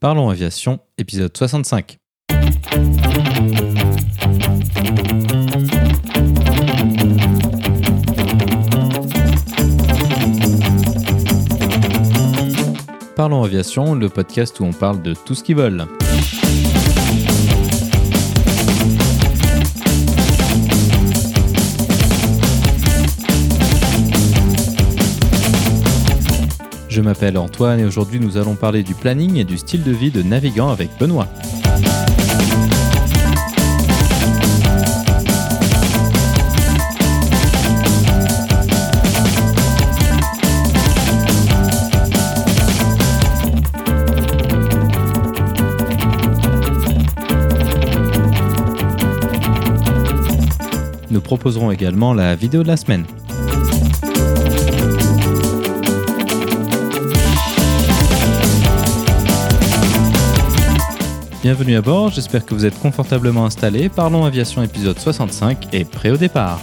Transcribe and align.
Parlons 0.00 0.30
Aviation, 0.30 0.78
épisode 0.96 1.36
65. 1.36 1.98
Parlons 13.16 13.42
Aviation, 13.42 13.96
le 13.96 14.08
podcast 14.08 14.60
où 14.60 14.64
on 14.66 14.72
parle 14.72 15.02
de 15.02 15.14
tout 15.14 15.34
ce 15.34 15.42
qui 15.42 15.54
vole. 15.54 15.88
Je 26.98 27.02
m'appelle 27.04 27.38
Antoine 27.38 27.78
et 27.78 27.84
aujourd'hui 27.84 28.18
nous 28.18 28.38
allons 28.38 28.56
parler 28.56 28.82
du 28.82 28.92
planning 28.92 29.36
et 29.36 29.44
du 29.44 29.56
style 29.56 29.84
de 29.84 29.92
vie 29.92 30.10
de 30.10 30.20
navigant 30.20 30.68
avec 30.68 30.90
Benoît. 30.98 31.28
Nous 51.12 51.20
proposerons 51.20 51.70
également 51.70 52.12
la 52.12 52.34
vidéo 52.34 52.64
de 52.64 52.66
la 52.66 52.76
semaine. 52.76 53.04
Bienvenue 61.50 61.76
à 61.76 61.80
bord, 61.80 62.10
j'espère 62.10 62.44
que 62.44 62.52
vous 62.52 62.66
êtes 62.66 62.78
confortablement 62.78 63.46
installés. 63.46 63.88
Parlons 63.88 64.26
Aviation 64.26 64.62
épisode 64.62 64.98
65 64.98 65.74
et 65.74 65.86
prêt 65.86 66.10
au 66.10 66.18
départ. 66.18 66.60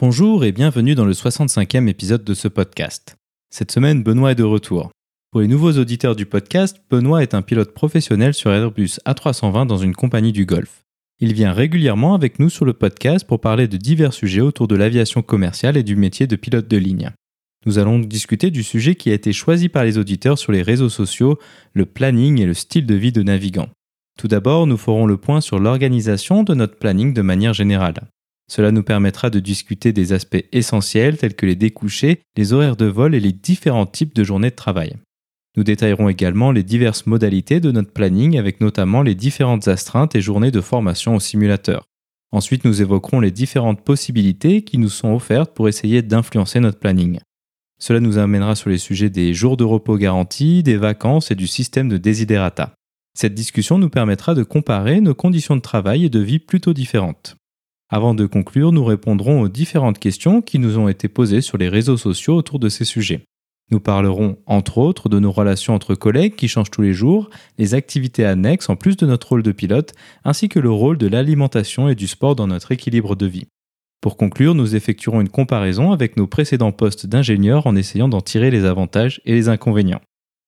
Bonjour 0.00 0.44
et 0.44 0.50
bienvenue 0.50 0.96
dans 0.96 1.04
le 1.04 1.12
65e 1.12 1.86
épisode 1.86 2.24
de 2.24 2.34
ce 2.34 2.48
podcast. 2.48 3.14
Cette 3.50 3.70
semaine, 3.70 4.02
Benoît 4.02 4.32
est 4.32 4.34
de 4.34 4.42
retour. 4.42 4.90
Pour 5.30 5.42
les 5.42 5.46
nouveaux 5.46 5.78
auditeurs 5.78 6.16
du 6.16 6.26
podcast, 6.26 6.78
Benoît 6.90 7.22
est 7.22 7.34
un 7.34 7.42
pilote 7.42 7.72
professionnel 7.72 8.34
sur 8.34 8.50
Airbus 8.50 8.98
A320 9.06 9.68
dans 9.68 9.78
une 9.78 9.94
compagnie 9.94 10.32
du 10.32 10.44
Golfe. 10.44 10.82
Il 11.18 11.32
vient 11.32 11.52
régulièrement 11.52 12.14
avec 12.14 12.38
nous 12.38 12.50
sur 12.50 12.66
le 12.66 12.74
podcast 12.74 13.26
pour 13.26 13.40
parler 13.40 13.68
de 13.68 13.78
divers 13.78 14.12
sujets 14.12 14.42
autour 14.42 14.68
de 14.68 14.76
l'aviation 14.76 15.22
commerciale 15.22 15.78
et 15.78 15.82
du 15.82 15.96
métier 15.96 16.26
de 16.26 16.36
pilote 16.36 16.68
de 16.68 16.76
ligne. 16.76 17.10
Nous 17.64 17.78
allons 17.78 17.98
discuter 17.98 18.50
du 18.50 18.62
sujet 18.62 18.96
qui 18.96 19.10
a 19.10 19.14
été 19.14 19.32
choisi 19.32 19.70
par 19.70 19.84
les 19.84 19.96
auditeurs 19.96 20.38
sur 20.38 20.52
les 20.52 20.60
réseaux 20.60 20.90
sociaux, 20.90 21.38
le 21.72 21.86
planning 21.86 22.40
et 22.40 22.44
le 22.44 22.52
style 22.52 22.84
de 22.84 22.94
vie 22.94 23.12
de 23.12 23.22
navigant. 23.22 23.68
Tout 24.18 24.28
d'abord, 24.28 24.66
nous 24.66 24.76
ferons 24.76 25.06
le 25.06 25.16
point 25.16 25.40
sur 25.40 25.58
l'organisation 25.58 26.42
de 26.42 26.54
notre 26.54 26.76
planning 26.76 27.14
de 27.14 27.22
manière 27.22 27.54
générale. 27.54 28.02
Cela 28.48 28.70
nous 28.70 28.82
permettra 28.82 29.30
de 29.30 29.40
discuter 29.40 29.92
des 29.92 30.12
aspects 30.12 30.44
essentiels 30.52 31.16
tels 31.16 31.34
que 31.34 31.46
les 31.46 31.56
découchés, 31.56 32.20
les 32.36 32.52
horaires 32.52 32.76
de 32.76 32.86
vol 32.86 33.14
et 33.14 33.20
les 33.20 33.32
différents 33.32 33.86
types 33.86 34.14
de 34.14 34.22
journées 34.22 34.50
de 34.50 34.54
travail. 34.54 34.96
Nous 35.56 35.64
détaillerons 35.64 36.08
également 36.08 36.52
les 36.52 36.62
diverses 36.62 37.06
modalités 37.06 37.60
de 37.60 37.70
notre 37.70 37.92
planning 37.92 38.38
avec 38.38 38.60
notamment 38.60 39.02
les 39.02 39.14
différentes 39.14 39.68
astreintes 39.68 40.14
et 40.14 40.20
journées 40.20 40.50
de 40.50 40.60
formation 40.60 41.14
au 41.14 41.20
simulateur. 41.20 41.86
Ensuite, 42.32 42.64
nous 42.64 42.82
évoquerons 42.82 43.20
les 43.20 43.30
différentes 43.30 43.82
possibilités 43.82 44.62
qui 44.62 44.76
nous 44.76 44.90
sont 44.90 45.14
offertes 45.14 45.54
pour 45.54 45.68
essayer 45.68 46.02
d'influencer 46.02 46.60
notre 46.60 46.78
planning. 46.78 47.20
Cela 47.78 48.00
nous 48.00 48.18
amènera 48.18 48.54
sur 48.54 48.70
les 48.70 48.78
sujets 48.78 49.10
des 49.10 49.32
jours 49.32 49.56
de 49.56 49.64
repos 49.64 49.96
garantis, 49.96 50.62
des 50.62 50.76
vacances 50.76 51.30
et 51.30 51.34
du 51.34 51.46
système 51.46 51.88
de 51.88 51.98
desiderata. 51.98 52.74
Cette 53.14 53.34
discussion 53.34 53.78
nous 53.78 53.88
permettra 53.88 54.34
de 54.34 54.42
comparer 54.42 55.00
nos 55.00 55.14
conditions 55.14 55.56
de 55.56 55.62
travail 55.62 56.04
et 56.04 56.10
de 56.10 56.20
vie 56.20 56.38
plutôt 56.38 56.74
différentes. 56.74 57.36
Avant 57.88 58.14
de 58.14 58.26
conclure, 58.26 58.72
nous 58.72 58.84
répondrons 58.84 59.40
aux 59.40 59.48
différentes 59.48 59.98
questions 59.98 60.42
qui 60.42 60.58
nous 60.58 60.78
ont 60.78 60.88
été 60.88 61.08
posées 61.08 61.40
sur 61.40 61.56
les 61.56 61.68
réseaux 61.68 61.96
sociaux 61.96 62.34
autour 62.34 62.58
de 62.58 62.68
ces 62.68 62.84
sujets. 62.84 63.24
Nous 63.70 63.80
parlerons 63.80 64.38
entre 64.46 64.78
autres 64.78 65.08
de 65.08 65.18
nos 65.18 65.32
relations 65.32 65.74
entre 65.74 65.96
collègues 65.96 66.36
qui 66.36 66.46
changent 66.46 66.70
tous 66.70 66.82
les 66.82 66.92
jours, 66.92 67.30
les 67.58 67.74
activités 67.74 68.24
annexes 68.24 68.68
en 68.68 68.76
plus 68.76 68.96
de 68.96 69.06
notre 69.06 69.30
rôle 69.30 69.42
de 69.42 69.50
pilote, 69.50 69.92
ainsi 70.24 70.48
que 70.48 70.60
le 70.60 70.70
rôle 70.70 70.98
de 70.98 71.08
l'alimentation 71.08 71.88
et 71.88 71.96
du 71.96 72.06
sport 72.06 72.36
dans 72.36 72.46
notre 72.46 72.70
équilibre 72.70 73.16
de 73.16 73.26
vie. 73.26 73.48
Pour 74.00 74.16
conclure, 74.16 74.54
nous 74.54 74.76
effectuerons 74.76 75.20
une 75.20 75.28
comparaison 75.28 75.90
avec 75.90 76.16
nos 76.16 76.28
précédents 76.28 76.70
postes 76.70 77.06
d'ingénieur 77.06 77.66
en 77.66 77.74
essayant 77.74 78.08
d'en 78.08 78.20
tirer 78.20 78.52
les 78.52 78.64
avantages 78.64 79.20
et 79.24 79.32
les 79.32 79.48
inconvénients. 79.48 80.02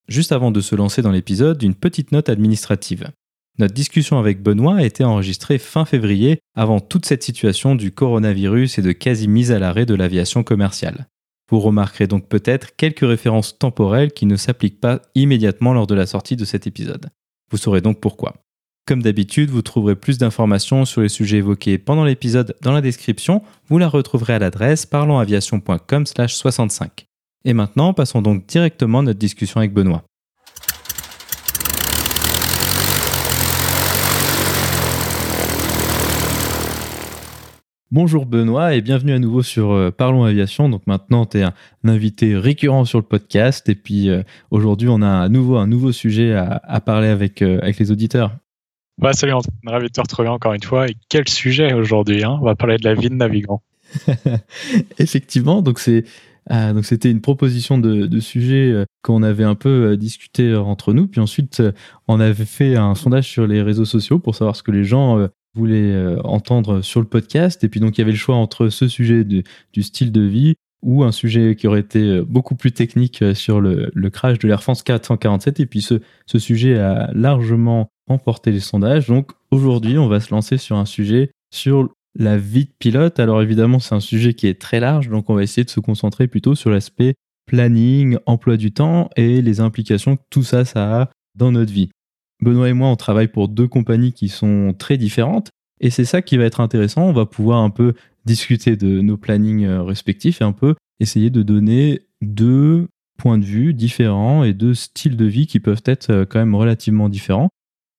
Juste 0.06 0.30
avant 0.30 0.52
de 0.52 0.60
se 0.60 0.76
lancer 0.76 1.02
dans 1.02 1.10
l'épisode, 1.10 1.60
une 1.62 1.74
petite 1.74 2.12
note 2.12 2.28
administrative. 2.28 3.10
Notre 3.58 3.74
discussion 3.74 4.20
avec 4.20 4.40
Benoît 4.40 4.76
a 4.76 4.84
été 4.84 5.02
enregistrée 5.02 5.58
fin 5.58 5.84
février, 5.84 6.38
avant 6.54 6.78
toute 6.78 7.04
cette 7.04 7.24
situation 7.24 7.74
du 7.74 7.90
coronavirus 7.90 8.78
et 8.78 8.82
de 8.82 8.92
quasi 8.92 9.26
mise 9.26 9.50
à 9.50 9.58
l'arrêt 9.58 9.86
de 9.86 9.96
l'aviation 9.96 10.44
commerciale. 10.44 11.08
Vous 11.50 11.60
remarquerez 11.60 12.06
donc 12.06 12.28
peut-être 12.28 12.76
quelques 12.76 13.06
références 13.06 13.58
temporelles 13.58 14.12
qui 14.12 14.26
ne 14.26 14.36
s'appliquent 14.36 14.80
pas 14.80 15.00
immédiatement 15.14 15.72
lors 15.72 15.86
de 15.86 15.94
la 15.94 16.06
sortie 16.06 16.36
de 16.36 16.44
cet 16.44 16.66
épisode. 16.66 17.08
Vous 17.50 17.56
saurez 17.56 17.80
donc 17.80 18.00
pourquoi. 18.00 18.34
Comme 18.86 19.02
d'habitude, 19.02 19.48
vous 19.50 19.62
trouverez 19.62 19.96
plus 19.96 20.18
d'informations 20.18 20.84
sur 20.84 21.00
les 21.02 21.08
sujets 21.08 21.38
évoqués 21.38 21.78
pendant 21.78 22.04
l'épisode 22.04 22.54
dans 22.62 22.72
la 22.72 22.80
description. 22.80 23.42
Vous 23.68 23.78
la 23.78 23.88
retrouverez 23.88 24.34
à 24.34 24.38
l'adresse 24.38 24.86
parlonsaviation.com/65. 24.86 27.06
Et 27.44 27.52
maintenant, 27.52 27.92
passons 27.92 28.22
donc 28.22 28.46
directement 28.46 29.00
à 29.00 29.02
notre 29.02 29.18
discussion 29.18 29.60
avec 29.60 29.72
Benoît. 29.72 30.04
Bonjour 37.90 38.26
Benoît 38.26 38.74
et 38.74 38.82
bienvenue 38.82 39.12
à 39.12 39.18
nouveau 39.18 39.42
sur 39.42 39.72
euh, 39.72 39.90
Parlons 39.90 40.24
Aviation. 40.24 40.68
Donc 40.68 40.86
maintenant, 40.86 41.24
tu 41.24 41.38
es 41.38 41.42
un, 41.42 41.54
invité 41.84 42.36
récurrent 42.36 42.84
sur 42.84 42.98
le 42.98 43.04
podcast 43.04 43.66
et 43.70 43.74
puis 43.74 44.10
euh, 44.10 44.22
aujourd'hui, 44.50 44.90
on 44.90 45.00
a 45.00 45.08
à 45.08 45.30
nouveau 45.30 45.56
un 45.56 45.66
nouveau 45.66 45.90
sujet 45.90 46.34
à, 46.34 46.80
parler 46.82 47.08
avec, 47.08 47.40
euh, 47.40 47.58
avec 47.62 47.78
les 47.78 47.90
auditeurs. 47.90 48.36
Bah, 48.98 49.14
salut, 49.14 49.32
on 49.32 49.40
est 49.40 49.70
ravi 49.70 49.86
de 49.86 49.92
te 49.92 50.02
retrouver 50.02 50.28
encore 50.28 50.52
une 50.52 50.62
fois. 50.62 50.86
Et 50.86 50.96
quel 51.08 51.26
sujet 51.30 51.72
aujourd'hui 51.72 52.24
hein? 52.24 52.36
On 52.42 52.44
va 52.44 52.54
parler 52.54 52.76
de 52.76 52.84
la 52.84 52.92
vie 52.92 53.08
de 53.08 53.14
navigant. 53.14 53.62
Effectivement, 54.98 55.62
donc 55.62 55.78
c'est 55.78 56.04
donc 56.50 56.86
c'était 56.86 57.10
une 57.10 57.20
proposition 57.20 57.76
de, 57.76 58.06
de 58.06 58.20
sujet 58.20 58.84
qu'on 59.02 59.22
avait 59.22 59.44
un 59.44 59.54
peu 59.54 59.98
discuté 59.98 60.54
entre 60.56 60.94
nous. 60.94 61.06
Puis 61.06 61.20
ensuite, 61.20 61.62
on 62.06 62.20
avait 62.20 62.46
fait 62.46 62.74
un 62.76 62.94
sondage 62.94 63.28
sur 63.28 63.46
les 63.46 63.60
réseaux 63.60 63.84
sociaux 63.84 64.18
pour 64.18 64.34
savoir 64.34 64.56
ce 64.56 64.62
que 64.62 64.70
les 64.70 64.84
gens 64.84 65.28
voulait 65.54 65.92
euh, 65.92 66.20
entendre 66.22 66.82
sur 66.82 67.00
le 67.00 67.06
podcast. 67.06 67.64
Et 67.64 67.68
puis 67.68 67.80
donc 67.80 67.98
il 67.98 68.00
y 68.00 68.02
avait 68.02 68.12
le 68.12 68.18
choix 68.18 68.36
entre 68.36 68.68
ce 68.68 68.88
sujet 68.88 69.24
du, 69.24 69.44
style 69.82 70.12
de 70.12 70.22
vie 70.22 70.54
ou 70.82 71.02
un 71.02 71.12
sujet 71.12 71.56
qui 71.56 71.66
aurait 71.66 71.80
été 71.80 72.00
euh, 72.00 72.24
beaucoup 72.24 72.54
plus 72.54 72.72
technique 72.72 73.22
euh, 73.22 73.34
sur 73.34 73.60
le, 73.60 73.90
crash 74.10 74.38
de 74.38 74.48
l'Air 74.48 74.62
France 74.62 74.82
447. 74.82 75.60
Et 75.60 75.66
puis 75.66 75.82
ce, 75.82 75.98
sujet 76.38 76.78
a 76.78 77.10
largement 77.12 77.88
remporté 78.08 78.52
les 78.52 78.60
sondages. 78.60 79.08
Donc 79.08 79.32
aujourd'hui, 79.50 79.98
on 79.98 80.08
va 80.08 80.20
se 80.20 80.32
lancer 80.32 80.56
sur 80.56 80.76
un 80.76 80.86
sujet 80.86 81.30
sur 81.52 81.88
la 82.18 82.38
vie 82.38 82.64
de 82.64 82.72
pilote. 82.78 83.20
Alors 83.20 83.42
évidemment, 83.42 83.78
c'est 83.78 83.94
un 83.94 84.00
sujet 84.00 84.34
qui 84.34 84.46
est 84.46 84.60
très 84.60 84.80
large, 84.80 85.08
donc 85.08 85.30
on 85.30 85.34
va 85.34 85.42
essayer 85.42 85.64
de 85.64 85.70
se 85.70 85.80
concentrer 85.80 86.26
plutôt 86.26 86.54
sur 86.54 86.70
l'aspect 86.70 87.14
planning, 87.46 88.18
emploi 88.26 88.56
du 88.56 88.72
temps 88.72 89.08
et 89.16 89.40
les 89.40 89.60
implications 89.60 90.16
que 90.16 90.22
tout 90.30 90.42
ça, 90.42 90.64
ça 90.64 91.02
a 91.02 91.10
dans 91.34 91.52
notre 91.52 91.72
vie. 91.72 91.90
Benoît 92.42 92.68
et 92.68 92.72
moi, 92.72 92.88
on 92.88 92.96
travaille 92.96 93.28
pour 93.28 93.48
deux 93.48 93.68
compagnies 93.68 94.12
qui 94.12 94.28
sont 94.28 94.74
très 94.78 94.96
différentes. 94.96 95.50
Et 95.80 95.90
c'est 95.90 96.04
ça 96.04 96.22
qui 96.22 96.36
va 96.36 96.44
être 96.44 96.60
intéressant. 96.60 97.02
On 97.02 97.12
va 97.12 97.26
pouvoir 97.26 97.60
un 97.60 97.70
peu 97.70 97.94
discuter 98.24 98.76
de 98.76 99.00
nos 99.00 99.16
plannings 99.16 99.64
euh, 99.64 99.82
respectifs 99.82 100.40
et 100.40 100.44
un 100.44 100.52
peu 100.52 100.74
essayer 101.00 101.30
de 101.30 101.42
donner 101.42 102.02
deux 102.20 102.88
points 103.16 103.38
de 103.38 103.44
vue 103.44 103.74
différents 103.74 104.44
et 104.44 104.52
deux 104.52 104.74
styles 104.74 105.16
de 105.16 105.24
vie 105.24 105.46
qui 105.46 105.60
peuvent 105.60 105.82
être 105.84 106.10
euh, 106.10 106.24
quand 106.24 106.38
même 106.38 106.54
relativement 106.54 107.08
différents. 107.08 107.48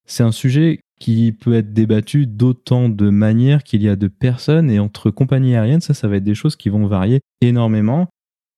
C'est 0.05 0.23
un 0.23 0.31
sujet 0.31 0.79
qui 0.99 1.31
peut 1.31 1.53
être 1.53 1.73
débattu 1.73 2.27
d'autant 2.27 2.89
de 2.89 3.09
manières 3.09 3.63
qu'il 3.63 3.81
y 3.81 3.89
a 3.89 3.95
de 3.95 4.07
personnes 4.07 4.69
et 4.69 4.79
entre 4.79 5.11
compagnies 5.11 5.55
aériennes, 5.55 5.81
ça, 5.81 5.93
ça 5.93 6.07
va 6.07 6.17
être 6.17 6.23
des 6.23 6.35
choses 6.35 6.55
qui 6.55 6.69
vont 6.69 6.87
varier 6.87 7.21
énormément. 7.41 8.09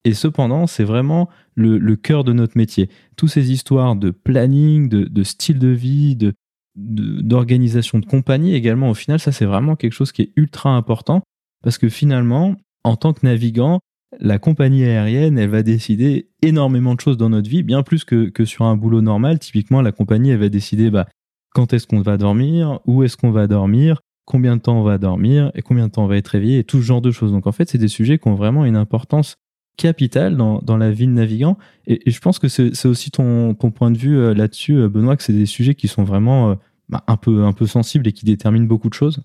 Et 0.03 0.13
cependant, 0.13 0.67
c'est 0.67 0.83
vraiment 0.83 1.29
le, 1.55 1.95
cœur 1.95 2.23
de 2.23 2.33
notre 2.33 2.57
métier. 2.57 2.89
Toutes 3.17 3.29
ces 3.29 3.51
histoires 3.51 3.95
de 3.95 4.09
planning, 4.11 4.89
de, 4.89 5.23
style 5.23 5.59
de 5.59 5.67
vie, 5.67 6.15
de, 6.15 6.33
d'organisation 6.75 7.99
de, 7.99 8.05
compagnie 8.05 8.55
également, 8.55 8.89
au 8.89 8.93
final, 8.93 9.19
ça 9.19 9.31
c'est 9.31 9.45
vraiment 9.45 9.75
quelque 9.75 9.93
chose 9.93 10.11
qui 10.11 10.23
est 10.23 10.31
ultra 10.35 10.71
important 10.71 11.21
parce 11.63 11.77
que 11.77 11.89
finalement, 11.89 12.55
en 12.83 12.95
tant 12.95 13.13
que 13.13 13.25
navigant, 13.25 13.79
la 14.19 14.39
compagnie 14.39 14.83
aérienne, 14.83 15.37
elle 15.37 15.49
va 15.49 15.63
décider 15.63 16.29
énormément 16.41 16.95
de 16.95 16.99
choses 16.99 17.17
dans 17.17 17.29
notre 17.29 17.49
vie, 17.49 17.63
bien 17.63 17.83
plus 17.83 18.03
que, 18.03 18.29
que 18.29 18.43
sur 18.43 18.65
un 18.65 18.75
boulot 18.75 19.01
normal. 19.01 19.39
Typiquement, 19.39 19.81
la 19.81 19.91
compagnie, 19.91 20.31
elle 20.31 20.39
va 20.39 20.49
décider 20.49 20.89
bah, 20.89 21.07
quand 21.53 21.73
est-ce 21.73 21.87
qu'on 21.87 22.01
va 22.01 22.17
dormir, 22.17 22.79
où 22.85 23.03
est-ce 23.03 23.15
qu'on 23.15 23.31
va 23.31 23.47
dormir, 23.47 24.01
combien 24.25 24.57
de 24.57 24.61
temps 24.61 24.79
on 24.79 24.83
va 24.83 24.97
dormir 24.97 25.51
et 25.55 25.61
combien 25.61 25.87
de 25.87 25.91
temps 25.91 26.03
on 26.03 26.07
va 26.07 26.17
être 26.17 26.29
réveillé 26.29 26.59
et 26.59 26.63
tout 26.63 26.77
ce 26.77 26.83
genre 26.83 27.01
de 27.01 27.11
choses. 27.11 27.31
Donc 27.31 27.47
en 27.47 27.51
fait, 27.51 27.69
c'est 27.69 27.77
des 27.77 27.87
sujets 27.87 28.17
qui 28.17 28.27
ont 28.27 28.35
vraiment 28.35 28.65
une 28.65 28.75
importance 28.75 29.35
capitale 29.77 30.37
dans, 30.37 30.59
dans 30.59 30.77
la 30.77 30.91
vie 30.91 31.07
de 31.07 31.11
navigant. 31.11 31.57
Et, 31.87 32.09
je 32.09 32.19
pense 32.19 32.39
que 32.39 32.47
c'est 32.47 32.85
aussi 32.85 33.11
ton, 33.11 33.53
ton, 33.53 33.71
point 33.71 33.91
de 33.91 33.97
vue 33.97 34.17
euh, 34.17 34.33
là-dessus, 34.33 34.73
euh, 34.73 34.89
Benoît, 34.89 35.17
que 35.17 35.23
c'est 35.23 35.33
des 35.33 35.45
sujets 35.45 35.75
qui 35.75 35.87
sont 35.87 36.03
vraiment 36.03 36.51
euh, 36.51 36.55
bah, 36.89 37.03
un, 37.07 37.17
peu, 37.17 37.43
un 37.43 37.53
peu 37.53 37.65
sensibles 37.65 38.07
et 38.07 38.13
qui 38.13 38.25
déterminent 38.25 38.65
beaucoup 38.65 38.89
de 38.89 38.93
choses. 38.93 39.21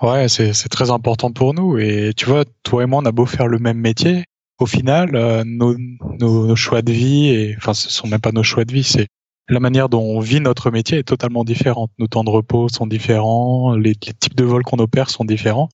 Ouais, 0.00 0.28
c'est 0.28 0.68
très 0.68 0.90
important 0.90 1.30
pour 1.30 1.54
nous. 1.54 1.78
Et 1.78 2.12
tu 2.16 2.26
vois, 2.26 2.44
toi 2.64 2.82
et 2.82 2.86
moi, 2.86 3.00
on 3.02 3.06
a 3.06 3.12
beau 3.12 3.26
faire 3.26 3.46
le 3.46 3.58
même 3.58 3.78
métier. 3.78 4.24
Au 4.58 4.66
final, 4.66 5.12
nos, 5.44 5.76
nos, 6.18 6.56
choix 6.56 6.82
de 6.82 6.92
vie, 6.92 7.28
et, 7.28 7.54
enfin, 7.56 7.74
ce 7.74 7.88
sont 7.90 8.08
même 8.08 8.20
pas 8.20 8.32
nos 8.32 8.42
choix 8.42 8.64
de 8.64 8.72
vie, 8.72 8.84
c'est 8.84 9.06
la 9.48 9.60
manière 9.60 9.88
dont 9.88 10.02
on 10.02 10.20
vit 10.20 10.40
notre 10.40 10.70
métier 10.70 10.98
est 10.98 11.04
totalement 11.04 11.44
différente. 11.44 11.90
Nos 11.98 12.06
temps 12.06 12.24
de 12.24 12.30
repos 12.30 12.68
sont 12.68 12.86
différents, 12.86 13.76
les, 13.76 13.94
types 13.94 14.34
de 14.34 14.44
vols 14.44 14.64
qu'on 14.64 14.78
opère 14.78 15.10
sont 15.10 15.24
différents. 15.24 15.68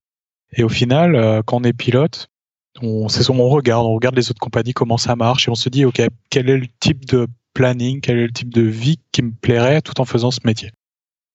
Et 0.53 0.63
au 0.63 0.69
final, 0.69 1.15
euh, 1.15 1.41
quand 1.45 1.61
on 1.61 1.63
est 1.63 1.73
pilote, 1.73 2.27
on, 2.81 3.07
on 3.29 3.49
regarde, 3.49 3.85
on 3.85 3.93
regarde 3.93 4.15
les 4.15 4.29
autres 4.29 4.39
compagnies, 4.39 4.73
comment 4.73 4.97
ça 4.97 5.15
marche, 5.15 5.47
et 5.47 5.51
on 5.51 5.55
se 5.55 5.69
dit, 5.69 5.85
OK, 5.85 6.01
quel 6.29 6.49
est 6.49 6.57
le 6.57 6.67
type 6.79 7.05
de 7.05 7.27
planning, 7.53 8.01
quel 8.01 8.17
est 8.17 8.27
le 8.27 8.31
type 8.31 8.53
de 8.53 8.61
vie 8.61 8.99
qui 9.11 9.21
me 9.21 9.31
plairait 9.31 9.81
tout 9.81 9.99
en 9.99 10.05
faisant 10.05 10.31
ce 10.31 10.39
métier? 10.45 10.71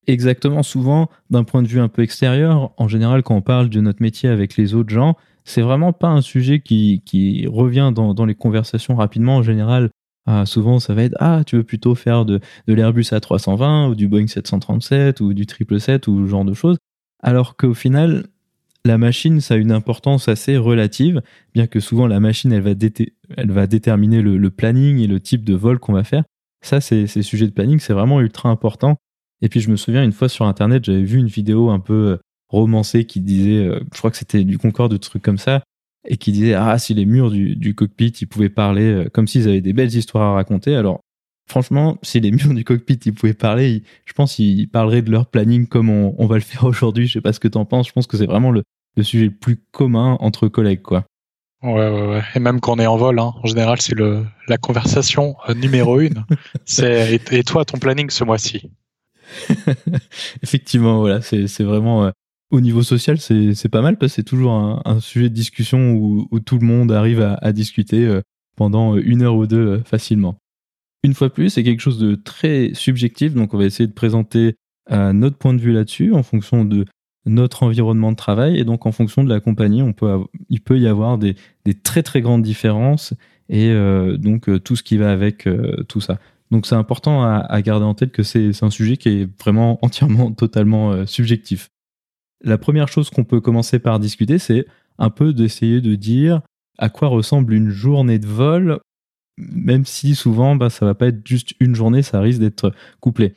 Exactement, 0.07 0.63
souvent, 0.63 1.09
d'un 1.29 1.43
point 1.43 1.63
de 1.63 1.67
vue 1.67 1.79
un 1.79 1.87
peu 1.87 2.03
extérieur, 2.03 2.73
en 2.77 2.87
général, 2.87 3.23
quand 3.23 3.35
on 3.35 3.41
parle 3.41 3.69
de 3.69 3.81
notre 3.81 4.01
métier 4.01 4.29
avec 4.29 4.55
les 4.55 4.75
autres 4.75 4.93
gens, 4.93 5.15
c'est 5.45 5.61
vraiment 5.61 5.93
pas 5.93 6.09
un 6.09 6.21
sujet 6.21 6.59
qui, 6.59 7.01
qui 7.05 7.47
revient 7.47 7.91
dans, 7.93 8.13
dans 8.13 8.25
les 8.25 8.35
conversations 8.35 8.95
rapidement. 8.95 9.37
En 9.37 9.43
général, 9.43 9.89
ah, 10.25 10.45
souvent, 10.45 10.79
ça 10.79 10.93
va 10.93 11.03
être 11.03 11.15
Ah, 11.19 11.43
tu 11.45 11.55
veux 11.55 11.63
plutôt 11.63 11.93
faire 11.93 12.25
de, 12.25 12.39
de 12.67 12.73
l'Airbus 12.73 13.03
A320 13.03 13.89
ou 13.89 13.95
du 13.95 14.07
Boeing 14.07 14.27
737 14.27 15.21
ou 15.21 15.33
du 15.33 15.43
777 15.43 16.07
ou 16.07 16.25
ce 16.25 16.29
genre 16.29 16.45
de 16.45 16.53
choses. 16.53 16.77
Alors 17.21 17.55
qu'au 17.55 17.75
final, 17.75 18.25
la 18.85 18.97
machine, 18.97 19.41
ça 19.41 19.55
a 19.55 19.57
une 19.57 19.71
importance 19.71 20.27
assez 20.27 20.57
relative, 20.57 21.21
bien 21.53 21.67
que 21.67 21.79
souvent 21.79 22.07
la 22.07 22.19
machine, 22.19 22.51
elle 22.53 22.61
va, 23.51 23.67
déterminer 23.67 24.21
le, 24.21 24.49
planning 24.49 24.99
et 24.99 25.07
le 25.07 25.19
type 25.19 25.43
de 25.43 25.55
vol 25.55 25.79
qu'on 25.79 25.93
va 25.93 26.03
faire. 26.03 26.23
Ça, 26.63 26.81
c'est 26.81 27.07
ces 27.07 27.21
sujets 27.21 27.47
de 27.47 27.51
planning, 27.51 27.79
c'est 27.79 27.93
vraiment 27.93 28.21
ultra 28.21 28.49
important. 28.49 28.97
Et 29.41 29.49
puis, 29.49 29.59
je 29.59 29.69
me 29.69 29.75
souviens 29.75 30.03
une 30.03 30.11
fois 30.11 30.29
sur 30.29 30.45
Internet, 30.45 30.85
j'avais 30.85 31.03
vu 31.03 31.19
une 31.19 31.27
vidéo 31.27 31.69
un 31.69 31.79
peu 31.79 31.93
euh, 31.93 32.17
romancée 32.47 33.05
qui 33.05 33.19
disait, 33.19 33.65
euh, 33.65 33.79
je 33.91 33.97
crois 33.97 34.11
que 34.11 34.17
c'était 34.17 34.43
du 34.43 34.57
Concorde, 34.57 34.91
de 34.91 34.97
trucs 34.97 35.23
comme 35.23 35.37
ça, 35.37 35.61
et 36.07 36.17
qui 36.17 36.31
disait 36.31 36.53
ah 36.53 36.77
si 36.77 36.93
les 36.93 37.05
murs 37.05 37.31
du, 37.31 37.75
cockpit 37.75 38.13
ils 38.21 38.27
pouvaient 38.27 38.49
parler 38.49 38.83
euh, 38.83 39.09
comme 39.09 39.27
s'ils 39.27 39.47
avaient 39.47 39.61
des 39.61 39.73
belles 39.73 39.93
histoires 39.93 40.31
à 40.31 40.33
raconter 40.35 40.75
alors 40.75 41.01
franchement 41.47 41.97
si 42.01 42.19
les 42.19 42.31
murs 42.31 42.53
du 42.53 42.63
cockpit 42.63 42.99
ils 43.05 43.13
pouvaient 43.13 43.33
parler 43.33 43.83
je 44.05 44.13
pense 44.13 44.35
qu'ils 44.35 44.69
parleraient 44.69 45.01
de 45.01 45.11
leur 45.11 45.27
planning 45.27 45.67
comme 45.67 45.89
on, 45.89 46.25
va 46.27 46.35
le 46.35 46.41
faire 46.41 46.63
aujourd'hui 46.65 47.07
je 47.07 47.13
sais 47.13 47.21
pas 47.21 47.33
ce 47.33 47.39
que 47.39 47.47
tu 47.47 47.57
en 47.57 47.65
penses 47.65 47.87
je 47.87 47.93
pense 47.93 48.07
que 48.07 48.17
c'est 48.17 48.25
vraiment 48.25 48.51
le, 48.51 48.63
sujet 49.03 49.25
le 49.25 49.35
plus 49.35 49.57
commun 49.71 50.17
entre 50.19 50.47
collègues 50.47 50.81
quoi 50.81 51.05
Ouais, 51.63 51.89
ouais, 51.89 52.07
ouais. 52.07 52.23
Et 52.35 52.39
même 52.39 52.59
quand 52.59 52.73
on 52.73 52.79
est 52.79 52.85
en 52.85 52.97
vol, 52.97 53.17
hein, 53.17 53.33
en 53.41 53.47
général, 53.47 53.81
c'est 53.81 53.95
le 53.95 54.23
la 54.47 54.57
conversation 54.57 55.35
euh, 55.49 55.55
numéro 55.55 55.99
une. 55.99 56.23
c'est 56.65 57.19
et, 57.31 57.43
toi, 57.43 57.65
ton 57.65 57.79
planning 57.79 58.11
ce 58.11 58.23
mois-ci? 58.23 58.69
Effectivement, 60.43 60.99
voilà, 60.99 61.21
c'est 61.21 61.63
vraiment 61.63 62.05
euh, 62.05 62.11
au 62.51 62.61
niveau 62.61 62.83
social, 62.83 63.19
c'est 63.19 63.69
pas 63.69 63.81
mal 63.81 63.97
parce 63.97 64.11
que 64.11 64.15
c'est 64.17 64.23
toujours 64.23 64.53
un, 64.53 64.99
sujet 64.99 65.29
de 65.29 65.33
discussion 65.33 65.93
où, 65.93 66.39
tout 66.39 66.59
le 66.59 66.65
monde 66.65 66.91
arrive 66.91 67.21
à, 67.21 67.51
discuter 67.51 68.05
euh, 68.05 68.21
pendant 68.55 68.95
une 68.95 69.23
heure 69.23 69.35
ou 69.35 69.47
deux 69.47 69.67
euh, 69.67 69.83
facilement. 69.83 70.37
Une 71.03 71.13
fois 71.13 71.31
plus, 71.31 71.49
c'est 71.49 71.63
quelque 71.63 71.81
chose 71.81 71.99
de 71.99 72.15
très 72.15 72.71
subjectif, 72.73 73.33
donc 73.33 73.53
on 73.53 73.57
va 73.57 73.65
essayer 73.65 73.87
de 73.87 73.93
présenter 73.93 74.55
notre 74.91 75.37
point 75.37 75.55
de 75.55 75.59
vue 75.59 75.73
là-dessus 75.73 76.13
en 76.13 76.21
fonction 76.21 76.63
de 76.63 76.85
notre 77.25 77.63
environnement 77.63 78.11
de 78.11 78.17
travail 78.17 78.57
et 78.59 78.63
donc 78.63 78.85
en 78.85 78.91
fonction 78.91 79.23
de 79.23 79.29
la 79.29 79.39
compagnie, 79.39 79.81
on 79.81 79.93
peut 79.93 80.19
il 80.49 80.61
peut 80.61 80.79
y 80.79 80.87
avoir 80.87 81.17
des, 81.17 81.35
très 81.83 82.03
très 82.03 82.21
grandes 82.21 82.43
différences 82.43 83.13
et 83.49 83.73
donc 84.17 84.49
tout 84.63 84.75
ce 84.75 84.83
qui 84.83 84.97
va 84.97 85.11
avec 85.11 85.47
tout 85.87 86.01
ça. 86.01 86.19
Donc 86.51 86.67
c'est 86.67 86.75
important 86.75 87.23
à, 87.23 87.61
garder 87.61 87.85
en 87.85 87.95
tête 87.95 88.11
que 88.11 88.23
c'est 88.23 88.51
un 88.63 88.69
sujet 88.69 88.97
qui 88.97 89.09
est 89.09 89.39
vraiment 89.39 89.79
entièrement, 89.85 90.31
totalement 90.31 91.05
subjectif 91.07 91.69
la 92.45 92.57
première 92.57 92.87
chose 92.87 93.09
qu'on 93.09 93.23
peut 93.23 93.41
commencer 93.41 93.79
par 93.79 93.99
discuter, 93.99 94.37
c'est 94.37 94.65
un 94.97 95.09
peu 95.09 95.33
d'essayer 95.33 95.81
de 95.81 95.95
dire 95.95 96.41
à 96.77 96.89
quoi 96.89 97.07
ressemble 97.07 97.53
une 97.53 97.69
journée 97.69 98.19
de 98.19 98.27
vol, 98.27 98.79
même 99.37 99.85
si 99.85 100.15
souvent 100.15 100.55
bah, 100.55 100.69
ça 100.69 100.85
va 100.85 100.93
pas 100.93 101.07
être 101.07 101.25
juste 101.25 101.53
une 101.59 101.75
journée, 101.75 102.03
ça 102.03 102.21
risque 102.21 102.39
d'être 102.39 102.71
couplé. 102.99 103.35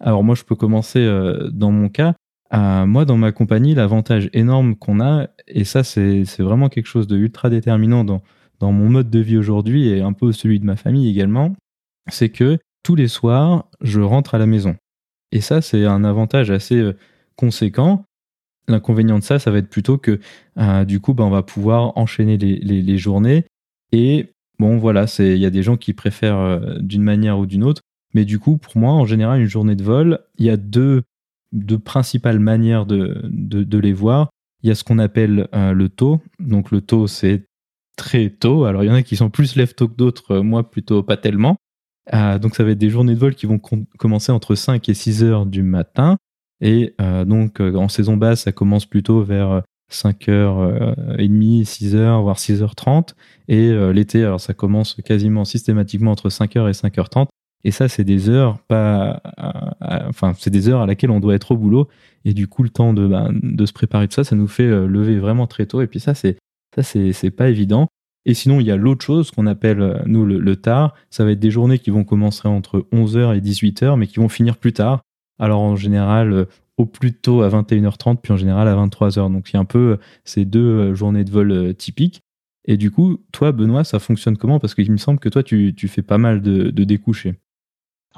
Alors 0.00 0.24
moi 0.24 0.34
je 0.34 0.44
peux 0.44 0.56
commencer 0.56 1.00
euh, 1.00 1.50
dans 1.50 1.70
mon 1.70 1.88
cas. 1.88 2.14
Moi 2.52 3.04
dans 3.04 3.16
ma 3.16 3.32
compagnie, 3.32 3.74
l'avantage 3.74 4.30
énorme 4.32 4.76
qu'on 4.76 5.00
a, 5.00 5.28
et 5.46 5.64
ça 5.64 5.84
c'est 5.84 6.24
vraiment 6.38 6.68
quelque 6.68 6.86
chose 6.86 7.06
de 7.06 7.16
ultra 7.16 7.50
déterminant 7.50 8.04
dans, 8.04 8.22
dans 8.60 8.72
mon 8.72 8.88
mode 8.88 9.10
de 9.10 9.18
vie 9.18 9.36
aujourd'hui 9.36 9.88
et 9.88 10.00
un 10.00 10.12
peu 10.12 10.32
celui 10.32 10.60
de 10.60 10.64
ma 10.64 10.76
famille 10.76 11.08
également, 11.08 11.54
c'est 12.08 12.28
que 12.28 12.58
tous 12.82 12.94
les 12.94 13.08
soirs, 13.08 13.68
je 13.80 14.00
rentre 14.00 14.34
à 14.34 14.38
la 14.38 14.46
maison. 14.46 14.76
Et 15.32 15.40
ça 15.40 15.60
c'est 15.60 15.84
un 15.84 16.04
avantage 16.04 16.50
assez 16.50 16.76
euh, 16.76 16.96
conséquent 17.34 18.04
L'inconvénient 18.68 19.18
de 19.18 19.24
ça, 19.24 19.38
ça 19.38 19.50
va 19.50 19.58
être 19.58 19.68
plutôt 19.68 19.96
que 19.96 20.18
euh, 20.58 20.84
du 20.84 20.98
coup, 20.98 21.14
ben, 21.14 21.24
on 21.24 21.30
va 21.30 21.42
pouvoir 21.42 21.96
enchaîner 21.96 22.36
les, 22.36 22.98
journées. 22.98 23.44
Et 23.92 24.32
bon, 24.58 24.76
voilà, 24.76 25.06
il 25.20 25.36
y 25.36 25.46
a 25.46 25.50
des 25.50 25.62
gens 25.62 25.76
qui 25.76 25.92
préfèrent 25.92 26.40
euh, 26.40 26.78
d'une 26.80 27.02
manière 27.02 27.38
ou 27.38 27.46
d'une 27.46 27.62
autre. 27.62 27.82
Mais 28.12 28.24
du 28.24 28.38
coup, 28.40 28.56
pour 28.56 28.76
moi, 28.76 28.92
en 28.92 29.04
général, 29.04 29.40
une 29.40 29.46
journée 29.46 29.76
de 29.76 29.84
vol, 29.84 30.20
il 30.38 30.46
y 30.46 30.50
a 30.50 30.56
deux, 30.56 31.02
deux 31.56 31.78
principales 31.78 32.38
manières 32.38 32.86
de, 32.86 33.20
de, 33.24 33.78
les 33.78 33.92
voir. 33.92 34.30
Il 34.62 34.68
y 34.68 34.72
a 34.72 34.74
ce 34.74 34.84
qu'on 34.84 34.98
appelle 34.98 35.48
euh, 35.54 35.72
le 35.72 35.88
taux. 35.88 36.20
Donc 36.38 36.70
le 36.70 36.80
taux, 36.80 37.06
c'est 37.06 37.46
très 37.96 38.30
tôt. 38.30 38.64
Alors 38.64 38.84
il 38.84 38.88
y 38.88 38.90
en 38.90 38.94
a 38.94 39.02
qui 39.02 39.16
sont 39.16 39.30
plus 39.30 39.56
lève-tôt 39.56 39.88
que 39.88 39.96
d'autres, 39.96 40.38
moi 40.38 40.70
plutôt 40.70 41.02
pas 41.02 41.16
tellement. 41.16 41.56
donc 42.12 42.54
ça 42.54 42.64
va 42.64 42.70
être 42.70 42.78
des 42.78 42.90
journées 42.90 43.14
de 43.14 43.18
vol 43.18 43.34
qui 43.34 43.46
vont 43.46 43.58
commencer 43.58 44.32
entre 44.32 44.54
5 44.54 44.88
et 44.88 44.94
6 44.94 45.24
heures 45.24 45.46
du 45.46 45.62
matin 45.62 46.18
et 46.60 46.94
euh, 47.00 47.24
donc, 47.24 47.60
euh, 47.60 47.74
en 47.74 47.88
saison 47.88 48.16
basse, 48.16 48.42
ça 48.42 48.52
commence 48.52 48.86
plutôt 48.86 49.22
vers 49.22 49.62
5h30, 49.92 51.64
6h, 51.64 52.22
voire 52.22 52.38
6h30. 52.38 53.14
Et 53.48 53.68
euh, 53.68 53.92
l'été, 53.92 54.24
alors 54.24 54.40
ça 54.40 54.54
commence 54.54 54.94
quasiment 55.04 55.44
systématiquement 55.44 56.12
entre 56.12 56.28
5h 56.28 56.68
et 56.68 56.72
5h30. 56.72 57.26
Et 57.66 57.72
ça, 57.72 57.88
c'est 57.88 58.04
des 58.04 58.28
heures 58.28 58.60
pas, 58.68 59.20
enfin, 60.08 60.34
c'est 60.38 60.50
des 60.50 60.68
heures 60.68 60.82
à 60.82 60.86
laquelle 60.86 61.10
on 61.10 61.18
doit 61.18 61.34
être 61.34 61.50
au 61.50 61.56
boulot. 61.56 61.88
Et 62.24 62.32
du 62.32 62.46
coup, 62.46 62.62
le 62.62 62.68
temps 62.68 62.92
de, 62.92 63.08
bah, 63.08 63.28
de 63.32 63.66
se 63.66 63.72
préparer 63.72 64.06
de 64.06 64.12
ça, 64.12 64.22
ça 64.22 64.36
nous 64.36 64.46
fait 64.46 64.68
lever 64.68 65.18
vraiment 65.18 65.48
très 65.48 65.66
tôt. 65.66 65.80
Et 65.80 65.88
puis 65.88 65.98
ça, 65.98 66.14
c'est, 66.14 66.38
ça, 66.76 66.84
c'est, 66.84 67.12
c'est 67.12 67.32
pas 67.32 67.48
évident. 67.48 67.88
Et 68.24 68.34
sinon, 68.34 68.60
il 68.60 68.66
y 68.66 68.70
a 68.70 68.76
l'autre 68.76 69.04
chose 69.04 69.32
qu'on 69.32 69.46
appelle, 69.46 70.02
nous, 70.06 70.24
le, 70.24 70.56
tard. 70.56 70.94
Ça 71.10 71.24
va 71.24 71.32
être 71.32 71.40
des 71.40 71.50
journées 71.50 71.80
qui 71.80 71.90
vont 71.90 72.04
commencer 72.04 72.46
entre 72.46 72.86
11h 72.92 73.36
et 73.36 73.40
18h, 73.40 73.96
mais 73.96 74.06
qui 74.06 74.20
vont 74.20 74.28
finir 74.28 74.56
plus 74.56 74.72
tard. 74.72 75.00
Alors 75.40 75.60
en 75.60 75.74
général, 75.74 76.32
euh, 76.32 76.44
au 76.76 76.86
plus 76.86 77.14
tôt 77.14 77.42
à 77.42 77.48
21h30, 77.48 78.18
puis 78.20 78.32
en 78.32 78.36
général 78.36 78.68
à 78.68 78.74
23h. 78.74 79.32
Donc 79.32 79.50
il 79.50 79.54
y 79.54 79.56
a 79.56 79.60
un 79.60 79.64
peu 79.64 79.92
euh, 79.92 79.96
ces 80.24 80.44
deux 80.44 80.60
euh, 80.60 80.94
journées 80.94 81.24
de 81.24 81.30
vol 81.30 81.74
typiques. 81.74 82.20
Et 82.66 82.76
du 82.76 82.90
coup, 82.90 83.18
toi, 83.32 83.52
Benoît, 83.52 83.84
ça 83.84 83.98
fonctionne 83.98 84.36
comment? 84.36 84.58
Parce 84.58 84.74
qu'il 84.74 84.90
me 84.90 84.96
semble 84.96 85.20
que 85.20 85.28
toi, 85.28 85.44
tu, 85.44 85.72
fais 85.88 86.02
pas 86.02 86.18
mal 86.18 86.42
de, 86.42 86.70
de 86.70 86.84
découchés. 86.84 87.34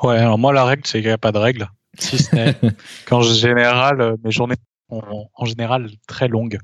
Ouais, 0.02 0.16
alors 0.16 0.38
moi, 0.38 0.52
la 0.52 0.64
règle, 0.64 0.82
c'est 0.86 0.98
qu'il 0.98 1.08
n'y 1.08 1.12
a 1.12 1.18
pas 1.18 1.32
de 1.32 1.38
règle. 1.38 1.70
Si 1.98 2.18
ce 2.18 2.34
n'est 2.34 2.54
qu'en 3.06 3.22
général, 3.22 4.16
mes 4.22 4.30
journées 4.30 4.56
sont 4.90 5.28
en 5.34 5.44
général 5.44 5.90
très 6.06 6.28
longues. 6.28 6.58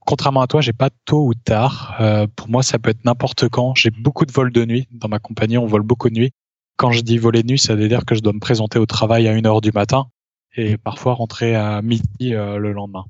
Contrairement 0.00 0.42
à 0.42 0.46
toi, 0.46 0.60
j'ai 0.60 0.72
pas 0.72 0.90
tôt 1.04 1.26
ou 1.26 1.34
tard. 1.34 2.00
pour 2.36 2.48
moi, 2.48 2.62
ça 2.62 2.78
peut 2.78 2.90
être 2.90 3.04
n'importe 3.04 3.48
quand. 3.48 3.74
J'ai 3.74 3.90
beaucoup 3.90 4.24
de 4.24 4.30
vols 4.30 4.52
de 4.52 4.64
nuit. 4.64 4.86
Dans 4.92 5.08
ma 5.08 5.18
compagnie, 5.18 5.58
on 5.58 5.66
vole 5.66 5.82
beaucoup 5.82 6.10
de 6.10 6.14
nuit. 6.14 6.32
Quand 6.76 6.92
je 6.92 7.00
dis 7.00 7.16
voler 7.16 7.42
de 7.42 7.48
nuit, 7.48 7.58
ça 7.58 7.74
veut 7.74 7.88
dire 7.88 8.04
que 8.04 8.14
je 8.14 8.20
dois 8.20 8.34
me 8.34 8.38
présenter 8.38 8.78
au 8.78 8.86
travail 8.86 9.26
à 9.28 9.34
1h 9.34 9.62
du 9.62 9.72
matin 9.72 10.08
et 10.56 10.76
parfois 10.76 11.14
rentrer 11.14 11.54
à 11.54 11.80
midi 11.82 12.34
euh, 12.34 12.58
le 12.58 12.72
lendemain. 12.72 13.04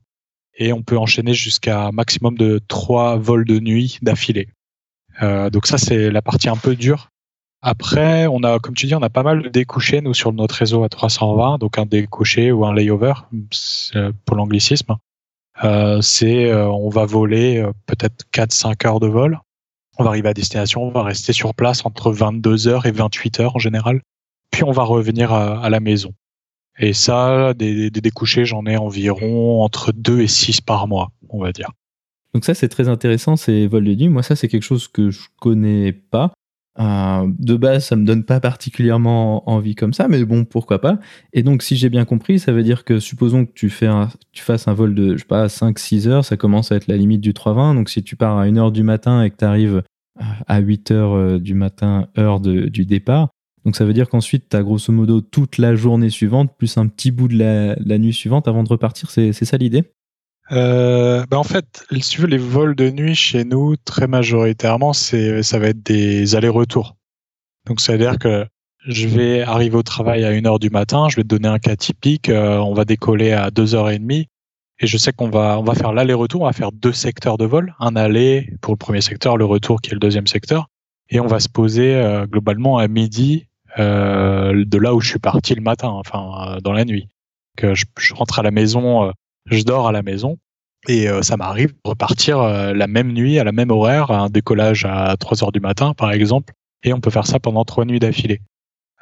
Et 0.54 0.72
on 0.72 0.82
peut 0.82 0.96
enchaîner 0.96 1.34
jusqu'à 1.34 1.90
maximum 1.92 2.36
de 2.36 2.60
trois 2.68 3.16
vols 3.16 3.44
de 3.44 3.58
nuit 3.58 3.98
d'affilée. 4.02 4.48
Euh, 5.22 5.50
donc 5.50 5.66
ça, 5.66 5.78
c'est 5.78 6.10
la 6.10 6.22
partie 6.22 6.48
un 6.48 6.56
peu 6.56 6.76
dure. 6.76 7.08
Après, 7.68 8.28
on 8.28 8.44
a, 8.44 8.60
comme 8.60 8.76
tu 8.76 8.86
dis, 8.86 8.94
on 8.94 9.02
a 9.02 9.10
pas 9.10 9.24
mal 9.24 9.42
de 9.42 9.48
découchés, 9.48 10.00
nous, 10.00 10.14
sur 10.14 10.32
notre 10.32 10.54
réseau 10.54 10.84
à 10.84 10.88
320, 10.88 11.58
donc 11.58 11.78
un 11.78 11.84
découché 11.84 12.52
ou 12.52 12.64
un 12.64 12.72
layover, 12.72 13.14
pour 14.24 14.36
l'anglicisme. 14.36 14.94
Euh, 15.64 16.00
c'est, 16.00 16.48
euh, 16.48 16.68
on 16.68 16.90
va 16.90 17.06
voler 17.06 17.58
euh, 17.58 17.72
peut-être 17.86 18.24
4-5 18.32 18.86
heures 18.86 19.00
de 19.00 19.08
vol 19.08 19.40
on 19.98 20.04
va 20.04 20.10
arriver 20.10 20.28
à 20.28 20.34
destination, 20.34 20.82
on 20.82 20.90
va 20.90 21.02
rester 21.02 21.32
sur 21.32 21.54
place 21.54 21.84
entre 21.86 22.12
22 22.12 22.68
heures 22.68 22.86
et 22.86 22.92
28 22.92 23.40
heures 23.40 23.56
en 23.56 23.58
général. 23.58 24.02
Puis 24.50 24.62
on 24.62 24.70
va 24.70 24.82
revenir 24.82 25.32
à, 25.32 25.70
la 25.70 25.80
maison. 25.80 26.12
Et 26.78 26.92
ça, 26.92 27.54
des, 27.54 27.90
découchés, 27.90 28.44
j'en 28.44 28.66
ai 28.66 28.76
environ 28.76 29.62
entre 29.62 29.92
2 29.92 30.20
et 30.20 30.28
6 30.28 30.60
par 30.60 30.86
mois, 30.86 31.12
on 31.30 31.40
va 31.40 31.50
dire. 31.52 31.70
Donc 32.34 32.44
ça, 32.44 32.52
c'est 32.52 32.68
très 32.68 32.88
intéressant, 32.88 33.36
ces 33.36 33.66
vols 33.66 33.84
de 33.84 33.94
nuit. 33.94 34.08
Moi, 34.10 34.22
ça, 34.22 34.36
c'est 34.36 34.48
quelque 34.48 34.62
chose 34.62 34.86
que 34.86 35.10
je 35.10 35.28
connais 35.40 35.92
pas. 35.92 36.32
De 36.78 37.56
base, 37.56 37.86
ça 37.86 37.96
me 37.96 38.04
donne 38.04 38.24
pas 38.24 38.40
particulièrement 38.40 39.48
envie 39.48 39.74
comme 39.74 39.92
ça, 39.92 40.08
mais 40.08 40.24
bon, 40.24 40.44
pourquoi 40.44 40.80
pas. 40.80 40.98
Et 41.32 41.42
donc, 41.42 41.62
si 41.62 41.76
j'ai 41.76 41.88
bien 41.88 42.04
compris, 42.04 42.38
ça 42.38 42.52
veut 42.52 42.62
dire 42.62 42.84
que 42.84 42.98
supposons 42.98 43.46
que 43.46 43.52
tu, 43.52 43.70
fasses 43.70 44.68
un 44.68 44.74
vol 44.74 44.94
de, 44.94 45.12
je 45.12 45.18
sais 45.18 45.24
pas, 45.24 45.46
5-6 45.46 46.08
heures, 46.08 46.24
ça 46.24 46.36
commence 46.36 46.72
à 46.72 46.76
être 46.76 46.86
la 46.86 46.96
limite 46.96 47.20
du 47.20 47.32
3-20. 47.32 47.74
Donc, 47.74 47.88
si 47.88 48.02
tu 48.02 48.16
pars 48.16 48.36
à 48.36 48.42
1 48.42 48.56
heure 48.56 48.72
du 48.72 48.82
matin 48.82 49.22
et 49.22 49.30
que 49.30 49.36
tu 49.36 49.44
arrives 49.44 49.82
à 50.46 50.58
8 50.58 50.90
heures 50.90 51.40
du 51.40 51.54
matin, 51.54 52.08
heure 52.18 52.40
du 52.40 52.84
départ, 52.84 53.30
donc 53.66 53.74
ça 53.74 53.84
veut 53.84 53.92
dire 53.92 54.08
qu'ensuite, 54.08 54.48
tu 54.48 54.56
as 54.56 54.62
grosso 54.62 54.92
modo 54.92 55.20
toute 55.20 55.58
la 55.58 55.74
journée 55.74 56.08
suivante, 56.08 56.52
plus 56.56 56.78
un 56.78 56.86
petit 56.86 57.10
bout 57.10 57.26
de 57.26 57.36
la, 57.36 57.98
nuit 57.98 58.12
suivante 58.12 58.46
avant 58.46 58.62
de 58.62 58.68
repartir. 58.68 59.10
C'est 59.10 59.32
ça 59.32 59.56
l'idée? 59.56 59.82
Euh, 60.52 61.24
bah 61.28 61.38
en 61.38 61.44
fait, 61.44 61.84
si 62.00 62.24
les 62.26 62.38
vols 62.38 62.74
de 62.74 62.90
nuit 62.90 63.14
chez 63.14 63.44
nous, 63.44 63.76
très 63.76 64.06
majoritairement, 64.06 64.92
c'est 64.92 65.42
ça 65.42 65.58
va 65.58 65.68
être 65.68 65.82
des 65.82 66.36
allers-retours. 66.36 66.96
Donc 67.66 67.80
ça 67.80 67.92
veut 67.92 67.98
dire 67.98 68.18
que 68.18 68.46
je 68.86 69.08
vais 69.08 69.42
arriver 69.42 69.76
au 69.76 69.82
travail 69.82 70.24
à 70.24 70.30
1h 70.32 70.60
du 70.60 70.70
matin, 70.70 71.08
je 71.10 71.16
vais 71.16 71.22
te 71.22 71.28
donner 71.28 71.48
un 71.48 71.58
cas 71.58 71.76
typique, 71.76 72.28
euh, 72.28 72.58
on 72.58 72.74
va 72.74 72.84
décoller 72.84 73.32
à 73.32 73.50
2h30 73.50 74.26
et 74.78 74.86
je 74.86 74.96
sais 74.98 75.12
qu'on 75.12 75.30
va 75.30 75.58
on 75.58 75.64
va 75.64 75.74
faire 75.74 75.92
l'aller-retour, 75.92 76.42
on 76.42 76.46
va 76.46 76.52
faire 76.52 76.72
deux 76.72 76.92
secteurs 76.92 77.38
de 77.38 77.44
vol, 77.46 77.74
un 77.80 77.96
aller 77.96 78.52
pour 78.60 78.72
le 78.74 78.78
premier 78.78 79.00
secteur, 79.00 79.36
le 79.36 79.44
retour 79.44 79.80
qui 79.80 79.90
est 79.90 79.94
le 79.94 80.00
deuxième 80.00 80.28
secteur 80.28 80.68
et 81.08 81.20
on 81.20 81.26
va 81.26 81.40
se 81.40 81.48
poser 81.48 81.96
euh, 81.96 82.26
globalement 82.26 82.78
à 82.78 82.88
midi 82.88 83.48
euh, 83.78 84.64
de 84.66 84.78
là 84.78 84.94
où 84.94 85.00
je 85.00 85.08
suis 85.08 85.18
parti 85.18 85.54
le 85.54 85.60
matin, 85.60 85.88
enfin 85.88 86.56
euh, 86.56 86.60
dans 86.60 86.72
la 86.72 86.84
nuit. 86.84 87.08
Que 87.56 87.74
je, 87.74 87.84
rentre 88.14 88.38
à 88.38 88.42
la 88.42 88.50
maison, 88.50 89.04
euh, 89.04 89.10
je 89.46 89.62
dors 89.64 89.88
à 89.88 89.92
la 89.92 90.02
maison 90.02 90.38
et 90.88 91.08
ça 91.22 91.36
m'arrive 91.36 91.72
de 91.72 91.90
repartir 91.90 92.38
la 92.38 92.86
même 92.86 93.12
nuit 93.12 93.40
à 93.40 93.44
la 93.44 93.50
même 93.50 93.70
horaire, 93.70 94.12
un 94.12 94.28
décollage 94.28 94.84
à 94.84 95.16
3 95.16 95.42
heures 95.42 95.52
du 95.52 95.58
matin 95.58 95.94
par 95.94 96.12
exemple, 96.12 96.54
et 96.84 96.92
on 96.92 97.00
peut 97.00 97.10
faire 97.10 97.26
ça 97.26 97.40
pendant 97.40 97.64
trois 97.64 97.84
nuits 97.84 97.98
d'affilée. 97.98 98.40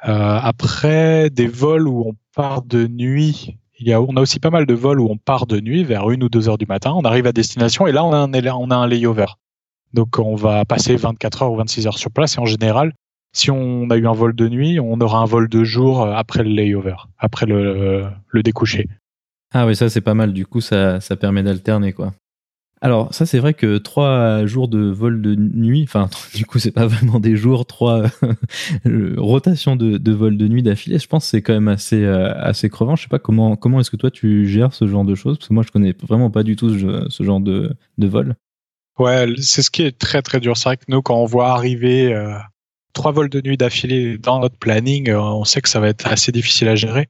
après 0.01 1.29
des 1.29 1.45
vols 1.45 1.87
où 1.87 2.07
on 2.07 2.13
part 2.35 2.63
de 2.63 2.87
nuit, 2.87 3.57
il 3.77 3.87
y 3.87 3.93
a, 3.93 4.01
on 4.01 4.15
a 4.15 4.21
aussi 4.21 4.39
pas 4.39 4.49
mal 4.49 4.65
de 4.65 4.73
vols 4.73 4.99
où 4.99 5.07
on 5.11 5.17
part 5.17 5.45
de 5.45 5.59
nuit 5.59 5.83
vers 5.83 6.09
une 6.09 6.23
ou 6.23 6.29
deux 6.29 6.49
heures 6.49 6.57
du 6.57 6.65
matin, 6.65 6.91
on 6.95 7.03
arrive 7.03 7.27
à 7.27 7.31
destination 7.31 7.85
et 7.85 7.91
là 7.91 8.03
on 8.03 8.13
a 8.13 8.17
un, 8.17 8.31
on 8.33 8.71
a 8.71 8.75
un 8.75 8.87
layover. 8.87 9.27
Donc 9.93 10.17
on 10.17 10.35
va 10.35 10.65
passer 10.65 10.95
24 10.95 11.43
heures 11.43 11.51
ou 11.51 11.57
26 11.57 11.85
heures 11.85 11.99
sur 11.99 12.09
place 12.09 12.37
et 12.37 12.39
en 12.39 12.45
général 12.45 12.93
si 13.35 13.51
on 13.51 13.89
a 13.89 13.97
eu 13.97 14.07
un 14.07 14.13
vol 14.13 14.33
de 14.33 14.47
nuit, 14.47 14.79
on 14.79 15.01
aura 15.01 15.19
un 15.19 15.25
vol 15.25 15.49
de 15.49 15.65
jour 15.65 16.01
euh, 16.01 16.13
après 16.13 16.41
le 16.41 16.49
layover, 16.51 16.95
après 17.17 17.45
le, 17.45 18.07
le 18.29 18.43
découcher. 18.43 18.87
Ah 19.53 19.65
oui, 19.65 19.75
ça 19.75 19.89
c'est 19.89 20.01
pas 20.01 20.13
mal. 20.13 20.33
Du 20.33 20.45
coup, 20.45 20.61
ça, 20.61 20.99
ça 20.99 21.15
permet 21.15 21.43
d'alterner 21.43 21.93
quoi. 21.93 22.13
Alors 22.81 23.13
ça 23.13 23.25
c'est 23.25 23.39
vrai 23.39 23.53
que 23.53 23.77
trois 23.77 24.45
jours 24.45 24.67
de 24.67 24.79
vol 24.79 25.21
de 25.21 25.33
nuit, 25.33 25.83
enfin 25.83 26.09
du 26.35 26.45
coup 26.45 26.59
c'est 26.59 26.71
pas 26.71 26.85
vraiment 26.85 27.19
des 27.19 27.35
jours, 27.35 27.65
trois 27.65 28.03
rotations 29.17 29.75
de, 29.75 29.97
de 29.97 30.11
vol 30.11 30.37
de 30.37 30.47
nuit 30.47 30.61
d'affilée, 30.61 30.99
je 30.99 31.07
pense 31.07 31.25
c'est 31.25 31.41
quand 31.41 31.53
même 31.53 31.69
assez 31.69 32.03
euh, 32.03 32.33
assez 32.35 32.69
crevant. 32.69 32.95
Je 32.95 33.03
sais 33.03 33.07
pas 33.07 33.19
comment 33.19 33.55
comment 33.55 33.79
est-ce 33.79 33.89
que 33.89 33.95
toi 33.95 34.11
tu 34.11 34.45
gères 34.47 34.73
ce 34.73 34.87
genre 34.87 35.05
de 35.05 35.15
choses? 35.15 35.37
Parce 35.37 35.47
que 35.47 35.53
moi 35.53 35.63
je 35.65 35.71
connais 35.71 35.95
vraiment 36.03 36.29
pas 36.29 36.43
du 36.43 36.55
tout 36.57 36.69
ce, 36.69 37.23
genre 37.23 37.39
de, 37.39 37.75
de 37.97 38.07
vol. 38.07 38.35
Ouais, 38.99 39.33
c'est 39.41 39.61
ce 39.61 39.71
qui 39.71 39.81
est 39.81 39.97
très 39.97 40.21
très 40.21 40.39
dur. 40.39 40.57
C'est 40.57 40.69
vrai 40.69 40.77
que 40.77 40.83
nous 40.89 41.01
quand 41.01 41.15
on 41.15 41.25
voit 41.25 41.49
arriver 41.49 42.13
euh, 42.13 42.37
trois 42.93 43.13
vols 43.13 43.29
de 43.29 43.41
nuit 43.41 43.57
d'affilée 43.57 44.17
dans 44.17 44.39
notre 44.39 44.57
planning, 44.57 45.09
euh, 45.09 45.21
on 45.21 45.45
sait 45.45 45.61
que 45.61 45.69
ça 45.69 45.79
va 45.79 45.87
être 45.87 46.07
assez 46.07 46.31
difficile 46.33 46.67
à 46.67 46.75
gérer. 46.75 47.07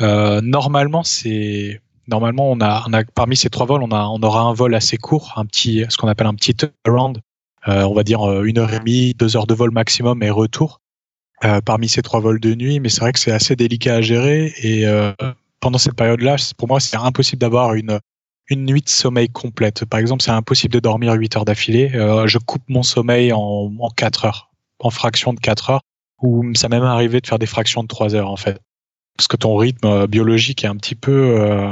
Euh, 0.00 0.40
normalement, 0.40 1.02
c'est 1.02 1.80
normalement 2.08 2.50
on 2.50 2.60
a, 2.60 3.04
parmi 3.14 3.36
ces 3.36 3.50
trois 3.50 3.66
vols, 3.66 3.82
on 3.82 3.90
a 3.90 4.04
on 4.06 4.22
aura 4.22 4.42
un 4.42 4.54
vol 4.54 4.74
assez 4.74 4.96
court, 4.96 5.34
un 5.36 5.44
petit 5.46 5.84
ce 5.88 5.96
qu'on 5.96 6.08
appelle 6.08 6.26
un 6.26 6.34
petit 6.34 6.54
turnaround, 6.54 7.20
euh, 7.68 7.82
on 7.84 7.94
va 7.94 8.02
dire 8.02 8.22
euh, 8.28 8.44
une 8.44 8.58
heure 8.58 8.72
et 8.72 8.78
demie, 8.78 9.14
deux 9.14 9.36
heures 9.36 9.46
de 9.46 9.54
vol 9.54 9.70
maximum 9.70 10.22
et 10.22 10.30
retour 10.30 10.80
parmi 11.64 11.88
ces 11.88 12.02
trois 12.02 12.20
vols 12.20 12.38
de 12.38 12.54
nuit. 12.54 12.78
Mais 12.78 12.88
c'est 12.88 13.00
vrai 13.00 13.12
que 13.12 13.18
c'est 13.18 13.32
assez 13.32 13.56
délicat 13.56 13.96
à 13.96 14.00
gérer 14.00 14.52
et 14.62 14.86
pendant 15.58 15.78
cette 15.78 15.96
période-là, 15.96 16.36
pour 16.56 16.68
moi, 16.68 16.78
c'est 16.78 16.96
impossible 16.96 17.40
d'avoir 17.40 17.74
une 17.74 17.98
une 18.48 18.64
nuit 18.64 18.82
de 18.82 18.88
sommeil 18.88 19.28
complète. 19.28 19.84
Par 19.84 19.98
exemple, 19.98 20.22
c'est 20.22 20.30
impossible 20.30 20.74
de 20.74 20.80
dormir 20.80 21.14
8 21.14 21.36
heures 21.36 21.44
d'affilée. 21.44 21.90
je 22.26 22.38
coupe 22.38 22.62
mon 22.68 22.84
sommeil 22.84 23.32
en, 23.32 23.72
en 23.76 23.88
4 23.90 24.24
heures 24.26 24.52
en 24.82 24.90
fraction 24.90 25.32
de 25.32 25.40
4 25.40 25.70
heures, 25.70 25.82
ou 26.20 26.44
ça 26.54 26.68
m'est 26.68 26.78
même 26.78 26.88
arrivé 26.88 27.20
de 27.20 27.26
faire 27.26 27.38
des 27.38 27.46
fractions 27.46 27.82
de 27.82 27.88
3 27.88 28.14
heures 28.14 28.30
en 28.30 28.36
fait. 28.36 28.60
Parce 29.22 29.28
que 29.28 29.36
ton 29.36 29.54
rythme 29.54 29.86
euh, 29.86 30.06
biologique 30.08 30.64
est 30.64 30.66
un 30.66 30.74
petit 30.74 30.96
peu, 30.96 31.40
euh, 31.40 31.70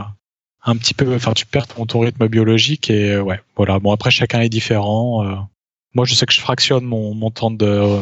un 0.63 0.77
petit 0.77 0.95
peu, 0.95 1.13
enfin 1.17 1.33
tu 1.33 1.47
perds 1.47 1.67
ton, 1.67 1.99
rythme 1.99 2.29
biologique 2.29 2.91
et 2.91 3.15
euh, 3.15 3.23
ouais, 3.23 3.41
voilà. 3.57 3.81
Bon 3.81 3.91
après 3.91 4.13
chacun 4.13 4.41
est 4.41 4.49
différent. 4.49 5.49
moi 5.93 6.05
je 6.05 6.15
sais 6.15 6.27
que 6.27 6.33
je 6.33 6.41
fractionne 6.41 6.85
mon, 6.85 7.31
temps 7.33 7.51
de, 7.51 7.99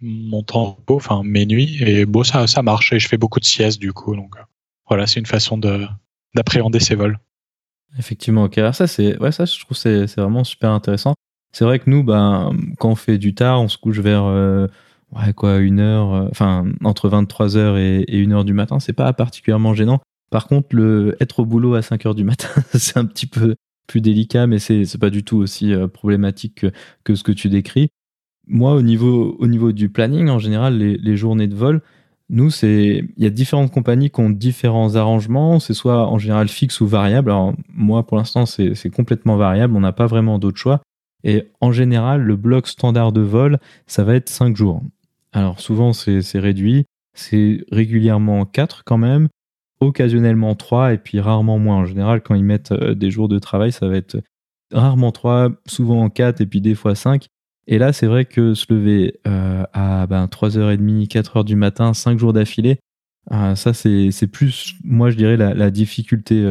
mon 0.00 0.44
temps 0.44 0.76
repos, 0.76 0.94
enfin 0.94 1.22
mes 1.24 1.44
nuits 1.44 1.82
et 1.82 2.06
bon 2.06 2.22
ça 2.22 2.46
ça 2.46 2.62
marche 2.62 2.92
et 2.92 3.00
je 3.00 3.08
fais 3.08 3.16
beaucoup 3.16 3.40
de 3.40 3.44
siestes 3.44 3.80
du 3.80 3.92
coup 3.92 4.14
donc 4.14 4.36
voilà 4.88 5.08
c'est 5.08 5.18
une 5.18 5.26
façon 5.26 5.58
de 5.58 5.88
d'appréhender 6.36 6.78
ces 6.78 6.94
vols. 6.94 7.18
Effectivement, 7.98 8.44
ok. 8.44 8.58
Alors 8.58 8.76
ça, 8.76 8.86
c'est, 8.86 9.18
ouais, 9.18 9.32
ça, 9.32 9.44
je 9.44 9.58
trouve 9.58 9.76
c'est, 9.76 10.06
c'est 10.06 10.20
vraiment 10.20 10.44
super 10.44 10.70
intéressant. 10.70 11.14
C'est 11.50 11.64
vrai 11.64 11.80
que 11.80 11.90
nous, 11.90 12.04
ben, 12.04 12.52
quand 12.78 12.90
on 12.90 12.96
fait 12.96 13.18
du 13.18 13.34
tard, 13.34 13.60
on 13.60 13.68
se 13.68 13.78
couche 13.78 13.98
vers 13.98 14.24
euh, 14.24 14.68
ouais, 15.16 15.32
quoi, 15.32 15.58
une 15.58 15.80
heure, 15.80 16.14
euh, 16.14 16.28
enfin, 16.30 16.66
entre 16.84 17.08
23h 17.08 17.78
et, 17.78 18.04
et 18.08 18.26
1h 18.26 18.44
du 18.44 18.52
matin, 18.52 18.80
c'est 18.80 18.92
pas 18.92 19.12
particulièrement 19.12 19.74
gênant. 19.74 20.00
Par 20.30 20.46
contre, 20.48 20.74
le 20.74 21.16
être 21.20 21.40
au 21.40 21.44
boulot 21.46 21.74
à 21.74 21.80
5h 21.80 22.14
du 22.14 22.24
matin, 22.24 22.48
c'est 22.74 22.96
un 22.96 23.04
petit 23.04 23.26
peu 23.26 23.54
plus 23.86 24.00
délicat, 24.00 24.46
mais 24.46 24.58
c'est, 24.58 24.98
pas 24.98 25.10
du 25.10 25.24
tout 25.24 25.36
aussi 25.36 25.72
euh, 25.72 25.88
problématique 25.88 26.66
que, 27.04 27.14
ce 27.14 27.22
que 27.22 27.32
tu 27.32 27.48
décris. 27.48 27.88
Moi, 28.46 28.74
au 28.74 28.82
niveau, 28.82 29.36
au 29.38 29.46
niveau 29.46 29.72
du 29.72 29.88
planning, 29.88 30.28
en 30.28 30.38
général, 30.38 30.78
les, 30.78 31.16
journées 31.16 31.46
de 31.46 31.54
vol, 31.54 31.82
nous, 32.28 32.50
c'est, 32.50 33.04
il 33.16 33.22
y 33.22 33.26
a 33.26 33.30
différentes 33.30 33.70
compagnies 33.72 34.10
qui 34.10 34.20
ont 34.20 34.30
différents 34.30 34.96
arrangements. 34.96 35.60
C'est 35.60 35.72
soit 35.72 36.06
en 36.08 36.18
général 36.18 36.48
fixe 36.48 36.80
ou 36.80 36.86
variable. 36.86 37.30
Alors, 37.30 37.54
moi, 37.68 38.06
pour 38.06 38.16
l'instant, 38.16 38.44
c'est 38.44 38.90
complètement 38.90 39.36
variable. 39.36 39.76
On 39.76 39.80
n'a 39.80 39.92
pas 39.92 40.06
vraiment 40.06 40.38
d'autre 40.38 40.58
choix. 40.58 40.82
Et 41.22 41.50
en 41.60 41.72
général, 41.72 42.22
le 42.22 42.36
bloc 42.36 42.68
standard 42.68 43.12
de 43.12 43.22
vol, 43.22 43.58
ça 43.86 44.04
va 44.04 44.14
être 44.14 44.28
5 44.28 44.56
jours. 44.56 44.82
Alors 45.34 45.60
souvent, 45.60 45.92
c'est 45.92 46.38
réduit. 46.38 46.86
C'est 47.12 47.64
régulièrement 47.70 48.44
4 48.44 48.82
quand 48.84 48.98
même, 48.98 49.28
occasionnellement 49.80 50.54
3 50.54 50.94
et 50.94 50.98
puis 50.98 51.20
rarement 51.20 51.58
moins. 51.58 51.76
En 51.78 51.84
général, 51.84 52.22
quand 52.22 52.34
ils 52.34 52.44
mettent 52.44 52.72
euh, 52.72 52.94
des 52.94 53.10
jours 53.10 53.28
de 53.28 53.38
travail, 53.38 53.72
ça 53.72 53.88
va 53.88 53.96
être 53.96 54.20
rarement 54.72 55.12
3, 55.12 55.50
souvent 55.66 56.08
4 56.08 56.40
et 56.40 56.46
puis 56.46 56.60
des 56.60 56.74
fois 56.74 56.94
5. 56.94 57.26
Et 57.66 57.78
là, 57.78 57.92
c'est 57.92 58.06
vrai 58.06 58.24
que 58.24 58.54
se 58.54 58.72
lever 58.72 59.20
euh, 59.26 59.64
à 59.72 60.06
ben, 60.06 60.26
3h30, 60.26 61.08
4h 61.08 61.44
du 61.44 61.56
matin, 61.56 61.94
5 61.94 62.18
jours 62.18 62.32
d'affilée, 62.32 62.78
euh, 63.32 63.54
ça, 63.54 63.72
c'est 63.72 64.26
plus, 64.30 64.74
moi, 64.84 65.10
je 65.10 65.16
dirais, 65.16 65.36
la, 65.36 65.70
difficulté 65.70 66.42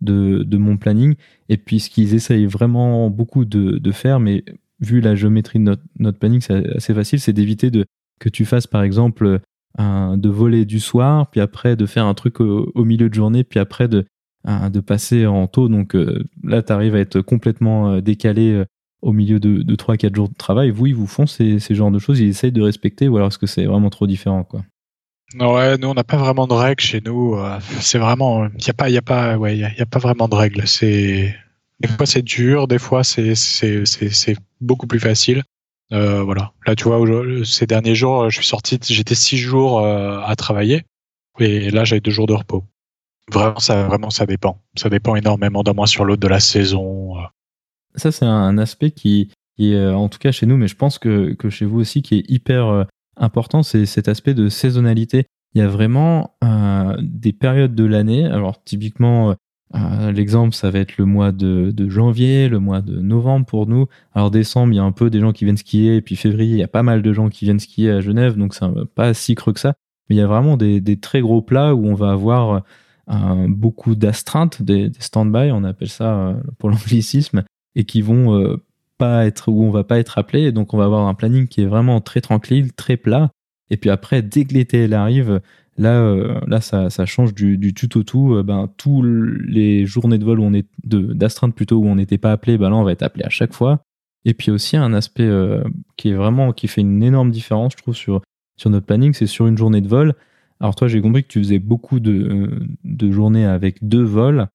de, 0.00 0.56
mon 0.56 0.76
planning. 0.78 1.16
Et 1.50 1.58
puis, 1.58 1.80
ce 1.80 1.90
qu'ils 1.90 2.14
essayent 2.14 2.46
vraiment 2.46 3.10
beaucoup 3.10 3.44
de, 3.44 3.92
faire, 3.92 4.20
mais 4.20 4.42
vu 4.80 5.00
la 5.00 5.14
géométrie 5.14 5.58
de 5.58 5.76
notre 5.98 6.18
planning, 6.18 6.40
c'est 6.40 6.76
assez 6.76 6.94
facile, 6.94 7.20
c'est 7.20 7.34
d'éviter 7.34 7.70
de 7.70 7.84
que 8.20 8.28
tu 8.28 8.44
fasses, 8.44 8.66
par 8.66 8.82
exemple, 8.82 9.40
un, 9.78 10.16
de 10.16 10.28
voler 10.28 10.64
du 10.64 10.80
soir, 10.80 11.28
puis 11.30 11.40
après 11.40 11.76
de 11.76 11.86
faire 11.86 12.06
un 12.06 12.14
truc 12.14 12.40
au, 12.40 12.70
au 12.74 12.84
milieu 12.84 13.08
de 13.08 13.14
journée, 13.14 13.44
puis 13.44 13.58
après 13.58 13.88
de, 13.88 14.04
de 14.46 14.80
passer 14.80 15.26
en 15.26 15.46
taux. 15.46 15.68
Donc 15.68 15.94
euh, 15.94 16.24
là, 16.42 16.62
tu 16.62 16.72
arrives 16.72 16.94
à 16.94 17.00
être 17.00 17.20
complètement 17.20 18.00
décalé 18.00 18.64
au 19.02 19.12
milieu 19.12 19.38
de, 19.38 19.62
de 19.62 19.76
3-4 19.76 20.14
jours 20.14 20.28
de 20.28 20.34
travail. 20.34 20.70
Vous, 20.70 20.86
ils 20.86 20.94
vous 20.94 21.06
font 21.06 21.26
ces, 21.26 21.58
ces 21.58 21.74
genres 21.74 21.90
de 21.90 21.98
choses, 21.98 22.20
ils 22.20 22.28
essayent 22.28 22.52
de 22.52 22.62
respecter, 22.62 23.06
ou 23.08 23.16
alors 23.16 23.28
est-ce 23.28 23.38
que 23.38 23.46
c'est 23.46 23.66
vraiment 23.66 23.90
trop 23.90 24.06
différent 24.06 24.44
quoi? 24.44 24.64
Ouais, 25.40 25.76
nous 25.78 25.88
on 25.88 25.94
n'a 25.94 26.04
pas 26.04 26.16
vraiment 26.16 26.46
de 26.46 26.52
règles 26.52 26.82
chez 26.82 27.00
nous. 27.04 27.34
Euh, 27.34 27.58
c'est 27.80 27.98
vraiment, 27.98 28.46
il 28.56 28.66
y 28.66 28.70
a 28.70 28.72
pas, 28.72 28.88
il 28.88 28.94
y 28.94 28.98
a 28.98 29.02
pas, 29.02 29.36
ouais, 29.36 29.56
il 29.56 29.60
y, 29.60 29.82
a 29.82 29.86
pas 29.86 29.98
vraiment 29.98 30.28
de 30.28 30.34
règles. 30.34 30.66
C'est 30.66 31.34
des 31.80 31.88
fois 31.88 32.06
c'est 32.06 32.22
dur, 32.22 32.68
des 32.68 32.78
fois 32.78 33.02
c'est 33.04 33.34
beaucoup 34.60 34.86
plus 34.86 35.00
facile. 35.00 35.42
Euh, 35.92 36.22
voilà. 36.22 36.52
Là, 36.66 36.74
tu 36.74 36.84
vois, 36.84 36.98
ces 37.44 37.66
derniers 37.66 37.94
jours, 37.94 38.30
je 38.30 38.36
suis 38.36 38.46
sorti, 38.46 38.78
j'étais 38.82 39.14
six 39.14 39.36
jours 39.36 39.80
euh, 39.80 40.20
à 40.24 40.34
travailler 40.36 40.84
et 41.40 41.70
là 41.70 41.84
j'avais 41.84 42.00
deux 42.00 42.10
jours 42.10 42.26
de 42.26 42.32
repos. 42.32 42.64
Vraiment, 43.32 43.58
ça, 43.58 43.86
vraiment, 43.86 44.10
ça 44.10 44.26
dépend. 44.26 44.62
Ça 44.76 44.88
dépend 44.88 45.16
énormément 45.16 45.62
d'un 45.62 45.72
mois 45.72 45.86
sur 45.86 46.04
l'autre 46.04 46.20
de 46.20 46.28
la 46.28 46.40
saison. 46.40 47.14
Ça, 47.94 48.12
c'est 48.12 48.24
un 48.24 48.58
aspect 48.58 48.90
qui, 48.90 49.30
qui 49.56 49.72
est, 49.72 49.86
en 49.88 50.08
tout 50.08 50.18
cas 50.18 50.32
chez 50.32 50.46
nous, 50.46 50.56
mais 50.56 50.68
je 50.68 50.76
pense 50.76 50.98
que, 50.98 51.32
que 51.34 51.48
chez 51.48 51.64
vous 51.64 51.80
aussi, 51.80 52.02
qui 52.02 52.16
est 52.16 52.30
hyper 52.30 52.86
important, 53.16 53.62
c'est 53.62 53.86
cet 53.86 54.08
aspect 54.08 54.34
de 54.34 54.48
saisonnalité. 54.48 55.26
Il 55.54 55.60
y 55.60 55.62
a 55.62 55.68
vraiment 55.68 56.36
euh, 56.42 56.96
des 57.00 57.32
périodes 57.32 57.74
de 57.74 57.84
l'année. 57.84 58.24
Alors 58.26 58.62
typiquement, 58.62 59.34
euh, 59.74 59.78
euh, 59.78 60.12
l'exemple, 60.12 60.54
ça 60.54 60.70
va 60.70 60.78
être 60.78 60.98
le 60.98 61.04
mois 61.04 61.32
de, 61.32 61.72
janvier, 61.88 62.48
le 62.48 62.58
mois 62.58 62.80
de 62.80 63.00
novembre 63.00 63.46
pour 63.46 63.66
nous. 63.66 63.86
Alors 64.14 64.30
décembre, 64.30 64.72
il 64.72 64.76
y 64.76 64.78
a 64.78 64.84
un 64.84 64.92
peu 64.92 65.10
des 65.10 65.20
gens 65.20 65.32
qui 65.32 65.44
viennent 65.44 65.56
skier, 65.56 65.96
et 65.96 66.02
puis 66.02 66.16
février, 66.16 66.52
il 66.52 66.58
y 66.58 66.62
a 66.62 66.68
pas 66.68 66.82
mal 66.82 67.02
de 67.02 67.12
gens 67.12 67.28
qui 67.28 67.44
viennent 67.44 67.60
skier 67.60 67.90
à 67.90 68.00
Genève, 68.00 68.36
donc 68.36 68.54
c'est 68.54 68.66
pas 68.94 69.14
si 69.14 69.34
creux 69.34 69.52
que 69.52 69.60
ça. 69.60 69.74
Mais 70.08 70.16
il 70.16 70.18
y 70.18 70.22
a 70.22 70.26
vraiment 70.26 70.56
des, 70.56 70.98
très 71.00 71.20
gros 71.20 71.42
plats 71.42 71.74
où 71.74 71.86
on 71.86 71.94
va 71.94 72.10
avoir 72.12 72.62
beaucoup 73.48 73.94
d'astreintes, 73.94 74.62
des, 74.62 74.92
stand-by, 74.98 75.50
on 75.52 75.64
appelle 75.64 75.88
ça 75.88 76.36
pour 76.58 76.70
l'anglicisme, 76.70 77.42
et 77.74 77.84
qui 77.84 78.02
vont 78.02 78.58
pas 78.98 79.26
être 79.26 79.50
où 79.50 79.62
on 79.64 79.70
va 79.70 79.82
pas 79.82 79.98
être 79.98 80.18
appelé. 80.18 80.52
donc 80.52 80.72
on 80.74 80.76
va 80.76 80.84
avoir 80.84 81.08
un 81.08 81.14
planning 81.14 81.48
qui 81.48 81.62
est 81.62 81.66
vraiment 81.66 82.00
très 82.00 82.20
tranquille, 82.20 82.72
très 82.72 82.96
plat. 82.96 83.30
Et 83.70 83.76
puis 83.76 83.90
après, 83.90 84.22
dès 84.22 84.44
que 84.44 84.54
l'été 84.54 84.92
arrive, 84.92 85.40
là, 85.76 86.00
euh, 86.00 86.40
là 86.46 86.60
ça, 86.60 86.90
ça, 86.90 87.06
change 87.06 87.34
du, 87.34 87.58
du 87.58 87.74
tout 87.74 87.98
au 87.98 88.02
tout. 88.02 88.42
ben, 88.42 88.68
tous 88.76 89.02
les 89.02 89.86
journées 89.86 90.18
de 90.18 90.24
vol 90.24 90.40
où 90.40 90.44
on 90.44 90.54
est 90.54 90.66
d'astreinte 90.84 91.54
plutôt 91.54 91.78
où 91.78 91.86
on 91.86 91.96
n'était 91.96 92.18
pas 92.18 92.32
appelé, 92.32 92.58
ben 92.58 92.70
là 92.70 92.76
on 92.76 92.84
va 92.84 92.92
être 92.92 93.02
appelé 93.02 93.24
à 93.24 93.30
chaque 93.30 93.52
fois. 93.52 93.82
Et 94.24 94.34
puis 94.34 94.50
aussi 94.50 94.76
un 94.76 94.94
aspect 94.94 95.28
qui 95.96 96.10
est 96.10 96.14
vraiment 96.14 96.52
qui 96.52 96.68
fait 96.68 96.80
une 96.80 97.02
énorme 97.02 97.30
différence, 97.30 97.72
je 97.76 97.82
trouve, 97.82 97.94
sur 97.94 98.22
sur 98.56 98.70
notre 98.70 98.86
planning, 98.86 99.12
c'est 99.12 99.26
sur 99.26 99.46
une 99.46 99.58
journée 99.58 99.80
de 99.80 99.88
vol. 99.88 100.14
Alors 100.60 100.74
toi, 100.76 100.88
j'ai 100.88 101.00
compris 101.00 101.24
que 101.24 101.28
tu 101.28 101.40
faisais 101.40 101.58
beaucoup 101.58 102.00
de, 102.00 102.66
de 102.84 103.10
journées 103.10 103.44
avec 103.44 103.86
deux 103.86 104.02
vols. 104.02 104.46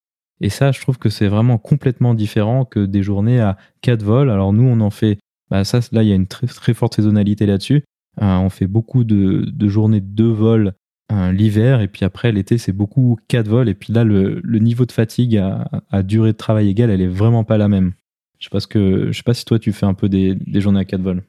Et 0.42 0.50
ça, 0.50 0.72
je 0.72 0.80
trouve 0.80 0.98
que 0.98 1.10
c'est 1.10 1.28
vraiment 1.28 1.58
complètement 1.58 2.14
différent 2.14 2.64
que 2.66 2.86
des 2.86 3.04
journées 3.04 3.42
à 3.42 3.58
quatre 3.82 4.04
vols. 4.04 4.30
Alors 4.30 4.54
nous, 4.54 4.64
on 4.64 4.80
en 4.80 4.90
fait, 4.90 5.20
bah 5.52 5.64
ça, 5.66 5.80
là, 5.92 6.04
il 6.04 6.10
y 6.10 6.12
a 6.12 6.16
une 6.16 6.28
très, 6.28 6.48
très 6.48 6.74
forte 6.74 6.96
saisonnalité 6.96 7.46
là-dessus. 7.46 7.84
Euh, 8.22 8.38
on 8.38 8.50
fait 8.50 8.68
beaucoup 8.68 9.04
de, 9.04 9.46
de 9.46 9.68
journées 9.68 10.02
de 10.02 10.08
deux 10.08 10.32
vols 10.32 10.74
l'hiver, 11.12 11.82
et 11.82 11.88
puis 11.88 12.06
après, 12.06 12.32
l'été, 12.32 12.58
c'est 12.58 12.72
beaucoup 12.72 13.18
quatre 13.28 13.48
vols. 13.48 13.70
Et 13.70 13.74
puis 13.74 13.94
là, 13.94 14.04
le, 14.04 14.42
niveau 14.60 14.86
de 14.86 14.92
fatigue 14.92 15.38
à, 15.38 16.04
durée 16.04 16.32
de 16.32 16.38
travail 16.38 16.70
égale, 16.70 16.89
elle 16.89 17.01
est 17.01 17.08
vraiment 17.08 17.44
pas 17.44 17.58
la 17.58 17.68
même. 17.68 17.94
Je 18.39 18.46
sais 18.46 18.50
pas, 18.50 18.60
que, 18.62 19.12
je 19.12 19.18
sais 19.18 19.24
pas 19.24 19.34
si 19.34 19.46
toi, 19.46 19.60
tu 19.60 19.74
fais 19.74 19.86
un 19.86 19.94
peu 19.94 20.08
des, 20.08 20.38
journées 20.56 20.80
à 20.80 20.86
quatre 20.86 21.01
vols. 21.01 21.24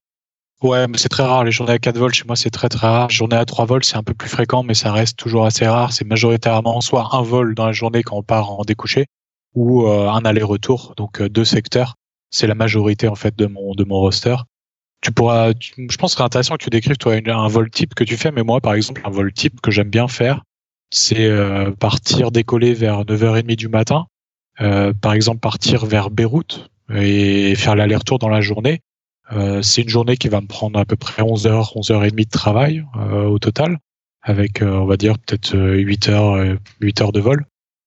Ouais, 0.63 0.87
mais 0.89 0.99
c'est 0.99 1.09
très 1.09 1.23
rare. 1.23 1.45
Les 1.45 1.53
journées 1.53 1.73
à 1.73 1.79
4 1.79 1.97
vols, 1.97 2.13
chez 2.13 2.25
moi, 2.27 2.37
c'est 2.37 2.51
très 2.51 2.69
très 2.69 2.87
rare. 2.87 3.09
Les 3.09 3.15
journées 3.15 3.37
à 3.37 3.47
3 3.47 3.65
vols, 3.65 3.83
c'est 3.83 3.97
un 3.97 4.03
peu 4.03 4.13
plus 4.13 4.29
fréquent, 4.29 4.63
mais 4.63 4.75
ça 4.75 4.93
reste 4.93 5.19
toujours 5.19 5.47
assez 5.47 5.67
rare. 5.67 5.95
C'est 5.95 6.05
majoritairement 6.05 6.83
soit 6.83 7.17
un 7.17 7.23
vol 7.23 7.55
dans 7.55 7.65
la 7.65 7.73
journée 7.73 8.03
quand 8.03 8.19
on 8.19 8.23
part 8.23 8.53
en 8.53 8.63
découché, 8.65 9.07
ou 9.55 9.87
euh, 9.87 10.11
un 10.11 10.23
aller-retour, 10.23 10.93
donc 10.99 11.23
euh, 11.23 11.31
deux 11.31 11.47
secteurs. 11.47 11.95
C'est 12.29 12.47
la 12.47 12.55
majorité 12.55 13.09
en 13.09 13.15
fait 13.15 13.35
de 13.39 13.47
mon 13.47 13.73
roster. 13.89 14.37
Tu 15.01 15.13
pourras, 15.13 15.53
je 15.59 15.97
pense 15.97 16.15
que 16.15 16.19
c'est 16.19 16.25
intéressant 16.25 16.57
que 16.57 16.65
tu 16.65 16.71
décrives 16.71 16.99
toi 16.99 17.15
un 17.15 17.49
vol 17.49 17.71
type 17.71 17.95
que 17.95 18.05
tu 18.05 18.17
fais, 18.17 18.31
mais 18.31 18.43
moi 18.43 18.61
par 18.61 18.75
exemple 18.75 19.01
un 19.05 19.11
vol 19.11 19.33
type 19.33 19.61
que 19.61 19.71
j'aime 19.71 19.89
bien 19.89 20.09
faire, 20.09 20.43
c'est 20.91 21.25
euh, 21.25 21.71
partir 21.71 22.31
décoller 22.31 22.75
vers 22.75 23.05
9h30 23.05 23.57
du 23.57 23.69
matin, 23.69 24.07
par 24.59 25.15
exemple 25.15 25.41
partir 25.41 25.87
vers 25.87 26.11
Beyrouth 26.11 26.69
et 26.95 27.55
faire 27.55 27.77
l'aller-retour 27.77 28.19
dans 28.19 28.29
la 28.29 28.43
journée 28.43 28.83
euh, 29.33 29.63
c'est 29.63 29.83
une 29.83 29.89
journée 29.89 30.17
qui 30.17 30.29
va 30.29 30.41
me 30.41 30.47
prendre 30.47 30.79
à 30.79 30.85
peu 30.85 30.97
près 30.97 31.23
11 31.23 31.47
heures, 31.47 31.77
11 31.77 31.91
heures 31.91 32.05
et 32.05 32.11
demie 32.11 32.25
de 32.25 32.31
travail 32.31 32.85
euh, 32.97 33.25
au 33.25 33.39
total, 33.39 33.79
avec 34.23 34.61
euh, 34.61 34.71
on 34.71 34.87
va 34.87 34.97
dire 34.97 35.19
peut-être 35.19 35.57
8 35.57 36.09
heures, 36.09 36.57
8 36.81 37.01
heures 37.01 37.13
de 37.13 37.21
vol, 37.21 37.47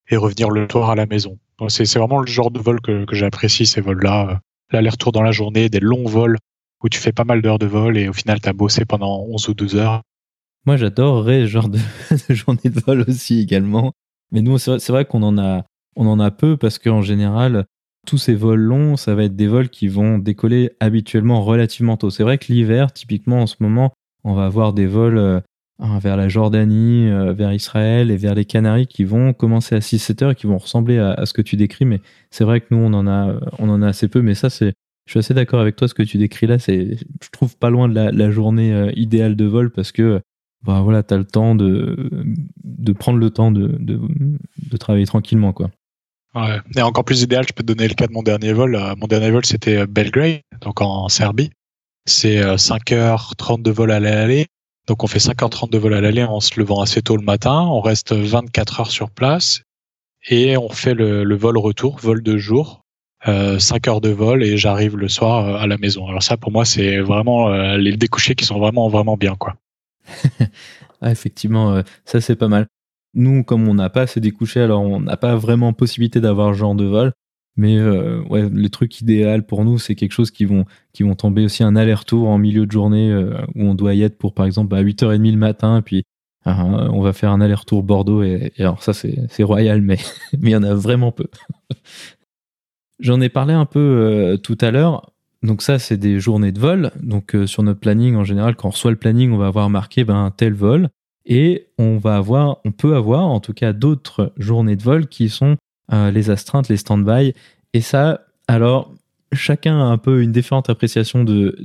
et 0.10 0.16
revenir 0.16 0.50
le 0.50 0.68
soir 0.70 0.90
à 0.90 0.96
la 0.96 1.06
maison. 1.06 1.38
C'est, 1.68 1.86
c'est 1.86 2.00
vraiment 2.00 2.20
le 2.20 2.28
genre 2.28 2.52
de 2.52 2.60
vol 2.60 2.82
que, 2.82 3.06
que 3.06 3.16
j'apprécie 3.16 3.66
ces 3.66 3.82
vols-là, 3.82 4.40
l'aller-retour 4.72 5.12
dans 5.12 5.22
la 5.22 5.32
journée, 5.32 5.70
des 5.70 5.80
longs 5.80 6.08
vols 6.08 6.38
où 6.84 6.90
tu 6.90 7.00
fais 7.00 7.12
pas 7.12 7.24
mal 7.24 7.42
d'heures 7.42 7.60
de 7.60 7.66
vol 7.66 7.98
et 7.98 8.10
au 8.10 8.14
final 8.14 8.42
tu 8.42 8.50
as 8.50 8.54
bossé 8.54 8.86
pendant 8.86 9.26
11 9.30 9.50
ou 9.50 9.54
12 9.54 9.76
heures. 9.78 10.02
Moi 10.66 10.78
j'adorerais 10.78 11.42
ce 11.42 11.48
genre 11.48 11.70
de, 11.70 11.80
de 12.30 12.34
journée 12.34 12.70
de 12.70 12.80
vol 12.80 13.06
aussi 13.08 13.40
également. 13.40 13.94
Mais 14.34 14.42
nous, 14.42 14.58
c'est 14.58 14.90
vrai, 14.90 15.06
qu'on 15.06 15.22
en 15.22 15.38
a, 15.38 15.64
on 15.96 16.08
en 16.08 16.20
a 16.20 16.32
peu 16.32 16.58
parce 16.58 16.80
qu'en 16.80 17.04
général, 17.04 17.66
tous 18.08 18.18
ces 18.18 18.34
vols 18.34 18.60
longs, 18.60 18.98
ça 18.98 19.14
va 19.14 19.26
être 19.26 19.36
des 19.36 19.48
vols 19.48 19.70
qui 19.70 19.88
vont 19.88 20.18
décoller 20.18 20.72
habituellement 20.80 21.44
relativement 21.44 21.98
tôt. 21.98 22.10
C'est 22.10 22.24
vrai 22.24 22.40
que 22.40 22.52
l'hiver, 22.52 22.92
typiquement 22.92 23.44
en 23.44 23.48
ce 23.48 23.56
moment, 23.60 23.94
on 24.24 24.34
va 24.34 24.46
avoir 24.46 24.74
des 24.74 24.88
vols 24.88 25.20
euh, 25.20 25.40
vers 25.80 26.18
la 26.18 26.30
Jordanie, 26.30 27.10
euh, 27.10 27.32
vers 27.32 27.54
Israël 27.54 28.10
et 28.10 28.18
vers 28.18 28.34
les 28.34 28.46
Canaries 28.46 28.88
qui 28.88 29.04
vont 29.04 29.34
commencer 29.34 29.76
à 29.76 29.80
6-7 29.80 30.24
heures 30.24 30.32
et 30.32 30.36
qui 30.36 30.48
vont 30.48 30.58
ressembler 30.58 30.98
à, 30.98 31.26
ce 31.28 31.34
que 31.34 31.44
tu 31.44 31.56
décris. 31.56 31.86
Mais 31.86 32.02
c'est 32.32 32.44
vrai 32.44 32.60
que 32.60 32.68
nous, 32.72 32.78
on 32.78 32.94
en 32.94 33.08
a, 33.08 33.36
on 33.60 33.70
en 33.70 33.84
a 33.84 33.88
assez 33.88 34.08
peu. 34.08 34.24
Mais 34.24 34.34
ça, 34.34 34.50
c'est, 34.50 34.74
je 35.06 35.12
suis 35.12 35.20
assez 35.20 35.34
d'accord 35.34 35.60
avec 35.60 35.76
toi. 35.76 35.88
Ce 35.88 35.94
que 35.94 36.04
tu 36.04 36.18
décris 36.18 36.48
là, 36.48 36.60
c'est, 36.60 36.98
je 37.22 37.30
trouve 37.32 37.58
pas 37.58 37.70
loin 37.70 37.90
de 37.90 37.94
la, 37.94 38.32
journée 38.32 38.74
euh, 38.74 38.92
idéale 38.96 39.36
de 39.36 39.46
vol 39.46 39.72
parce 39.72 39.92
que, 39.92 40.22
bah 40.64 40.82
voilà, 40.82 41.04
t'as 41.04 41.18
le 41.18 41.26
temps 41.26 41.56
de, 41.56 42.10
de 42.64 42.94
prendre 42.94 43.20
le 43.20 43.30
temps 43.30 43.52
de, 43.52 43.78
de, 43.80 44.78
travailler 44.78 45.06
tranquillement, 45.06 45.52
quoi. 45.54 45.70
Ouais. 46.36 46.60
Et 46.76 46.82
encore 46.82 47.04
plus 47.04 47.22
idéal, 47.22 47.46
je 47.48 47.54
peux 47.54 47.64
te 47.64 47.72
donner 47.72 47.88
le 47.88 47.94
cas 47.94 48.08
de 48.08 48.14
mon 48.14 48.24
dernier 48.24 48.54
vol. 48.54 48.76
Euh, 48.76 48.96
mon 48.98 49.08
dernier 49.08 49.30
vol, 49.30 49.46
c'était 49.46 49.78
euh, 49.78 49.86
Belgrade, 49.88 50.42
donc 50.62 50.82
en 50.82 51.10
Serbie. 51.10 51.52
C'est 52.06 52.42
5h30 52.42 53.60
euh, 53.60 53.62
de 53.62 53.72
vol 53.72 53.92
à 53.92 54.00
l'aller. 54.00 54.48
Donc 54.88 55.04
on 55.04 55.08
fait 55.08 55.20
5h30 55.20 55.70
de 55.70 55.78
vol 55.78 55.94
à 55.94 56.02
l'aller 56.02 56.24
en 56.24 56.40
se 56.40 56.60
levant 56.60 56.82
assez 56.82 57.02
tôt 57.02 57.18
le 57.18 57.24
matin. 57.24 57.60
On 57.60 57.82
reste 57.82 58.14
24 58.14 58.82
heures 58.82 58.92
sur 58.92 59.12
place 59.12 59.62
et 60.28 60.58
on 60.58 60.70
fait 60.70 60.94
le, 60.94 61.24
le 61.24 61.36
vol 61.36 61.58
retour, 61.58 62.00
vol 62.00 62.24
de 62.24 62.38
jour, 62.38 62.83
euh, 63.28 63.60
5 63.60 63.88
heures 63.88 64.02
de 64.02 64.10
vol 64.10 64.44
et 64.44 64.58
j'arrive 64.58 64.98
le 64.98 65.08
soir 65.08 65.56
à 65.56 65.68
la 65.68 65.78
maison. 65.78 66.08
Alors 66.08 66.24
ça, 66.24 66.38
pour 66.38 66.52
moi, 66.52 66.66
c'est 66.66 67.00
vraiment 67.00 67.50
les 67.76 67.96
découchés 67.98 68.36
qui 68.36 68.46
sont 68.46 68.60
vraiment 68.60 68.88
vraiment 68.90 69.18
bien, 69.18 69.36
quoi. 69.36 69.56
ah, 71.02 71.12
effectivement, 71.12 71.82
ça 72.06 72.22
c'est 72.22 72.36
pas 72.36 72.48
mal. 72.48 72.68
Nous, 73.14 73.44
comme 73.44 73.68
on 73.68 73.76
n'a 73.76 73.90
pas 73.90 74.02
assez 74.02 74.20
découché, 74.20 74.60
alors 74.62 74.82
on 74.82 75.00
n'a 75.00 75.18
pas 75.18 75.36
vraiment 75.36 75.72
possibilité 75.74 76.20
d'avoir 76.20 76.54
ce 76.54 76.60
genre 76.60 76.76
de 76.76 76.86
vol. 76.86 77.14
Mais 77.56 77.78
euh, 77.78 78.22
ouais, 78.30 78.50
le 78.50 78.70
truc 78.70 79.00
idéal 79.02 79.46
pour 79.46 79.64
nous, 79.64 79.78
c'est 79.78 79.96
quelque 79.96 80.12
chose 80.12 80.32
qui 80.32 80.46
vont, 80.46 80.66
qui 80.92 81.04
vont 81.04 81.16
tomber 81.16 81.46
aussi 81.46 81.64
un 81.64 81.76
aller-retour 81.76 82.28
en 82.28 82.40
milieu 82.40 82.66
de 82.66 82.72
journée 82.72 83.12
euh, 83.12 83.38
où 83.56 83.64
on 83.64 83.76
doit 83.76 83.94
y 83.94 84.02
être 84.02 84.18
pour, 84.18 84.34
par 84.34 84.46
exemple, 84.46 84.76
à 84.76 84.84
8h30 84.84 85.32
le 85.32 85.38
matin, 85.38 85.82
puis 85.84 86.04
euh, 86.48 86.52
on 86.52 87.02
va 87.02 87.14
faire 87.14 87.32
un 87.32 87.42
aller-retour 87.42 87.84
Bordeaux. 87.84 88.24
Et, 88.24 88.52
alors 88.58 88.82
ça, 88.82 88.94
c'est 88.94 89.44
royal, 89.44 89.82
mais 89.82 89.98
mais 90.40 90.50
il 90.52 90.54
y 90.54 90.56
en 90.56 90.64
a 90.64 90.74
vraiment 90.74 91.12
peu. 91.12 91.28
J'en 93.00 93.22
ai 93.22 93.30
parlé 93.30 93.54
un 93.54 93.66
peu 93.66 94.38
tout 94.44 94.58
à 94.62 94.72
l'heure. 94.72 95.12
Donc 95.42 95.62
ça, 95.62 95.80
c'est 95.80 95.98
des 95.98 96.20
journées 96.20 96.52
de 96.52 96.60
vol. 96.60 96.92
Donc 97.02 97.36
sur 97.46 97.64
notre 97.64 97.80
planning, 97.80 98.16
en 98.16 98.24
général, 98.24 98.56
quand 98.56 98.70
on 98.70 98.72
reçoit 98.72 98.92
le 98.92 98.98
planning, 98.98 99.32
on 99.32 99.38
va 99.38 99.48
avoir 99.48 99.70
marqué 99.70 100.04
ben, 100.04 100.32
tel 100.36 100.54
vol. 100.54 100.90
Et 101.26 101.68
on 101.78 101.98
va 101.98 102.22
peut 102.78 102.96
avoir 102.96 103.28
en 103.28 103.40
tout 103.40 103.54
cas 103.54 103.74
d'autres 103.74 104.34
journées 104.38 104.76
de 104.76 104.84
vol 104.84 105.08
qui 105.08 105.30
sont 105.30 105.58
euh, 105.92 106.12
les 106.12 106.30
astreintes, 106.30 106.70
les 106.70 106.78
stand-by. 106.78 107.34
Et 107.74 107.82
ça, 107.82 108.26
alors, 108.48 108.94
chacun 109.32 109.80
a 109.80 109.86
un 109.86 109.98
peu 109.98 110.22
une 110.22 110.32
différente 110.32 110.70
appréciation 110.70 111.24
de, 111.24 111.56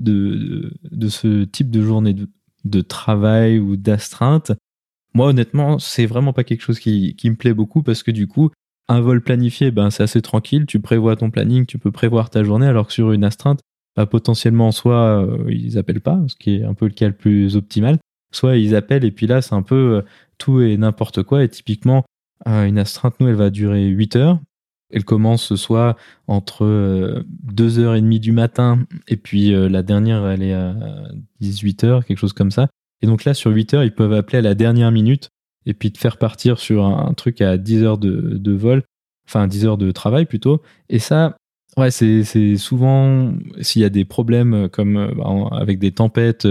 ce 1.08 1.44
type 1.44 1.70
de 1.70 1.82
journée 1.82 2.14
de, 2.64 2.80
travail 2.80 3.58
ou 3.58 3.76
d'astreinte. 3.76 4.52
Moi, 5.14 5.28
honnêtement, 5.28 5.78
c'est 5.78 6.06
vraiment 6.06 6.32
pas 6.32 6.44
quelque 6.44 6.62
chose 6.62 6.78
qui, 6.78 7.16
me 7.24 7.34
plaît 7.34 7.54
beaucoup 7.54 7.82
parce 7.82 8.02
que 8.02 8.10
du 8.10 8.26
coup, 8.28 8.50
un 8.88 9.01
vol 9.01 9.20
planifié, 9.20 9.70
ben, 9.70 9.90
c'est 9.90 10.03
assez 10.03 10.22
tranquille. 10.22 10.66
Tu 10.66 10.81
prévois 10.81 11.16
ton 11.16 11.31
planning, 11.31 11.66
tu 11.66 11.79
peux 11.79 11.90
prévoir 11.90 12.31
ta 12.31 12.44
journée, 12.44 12.66
alors 12.66 12.87
que 12.87 12.92
sur 12.92 13.12
une 13.12 13.24
astreinte, 13.24 13.61
bah, 13.96 14.07
potentiellement, 14.07 14.72
soit 14.72 15.22
euh, 15.22 15.44
ils 15.48 15.79
appellent 15.79 16.01
pas, 16.01 16.20
ce 16.29 16.37
qui 16.37 16.57
est 16.57 16.64
un 16.64 16.74
peu 16.74 16.87
le 16.87 16.92
cas 16.92 17.09
le 17.09 17.14
plus 17.14 17.57
optimal, 17.57 17.98
soit 18.33 18.57
ils 18.57 18.74
appellent 18.74 19.05
et 19.05 19.11
puis 19.11 19.27
là 19.27 19.42
c'est 19.42 19.55
un 19.55 19.62
peu 19.62 19.96
euh, 19.96 20.03
tout 20.38 20.61
et 20.61 20.77
n'importe 20.77 21.22
quoi. 21.22 21.44
Et 21.44 21.48
typiquement 21.48 22.05
euh, 22.46 22.64
une 22.64 22.79
astreinte 22.79 23.14
nous 23.20 23.29
elle 23.29 23.35
va 23.35 23.51
durer 23.51 23.87
8 23.87 24.16
heures. 24.16 24.40
Elle 24.90 25.05
commence 25.05 25.55
soit 25.57 25.96
entre 26.29 26.64
2h30 27.53 28.16
euh, 28.16 28.18
du 28.18 28.33
matin 28.33 28.81
et 29.07 29.16
puis 29.16 29.51
la 29.51 29.83
dernière 29.83 30.27
elle 30.27 30.42
est 30.42 30.55
à 30.55 30.74
18h 31.42 32.05
quelque 32.05 32.18
chose 32.18 32.33
comme 32.33 32.51
ça. 32.51 32.68
Et 33.03 33.07
donc 33.07 33.24
là 33.24 33.35
sur 33.35 33.51
8 33.51 33.74
heures 33.74 33.85
ils 33.85 33.94
peuvent 33.94 34.14
appeler 34.14 34.38
à 34.38 34.42
la 34.42 34.55
dernière 34.55 34.90
minute 34.90 35.29
et 35.68 35.74
puis 35.74 35.92
te 35.92 35.98
faire 35.98 36.16
partir 36.16 36.59
sur 36.59 36.85
un, 36.85 37.14
truc 37.14 37.40
à 37.40 37.57
10 37.57 37.85
heures 37.85 37.98
de, 37.98 38.52
vol 38.52 38.83
enfin 39.28 39.46
10 39.46 39.66
heures 39.66 39.78
de 39.78 39.92
travail 39.92 40.26
plutôt 40.26 40.62
et 40.88 40.98
ça 40.98 41.37
Ouais, 41.76 41.92
c'est 41.92 42.57
souvent 42.57 43.33
s'il 43.61 43.83
y 43.83 43.85
a 43.85 43.88
des 43.88 44.04
problèmes 44.04 44.68
comme 44.68 45.14
bah, 45.16 45.31
avec 45.52 45.78
des 45.78 45.92
tempêtes, 45.92 46.48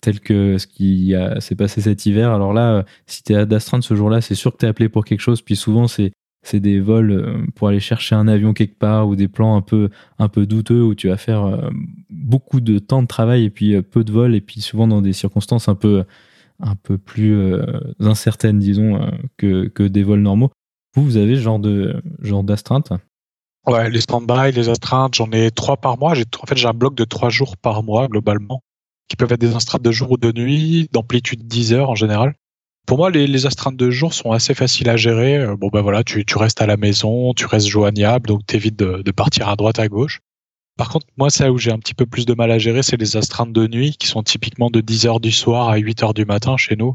tel 0.00 0.20
que 0.20 0.58
ce 0.58 0.66
qui 0.66 1.14
s'est 1.40 1.54
passé 1.54 1.80
cet 1.80 2.06
hiver. 2.06 2.30
Alors 2.30 2.52
là, 2.52 2.72
euh, 2.72 2.82
si 3.06 3.22
tu 3.22 3.34
es 3.34 3.46
d'astreinte 3.46 3.82
ce 3.82 3.94
jour-là, 3.94 4.20
c'est 4.20 4.34
sûr 4.34 4.52
que 4.52 4.58
tu 4.58 4.66
es 4.66 4.68
appelé 4.68 4.88
pour 4.88 5.04
quelque 5.04 5.20
chose. 5.20 5.42
Puis 5.42 5.56
souvent, 5.56 5.86
c'est 5.86 6.12
c'est 6.42 6.60
des 6.60 6.80
vols 6.80 7.10
euh, 7.10 7.44
pour 7.54 7.68
aller 7.68 7.80
chercher 7.80 8.14
un 8.14 8.26
avion 8.26 8.54
quelque 8.54 8.78
part 8.78 9.06
ou 9.06 9.14
des 9.14 9.28
plans 9.28 9.56
un 9.56 9.60
peu 9.60 9.90
un 10.18 10.28
peu 10.28 10.46
douteux 10.46 10.82
où 10.82 10.94
tu 10.94 11.08
vas 11.08 11.18
faire 11.18 11.44
euh, 11.44 11.68
beaucoup 12.08 12.60
de 12.60 12.78
temps 12.78 13.02
de 13.02 13.06
travail 13.06 13.44
et 13.44 13.50
puis 13.50 13.80
peu 13.82 14.04
de 14.04 14.12
vols 14.12 14.34
et 14.34 14.40
puis 14.40 14.62
souvent 14.62 14.88
dans 14.88 15.02
des 15.02 15.12
circonstances 15.12 15.68
un 15.68 15.74
peu 15.74 16.04
un 16.62 16.74
peu 16.74 16.98
plus 16.98 17.36
incertaines 18.00 18.58
disons 18.58 19.10
que, 19.36 19.68
que 19.68 19.82
des 19.82 20.02
vols 20.02 20.20
normaux. 20.20 20.50
Vous 20.94 21.04
vous 21.04 21.16
avez 21.16 21.36
ce 21.36 21.42
genre 21.42 21.58
de 21.58 22.02
genre 22.20 22.42
d'astreinte? 22.42 22.92
Ouais, 23.66 23.90
les 23.90 24.00
stand-by, 24.00 24.52
les 24.52 24.68
astreintes, 24.68 25.14
j'en 25.14 25.30
ai 25.32 25.50
trois 25.50 25.76
par 25.76 25.98
mois. 25.98 26.14
J'ai 26.14 26.24
en 26.40 26.46
fait 26.46 26.56
j'ai 26.56 26.66
un 26.66 26.72
bloc 26.72 26.94
de 26.94 27.04
trois 27.04 27.28
jours 27.28 27.56
par 27.56 27.82
mois 27.82 28.08
globalement 28.08 28.62
qui 29.10 29.16
peuvent 29.16 29.32
être 29.32 29.40
des 29.40 29.56
astreintes 29.56 29.82
de 29.82 29.90
jour 29.90 30.12
ou 30.12 30.16
de 30.16 30.32
nuit, 30.32 30.88
d'amplitude 30.92 31.46
10 31.46 31.74
heures 31.74 31.90
en 31.90 31.96
général. 31.96 32.34
Pour 32.86 32.96
moi, 32.96 33.10
les, 33.10 33.26
les, 33.26 33.44
astreintes 33.44 33.76
de 33.76 33.90
jour 33.90 34.14
sont 34.14 34.30
assez 34.30 34.54
faciles 34.54 34.88
à 34.88 34.96
gérer. 34.96 35.36
Euh, 35.38 35.56
bon, 35.56 35.68
ben 35.68 35.82
voilà, 35.82 36.04
tu, 36.04 36.24
tu 36.24 36.38
restes 36.38 36.62
à 36.62 36.66
la 36.66 36.76
maison, 36.76 37.34
tu 37.34 37.44
restes 37.44 37.66
joignable, 37.66 38.28
donc 38.28 38.46
t'évites 38.46 38.76
de, 38.76 39.02
de 39.02 39.10
partir 39.10 39.48
à 39.48 39.56
droite, 39.56 39.78
à 39.78 39.88
gauche. 39.88 40.20
Par 40.80 40.88
contre, 40.88 41.04
moi, 41.18 41.28
ça 41.28 41.52
où 41.52 41.58
j'ai 41.58 41.70
un 41.70 41.78
petit 41.78 41.92
peu 41.92 42.06
plus 42.06 42.24
de 42.24 42.32
mal 42.32 42.50
à 42.50 42.58
gérer, 42.58 42.82
c'est 42.82 42.96
les 42.96 43.18
astreintes 43.18 43.52
de 43.52 43.66
nuit 43.66 43.96
qui 43.98 44.06
sont 44.06 44.22
typiquement 44.22 44.70
de 44.70 44.80
10 44.80 45.04
heures 45.04 45.20
du 45.20 45.30
soir 45.30 45.68
à 45.68 45.76
8 45.76 46.02
heures 46.02 46.14
du 46.14 46.24
matin 46.24 46.56
chez 46.56 46.74
nous. 46.74 46.94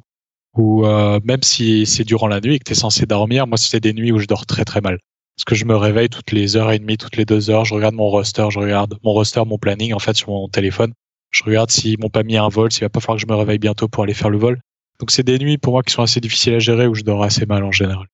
Ou 0.57 0.87
euh, 0.87 1.19
même 1.23 1.43
si 1.43 1.85
c'est 1.85 2.03
durant 2.03 2.25
la 2.25 2.41
nuit 2.41 2.55
et 2.55 2.57
que 2.57 2.63
tu 2.63 2.71
es 2.71 2.75
censé 2.75 3.05
dormir, 3.05 3.45
moi, 3.45 3.59
c'est 3.59 3.79
des 3.79 3.93
nuits 3.93 4.11
où 4.11 4.17
je 4.17 4.25
dors 4.25 4.47
très 4.47 4.65
très 4.65 4.81
mal. 4.81 4.97
Parce 5.37 5.45
que 5.45 5.53
je 5.53 5.65
me 5.65 5.75
réveille 5.75 6.09
toutes 6.09 6.31
les 6.31 6.55
heures 6.55 6.71
et 6.71 6.79
demie, 6.79 6.97
toutes 6.97 7.15
les 7.15 7.25
deux 7.25 7.51
heures, 7.51 7.63
je 7.63 7.75
regarde 7.75 7.93
mon 7.93 8.09
roster, 8.09 8.47
je 8.49 8.57
regarde 8.57 8.97
mon 9.03 9.11
roster, 9.11 9.43
mon 9.45 9.59
planning 9.59 9.93
en 9.93 9.99
fait 9.99 10.15
sur 10.15 10.29
mon 10.29 10.49
téléphone. 10.49 10.91
Je 11.29 11.43
regarde 11.43 11.69
s'ils 11.69 11.99
m'ont 11.99 12.09
pas 12.09 12.23
mis 12.23 12.37
un 12.37 12.49
vol, 12.49 12.71
s'il 12.71 12.81
va 12.85 12.89
pas 12.89 13.01
falloir 13.01 13.17
que 13.17 13.21
je 13.21 13.31
me 13.31 13.37
réveille 13.37 13.59
bientôt 13.59 13.87
pour 13.87 14.01
aller 14.01 14.15
faire 14.15 14.31
le 14.31 14.39
vol. 14.39 14.59
Donc 14.99 15.11
c'est 15.11 15.21
des 15.21 15.37
nuits 15.37 15.59
pour 15.59 15.73
moi 15.73 15.83
qui 15.83 15.93
sont 15.93 16.01
assez 16.01 16.19
difficiles 16.19 16.55
à 16.55 16.59
gérer 16.59 16.87
où 16.87 16.95
je 16.95 17.03
dors 17.03 17.21
assez 17.21 17.45
mal 17.45 17.63
en 17.63 17.71
général. 17.71 18.07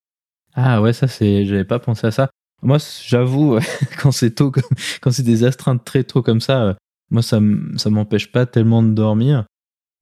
Ah 0.54 0.82
ouais, 0.82 0.92
ça 0.92 1.08
c'est, 1.08 1.46
j'avais 1.46 1.64
pas 1.64 1.80
pensé 1.80 2.08
à 2.08 2.12
ça. 2.12 2.30
Moi, 2.62 2.78
j'avoue, 3.06 3.58
quand 4.02 4.12
c'est 4.12 4.32
tôt, 4.32 4.52
quand 5.02 5.12
c'est 5.12 5.24
des 5.24 5.44
astreintes 5.44 5.84
très 5.84 6.04
tôt 6.04 6.22
comme 6.22 6.42
ça, 6.42 6.78
moi 7.10 7.22
ça, 7.22 7.40
ça 7.76 7.90
m'empêche 7.90 8.32
pas 8.32 8.46
tellement 8.46 8.84
de 8.84 8.94
dormir. 8.94 9.46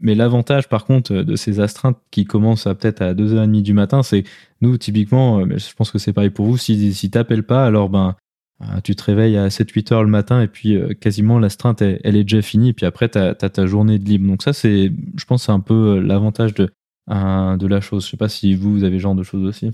Mais 0.02 0.15
l'avantage, 0.15 0.69
par 0.69 0.86
contre, 0.86 1.13
de 1.13 1.36
ces 1.36 1.60
astreintes 1.60 2.00
qui 2.10 2.24
commencent 2.26 2.67
à 2.67 2.76
peut-être 2.76 3.02
à 3.02 3.13
2h30 3.13 3.62
du 3.62 3.74
matin, 3.74 4.02
c'est 4.02 4.24
nous, 4.62 4.78
typiquement, 4.78 5.43
je 5.45 5.74
pense 5.74 5.91
que 5.91 6.00
c'est 6.00 6.13
pareil 6.13 6.30
pour 6.30 6.45
vous, 6.45 6.58
si, 6.58 6.93
si 6.93 7.10
t'appelles 7.10 7.43
pas, 7.43 7.65
alors 7.65 7.89
ben, 7.89 8.15
euh, 8.62 8.82
tu 8.84 8.95
te 8.95 9.04
réveilles 9.04 9.38
à 9.38 9.48
7-8 9.48 9.93
heures 9.93 10.04
le 10.04 10.10
matin 10.10 10.41
et 10.41 10.48
puis 10.48 10.76
euh, 10.76 10.93
quasiment 10.93 11.39
l'astreinte, 11.39 11.82
elle, 11.82 12.15
est 12.15 12.24
déjà 12.24 12.41
finie. 12.41 12.74
Puis 12.74 12.86
après, 12.86 13.10
tu 13.10 13.17
as, 13.17 13.36
ta 13.36 13.65
journée 13.65 14.00
de 14.00 14.06
libre. 14.06 14.28
Donc 14.28 14.43
ça, 14.43 14.54
c'est, 14.54 14.91
je 15.17 15.26
pense, 15.26 15.45
c'est 15.45 15.52
un 15.52 15.62
peu 15.62 15.98
euh, 15.98 16.02
l'avantage 16.02 16.54
de, 16.54 16.69
de 17.08 17.67
la 17.67 17.82
chose. 17.82 18.06
Je 18.06 18.12
sais 18.12 18.17
pas 18.17 18.30
si 18.30 18.56
vous, 18.56 18.72
vous 18.72 18.84
avez 18.84 18.98
ce 18.98 19.04
genre 19.04 19.15
de 19.15 19.24
choses 19.24 19.45
aussi. 19.45 19.72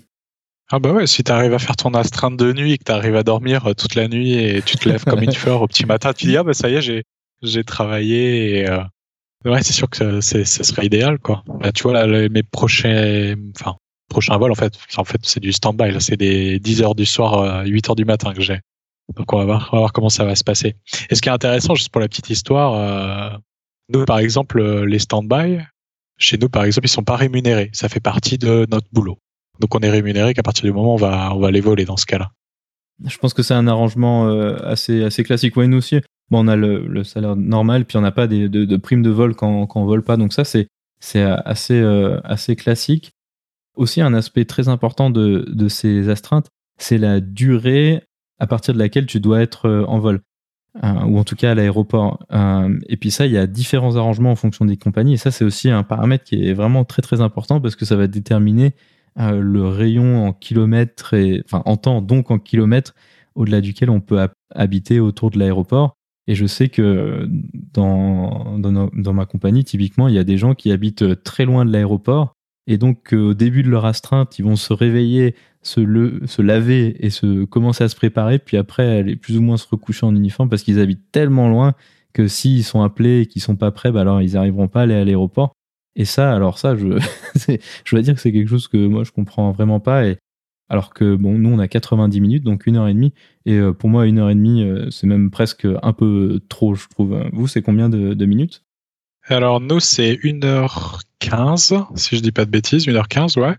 Ah 0.72 0.80
bah 0.80 0.92
ouais, 0.92 1.06
si 1.06 1.24
tu 1.24 1.32
arrives 1.32 1.54
à 1.54 1.60
faire 1.60 1.76
ton 1.76 1.94
astreinte 1.94 2.38
de 2.38 2.52
nuit 2.52 2.74
et 2.74 2.78
que 2.78 2.84
tu 2.84 2.92
arrives 2.92 3.16
à 3.16 3.24
dormir 3.24 3.74
toute 3.78 3.96
la 3.96 4.08
nuit 4.08 4.34
et 4.34 4.62
tu 4.62 4.78
te 4.78 4.90
lèves 4.90 5.04
comme 5.04 5.22
une 5.22 5.32
fleur 5.34 5.62
au 5.62 5.68
petit 5.68 5.86
matin, 5.86 6.12
tu 6.14 6.26
dis 6.26 6.38
ah 6.38 6.44
bah 6.44 6.54
ça 6.54 6.70
y 6.70 6.76
est, 6.76 6.82
j'ai 6.82 7.04
j'ai 7.44 7.64
travaillé 7.64 8.62
et 8.62 8.70
ouais, 9.46 9.62
c'est 9.62 9.74
sûr 9.74 9.90
que 9.90 10.22
ce 10.22 10.44
serait 10.44 10.86
idéal 10.86 11.20
quoi. 11.20 11.44
Bah, 11.48 11.72
tu 11.72 11.84
vois 11.84 11.94
là, 11.94 12.30
mes 12.30 12.44
prochains 12.44 13.36
enfin 13.56 13.76
prochains 14.10 14.38
vols 14.38 14.52
en 14.52 14.56
fait, 14.56 14.74
en 14.98 15.04
fait 15.04 15.20
c'est 15.24 15.40
du 15.40 15.52
stand-by 15.52 15.92
là, 15.92 16.00
c'est 16.00 16.18
des 16.18 16.60
10 16.60 16.82
heures 16.82 16.96
du 16.96 17.06
soir, 17.06 17.64
8 17.66 17.90
heures 17.90 17.96
du 17.96 18.06
matin 18.06 18.34
que 18.34 18.42
j'ai. 18.42 18.60
Donc 19.14 19.32
on 19.34 19.38
va, 19.38 19.46
voir, 19.46 19.70
on 19.72 19.76
va 19.76 19.80
voir 19.82 19.94
comment 19.94 20.10
ça 20.10 20.26
va 20.26 20.36
se 20.36 20.44
passer. 20.44 20.76
Et 21.10 21.16
ce 21.16 21.22
qui 21.22 21.30
est 21.30 21.32
intéressant, 21.32 21.76
juste 21.76 21.90
pour 21.90 22.02
la 22.02 22.08
petite 22.08 22.30
histoire, 22.30 22.74
euh, 22.74 23.38
nous 23.90 24.04
par 24.06 24.20
exemple 24.20 24.60
euh, 24.60 24.86
les 24.86 25.00
stand-by, 25.00 25.60
chez 26.18 26.38
nous 26.38 26.50
par 26.50 26.64
exemple, 26.64 26.88
ils 26.88 26.92
sont 26.92 27.04
pas 27.04 27.16
rémunérés. 27.16 27.70
Ça 27.74 27.90
fait 27.90 28.00
partie 28.00 28.38
de 28.38 28.66
notre 28.70 28.88
boulot. 28.92 29.20
Donc 29.60 29.74
on 29.76 29.80
est 29.80 29.90
rémunéré 29.90 30.34
qu'à 30.34 30.44
partir 30.44 30.66
du 30.66 30.72
moment 30.72 30.92
où 30.92 30.94
on 30.94 30.98
va 30.98 31.34
on 31.34 31.40
va 31.40 31.52
les 31.52 31.62
voler 31.62 31.86
dans 31.86 31.98
ce 31.98 32.06
cas-là. 32.06 32.32
Je 33.06 33.18
pense 33.18 33.34
que 33.34 33.44
c'est 33.44 33.54
un 33.54 33.68
arrangement 33.68 34.28
euh, 34.28 34.58
assez 34.64 35.04
assez 35.04 35.24
classique. 35.24 35.56
Ouais, 35.58 35.68
nous 35.68 35.78
aussi. 35.78 36.00
Bon, 36.32 36.44
on 36.44 36.48
a 36.48 36.56
le, 36.56 36.88
le 36.88 37.04
salaire 37.04 37.36
normal, 37.36 37.86
puis 37.86 37.98
on 37.98 38.02
n'a 38.02 38.12
pas 38.12 38.28
des, 38.28 38.50
de, 38.50 38.66
de 38.66 38.78
primes 38.78 39.04
de 39.04 39.12
vol 39.12 39.36
quand, 39.36 39.68
quand 39.68 39.82
on 39.82 39.86
vole 39.86 40.04
pas. 40.04 40.18
Donc 40.18 40.34
ça, 40.34 40.44
c'est 40.44 40.68
c'est 41.00 41.22
assez 41.22 41.80
assez 42.24 42.56
classique. 42.56 43.12
Aussi, 43.76 44.02
un 44.02 44.14
aspect 44.14 44.46
très 44.46 44.70
important 44.70 45.10
de, 45.10 45.46
de 45.48 45.68
ces 45.68 46.10
astreintes, 46.10 46.48
c'est 46.78 46.98
la 46.98 47.20
durée 47.20 48.02
à 48.40 48.48
partir 48.48 48.74
de 48.74 48.80
laquelle 48.80 49.06
tu 49.06 49.20
dois 49.20 49.42
être 49.42 49.68
euh, 49.68 49.86
en 49.86 50.00
vol. 50.00 50.22
Euh, 50.84 51.06
ou 51.06 51.18
en 51.20 51.24
tout 51.24 51.36
cas 51.36 51.52
à 51.52 51.56
l'aéroport. 51.56 52.26
Euh, 52.34 52.78
et 52.88 52.98
puis 52.98 53.10
ça, 53.10 53.26
il 53.26 53.32
y 53.32 53.38
a 53.38 53.48
différents 53.48 53.96
arrangements 53.96 54.32
en 54.32 54.36
fonction 54.36 54.66
des 54.66 54.76
compagnies. 54.76 55.14
Et 55.14 55.18
ça, 55.18 55.32
c'est 55.32 55.46
aussi 55.46 55.70
un 55.70 55.84
paramètre 55.84 56.26
qui 56.26 56.48
est 56.48 56.54
vraiment 56.54 56.84
très 56.84 57.02
très 57.02 57.22
important 57.22 57.62
parce 57.62 57.78
que 57.78 57.86
ça 57.86 57.96
va 57.96 58.08
déterminer 58.08 58.74
le 59.18 59.68
rayon 59.68 60.28
en 60.28 60.34
kilomètres, 60.34 61.14
et, 61.14 61.42
enfin 61.46 61.62
en 61.66 61.78
temps, 61.78 62.02
donc 62.02 62.32
en 62.32 62.40
kilomètres, 62.40 62.94
au-delà 63.36 63.62
duquel 63.62 63.90
on 63.90 64.02
peut 64.02 64.28
habiter 64.54 65.00
autour 65.00 65.32
de 65.32 65.40
l'aéroport. 65.40 65.94
Et 66.28 66.36
je 66.36 66.46
sais 66.46 66.70
que 66.70 67.30
dans, 67.74 69.14
ma 69.14 69.26
compagnie, 69.26 69.64
typiquement, 69.64 70.08
il 70.08 70.16
y 70.16 70.20
a 70.20 70.24
des 70.24 70.38
gens 70.38 70.56
qui 70.56 70.72
habitent 70.72 71.24
très 71.24 71.46
loin 71.46 71.66
de 71.66 71.72
l'aéroport. 71.72 72.34
Et 72.68 72.78
donc, 72.78 73.14
au 73.14 73.36
début 73.36 73.62
de 73.62 73.70
leur 73.70 73.86
astreinte, 73.86 74.40
ils 74.40 74.46
vont 74.46 74.56
se 74.56 74.74
réveiller 74.74 75.36
se, 75.66 76.26
se 76.26 76.42
laver 76.42 77.06
et 77.06 77.10
se 77.10 77.46
commencer 77.46 77.84
à 77.84 77.90
se 77.90 77.96
préparer, 77.96 78.40
puis 78.40 78.58
après 78.58 79.00
aller 79.00 79.16
plus 79.16 79.38
ou 79.38 79.42
moins 79.42 79.58
se 79.58 79.68
recoucher 79.68 80.06
en 80.06 80.16
uniforme 80.16 80.50
parce 80.50 80.64
qu'ils 80.64 80.80
habitent 80.80 81.12
tellement 81.12 81.50
loin 81.50 81.74
que 82.14 82.28
s'ils 82.28 82.64
sont 82.64 82.82
appelés 82.82 83.22
et 83.22 83.26
qu'ils 83.26 83.42
sont 83.42 83.56
pas 83.56 83.72
prêts, 83.72 83.92
bah 83.92 84.02
alors 84.02 84.22
ils 84.22 84.34
n'arriveront 84.34 84.68
pas 84.68 84.82
à 84.82 84.84
aller 84.84 84.94
à 84.94 85.04
l'aéroport. 85.04 85.55
Et 85.96 86.06
ça, 86.06 86.34
alors 86.34 86.58
ça, 86.58 86.76
je, 86.76 87.00
je 87.86 87.92
dois 87.92 88.02
dire 88.02 88.16
que 88.16 88.22
c'est 88.22 88.32
quelque 88.32 88.50
chose 88.50 88.68
que 88.68 88.78
moi 88.88 89.04
je 89.04 89.12
comprends 89.12 89.52
vraiment 89.52 89.80
pas. 89.80 90.06
Et 90.06 90.18
alors 90.70 90.94
que 90.94 91.16
bon, 91.16 91.38
nous 91.38 91.50
on 91.50 91.60
a 91.60 91.68
90 91.68 92.22
minutes, 92.22 92.44
donc 92.44 92.66
une 92.66 92.78
heure 92.78 92.88
et 92.88 92.94
demie. 92.94 93.14
Et 93.46 93.54
euh, 93.54 93.74
pour 93.74 93.90
moi, 93.90 94.06
une 94.06 94.20
heure 94.20 94.30
et 94.30 94.36
demie, 94.36 94.64
euh, 94.64 94.90
c'est 94.90 95.08
même 95.08 95.30
presque 95.30 95.68
un 95.84 95.94
peu 95.94 96.42
trop, 96.50 96.76
je 96.76 96.88
trouve. 96.90 97.24
Vous, 97.32 97.48
c'est 97.48 97.62
combien 97.62 97.90
de, 97.90 98.26
minutes? 98.26 98.64
Alors 99.28 99.60
nous, 99.60 99.80
c'est 99.80 100.14
1h15, 100.14 101.88
si 101.96 102.16
je 102.16 102.22
dis 102.22 102.32
pas 102.32 102.46
de 102.46 102.52
bêtises, 102.52 102.88
1h15, 102.88 103.40
ouais. 103.40 103.56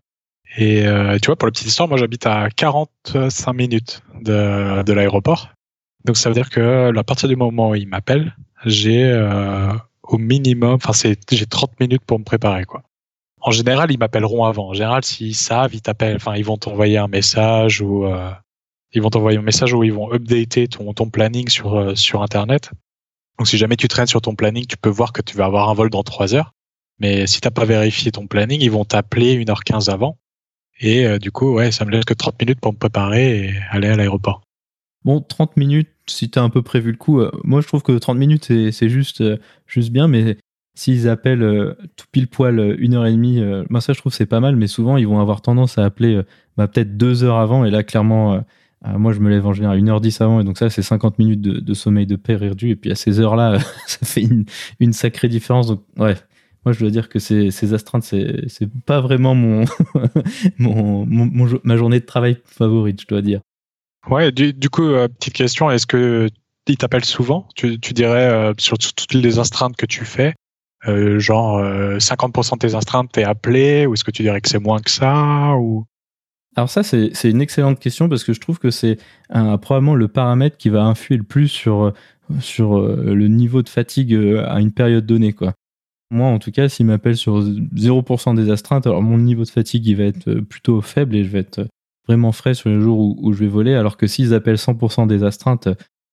Et 0.58 0.86
euh, 0.86 1.18
tu 1.20 1.26
vois, 1.26 1.36
pour 1.36 1.46
la 1.46 1.52
petite 1.52 1.68
histoire, 1.68 1.88
moi 1.88 1.98
j'habite 1.98 2.26
à 2.26 2.48
45 2.50 3.52
minutes 3.52 4.02
de, 4.22 4.82
de 4.82 4.92
l'aéroport. 4.92 5.50
Donc 6.04 6.16
ça 6.16 6.30
veut 6.30 6.34
dire 6.34 6.50
que 6.50 6.96
à 6.96 7.04
partir 7.04 7.28
du 7.28 7.36
moment 7.36 7.70
où 7.70 7.74
ils 7.74 7.88
m'appellent, 7.88 8.34
j'ai 8.64 9.02
au 10.08 10.18
minimum, 10.18 10.74
enfin 10.74 10.92
j'ai 11.30 11.46
30 11.46 11.80
minutes 11.80 12.02
pour 12.06 12.18
me 12.18 12.24
préparer 12.24 12.64
quoi. 12.64 12.82
En 13.40 13.52
général, 13.52 13.92
ils 13.92 13.98
m'appelleront 13.98 14.44
avant. 14.44 14.70
En 14.70 14.74
général, 14.74 15.04
s'ils 15.04 15.36
savent, 15.36 15.74
ils 15.74 15.80
t'appellent, 15.82 16.16
enfin 16.16 16.34
ils 16.36 16.44
vont 16.44 16.56
t'envoyer 16.56 16.98
un 16.98 17.08
message 17.08 17.80
ou 17.80 18.04
euh, 18.06 18.30
ils 18.92 19.02
vont 19.02 19.10
t'envoyer 19.10 19.38
un 19.38 19.42
message 19.42 19.72
où 19.72 19.84
ils 19.84 19.92
vont 19.92 20.12
updater 20.12 20.68
ton 20.68 20.92
ton 20.94 21.10
planning 21.10 21.48
sur 21.48 21.74
euh, 21.76 21.94
sur 21.94 22.22
internet. 22.22 22.70
Donc 23.38 23.46
si 23.48 23.58
jamais 23.58 23.76
tu 23.76 23.88
traînes 23.88 24.06
sur 24.06 24.20
ton 24.20 24.34
planning, 24.34 24.66
tu 24.66 24.76
peux 24.76 24.88
voir 24.88 25.12
que 25.12 25.22
tu 25.22 25.36
vas 25.36 25.44
avoir 25.44 25.68
un 25.68 25.74
vol 25.74 25.90
dans 25.90 26.02
3 26.02 26.34
heures. 26.34 26.52
Mais 26.98 27.26
si 27.26 27.40
t'as 27.40 27.50
pas 27.50 27.66
vérifié 27.66 28.10
ton 28.10 28.26
planning, 28.26 28.60
ils 28.62 28.70
vont 28.70 28.84
t'appeler 28.84 29.36
1h15 29.44 29.90
avant 29.90 30.16
et 30.78 31.06
euh, 31.06 31.18
du 31.18 31.30
coup, 31.30 31.54
ouais, 31.54 31.72
ça 31.72 31.84
me 31.84 31.90
laisse 31.90 32.04
que 32.04 32.14
30 32.14 32.40
minutes 32.40 32.60
pour 32.60 32.72
me 32.72 32.78
préparer 32.78 33.38
et 33.38 33.54
aller 33.70 33.88
à 33.88 33.96
l'aéroport. 33.96 34.42
Bon, 35.04 35.20
30 35.20 35.56
minutes, 35.56 35.90
si 36.08 36.30
tu 36.30 36.38
as 36.38 36.42
un 36.42 36.50
peu 36.50 36.62
prévu 36.62 36.92
le 36.92 36.96
coup, 36.96 37.20
euh, 37.20 37.30
moi 37.44 37.60
je 37.60 37.66
trouve 37.66 37.82
que 37.82 37.92
30 37.92 38.16
minutes 38.16 38.44
c'est 38.72 38.88
juste, 38.88 39.20
euh, 39.20 39.38
juste 39.66 39.90
bien, 39.90 40.08
mais 40.08 40.36
s'ils 40.74 41.08
appellent 41.08 41.74
tout 41.96 42.06
pile 42.12 42.28
poil 42.28 42.76
une 42.78 42.94
heure 42.94 43.06
et 43.06 43.12
demie, 43.12 43.42
ça 43.80 43.94
je 43.94 43.98
trouve 43.98 44.12
c'est 44.12 44.26
pas 44.26 44.40
mal, 44.40 44.56
mais 44.56 44.66
souvent 44.66 44.98
ils 44.98 45.08
vont 45.08 45.20
avoir 45.20 45.40
tendance 45.40 45.78
à 45.78 45.84
appeler 45.84 46.20
bah, 46.58 46.68
peut-être 46.68 46.98
deux 46.98 47.24
heures 47.24 47.38
avant, 47.38 47.64
et 47.64 47.70
là 47.70 47.82
clairement, 47.82 48.44
moi 48.84 49.12
je 49.14 49.20
me 49.20 49.30
lève 49.30 49.46
en 49.46 49.54
général 49.54 49.80
1h10 49.80 50.22
avant, 50.22 50.40
et 50.40 50.44
donc 50.44 50.58
ça 50.58 50.68
c'est 50.68 50.82
50 50.82 51.18
minutes 51.18 51.40
de, 51.40 51.74
sommeil 51.74 52.06
de 52.06 52.16
perdu, 52.16 52.70
et 52.70 52.76
puis 52.76 52.90
à 52.90 52.94
ces 52.94 53.20
heures-là, 53.20 53.58
ça 53.86 54.04
fait 54.04 54.28
une, 54.80 54.92
sacrée 54.92 55.28
différence. 55.28 55.66
Donc 55.66 55.82
ouais, 55.96 56.16
moi, 56.66 56.72
je 56.72 56.80
dois 56.80 56.90
dire 56.90 57.08
que 57.08 57.20
ces, 57.20 57.74
astreintes, 57.74 58.02
c'est, 58.02 58.42
c'est 58.48 58.68
pas 58.68 59.00
vraiment 59.00 59.34
mon, 59.36 59.64
mon, 60.58 61.06
ma 61.62 61.76
journée 61.76 62.00
de 62.00 62.04
travail 62.04 62.38
favorite, 62.44 63.00
je 63.00 63.06
dois 63.06 63.22
dire. 63.22 63.40
Ouais, 64.08 64.30
du, 64.30 64.52
du 64.52 64.70
coup, 64.70 64.84
euh, 64.84 65.08
petite 65.08 65.34
question, 65.34 65.70
est-ce 65.70 65.86
que 65.86 66.28
ils 66.68 66.76
t'appellent 66.76 67.04
souvent? 67.04 67.48
Tu, 67.54 67.76
dirais 67.78 68.28
euh, 68.28 68.52
sur 68.58 68.78
toutes 68.78 69.14
les 69.14 69.38
astreintes 69.38 69.76
que 69.76 69.86
tu 69.86 70.04
fais, 70.04 70.34
euh, 70.86 71.18
genre 71.18 71.60
50% 71.60 72.54
de 72.54 72.58
tes 72.58 72.74
astreintes 72.74 73.10
t'es 73.12 73.24
appelé, 73.24 73.86
ou 73.86 73.94
est-ce 73.94 74.04
que 74.04 74.10
tu 74.10 74.22
dirais 74.22 74.40
que 74.40 74.48
c'est 74.48 74.58
moins 74.58 74.80
que 74.80 74.90
ça 74.90 75.54
alors 76.58 76.70
ça, 76.70 76.82
c'est, 76.82 77.10
une 77.24 77.42
excellente 77.42 77.78
question 77.78 78.08
parce 78.08 78.24
que 78.24 78.32
je 78.32 78.40
trouve 78.40 78.58
que 78.58 78.70
c'est 78.70 78.96
probablement 79.28 79.94
le 79.94 80.08
paramètre 80.08 80.56
qui 80.56 80.70
va 80.70 80.84
influer 80.84 81.18
le 81.18 81.22
plus 81.22 81.48
sur, 81.48 81.92
sur 82.40 82.80
le 82.80 83.28
niveau 83.28 83.60
de 83.60 83.68
fatigue 83.68 84.14
à 84.14 84.58
une 84.58 84.72
période 84.72 85.04
donnée. 85.04 85.34
Quoi. 85.34 85.52
Moi, 86.10 86.28
en 86.28 86.38
tout 86.38 86.52
cas, 86.52 86.70
s'il 86.70 86.86
m'appelle 86.86 87.18
sur 87.18 87.42
0% 87.42 88.36
des 88.36 88.50
astreintes, 88.50 88.86
alors 88.86 89.02
mon 89.02 89.18
niveau 89.18 89.44
de 89.44 89.50
fatigue, 89.50 89.86
il 89.86 89.96
va 89.96 90.04
être 90.04 90.36
plutôt 90.36 90.80
faible 90.80 91.14
et 91.14 91.24
je 91.24 91.28
vais 91.28 91.40
être 91.40 91.66
vraiment 92.06 92.32
frais 92.32 92.54
sur 92.54 92.70
les 92.70 92.80
jours 92.80 93.16
où, 93.22 93.32
je 93.32 93.38
vais 93.38 93.48
voler. 93.48 93.74
Alors 93.74 93.96
que 93.96 94.06
s'ils 94.06 94.34
appellent 94.34 94.56
100% 94.56 95.06
des 95.06 95.24
astreintes, 95.24 95.68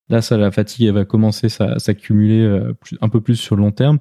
là, 0.10 0.22
ça, 0.22 0.38
la 0.38 0.52
fatigue, 0.52 0.88
elle 0.88 0.94
va 0.94 1.06
commencer 1.06 1.48
à 1.60 1.80
s'accumuler 1.80 2.42
euh, 2.42 2.74
un 3.02 3.10
peu 3.10 3.22
plus 3.22 3.36
sur 3.36 3.56
le 3.56 3.62
long 3.62 3.72
terme. 3.72 4.00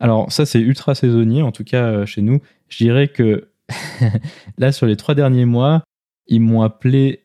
Alors, 0.00 0.32
ça, 0.32 0.46
c'est 0.46 0.60
ultra 0.60 0.94
saisonnier, 0.94 1.42
en 1.42 1.52
tout 1.52 1.64
cas 1.64 2.04
chez 2.06 2.22
nous. 2.22 2.40
Je 2.68 2.84
dirais 2.84 3.08
que 3.08 3.48
là, 4.58 4.72
sur 4.72 4.86
les 4.86 4.96
trois 4.96 5.14
derniers 5.14 5.44
mois, 5.44 5.82
ils 6.26 6.40
m'ont 6.40 6.62
appelé 6.62 7.20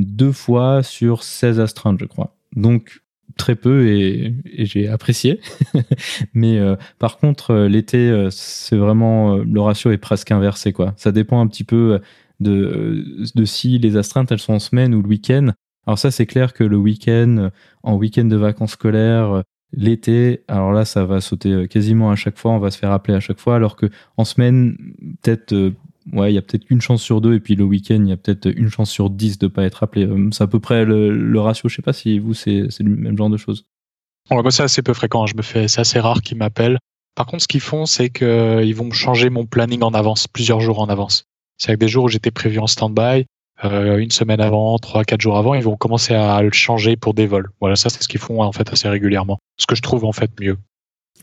deux 0.00 0.32
fois 0.32 0.82
sur 0.82 1.22
16 1.22 1.60
astreintes, 1.60 2.00
je 2.00 2.04
crois. 2.04 2.34
Donc, 2.56 3.00
très 3.36 3.54
peu 3.54 3.88
et, 3.88 4.34
j'ai 4.58 4.88
apprécié. 4.88 5.40
Mais 6.34 6.58
euh, 6.58 6.76
par 6.98 7.18
contre, 7.18 7.52
euh, 7.52 7.68
l'été, 7.68 8.10
euh, 8.10 8.28
c'est 8.30 8.76
vraiment 8.76 9.36
le 9.36 9.60
ratio 9.60 9.90
est 9.90 9.98
presque 9.98 10.30
inversé 10.30 10.72
quoi. 10.72 10.94
Ça 10.96 11.12
dépend 11.12 11.40
un 11.40 11.46
petit 11.46 11.64
peu 11.64 12.00
de, 12.40 13.04
si 13.44 13.78
les 13.78 13.96
astreintes 13.96 14.32
elles 14.32 14.40
sont 14.40 14.54
en 14.54 14.58
semaine 14.58 14.94
ou 14.94 15.02
le 15.02 15.08
week-end. 15.08 15.52
Alors 15.86 15.98
ça, 15.98 16.10
c'est 16.10 16.26
clair 16.26 16.52
que 16.52 16.64
le 16.64 16.76
week-end, 16.76 17.50
en 17.82 17.94
week-end 17.94 18.24
de 18.24 18.36
vacances 18.36 18.72
scolaires, 18.72 19.44
l'été, 19.72 20.42
alors 20.48 20.72
là, 20.72 20.84
ça 20.84 21.04
va 21.04 21.20
sauter 21.20 21.68
quasiment 21.68 22.10
à 22.10 22.16
chaque 22.16 22.38
fois. 22.38 22.52
On 22.52 22.58
va 22.58 22.70
se 22.70 22.78
faire 22.78 22.90
appeler 22.90 23.16
à 23.16 23.20
chaque 23.20 23.38
fois, 23.38 23.56
alors 23.56 23.76
que 23.76 23.86
en 24.16 24.24
semaine, 24.24 24.76
peut-être 25.22 25.72
ouais, 26.12 26.32
il 26.32 26.34
y 26.34 26.38
a 26.38 26.42
peut-être 26.42 26.66
une 26.70 26.80
chance 26.80 27.02
sur 27.02 27.20
deux, 27.20 27.34
et 27.34 27.40
puis 27.40 27.54
le 27.54 27.64
week-end, 27.64 28.00
il 28.00 28.08
y 28.08 28.12
a 28.12 28.16
peut-être 28.16 28.46
une 28.46 28.68
chance 28.68 28.90
sur 28.90 29.10
dix 29.10 29.38
de 29.38 29.46
ne 29.46 29.50
pas 29.50 29.64
être 29.64 29.82
appelé. 29.82 30.06
Euh, 30.06 30.28
c'est 30.32 30.44
à 30.44 30.46
peu 30.46 30.60
près 30.60 30.84
le, 30.84 31.40
ratio. 31.40 31.68
Je 31.68 31.76
sais 31.76 31.82
pas 31.82 31.92
si 31.92 32.18
vous, 32.18 32.34
c'est 32.34 32.68
le 32.80 32.90
même 32.90 33.16
genre 33.16 33.30
de 33.30 33.36
choses. 33.36 33.66
Bah, 34.30 34.50
c'est 34.50 34.62
assez 34.62 34.82
peu 34.82 34.94
fréquent. 34.94 35.26
Je 35.26 35.36
me 35.36 35.42
fais, 35.42 35.68
c'est 35.68 35.80
assez 35.80 36.00
rare 36.00 36.22
qu'ils 36.22 36.38
m'appellent. 36.38 36.78
Par 37.14 37.26
contre, 37.26 37.42
ce 37.42 37.48
qu'ils 37.48 37.60
font, 37.60 37.86
c'est 37.86 38.10
qu'ils 38.10 38.74
vont 38.74 38.90
changer 38.90 39.30
mon 39.30 39.46
planning 39.46 39.82
en 39.82 39.94
avance, 39.94 40.28
plusieurs 40.28 40.60
jours 40.60 40.80
en 40.80 40.88
avance. 40.88 41.24
C'est 41.58 41.70
avec 41.70 41.80
des 41.80 41.88
jours 41.88 42.04
où 42.04 42.08
j'étais 42.08 42.30
prévu 42.30 42.58
en 42.58 42.66
stand-by, 42.66 43.26
euh, 43.64 43.98
une 43.98 44.10
semaine 44.10 44.40
avant, 44.40 44.78
trois, 44.78 45.04
quatre 45.04 45.20
jours 45.20 45.38
avant, 45.38 45.54
ils 45.54 45.62
vont 45.62 45.76
commencer 45.76 46.14
à 46.14 46.42
le 46.42 46.52
changer 46.52 46.96
pour 46.96 47.14
des 47.14 47.26
vols. 47.26 47.50
Voilà, 47.60 47.76
ça 47.76 47.88
c'est 47.88 48.02
ce 48.02 48.08
qu'ils 48.08 48.20
font 48.20 48.42
en 48.42 48.52
fait 48.52 48.70
assez 48.72 48.88
régulièrement. 48.88 49.38
Ce 49.56 49.66
que 49.66 49.74
je 49.74 49.82
trouve 49.82 50.04
en 50.04 50.12
fait 50.12 50.30
mieux. 50.40 50.58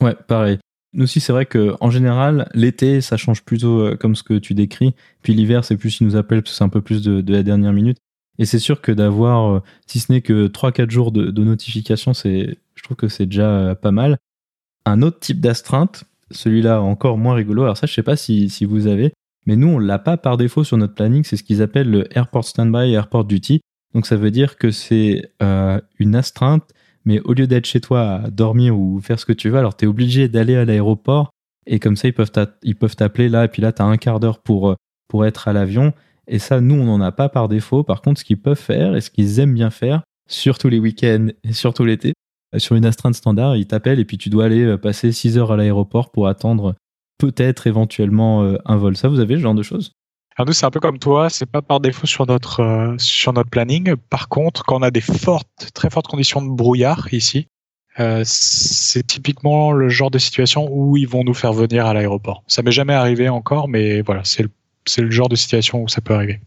Ouais, 0.01 0.15
pareil. 0.27 0.57
Nous 0.93 1.03
aussi, 1.03 1.19
c'est 1.19 1.33
vrai 1.33 1.45
que 1.45 1.75
en 1.79 1.89
général, 1.89 2.49
l'été, 2.53 3.01
ça 3.01 3.17
change 3.17 3.43
plutôt 3.43 3.79
euh, 3.79 3.95
comme 3.95 4.15
ce 4.15 4.23
que 4.23 4.35
tu 4.35 4.53
décris. 4.53 4.95
Puis 5.21 5.33
l'hiver, 5.33 5.63
c'est 5.63 5.77
plus 5.77 5.99
ils 5.99 6.07
nous 6.07 6.15
appellent 6.15 6.41
parce 6.41 6.51
que 6.51 6.57
c'est 6.57 6.63
un 6.63 6.69
peu 6.69 6.81
plus 6.81 7.03
de, 7.03 7.31
la 7.31 7.43
dernière 7.43 7.73
minute. 7.73 7.97
Et 8.39 8.45
c'est 8.45 8.59
sûr 8.59 8.81
que 8.81 8.91
d'avoir, 8.91 9.51
euh, 9.51 9.59
si 9.85 9.99
ce 9.99 10.11
n'est 10.11 10.21
que 10.21 10.47
3-4 10.47 10.89
jours 10.89 11.11
de, 11.11 11.31
notification, 11.43 12.13
c'est, 12.13 12.57
je 12.75 12.83
trouve 12.83 12.97
que 12.97 13.07
c'est 13.07 13.27
déjà 13.27 13.75
pas 13.75 13.91
mal. 13.91 14.17
Un 14.85 15.03
autre 15.03 15.19
type 15.19 15.39
d'astreinte, 15.39 16.05
celui-là 16.31 16.81
encore 16.81 17.17
moins 17.17 17.35
rigolo. 17.35 17.63
Alors 17.63 17.77
ça, 17.77 17.85
je 17.85 17.93
sais 17.93 18.03
pas 18.03 18.15
si 18.15 18.65
vous 18.65 18.87
avez, 18.87 19.13
mais 19.45 19.55
nous, 19.55 19.67
on 19.67 19.79
l'a 19.79 19.99
pas 19.99 20.17
par 20.17 20.37
défaut 20.37 20.63
sur 20.63 20.77
notre 20.77 20.93
planning. 20.93 21.23
C'est 21.23 21.37
ce 21.37 21.43
qu'ils 21.43 21.61
appellent 21.61 21.89
le 21.89 22.17
Airport 22.17 22.45
Standby, 22.45 22.93
Airport 22.93 23.25
Duty. 23.25 23.61
Donc 23.93 24.05
ça 24.05 24.15
veut 24.15 24.31
dire 24.31 24.57
que 24.57 24.71
c'est 24.71 25.31
euh, 25.41 25.79
une 25.99 26.15
astreinte, 26.15 26.63
mais 27.05 27.19
au 27.21 27.33
lieu 27.33 27.47
d'être 27.47 27.65
chez 27.65 27.81
toi 27.81 28.23
à 28.23 28.29
dormir 28.29 28.77
ou 28.77 28.99
faire 29.01 29.19
ce 29.19 29.25
que 29.25 29.33
tu 29.33 29.49
veux, 29.49 29.57
alors 29.57 29.75
tu 29.75 29.85
es 29.85 29.87
obligé 29.87 30.27
d'aller 30.27 30.55
à 30.55 30.65
l'aéroport 30.65 31.29
et 31.65 31.79
comme 31.79 31.95
ça, 31.95 32.07
ils 32.07 32.75
peuvent 32.75 32.95
t'appeler 32.95 33.29
là, 33.29 33.45
et 33.45 33.47
puis 33.47 33.61
là, 33.61 33.71
tu 33.71 33.81
as 33.81 33.85
un 33.85 33.97
quart 33.97 34.19
d'heure 34.19 34.39
pour, 34.39 34.69
euh, 34.69 34.75
pour 35.07 35.25
être 35.25 35.47
à 35.47 35.53
l'avion. 35.53 35.93
Et 36.27 36.39
ça, 36.39 36.61
nous, 36.61 36.75
on 36.75 36.85
n'en 36.85 37.01
a 37.01 37.11
pas 37.11 37.29
par 37.29 37.47
défaut. 37.47 37.83
Par 37.83 38.01
contre, 38.01 38.19
ce 38.19 38.25
qu'ils 38.25 38.41
peuvent 38.41 38.59
faire 38.59 38.95
et 38.95 39.01
ce 39.01 39.09
qu'ils 39.09 39.39
aiment 39.39 39.53
bien 39.53 39.69
faire, 39.69 40.01
surtout 40.29 40.69
les 40.69 40.79
week-ends 40.79 41.27
et 41.43 41.53
surtout 41.53 41.85
l'été, 41.85 42.13
euh, 42.53 42.59
sur 42.59 42.75
une 42.75 42.85
astreinte 42.85 43.15
standard, 43.15 43.55
ils 43.55 43.67
t'appellent 43.67 43.99
et 43.99 44.05
puis 44.05 44.17
tu 44.17 44.29
dois 44.29 44.45
aller 44.45 44.77
passer 44.77 45.11
6 45.11 45.37
heures 45.37 45.51
à 45.51 45.57
l'aéroport 45.57 46.11
pour 46.11 46.27
attendre 46.27 46.75
peut-être 47.17 47.67
éventuellement 47.67 48.43
euh, 48.43 48.57
un 48.65 48.77
vol. 48.77 48.97
Ça, 48.97 49.07
vous 49.07 49.19
avez 49.19 49.35
ce 49.35 49.41
genre 49.41 49.55
de 49.55 49.63
choses? 49.63 49.91
Alors 50.35 50.47
nous, 50.47 50.53
c'est 50.53 50.65
un 50.65 50.71
peu 50.71 50.79
comme 50.79 50.97
toi, 50.97 51.29
c'est 51.29 51.45
pas 51.45 51.61
par 51.61 51.79
défaut 51.79 52.07
sur 52.07 52.25
notre 52.25 52.61
euh, 52.61 52.95
sur 52.97 53.33
notre 53.33 53.49
planning. 53.49 53.95
Par 53.95 54.29
contre, 54.29 54.63
quand 54.63 54.79
on 54.79 54.81
a 54.81 54.91
des 54.91 55.01
fortes, 55.01 55.71
très 55.73 55.89
fortes 55.89 56.07
conditions 56.07 56.41
de 56.41 56.49
brouillard 56.49 57.13
ici, 57.13 57.47
euh, 57.99 58.23
c'est 58.25 59.05
typiquement 59.05 59.71
le 59.71 59.89
genre 59.89 60.09
de 60.09 60.17
situation 60.17 60.67
où 60.71 60.97
ils 60.97 61.07
vont 61.07 61.23
nous 61.23 61.35
faire 61.35 61.53
venir 61.53 61.85
à 61.85 61.93
l'aéroport. 61.93 62.43
Ça 62.47 62.63
m'est 62.63 62.71
jamais 62.71 62.93
arrivé 62.93 63.29
encore, 63.29 63.67
mais 63.67 64.01
voilà, 64.01 64.23
c'est 64.23 64.43
le 64.43 64.49
le 64.97 65.11
genre 65.11 65.29
de 65.29 65.35
situation 65.35 65.81
où 65.81 65.87
ça 65.87 66.01
peut 66.01 66.13
arriver. 66.13 66.41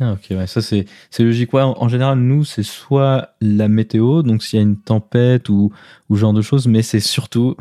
Ah 0.00 0.12
ok, 0.12 0.26
ouais, 0.30 0.46
ça 0.46 0.60
c'est 0.60 0.86
logique. 1.18 1.52
Ouais, 1.52 1.62
en, 1.62 1.88
général, 1.88 2.18
nous, 2.18 2.44
c'est 2.44 2.64
soit 2.64 3.30
la 3.40 3.68
météo, 3.68 4.22
donc 4.22 4.42
s'il 4.42 4.58
y 4.58 4.60
a 4.60 4.62
une 4.62 4.80
tempête 4.80 5.48
ou 5.48 5.72
ou 6.08 6.16
genre 6.16 6.32
de 6.32 6.42
choses, 6.42 6.66
mais 6.66 6.82
c'est 6.82 7.00
surtout 7.00 7.56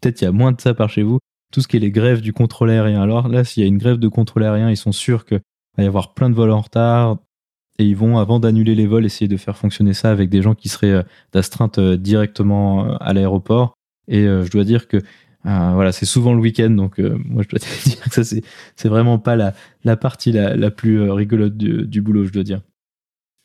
peut-être 0.00 0.20
il 0.22 0.24
y 0.24 0.28
a 0.28 0.32
moins 0.32 0.52
de 0.52 0.60
ça 0.60 0.74
par 0.74 0.88
chez 0.88 1.02
vous, 1.02 1.18
tout 1.52 1.60
ce 1.60 1.68
qui 1.68 1.76
est 1.76 1.80
les 1.80 1.90
grèves 1.90 2.20
du 2.20 2.32
contrôle 2.32 2.70
aérien. 2.70 3.02
Alors 3.02 3.28
là, 3.28 3.44
s'il 3.44 3.62
y 3.62 3.66
a 3.66 3.68
une 3.68 3.78
grève 3.78 3.98
de 3.98 4.08
contrôle 4.08 4.44
aérien, 4.44 4.70
ils 4.70 4.76
sont 4.76 4.92
sûrs 4.92 5.24
qu'il 5.24 5.40
va 5.76 5.84
y 5.84 5.86
avoir 5.86 6.14
plein 6.14 6.30
de 6.30 6.34
vols 6.34 6.50
en 6.50 6.60
retard 6.60 7.18
et 7.80 7.84
ils 7.84 7.96
vont, 7.96 8.18
avant 8.18 8.40
d'annuler 8.40 8.74
les 8.74 8.86
vols, 8.86 9.06
essayer 9.06 9.26
de 9.26 9.38
faire 9.38 9.56
fonctionner 9.56 9.94
ça 9.94 10.10
avec 10.10 10.28
des 10.28 10.42
gens 10.42 10.54
qui 10.54 10.68
seraient 10.68 10.90
euh, 10.90 11.02
d'astreinte 11.32 11.78
euh, 11.78 11.96
directement 11.96 12.84
euh, 12.84 12.96
à 13.00 13.14
l'aéroport. 13.14 13.72
Et 14.06 14.24
je 14.24 14.50
dois 14.50 14.64
dire 14.64 14.88
que 14.88 14.98
voilà, 15.44 15.92
c'est 15.92 16.04
souvent 16.04 16.34
le 16.34 16.40
week-end, 16.40 16.70
donc 16.70 16.98
moi 16.98 17.44
je 17.44 17.48
dois 17.48 17.60
te 17.60 17.88
dire 17.88 18.00
que 18.00 18.24
ça 18.24 18.24
c'est 18.24 18.88
vraiment 18.88 19.20
pas 19.20 19.36
la 19.36 19.96
partie 19.96 20.32
la, 20.32 20.70
plus 20.72 21.08
rigolote 21.12 21.56
du, 21.56 22.02
boulot, 22.02 22.26
je 22.26 22.32
dois 22.32 22.42
dire. 22.42 22.60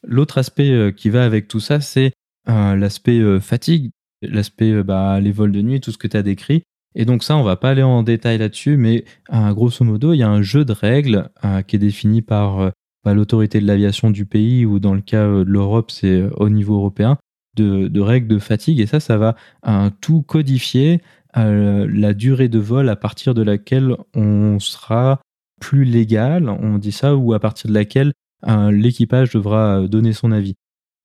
L'autre 0.08 0.40
aspect 0.40 0.92
qui 0.98 1.12
va 1.12 1.24
avec 1.24 1.48
tout 1.48 1.60
ça, 1.60 1.82
c'est 1.82 2.14
l'aspect 2.48 3.40
fatigue, 3.40 3.92
l'aspect 4.28 4.84
bah, 4.84 5.20
les 5.20 5.32
vols 5.32 5.52
de 5.52 5.62
nuit, 5.62 5.82
tout 5.82 5.92
ce 5.92 5.98
que 5.98 6.08
tu 6.08 6.18
as 6.18 6.24
décrit. 6.24 6.64
Et 6.96 7.04
donc 7.04 7.24
ça, 7.24 7.36
on 7.36 7.44
va 7.44 7.58
pas 7.58 7.72
aller 7.72 7.84
en 7.84 8.04
détail 8.04 8.38
là-dessus, 8.38 8.78
mais 8.78 9.04
euh, 9.34 9.54
grosso 9.54 9.84
modo, 9.84 10.14
il 10.14 10.18
y 10.18 10.24
a 10.24 10.30
un 10.30 10.42
jeu 10.42 10.64
de 10.64 10.72
règles 10.72 11.30
euh, 11.44 11.62
qui 11.62 11.76
est 11.76 11.80
défini 11.80 12.22
par 12.22 12.60
euh, 12.60 12.70
bah, 13.04 13.14
l'autorité 13.14 13.60
de 13.60 13.68
l'aviation 13.68 14.10
du 14.10 14.26
pays, 14.26 14.66
ou 14.66 14.80
dans 14.80 14.94
le 14.94 15.02
cas 15.02 15.28
de 15.28 15.44
l'Europe, 15.44 15.92
c'est 15.92 16.24
au 16.38 16.50
niveau 16.50 16.76
européen, 16.76 17.18
de, 17.58 18.00
règles 18.00 18.28
de 18.28 18.40
fatigue. 18.40 18.80
Et 18.80 18.86
ça, 18.86 19.00
ça 19.00 19.18
va 19.18 19.36
tout 20.02 20.22
codifier 20.24 21.02
la 21.36 22.14
durée 22.14 22.50
de 22.50 22.60
vol 22.60 22.90
à 22.90 22.96
partir 22.96 23.34
de 23.34 23.42
laquelle 23.42 23.96
on 24.14 24.60
sera 24.60 25.22
plus 25.62 25.86
légal, 25.86 26.50
on 26.50 26.78
dit 26.78 26.92
ça, 26.92 27.16
ou 27.16 27.34
à 27.34 27.40
partir 27.40 27.70
de 27.70 27.74
laquelle 27.74 28.12
l'équipage 28.46 29.32
devra 29.32 29.88
donner 29.88 30.12
son 30.12 30.34
avis. 30.34 30.56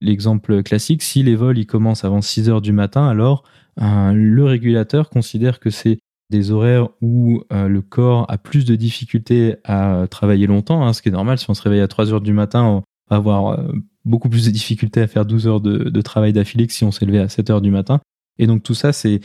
L'exemple 0.00 0.62
classique, 0.62 1.02
si 1.02 1.22
les 1.22 1.36
vols 1.36 1.58
ils 1.58 1.66
commencent 1.66 2.04
avant 2.04 2.22
6 2.22 2.48
heures 2.48 2.62
du 2.62 2.72
matin, 2.72 3.06
alors 3.06 3.44
le 3.76 4.44
régulateur 4.44 5.10
considère 5.10 5.60
que 5.60 5.70
c'est 5.70 5.98
des 6.30 6.52
horaires 6.52 6.88
où 7.02 7.42
euh, 7.52 7.68
le 7.68 7.82
corps 7.82 8.24
a 8.30 8.38
plus 8.38 8.64
de 8.64 8.76
difficultés 8.76 9.56
à 9.64 10.06
travailler 10.08 10.46
longtemps, 10.46 10.86
hein, 10.86 10.92
ce 10.92 11.02
qui 11.02 11.08
est 11.08 11.12
normal. 11.12 11.38
Si 11.38 11.50
on 11.50 11.54
se 11.54 11.62
réveille 11.62 11.80
à 11.80 11.88
3 11.88 12.12
heures 12.12 12.20
du 12.20 12.32
matin, 12.32 12.62
on 12.62 12.82
va 13.10 13.16
avoir 13.16 13.58
euh, 13.58 13.72
beaucoup 14.04 14.28
plus 14.28 14.46
de 14.46 14.50
difficultés 14.50 15.02
à 15.02 15.08
faire 15.08 15.26
12 15.26 15.46
heures 15.48 15.60
de, 15.60 16.00
travail 16.00 16.32
d'affilée 16.32 16.66
que 16.66 16.72
si 16.72 16.84
on 16.84 16.92
s'est 16.92 17.04
levé 17.04 17.18
à 17.18 17.28
7 17.28 17.50
heures 17.50 17.60
du 17.60 17.70
matin. 17.70 18.00
Et 18.38 18.46
donc 18.46 18.62
tout 18.62 18.74
ça, 18.74 18.92
c'est 18.92 19.20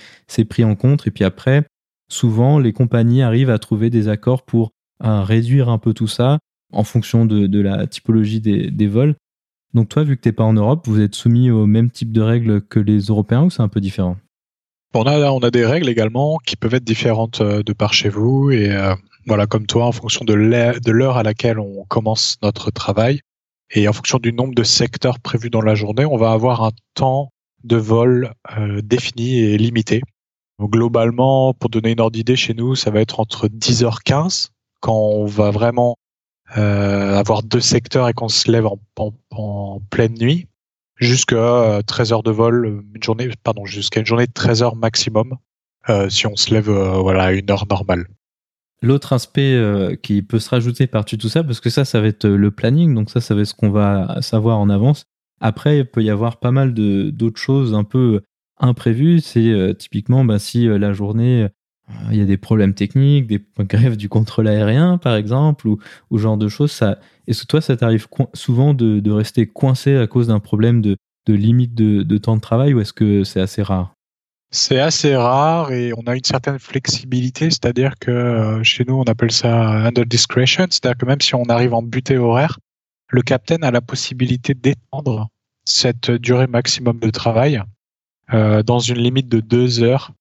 pris 0.50 0.66
en 0.66 0.76
compte. 0.76 1.08
Et 1.08 1.12
puis 1.12 1.24
après, 1.24 1.64
souvent, 2.12 2.60
les 2.60 2.74
compagnies 2.74 3.22
arrivent 3.22 3.52
à 3.52 3.60
trouver 3.60 3.90
des 3.90 4.10
accords 4.10 4.44
pour 4.44 4.72
euh, 5.04 5.22
réduire 5.22 5.70
un 5.70 5.78
peu 5.78 5.94
tout 5.94 6.08
ça 6.08 6.40
en 6.74 6.84
fonction 6.84 7.26
de, 7.26 7.62
la 7.62 7.88
typologie 7.88 8.42
des, 8.42 8.88
vols. 8.88 9.16
Donc 9.76 9.90
toi, 9.90 10.04
vu 10.04 10.16
que 10.16 10.22
tu 10.22 10.30
n'es 10.30 10.34
pas 10.34 10.46
en 10.46 10.54
Europe, 10.54 10.88
vous 10.88 11.02
êtes 11.02 11.16
soumis 11.16 11.52
au 11.52 11.66
même 11.66 11.92
type 11.92 12.14
de 12.14 12.22
règles 12.22 12.62
que 12.62 12.80
les 12.80 13.00
Européens 13.00 13.44
ou 13.44 13.50
c'est 13.50 13.62
un 13.62 13.68
peu 13.68 13.82
différent? 13.82 14.16
On 14.94 15.04
a, 15.04 15.30
on 15.30 15.40
a 15.40 15.52
des 15.52 15.66
règles 15.66 15.90
également 15.90 16.38
qui 16.46 16.56
peuvent 16.56 16.74
être 16.74 16.86
différentes 16.86 17.42
euh, 17.42 17.62
de 17.62 17.74
par 17.74 17.94
chez 17.94 18.08
vous 18.08 18.52
et 18.52 18.72
euh, 18.72 18.96
voilà, 19.28 19.48
comme 19.48 19.68
toi, 19.68 19.86
en 19.86 19.92
fonction 19.92 20.24
de 20.24 20.34
l'heure 20.34 21.18
à 21.18 21.24
laquelle 21.24 21.60
on 21.60 21.84
commence 21.90 22.38
notre 22.42 22.72
travail 22.72 23.20
et 23.74 23.90
en 23.90 23.94
fonction 23.94 24.18
du 24.18 24.32
nombre 24.32 24.56
de 24.56 24.64
secteurs 24.64 25.20
prévus 25.20 25.50
dans 25.50 25.62
la 25.62 25.76
journée, 25.76 26.06
on 26.06 26.16
va 26.16 26.32
avoir 26.32 26.64
un 26.64 26.72
temps 26.94 27.32
de 27.66 27.76
vol 27.76 28.32
euh, 28.58 28.80
défini 28.82 29.40
et 29.40 29.58
limité. 29.58 30.02
globalement, 30.62 31.54
pour 31.54 31.70
donner 31.70 31.92
une 31.92 32.00
ordre 32.00 32.14
d'idée, 32.14 32.38
chez 32.38 32.54
nous, 32.54 32.76
ça 32.76 32.92
va 32.92 33.02
être 33.02 33.20
entre 33.20 33.50
10h15 33.50 34.52
quand 34.80 34.96
on 34.96 35.26
va 35.26 35.52
vraiment 35.52 35.98
avoir 36.48 37.44
deux 37.44 37.60
secteurs 37.60 38.08
et 38.08 38.14
qu'on 38.14 38.30
se 38.30 38.52
lève 38.52 38.68
en 38.68 39.82
pleine 39.90 40.14
nuit 40.14 40.48
jusqu'à 40.98 41.82
13 41.86 42.12
euh, 42.12 42.16
heures 42.16 42.24
de 42.24 42.32
vol, 42.32 42.84
une 42.94 43.04
journée, 43.04 43.30
pardon, 43.44 43.66
jusqu'à 43.66 44.00
une 44.00 44.06
journée 44.06 44.28
de 44.28 44.34
13 44.34 44.64
heures 44.64 44.76
maximum, 44.76 45.38
euh, 45.90 46.10
si 46.10 46.28
on 46.28 46.36
se 46.36 46.54
lève 46.54 46.70
euh, 46.70 46.98
voilà, 46.98 47.26
à 47.26 47.32
une 47.32 47.50
heure 47.50 47.66
normale. 47.70 48.08
L'autre 48.82 49.14
aspect 49.14 49.58
qui 50.04 50.22
peut 50.22 50.38
se 50.38 50.50
rajouter 50.50 50.86
par-dessus 50.86 51.18
tout 51.18 51.30
ça, 51.30 51.44
parce 51.44 51.60
que 51.60 51.70
ça, 51.70 51.86
ça 51.86 52.02
va 52.02 52.08
être 52.08 52.28
le 52.28 52.52
planning, 52.52 52.94
donc 52.94 53.10
ça, 53.10 53.20
ça 53.20 53.34
va 53.34 53.42
être 53.42 53.48
ce 53.48 53.56
qu'on 53.56 53.72
va 53.72 54.22
savoir 54.22 54.60
en 54.60 54.70
avance. 54.70 55.06
Après, 55.40 55.80
il 55.80 55.86
peut 55.86 56.04
y 56.04 56.10
avoir 56.10 56.38
pas 56.38 56.52
mal 56.52 56.74
d'autres 56.74 57.40
choses 57.40 57.74
un 57.74 57.86
peu 57.86 58.22
imprévues. 58.60 59.22
C'est 59.22 59.76
typiquement 59.80 60.24
bah, 60.24 60.38
si 60.38 60.68
la 60.68 60.94
journée, 60.94 61.48
il 62.12 62.18
y 62.18 62.22
a 62.22 62.26
des 62.26 62.38
problèmes 62.38 62.74
techniques, 62.74 63.28
des 63.28 63.42
grèves 63.60 63.98
du 63.98 64.10
contrôle 64.10 64.48
aérien, 64.48 64.98
par 64.98 65.16
exemple, 65.16 65.68
ou, 65.68 65.80
ou 66.10 66.18
genre 66.18 66.38
de 66.38 66.48
choses. 66.48 66.82
Est-ce 67.28 67.42
que 67.42 67.48
toi, 67.48 67.62
ça 67.62 67.78
t'arrive 67.78 68.08
souvent 68.34 68.74
de, 68.74 69.12
rester 69.12 69.48
coincé 69.48 69.96
à 69.98 70.08
cause 70.08 70.28
d'un 70.28 70.40
problème 70.40 70.82
de, 70.82 70.98
limite 71.28 71.76
de, 71.76 72.18
temps 72.18 72.36
de 72.36 72.42
travail 72.42 72.74
ou 72.74 72.82
est-ce 72.82 72.94
que 72.94 73.24
c'est 73.24 73.42
assez 73.42 73.62
rare? 73.62 73.94
C'est 74.52 74.80
assez 74.80 75.16
rare 75.16 75.72
et 75.74 75.92
on 75.98 76.04
a 76.08 76.16
une 76.16 76.24
certaine 76.24 76.60
flexibilité, 76.60 77.50
c'est-à-dire 77.50 77.96
que 78.00 78.12
euh, 78.12 78.64
chez 78.64 78.86
nous, 78.88 78.94
on 78.94 79.04
appelle 79.04 79.32
ça 79.32 79.86
under 79.86 80.06
discretion, 80.06 80.68
c'est-à-dire 80.70 80.98
que 80.98 81.06
même 81.06 81.20
si 81.20 81.36
on 81.36 81.44
arrive 81.46 81.74
en 81.74 81.82
butée 81.82 82.18
horaire, 82.18 82.60
le 83.10 83.22
capitaine 83.22 83.64
a 83.64 83.72
la 83.72 83.82
possibilité 83.82 84.54
d'étendre 84.54 85.28
cette 85.66 86.12
durée 86.12 86.48
maximum 86.48 87.00
de 87.00 87.10
travail 87.10 87.62
euh, 88.34 88.64
dans 88.64 88.80
une 88.80 88.98
limite 88.98 89.28
de 89.28 89.40
deux 89.40 89.84
heures 89.84 90.14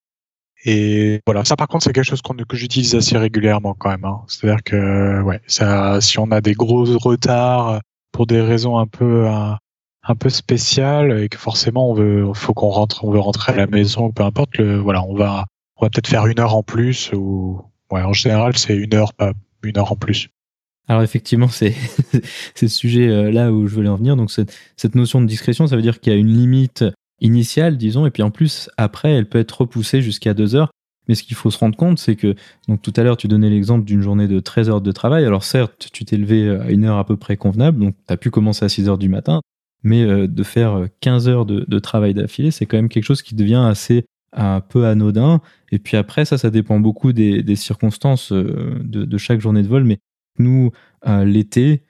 et 0.65 1.21
voilà, 1.27 1.45
ça 1.45 1.57
par 1.57 1.69
contre 1.69 1.85
c'est 1.85 1.93
quelque 1.93 2.05
chose 2.05 2.23
que 2.23 2.57
j'utilise 2.57 2.95
assez 2.95 3.19
régulièrement 3.19 3.75
quand 3.75 3.91
même. 3.91 4.05
Hein. 4.05 4.23
C'est-à-dire 4.29 4.63
que 4.65 5.21
ouais, 5.23 5.41
ça, 5.47 6.01
si 6.01 6.19
on 6.19 6.31
a 6.31 6.41
des 6.41 6.55
gros 6.55 6.85
retards 6.85 7.81
pour 8.13 8.27
des 8.27 8.41
raisons 8.41 8.79
un 8.79 8.87
peu 8.87 9.29
un, 9.29 9.59
un 10.03 10.15
peu 10.15 10.31
spéciales 10.31 11.21
et 11.21 11.29
que 11.29 11.37
forcément 11.39 11.91
on 11.91 11.95
veut, 11.95 12.33
faut 12.35 12.55
qu'on 12.55 12.71
rentre, 12.71 13.05
on 13.05 13.11
veut 13.11 13.19
rentrer 13.19 13.53
à 13.53 13.57
la 13.57 13.67
maison, 13.67 14.11
peu 14.11 14.23
importe, 14.23 14.57
le, 14.57 14.79
voilà, 14.79 15.05
on 15.05 15.15
va, 15.15 15.45
on 15.77 15.85
va 15.85 15.91
peut-être 15.91 16.09
faire 16.09 16.27
une 16.27 16.41
heure 16.41 16.57
en 16.57 16.63
plus 16.63 17.13
ou 17.13 17.61
ouais, 17.91 18.03
en 18.03 18.15
général 18.15 18.57
c'est 18.57 18.75
une 18.75 18.95
heure, 18.95 19.13
pas 19.13 19.33
une 19.63 19.77
heure 19.77 19.93
en 19.93 19.97
plus. 19.97 20.29
Alors 20.89 21.03
effectivement, 21.03 21.49
c'est 21.49 21.75
ce 22.55 22.69
sujet 22.69 23.09
euh, 23.09 23.31
là 23.31 23.51
où 23.51 23.67
je 23.67 23.75
voulais 23.75 23.89
en 23.89 23.97
venir. 23.97 24.17
Donc 24.17 24.31
cette, 24.31 24.55
cette 24.77 24.95
notion 24.95 25.21
de 25.21 25.27
discrétion, 25.27 25.67
ça 25.67 25.77
veut 25.77 25.83
dire 25.83 26.01
qu'il 26.01 26.13
y 26.13 26.17
a 26.17 26.19
une 26.19 26.29
limite 26.35 26.85
initiale, 27.21 27.77
disons, 27.77 28.07
et 28.07 28.11
puis 28.11 28.23
en 28.23 28.31
plus, 28.31 28.71
après, 28.77 29.13
elle 29.13 29.29
peut 29.29 29.39
être 29.39 29.63
repoussée 29.63 30.03
jusqu'à 30.03 30.35
deux 30.35 30.55
heures. 30.55 30.71
Mais 31.07 31.15
ce 31.15 31.23
qu'il 31.23 31.37
faut 31.37 31.51
se 31.51 31.59
rendre 31.59 31.77
compte, 31.77 31.99
c'est 31.99 32.17
que, 32.17 32.35
donc 32.67 32.81
tout 32.81 32.93
à 32.97 33.03
l'heure, 33.03 33.19
tu 33.19 33.29
donnais 33.29 33.51
l'exemple 33.51 33.85
d'une 33.85 34.01
journée 34.01 34.27
de 34.27 34.41
13 34.41 34.71
heures 34.71 34.81
de 34.81 34.93
travail. 34.93 35.25
Alors 35.25 35.45
certes, 35.45 35.91
tu 35.93 36.05
t'es 36.05 36.17
levé 36.17 36.49
à 36.49 36.71
une 36.71 36.85
heure 36.85 36.97
à 36.97 37.05
peu 37.05 37.17
près 37.17 37.37
convenable, 37.37 37.79
donc 37.79 37.95
tu 38.07 38.13
as 38.13 38.17
pu 38.17 38.31
commencer 38.31 38.65
à 38.65 38.69
6 38.71 38.89
heures 38.89 38.99
du 38.99 39.11
matin, 39.11 39.43
mais 39.83 40.03
euh, 40.03 40.27
de 40.27 40.43
faire 40.43 40.87
15 41.01 41.29
heures 41.29 41.47
de, 41.47 41.79
travail 41.79 42.15
d'affilée, 42.15 42.51
c'est 42.51 42.67
quand 42.67 42.79
même 42.79 42.89
quelque 42.89 43.05
chose 43.05 43.23
qui 43.23 43.35
devient 43.35 43.67
assez 43.69 44.07
un 44.33 44.61
peu 44.61 44.87
anodin. 44.87 45.41
Et 45.71 45.79
puis 45.79 45.97
après, 45.97 46.25
ça, 46.25 46.39
ça 46.39 46.51
dépend 46.51 46.81
beaucoup 46.81 47.13
des, 47.13 47.57
circonstances 47.57 48.33
euh, 48.33 48.79
de, 48.83 49.19
chaque 49.19 49.41
journée 49.41 49.63
de 49.63 49.69
vol. 49.69 49.85
Mais 49.85 49.99
nous, 50.39 50.73
euh, 51.07 51.25
l'été, 51.25 51.83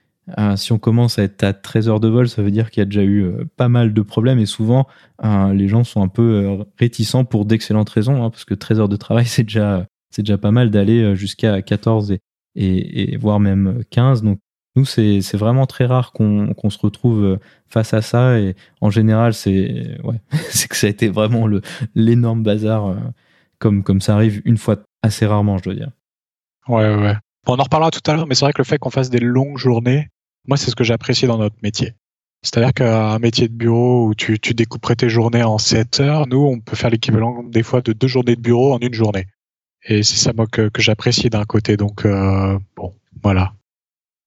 si 0.57 0.73
on 0.73 0.79
commence 0.79 1.19
à 1.19 1.23
être 1.23 1.45
à 1.45 1.53
13 1.53 1.89
heures 1.89 2.01
de 2.01 2.09
vol, 2.09 2.29
ça 2.29 2.43
veut 2.43 2.51
dire 2.51 2.71
qu'il 2.71 2.81
y 2.81 2.83
a 2.83 2.87
déjà 2.87 3.05
eu 3.05 3.31
pas 3.57 3.69
mal 3.69 3.93
de 3.93 4.03
problèmes 4.03 4.39
et 4.39 4.47
souvent 4.47 4.87
les 5.23 5.69
gens 5.69 5.85
sont 5.85 6.03
un 6.03 6.09
peu 6.09 6.65
réticents 6.79 7.25
pour 7.25 7.45
d'excellentes 7.45 7.91
raisons, 7.91 8.25
hein, 8.25 8.31
parce 8.31 8.45
que 8.45 8.55
13 8.55 8.81
heures 8.81 8.89
de 8.89 8.97
travail, 8.97 9.27
c'est 9.27 9.43
déjà, 9.43 9.87
c'est 10.11 10.23
déjà 10.23 10.39
pas 10.39 10.51
mal 10.51 10.71
d'aller 10.71 11.15
jusqu'à 11.15 11.61
14 11.61 12.13
et, 12.13 12.21
et, 12.57 13.17
voire 13.17 13.41
même 13.41 13.83
15. 13.91 14.23
Donc 14.23 14.39
nous, 14.77 14.85
c'est 14.85 15.37
vraiment 15.37 15.67
très 15.67 15.87
rare 15.87 16.13
qu'on 16.13 16.71
se 16.71 16.79
retrouve 16.79 17.39
face 17.69 17.95
à 17.95 18.03
ça. 18.03 18.39
Et 18.39 18.57
en 18.81 18.91
général, 18.91 19.35
c'est 19.35 19.99
ouais, 20.03 20.21
que 20.69 20.77
ça 20.77 20.87
a 20.87 20.91
été 20.91 21.09
vraiment 21.09 21.49
l'énorme 21.95 22.43
bazar, 22.43 22.87
euh, 22.87 22.97
comme, 23.59 23.83
comme 23.83 24.01
ça 24.01 24.15
arrive 24.15 24.43
une 24.45 24.57
fois 24.57 24.77
assez 25.03 25.27
rarement, 25.27 25.59
je 25.59 25.65
dois 25.65 25.75
dire. 25.75 25.91
Ouais, 26.67 26.95
ouais. 26.95 27.15
on 27.47 27.59
en 27.59 27.63
reparlera 27.63 27.91
tout 27.91 28.01
à 28.11 28.15
l'heure, 28.15 28.27
mais 28.27 28.35
c'est 28.35 28.45
vrai 28.45 28.53
que 28.53 28.63
le 28.63 28.65
fait 28.65 28.79
qu'on 28.79 28.91
fasse 28.91 29.11
des 29.11 29.21
longues 29.21 29.59
journées, 29.59 30.09
moi, 30.47 30.57
c'est 30.57 30.71
ce 30.71 30.77
que 30.77 30.85
j'apprécie 30.85 31.27
dans 31.27 31.39
notre 31.39 31.57
métier. 31.63 31.95
C'est-à-dire 32.43 32.75
qu'un 32.75 33.19
métier 33.19 33.49
de 33.49 33.55
bureau 33.55 34.09
où 34.09 34.15
tu, 34.15 34.39
découperais 34.55 34.97
tes 34.97 35.09
journées 35.09 35.43
en 35.43 35.57
7 35.57 36.01
heures, 36.01 36.27
nous, 36.27 36.45
on 36.45 36.61
peut 36.61 36.77
faire 36.77 36.91
l'équivalent 36.91 37.43
des 37.43 37.63
fois 37.63 37.81
de 37.81 37.95
deux 37.95 38.07
journées 38.07 38.37
de 38.37 38.41
bureau 38.41 38.75
en 38.75 38.79
une 38.81 38.93
journée. 38.93 39.27
Et 39.87 40.03
c'est 40.03 40.17
ça, 40.17 40.33
moi, 40.35 40.47
que, 40.47 40.71
j'apprécie 40.79 41.31
d'un 41.31 41.45
côté. 41.45 41.79
Donc, 41.79 42.05
euh, 42.05 42.59
bon, 42.77 42.93
voilà. 43.23 43.55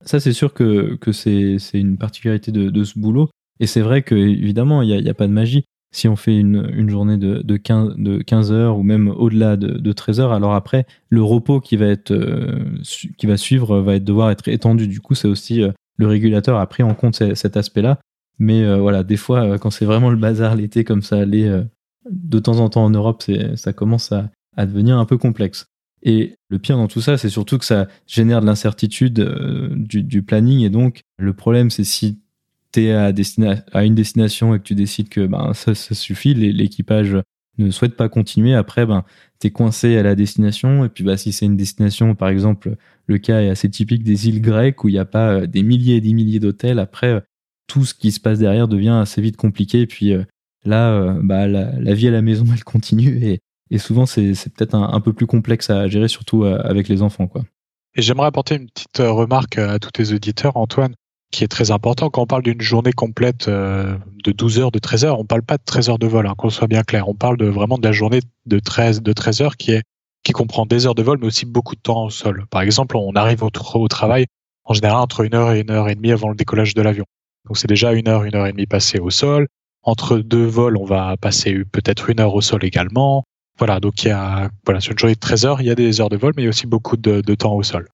Ça, 0.03 0.19
c'est 0.19 0.34
sûr 0.34 0.53
que, 0.53 0.97
c'est 1.12 1.60
une 1.73 1.97
particularité 1.97 2.51
de, 2.51 2.84
ce 2.84 2.97
boulot. 2.97 3.30
Et 3.60 3.67
c'est 3.67 3.82
vrai 3.82 4.01
qu'évidemment, 4.01 4.82
il 4.82 4.88
n'y 4.88 4.93
a, 4.95 4.99
y 4.99 5.10
a, 5.10 5.13
pas 5.13 5.27
de 5.27 5.34
magie. 5.34 5.65
Si 5.93 6.08
on 6.08 6.15
fait 6.15 6.36
une, 6.36 6.89
journée 6.89 7.17
de, 7.17 7.41
de, 7.43 7.58
15, 7.58 7.95
de 7.97 8.17
15 8.17 8.51
heures 8.51 8.77
ou 8.77 8.84
même 8.84 9.10
au-delà 9.10 9.58
de, 9.58 9.77
de 9.77 9.91
13 9.93 10.19
heures, 10.19 10.34
alors 10.34 10.53
après, 10.53 10.86
le 11.10 11.23
repos 11.23 11.62
qui 11.62 11.77
va, 11.77 11.93
euh, 12.12 12.65
suivre 12.84 13.80
va 13.80 13.99
devoir 13.99 14.32
être 14.32 14.47
étendu. 14.47 14.88
Du 14.88 15.01
coup, 15.01 15.15
c'est 15.15 15.27
aussi 15.27 15.62
euh, 15.62 15.71
le 15.97 16.07
régulateur 16.07 16.60
a 16.60 16.67
pris 16.67 16.83
en 16.83 16.93
compte 16.93 17.36
cet 17.36 17.57
aspect-là. 17.57 17.99
Mais 18.39 18.63
euh, 18.63 18.77
voilà, 18.77 19.03
des 19.03 19.17
fois, 19.17 19.57
quand 19.57 19.71
c'est 19.71 19.86
vraiment 19.86 20.10
le 20.10 20.17
bazar 20.17 20.55
l'été, 20.55 20.83
comme 20.83 21.01
ça 21.01 21.17
allait 21.17 21.51
de 22.10 22.39
temps 22.39 22.60
en 22.60 22.69
temps 22.69 22.86
en 22.86 22.89
Europe, 22.89 23.23
ça 23.55 23.73
commence 23.73 24.12
à, 24.12 24.29
devenir 24.65 24.97
un 24.97 25.05
peu 25.05 25.17
complexe. 25.17 25.67
Et 26.03 26.36
le 26.49 26.60
pire 26.60 26.77
dans 26.77 26.88
tout 26.88 27.01
ça, 27.01 27.17
c'est 27.17 27.29
surtout 27.29 27.57
que 27.57 27.65
ça 27.65 27.88
génère 28.05 28.41
de 28.41 28.45
l'incertitude 28.45 29.19
euh, 29.19 29.69
du, 29.73 30.21
planning. 30.23 30.62
Et 30.62 30.69
donc, 30.69 31.01
le 31.17 31.33
problème, 31.33 31.69
c'est 31.69 31.83
si 31.83 32.19
tu 32.71 32.86
es 32.86 32.93
à, 32.93 33.12
une 33.83 33.95
destination 33.95 34.53
et 34.53 34.60
que 34.60 34.63
tu 34.63 34.75
décides 34.75 35.10
que 35.10 35.25
ben, 35.25 35.53
ça 35.53 35.73
suffit, 35.75 36.33
l'équipage 36.33 37.17
ne 37.58 37.72
souhaite 37.72 37.96
pas 37.96 38.10
continuer, 38.10 38.54
après, 38.54 38.86
ben, 38.86 39.04
tu 39.39 39.48
es 39.48 39.52
coincé 39.52 39.98
à 39.98 40.04
la 40.04 40.15
destination. 40.15 40.86
Et 40.86 40.89
puis, 40.89 41.04
bah, 41.04 41.17
si 41.17 41.32
c'est 41.32 41.46
une 41.46 41.58
destination, 41.58 42.15
par 42.15 42.30
exemple, 42.30 42.76
le 43.08 43.17
cas 43.17 43.41
est 43.41 43.50
assez 43.50 43.70
typique 43.70 44.04
des 44.04 44.28
îles 44.28 44.41
grecques 44.41 44.84
où 44.84 44.89
il 44.89 44.93
n'y 44.93 45.00
a 45.00 45.06
pas 45.06 45.30
euh, 45.30 45.48
des 45.48 45.63
milliers 45.63 45.96
et 45.96 46.02
des 46.02 46.13
milliers 46.13 46.39
d'hôtels, 46.39 46.80
après, 46.80 47.13
euh, 47.13 47.20
tout 47.67 47.86
ce 47.86 47.93
qui 47.93 48.12
se 48.12 48.20
passe 48.20 48.39
derrière 48.39 48.67
devient 48.67 49.00
assez 49.02 49.22
vite 49.22 49.38
compliqué. 49.38 49.82
Et 49.82 49.88
puis 49.88 50.13
là, 50.63 51.17
bah, 51.22 51.48
la, 51.48 51.93
vie 51.93 52.08
à 52.08 52.12
la 52.12 52.22
maison, 52.22 52.46
elle 52.54 52.63
continue. 52.63 53.39
Et, 53.70 53.78
souvent, 53.78 54.06
c'est 54.06 54.32
peut-être 54.54 54.76
un, 54.76 55.02
peu 55.02 55.13
plus 55.13 55.28
complexe 55.28 55.70
à 55.70 55.88
gérer, 55.88 56.08
surtout 56.08 56.43
euh, 56.43 56.62
avec 56.63 56.88
les 56.88 57.02
enfants. 57.02 57.28
Quoi. 57.28 57.43
Et 57.96 58.02
j'aimerais 58.02 58.28
apporter 58.28 58.56
une 58.56 58.70
petite 58.70 59.00
euh, 59.00 59.12
remarque 59.12 59.58
à 59.58 59.80
tous 59.80 59.91
tes 59.91 60.13
auditeurs, 60.13 60.56
Antoine, 60.56 60.93
qui 61.32 61.44
est 61.44 61.48
très 61.48 61.72
important. 61.72 62.10
Quand 62.10 62.22
on 62.22 62.28
parle 62.28 62.44
d'une 62.44 62.62
journée 62.62 62.94
complète 62.94 63.48
euh, 63.48 63.98
de 64.24 64.32
12 64.32 64.60
heures, 64.60 64.72
de 64.72 64.80
13 64.80 65.06
heures, 65.06 65.20
on 65.20 65.26
parle 65.26 65.44
pas 65.44 65.58
de 65.58 65.63
13 65.66 65.90
heures 65.90 66.00
de 66.00 66.08
vol, 66.08 66.28
hein, 66.28 66.34
qu'on 66.38 66.50
soit 66.50 66.68
bien 66.68 66.84
clair. 66.84 67.08
On 67.10 67.16
parle 67.16 67.38
de, 67.38 67.46
vraiment 67.46 67.78
de 67.78 67.86
la 67.86 67.92
journée 67.92 68.22
de 68.46 68.60
13, 68.60 69.02
de 69.02 69.13
13 69.13 69.42
heures 69.42 69.58
qui, 69.58 69.72
est, 69.72 69.84
qui 70.24 70.32
comprend 70.32 70.66
des 70.66 70.86
heures 70.86 70.96
de 70.96 71.04
vol, 71.04 71.18
mais 71.20 71.28
aussi 71.28 71.46
beaucoup 71.46 71.76
de 71.76 71.82
temps 71.82 72.06
au 72.06 72.10
sol. 72.10 72.46
Par 72.50 72.62
exemple, 72.62 72.98
on 72.98 73.13
arrive 73.13 73.44
au, 73.44 73.52
au 73.76 73.88
travail 73.88 74.26
en 74.63 74.74
général 74.74 75.00
entre 75.00 75.22
une 75.22 75.34
heure 75.34 75.52
et 75.52 75.62
une 75.62 75.72
heure 75.72 75.90
et 75.90 75.96
demie 75.96 76.12
avant 76.12 76.30
le 76.30 76.36
décollage 76.36 76.74
de 76.74 76.82
l'avion. 76.82 77.06
Donc 77.46 77.58
c'est 77.58 77.68
déjà 77.68 77.94
une 77.94 78.08
heure, 78.08 78.24
une 78.24 78.36
heure 78.36 78.46
et 78.46 78.52
demie 78.52 78.66
passée 78.66 79.00
au 79.00 79.10
sol. 79.10 79.48
Entre 79.84 80.18
deux 80.18 80.46
vols, 80.46 80.78
on 80.78 80.84
va 80.84 81.16
passer 81.18 81.63
peut-être 81.72 82.10
une 82.10 82.20
heure 82.20 82.36
au 82.36 82.42
sol 82.42 82.66
également. 82.66 83.24
Voilà, 83.58 83.80
donc 83.80 84.04
il 84.04 84.10
y 84.10 84.12
a, 84.12 84.50
voilà, 84.66 84.82
sur 84.82 84.92
une 84.92 85.00
journée 85.00 85.16
de 85.16 85.20
13 85.20 85.46
heures, 85.46 85.62
il 85.62 85.68
y 85.68 85.72
a 85.72 85.76
des 85.76 86.02
heures 86.02 86.10
de 86.10 86.18
vol, 86.18 86.34
mais 86.36 86.44
il 86.44 86.46
y 86.46 86.48
a 86.48 86.50
aussi 86.50 86.68
beaucoup 86.68 86.98
de, 86.98 87.22
temps 87.36 87.56
au 87.56 87.63
sol. 87.63 87.88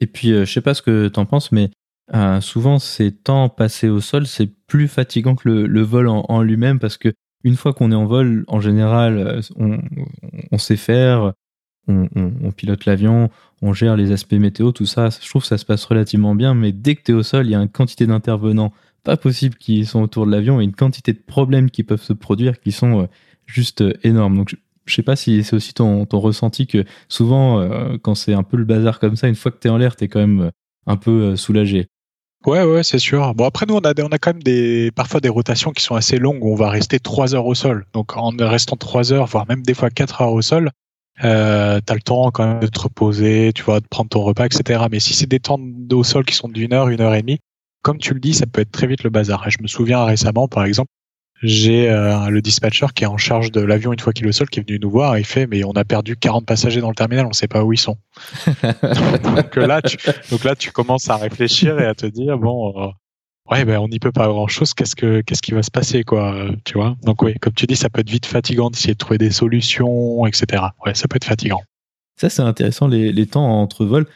Et 0.00 0.06
puis, 0.06 0.32
euh, 0.32 0.44
je 0.44 0.52
sais 0.52 0.60
pas 0.60 0.74
ce 0.74 0.82
que 0.82 1.08
tu 1.08 1.18
en 1.18 1.24
penses, 1.24 1.50
mais 1.52 1.70
euh, 2.14 2.40
souvent, 2.40 2.78
ces 2.78 3.12
temps 3.12 3.48
passés 3.48 3.88
au 3.88 4.00
sol, 4.00 4.26
c'est 4.26 4.50
plus 4.66 4.88
fatigant 4.88 5.34
que 5.34 5.48
le, 5.48 5.82
vol 5.82 6.08
en, 6.08 6.42
lui-même 6.42 6.78
parce 6.78 6.96
que 6.96 7.12
une 7.44 7.56
fois 7.56 7.72
qu'on 7.72 7.92
est 7.92 7.96
en 7.96 8.06
vol, 8.06 8.44
en 8.48 8.60
général, 8.60 9.18
euh, 9.18 9.40
on, 10.50 10.58
sait 10.58 10.76
faire, 10.76 11.32
on, 11.86 12.52
pilote 12.56 12.84
l'avion, 12.84 13.30
on 13.62 13.72
gère 13.72 13.96
les 13.96 14.12
aspects 14.12 14.34
météo, 14.34 14.72
tout 14.72 14.86
ça. 14.86 15.08
Je 15.10 15.28
trouve 15.28 15.42
que 15.42 15.48
ça 15.48 15.58
se 15.58 15.64
passe 15.64 15.84
relativement 15.84 16.34
bien, 16.34 16.54
mais 16.54 16.72
dès 16.72 16.94
que 16.96 17.02
tu 17.02 17.12
es 17.12 17.14
au 17.14 17.22
sol, 17.22 17.46
il 17.46 17.50
y 17.50 17.54
a 17.54 17.62
une 17.62 17.68
quantité 17.68 18.06
d'intervenants 18.06 18.72
pas 19.04 19.16
possible 19.16 19.54
qui 19.54 19.86
sont 19.86 20.02
autour 20.02 20.26
de 20.26 20.32
l'avion 20.32 20.60
et 20.60 20.64
une 20.64 20.74
quantité 20.74 21.12
de 21.12 21.20
problèmes 21.24 21.70
qui 21.70 21.84
peuvent 21.84 22.02
se 22.02 22.12
produire 22.12 22.60
qui 22.60 22.72
sont 22.72 23.08
juste 23.46 23.84
énormes. 24.02 24.36
Donc, 24.36 24.56
je 24.88 24.94
sais 24.94 25.02
pas 25.02 25.16
si 25.16 25.44
c'est 25.44 25.54
aussi 25.54 25.74
ton, 25.74 26.06
ton, 26.06 26.18
ressenti 26.18 26.66
que 26.66 26.84
souvent, 27.08 27.60
euh, 27.60 27.98
quand 27.98 28.14
c'est 28.14 28.34
un 28.34 28.42
peu 28.42 28.56
le 28.56 28.64
bazar 28.64 28.98
comme 28.98 29.16
ça, 29.16 29.28
une 29.28 29.34
fois 29.34 29.52
que 29.52 29.58
tu 29.60 29.68
es 29.68 29.70
en 29.70 29.76
l'air, 29.76 29.96
tu 29.96 30.04
es 30.04 30.08
quand 30.08 30.20
même 30.20 30.40
euh, 30.40 30.50
un 30.86 30.96
peu 30.96 31.10
euh, 31.10 31.36
soulagé. 31.36 31.88
Ouais, 32.46 32.62
ouais, 32.62 32.84
c'est 32.84 32.98
sûr. 32.98 33.34
Bon, 33.34 33.44
après, 33.46 33.66
nous, 33.66 33.74
on 33.74 33.80
a, 33.80 33.92
on 34.00 34.08
a 34.08 34.18
quand 34.18 34.32
même 34.32 34.42
des, 34.42 34.90
parfois 34.92 35.20
des 35.20 35.28
rotations 35.28 35.72
qui 35.72 35.82
sont 35.82 35.96
assez 35.96 36.18
longues 36.18 36.42
où 36.44 36.52
on 36.52 36.54
va 36.54 36.70
rester 36.70 37.00
trois 37.00 37.34
heures 37.34 37.46
au 37.46 37.54
sol. 37.54 37.84
Donc, 37.92 38.16
en 38.16 38.30
restant 38.38 38.76
trois 38.76 39.12
heures, 39.12 39.26
voire 39.26 39.46
même 39.48 39.62
des 39.62 39.74
fois 39.74 39.90
quatre 39.90 40.22
heures 40.22 40.32
au 40.32 40.40
sol, 40.40 40.70
euh, 41.24 41.80
tu 41.84 41.92
as 41.92 41.96
le 41.96 42.00
temps 42.00 42.30
quand 42.30 42.46
même 42.46 42.60
de 42.60 42.68
te 42.68 42.78
reposer, 42.80 43.52
tu 43.54 43.62
vois, 43.64 43.80
de 43.80 43.86
prendre 43.88 44.08
ton 44.08 44.22
repas, 44.22 44.46
etc. 44.46 44.84
Mais 44.90 45.00
si 45.00 45.14
c'est 45.14 45.26
des 45.26 45.40
temps 45.40 45.58
au 45.92 46.04
sol 46.04 46.24
qui 46.24 46.34
sont 46.34 46.48
d'une 46.48 46.72
heure, 46.72 46.88
une 46.88 47.00
heure 47.00 47.14
et 47.14 47.22
demie, 47.22 47.40
comme 47.82 47.98
tu 47.98 48.14
le 48.14 48.20
dis, 48.20 48.34
ça 48.34 48.46
peut 48.46 48.60
être 48.60 48.70
très 48.72 48.86
vite 48.86 49.02
le 49.02 49.10
bazar. 49.10 49.50
Je 49.50 49.58
me 49.60 49.66
souviens 49.66 50.04
récemment, 50.04 50.46
par 50.46 50.64
exemple, 50.64 50.90
j'ai 51.42 51.88
euh, 51.88 52.28
le 52.28 52.42
dispatcher 52.42 52.86
qui 52.94 53.04
est 53.04 53.06
en 53.06 53.16
charge 53.16 53.52
de 53.52 53.60
l'avion 53.60 53.92
une 53.92 54.00
fois 54.00 54.12
qu'il 54.12 54.26
est 54.26 54.28
au 54.28 54.32
sol, 54.32 54.48
qui 54.48 54.60
est 54.60 54.66
venu 54.66 54.78
nous 54.80 54.90
voir, 54.90 55.16
et 55.16 55.20
il 55.20 55.24
fait 55.24 55.46
mais 55.46 55.62
on 55.64 55.72
a 55.72 55.84
perdu 55.84 56.16
40 56.16 56.46
passagers 56.46 56.80
dans 56.80 56.88
le 56.88 56.94
terminal, 56.94 57.26
on 57.26 57.30
ne 57.30 57.34
sait 57.34 57.48
pas 57.48 57.64
où 57.64 57.72
ils 57.72 57.78
sont. 57.78 57.96
donc 59.22 59.56
là, 59.56 59.82
tu, 59.82 59.96
donc 60.30 60.44
là, 60.44 60.56
tu 60.56 60.72
commences 60.72 61.08
à 61.10 61.16
réfléchir 61.16 61.78
et 61.78 61.86
à 61.86 61.94
te 61.94 62.06
dire 62.06 62.38
bon, 62.38 62.74
euh, 62.76 62.88
ouais, 63.50 63.64
ben 63.64 63.78
on 63.78 63.88
n'y 63.88 63.98
peut 63.98 64.12
pas 64.12 64.26
grand 64.26 64.48
chose. 64.48 64.74
Qu'est-ce 64.74 64.96
que 64.96 65.20
qu'est-ce 65.20 65.42
qui 65.42 65.52
va 65.52 65.62
se 65.62 65.70
passer, 65.70 66.02
quoi, 66.02 66.48
tu 66.64 66.74
vois 66.74 66.96
Donc 67.02 67.22
oui, 67.22 67.34
comme 67.40 67.54
tu 67.54 67.66
dis, 67.66 67.76
ça 67.76 67.88
peut 67.88 68.00
être 68.00 68.10
vite 68.10 68.26
fatigant 68.26 68.70
d'essayer 68.70 68.94
de 68.94 68.98
trouver 68.98 69.18
des 69.18 69.30
solutions, 69.30 70.26
etc. 70.26 70.64
Ouais, 70.84 70.94
ça 70.94 71.06
peut 71.08 71.16
être 71.16 71.24
fatigant. 71.24 71.62
Ça, 72.16 72.28
c'est 72.28 72.42
intéressant 72.42 72.88
les, 72.88 73.12
les 73.12 73.26
temps 73.26 73.60
entre 73.60 73.84
vols. 73.84 74.06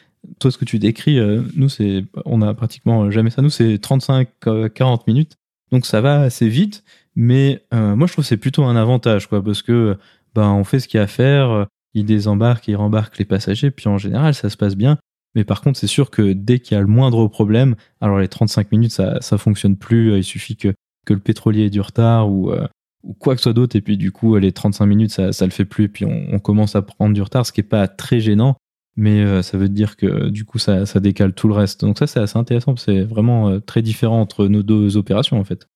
Toi, 0.41 0.51
ce 0.51 0.59
que 0.59 0.65
tu 0.65 0.81
décris, 0.81 1.19
euh, 1.19 1.43
nous, 1.55 1.69
c'est, 1.69 2.05
on 2.25 2.43
a 2.43 2.53
pratiquement 2.55 3.11
jamais 3.13 3.31
ça. 3.31 3.43
Nous, 3.43 3.51
c'est 3.51 3.75
35-40 3.77 5.03
minutes. 5.07 5.37
Donc 5.73 5.87
ça 5.87 6.01
va 6.03 6.21
assez 6.21 6.49
vite, 6.49 6.85
mais 7.15 7.65
euh, 7.75 7.95
moi 7.97 8.07
je 8.07 8.13
trouve 8.13 8.25
que 8.25 8.29
c'est 8.29 8.37
plutôt 8.37 8.65
un 8.65 8.77
avantage, 8.77 9.29
quoi, 9.29 9.43
parce 9.43 9.63
que 9.63 9.97
ben, 10.35 10.51
on 10.51 10.65
fait 10.65 10.81
ce 10.81 10.89
qu'il 10.89 10.99
y 10.99 11.01
a 11.01 11.05
à 11.05 11.09
faire, 11.09 11.51
euh, 11.51 11.65
il 11.95 12.05
désembarque, 12.07 12.69
il 12.69 12.77
rembarque 12.77 13.19
les 13.19 13.25
passagers, 13.25 13.71
puis 13.71 13.89
en 13.89 13.99
général 13.99 14.35
ça 14.35 14.51
se 14.51 14.57
passe 14.57 14.77
bien. 14.77 14.99
Mais 15.35 15.45
par 15.45 15.63
contre, 15.63 15.79
c'est 15.79 15.87
sûr 15.87 16.11
que 16.11 16.33
dès 16.33 16.59
qu'il 16.59 16.75
y 16.75 16.79
a 16.79 16.81
le 16.81 16.87
moindre 16.87 17.27
problème, 17.27 17.75
alors 18.01 18.19
les 18.19 18.29
35 18.29 18.71
minutes, 18.73 18.93
ça, 18.93 19.21
ça 19.21 19.39
fonctionne 19.39 19.77
plus. 19.77 20.17
Il 20.17 20.25
suffit 20.25 20.57
que, 20.57 20.75
que 21.07 21.15
le 21.15 21.21
pétrolier 21.21 21.65
ait 21.65 21.71
du 21.71 21.81
retard 21.81 22.31
ou, 22.31 22.51
euh, 22.51 22.67
ou 23.03 23.15
quoi 23.15 23.35
que 23.35 23.41
ce 23.41 23.45
soit 23.45 23.53
d'autre. 23.55 23.75
Et 23.77 23.81
puis, 23.81 23.97
du 23.97 24.13
coup, 24.13 24.37
les 24.37 24.53
35 24.53 24.87
minutes, 24.87 25.11
ça, 25.11 25.33
ça 25.33 25.47
le 25.47 25.51
fait 25.51 25.65
plus. 25.65 25.85
Et 25.85 25.89
puis, 25.89 26.05
on, 26.05 26.27
on 26.33 26.39
commence 26.39 26.77
à 26.77 26.83
prendre 26.83 27.15
du 27.15 27.23
retard, 27.23 27.47
ce 27.47 27.53
qui 27.53 27.61
est 27.61 27.65
pas 27.65 27.89
très 27.89 28.21
gênant. 28.21 28.57
Mais 28.95 29.43
ça 29.43 29.57
veut 29.57 29.71
dire 29.71 29.97
que, 29.97 30.29
du 30.29 30.45
coup, 30.45 30.59
ça, 30.59 30.85
ça 30.85 31.01
décale 31.01 31.33
tout 31.33 31.49
le 31.49 31.55
reste. 31.55 31.81
Donc, 31.81 31.99
ça, 31.99 32.07
c'est 32.07 32.21
assez 32.21 32.39
intéressant. 32.39 32.77
C'est 32.77 33.01
vraiment 33.01 33.59
très 33.61 33.81
différent 33.81 34.21
entre 34.21 34.49
nos 34.49 34.63
deux 34.63 34.99
opérations, 34.99 35.41
en 35.41 35.45
fait. 35.45 35.67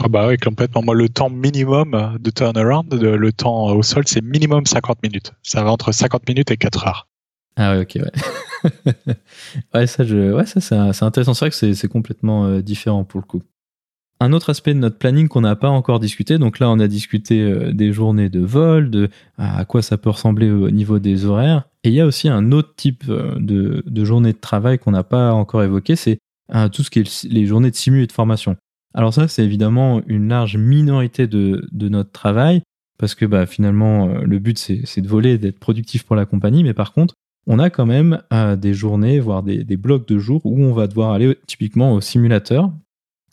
Ah 0.00 0.08
bah 0.08 0.26
oui, 0.26 0.36
complètement. 0.38 0.82
Moi, 0.82 0.94
le 0.94 1.08
temps 1.08 1.28
minimum 1.30 2.16
de 2.18 2.30
turnaround, 2.30 2.92
le 2.94 3.32
temps 3.32 3.66
au 3.66 3.82
sol, 3.82 4.04
c'est 4.06 4.22
minimum 4.22 4.64
50 4.64 5.02
minutes. 5.02 5.32
Ça 5.42 5.62
va 5.62 5.70
entre 5.70 5.92
50 5.92 6.28
minutes 6.28 6.50
et 6.50 6.56
4 6.56 6.86
heures. 6.86 7.08
Ah 7.56 7.72
ouais, 7.72 7.82
ok, 7.82 7.98
ouais. 8.02 9.14
ouais, 9.74 9.86
ça, 9.86 10.04
je... 10.04 10.32
ouais, 10.32 10.46
ça 10.46 10.60
c'est 10.60 11.04
intéressant. 11.04 11.34
C'est 11.34 11.46
vrai 11.46 11.50
que 11.50 11.74
c'est 11.74 11.88
complètement 11.88 12.46
euh, 12.46 12.62
différent 12.62 13.04
pour 13.04 13.20
le 13.20 13.26
coup. 13.26 13.42
Un 14.20 14.32
autre 14.32 14.50
aspect 14.50 14.72
de 14.72 14.78
notre 14.78 14.98
planning 14.98 15.28
qu'on 15.28 15.40
n'a 15.40 15.56
pas 15.56 15.68
encore 15.68 15.98
discuté, 15.98 16.38
donc 16.38 16.60
là 16.60 16.70
on 16.70 16.78
a 16.78 16.86
discuté 16.86 17.40
euh, 17.40 17.72
des 17.72 17.92
journées 17.92 18.28
de 18.28 18.40
vol, 18.40 18.88
de 18.88 19.10
à 19.36 19.64
quoi 19.64 19.82
ça 19.82 19.98
peut 19.98 20.10
ressembler 20.10 20.50
au 20.50 20.70
niveau 20.70 21.00
des 21.00 21.24
horaires. 21.26 21.64
Et 21.82 21.88
il 21.88 21.94
y 21.94 22.00
a 22.00 22.06
aussi 22.06 22.28
un 22.28 22.52
autre 22.52 22.74
type 22.76 23.04
euh, 23.08 23.34
de, 23.38 23.82
de 23.84 24.04
journée 24.04 24.32
de 24.32 24.38
travail 24.38 24.78
qu'on 24.78 24.92
n'a 24.92 25.02
pas 25.02 25.32
encore 25.32 25.62
évoqué, 25.62 25.96
c'est 25.96 26.18
tout 26.72 26.82
ce 26.82 26.90
qui 26.90 26.98
est 26.98 27.24
les 27.24 27.46
journées 27.46 27.70
de 27.70 27.76
simu 27.76 28.02
et 28.02 28.06
de 28.06 28.12
formation. 28.12 28.56
Alors 28.94 29.14
ça, 29.14 29.28
c'est 29.28 29.44
évidemment 29.44 30.02
une 30.06 30.28
large 30.28 30.56
minorité 30.56 31.26
de, 31.26 31.66
notre 31.72 32.12
travail, 32.12 32.62
parce 32.98 33.14
que 33.14 33.24
bah, 33.24 33.46
finalement, 33.46 34.08
euh, 34.08 34.22
le 34.22 34.38
but, 34.38 34.58
c'est 34.58 35.00
de 35.00 35.08
voler, 35.08 35.38
d'être 35.38 35.58
productif 35.58 36.04
pour 36.04 36.16
la 36.16 36.26
compagnie, 36.26 36.62
mais 36.62 36.74
par 36.74 36.92
contre, 36.92 37.14
on 37.46 37.58
a 37.58 37.70
quand 37.70 37.86
même 37.86 38.22
euh, 38.32 38.54
des 38.54 38.74
journées, 38.74 39.18
voire 39.18 39.42
des, 39.42 39.76
blocs 39.76 40.06
de 40.06 40.18
jours 40.18 40.42
où 40.44 40.62
on 40.62 40.72
va 40.72 40.86
devoir 40.86 41.12
aller 41.12 41.36
typiquement 41.46 41.92
au 41.94 42.00
simulateur. 42.00 42.70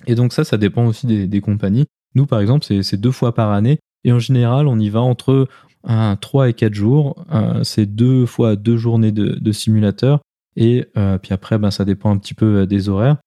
Et 0.08 0.16
donc 0.16 0.34
ça, 0.34 0.44
ça 0.44 0.58
dépend 0.58 0.86
aussi 0.86 1.28
des, 1.28 1.42
compagnies. 1.42 1.86
Nous, 2.16 2.26
par 2.26 2.40
exemple, 2.40 2.66
c'est 2.66 3.00
deux 3.00 3.12
fois 3.12 3.36
par 3.36 3.52
année, 3.52 3.80
et 4.04 4.14
en 4.14 4.20
général, 4.20 4.68
on 4.68 4.80
y 4.80 4.90
va 4.90 5.02
entre 5.02 5.48
3 5.84 6.50
et 6.50 6.54
4 6.54 6.74
jours. 6.74 7.26
Euh, 7.32 7.64
c'est 7.64 7.86
deux 7.86 8.26
fois 8.26 8.56
deux 8.56 8.78
journées 8.78 9.12
de, 9.12 9.52
simulateur, 9.52 10.22
et 10.56 10.86
puis 11.22 11.34
après, 11.34 11.58
ben, 11.58 11.70
ça 11.70 11.84
dépend 11.84 12.12
un 12.12 12.18
petit 12.18 12.34
peu 12.34 12.66
des 12.66 12.88
horaires. 12.88 13.18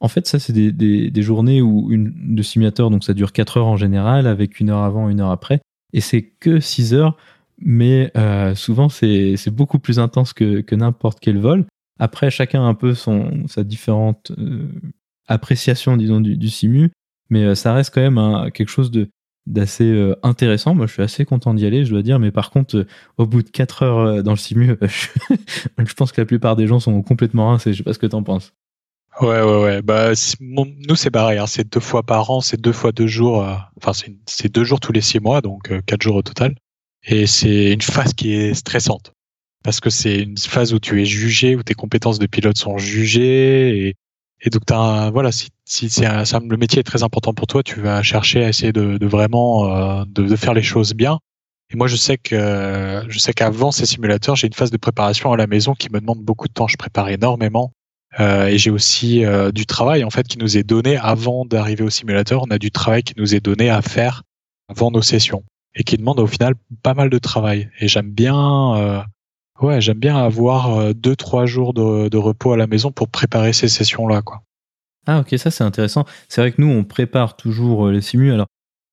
En 0.00 0.08
fait, 0.08 0.26
ça, 0.26 0.38
c'est 0.38 0.52
des, 0.52 0.72
des, 0.72 1.22
journées 1.22 1.60
où 1.60 1.92
une, 1.92 2.34
de 2.34 2.42
simulateur, 2.42 2.90
donc 2.90 3.04
ça 3.04 3.12
dure 3.12 3.32
4 3.32 3.58
heures 3.58 3.66
en 3.66 3.76
général, 3.76 4.26
avec 4.26 4.58
une 4.58 4.70
heure 4.70 4.82
avant, 4.82 5.10
une 5.10 5.20
heure 5.20 5.30
après. 5.30 5.60
Et 5.92 6.00
c'est 6.00 6.22
que 6.22 6.58
6 6.58 6.94
heures, 6.94 7.18
mais 7.58 8.10
euh, 8.16 8.54
souvent, 8.54 8.88
c'est 8.88 9.36
beaucoup 9.50 9.78
plus 9.78 9.98
intense 9.98 10.32
que, 10.32 10.62
que 10.62 10.74
n'importe 10.74 11.18
quel 11.20 11.38
vol. 11.38 11.66
Après, 11.98 12.30
chacun 12.30 12.62
a 12.62 12.66
un 12.66 12.74
peu 12.74 12.94
son, 12.94 13.46
sa 13.46 13.62
différente 13.62 14.32
euh, 14.38 14.68
appréciation, 15.28 15.98
disons, 15.98 16.20
du, 16.20 16.38
du 16.38 16.48
simu, 16.48 16.90
mais 17.28 17.44
euh, 17.44 17.54
ça 17.54 17.74
reste 17.74 17.92
quand 17.92 18.00
même 18.00 18.50
quelque 18.52 18.70
chose 18.70 18.90
de 18.90 19.10
d'assez 19.46 19.90
euh, 19.90 20.14
intéressant. 20.22 20.74
Moi, 20.74 20.86
je 20.86 20.92
suis 20.92 21.02
assez 21.02 21.24
content 21.24 21.54
d'y 21.54 21.66
aller, 21.66 21.84
je 21.84 21.90
dois 21.90 22.02
dire. 22.02 22.18
Mais 22.18 22.30
par 22.30 22.50
contre, 22.50 22.86
au 23.16 23.26
bout 23.26 23.42
de 23.42 23.50
4 23.50 23.82
heures 23.82 24.22
dans 24.22 24.32
le 24.32 24.36
simu, 24.36 24.76
je, 25.78 25.94
pense 25.94 26.12
que 26.12 26.20
la 26.20 26.26
plupart 26.26 26.56
des 26.56 26.66
gens 26.66 26.78
sont 26.80 27.02
complètement 27.02 27.48
rincés. 27.48 27.72
Je 27.72 27.78
sais 27.78 27.82
pas 27.82 27.92
ce 27.92 27.98
que 27.98 28.06
tu 28.06 28.16
en 28.16 28.22
penses. 28.22 28.52
Ouais, 29.20 29.42
ouais, 29.42 29.62
ouais. 29.62 29.82
Bah, 29.82 30.12
nous, 30.40 30.96
c'est 30.96 31.10
pareil. 31.10 31.38
Hein. 31.38 31.46
C'est 31.46 31.70
deux 31.70 31.80
fois 31.80 32.02
par 32.02 32.30
an, 32.30 32.40
c'est 32.40 32.60
deux 32.60 32.72
fois 32.72 32.92
deux 32.92 33.06
jours. 33.06 33.46
Enfin, 33.76 33.92
c'est 34.26 34.52
deux 34.52 34.64
jours 34.64 34.80
tous 34.80 34.92
les 34.92 35.00
six 35.00 35.20
mois, 35.20 35.40
donc 35.40 35.70
quatre 35.84 36.02
jours 36.02 36.16
au 36.16 36.22
total. 36.22 36.54
Et 37.04 37.26
c'est 37.26 37.72
une 37.72 37.82
phase 37.82 38.14
qui 38.14 38.34
est 38.34 38.54
stressante. 38.54 39.12
Parce 39.62 39.80
que 39.80 39.90
c'est 39.90 40.20
une 40.22 40.38
phase 40.38 40.72
où 40.72 40.78
tu 40.78 41.02
es 41.02 41.04
jugé, 41.04 41.56
où 41.56 41.62
tes 41.62 41.74
compétences 41.74 42.18
de 42.18 42.26
pilote 42.26 42.56
sont 42.56 42.78
jugées, 42.78 43.88
et 43.88 43.94
et 44.42 44.50
donc, 44.50 44.62
as 44.70 45.10
voilà, 45.10 45.32
si, 45.32 45.48
si 45.64 45.90
c'est 45.90 46.06
le 46.06 46.56
métier 46.56 46.80
est 46.80 46.84
très 46.84 47.02
important 47.02 47.34
pour 47.34 47.46
toi, 47.46 47.62
tu 47.62 47.80
vas 47.80 48.02
chercher 48.02 48.44
à 48.44 48.48
essayer 48.48 48.72
de, 48.72 48.96
de 48.96 49.06
vraiment 49.06 50.00
euh, 50.00 50.04
de, 50.06 50.22
de, 50.22 50.36
faire 50.36 50.54
les 50.54 50.62
choses 50.62 50.94
bien. 50.94 51.18
Et 51.70 51.76
moi, 51.76 51.86
je 51.86 51.96
sais 51.96 52.16
que 52.16 53.04
je 53.08 53.18
sais 53.18 53.32
qu'avant 53.34 53.70
ces 53.70 53.86
simulateurs, 53.86 54.36
j'ai 54.36 54.46
une 54.46 54.54
phase 54.54 54.70
de 54.70 54.78
préparation 54.78 55.32
à 55.32 55.36
la 55.36 55.46
maison 55.46 55.74
qui 55.74 55.90
me 55.92 56.00
demande 56.00 56.20
beaucoup 56.20 56.48
de 56.48 56.52
temps. 56.52 56.66
Je 56.68 56.76
prépare 56.76 57.10
énormément. 57.10 57.72
Euh, 58.18 58.46
et 58.46 58.58
j'ai 58.58 58.70
aussi 58.70 59.24
euh, 59.24 59.52
du 59.52 59.66
travail 59.66 60.02
en 60.02 60.10
fait 60.10 60.26
qui 60.26 60.38
nous 60.38 60.56
est 60.56 60.64
donné 60.64 60.96
avant 60.96 61.44
d'arriver 61.44 61.84
au 61.84 61.90
simulateur. 61.90 62.42
On 62.42 62.50
a 62.50 62.58
du 62.58 62.70
travail 62.70 63.02
qui 63.02 63.14
nous 63.16 63.34
est 63.34 63.40
donné 63.40 63.70
à 63.70 63.82
faire 63.82 64.22
avant 64.68 64.90
nos 64.90 65.02
sessions 65.02 65.44
et 65.74 65.84
qui 65.84 65.96
demande 65.96 66.18
au 66.18 66.26
final 66.26 66.54
pas 66.82 66.94
mal 66.94 67.10
de 67.10 67.18
travail. 67.18 67.70
Et 67.78 67.86
j'aime 67.86 68.10
bien 68.10 68.76
euh, 68.76 69.00
Ouais, 69.60 69.82
j'aime 69.82 69.98
bien 69.98 70.16
avoir 70.16 70.94
deux 70.94 71.14
trois 71.14 71.44
jours 71.44 71.74
de, 71.74 72.16
repos 72.16 72.52
à 72.52 72.56
la 72.56 72.66
maison 72.66 72.92
pour 72.92 73.08
préparer 73.08 73.52
ces 73.52 73.68
sessions 73.68 74.08
là, 74.08 74.22
quoi. 74.22 74.40
Ah 75.06 75.20
ok, 75.20 75.38
ça 75.38 75.50
c'est 75.50 75.64
intéressant. 75.64 76.06
C'est 76.30 76.40
vrai 76.40 76.50
que 76.52 76.62
nous 76.62 76.68
on 76.68 76.82
prépare 76.82 77.36
toujours 77.36 77.88
les 77.88 78.00
simus. 78.00 78.32
Alors 78.32 78.46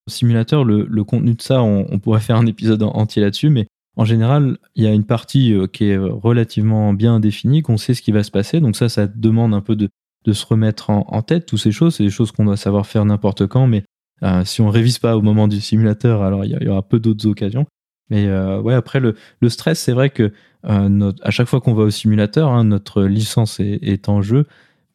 simulateur, 0.08 0.64
le, 0.64 0.84
le 0.84 1.04
contenu 1.04 1.34
de 1.34 1.40
ça, 1.40 1.62
on, 1.62 1.86
on, 1.90 1.98
pourrait 1.98 2.20
faire 2.20 2.36
un 2.36 2.44
épisode 2.44 2.82
entier 2.82 3.22
là-dessus, 3.22 3.48
mais 3.48 3.66
en 3.98 4.04
général, 4.06 4.56
il 4.74 4.84
y 4.84 4.86
a 4.86 4.92
une 4.92 5.04
partie 5.04 5.52
euh, 5.52 5.66
qui 5.66 5.90
est 5.90 5.98
relativement 5.98 6.94
bien 6.94 7.20
définie, 7.20 7.60
qu'on 7.60 7.76
sait 7.76 7.92
ce 7.92 8.00
qui 8.00 8.12
va 8.12 8.22
se 8.22 8.30
passer. 8.30 8.60
Donc 8.60 8.76
ça, 8.76 8.88
ça 8.88 9.06
demande 9.06 9.52
un 9.52 9.60
peu 9.60 9.76
de, 9.76 9.90
se 10.32 10.46
remettre 10.46 10.90
en, 10.90 11.22
tête 11.22 11.46
toutes 11.46 11.58
ces 11.58 11.72
choses. 11.72 11.96
C'est 11.96 12.04
des 12.04 12.10
choses 12.10 12.32
qu'on 12.32 12.44
doit 12.44 12.56
savoir 12.56 12.86
faire 12.86 13.04
n'importe 13.04 13.46
quand, 13.46 13.66
mais 13.66 13.84
euh, 14.22 14.44
si 14.44 14.60
on 14.60 14.68
révise 14.68 14.98
pas 14.98 15.16
au 15.16 15.22
moment 15.22 15.48
du 15.48 15.60
simulateur, 15.60 16.22
alors 16.22 16.44
il 16.44 16.58
y, 16.62 16.68
aura 16.68 16.82
peu 16.82 16.98
d'autres 16.98 17.26
occasions. 17.26 17.66
Mais 18.10 18.26
euh, 18.26 18.76
après 18.76 19.00
le, 19.00 19.14
stress, 19.48 19.80
c'est 19.80 19.92
vrai 19.92 20.10
que 20.10 20.32
euh, 20.64 21.12
à 21.22 21.30
chaque 21.30 21.48
fois 21.48 21.60
qu'on 21.60 21.74
va 21.74 21.84
au 21.84 21.90
simulateur, 21.90 22.50
hein, 22.50 22.64
notre 22.64 23.04
licence 23.04 23.60
est, 23.60 24.08
en 24.08 24.22
jeu, 24.22 24.46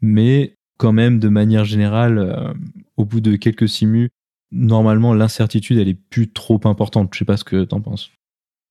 mais 0.01 0.55
quand 0.77 0.93
même, 0.93 1.19
de 1.19 1.29
manière 1.29 1.65
générale, 1.65 2.17
euh, 2.17 2.53
au 2.97 3.05
bout 3.05 3.21
de 3.21 3.35
quelques 3.35 3.69
simus, 3.69 4.09
normalement, 4.51 5.13
l'incertitude, 5.13 5.77
elle 5.77 5.89
est 5.89 5.93
plus 5.93 6.31
trop 6.31 6.59
importante. 6.65 7.09
Je 7.13 7.19
sais 7.19 7.25
pas 7.25 7.37
ce 7.37 7.43
que 7.43 7.63
tu 7.63 7.75
en 7.75 7.81
penses. 7.81 8.11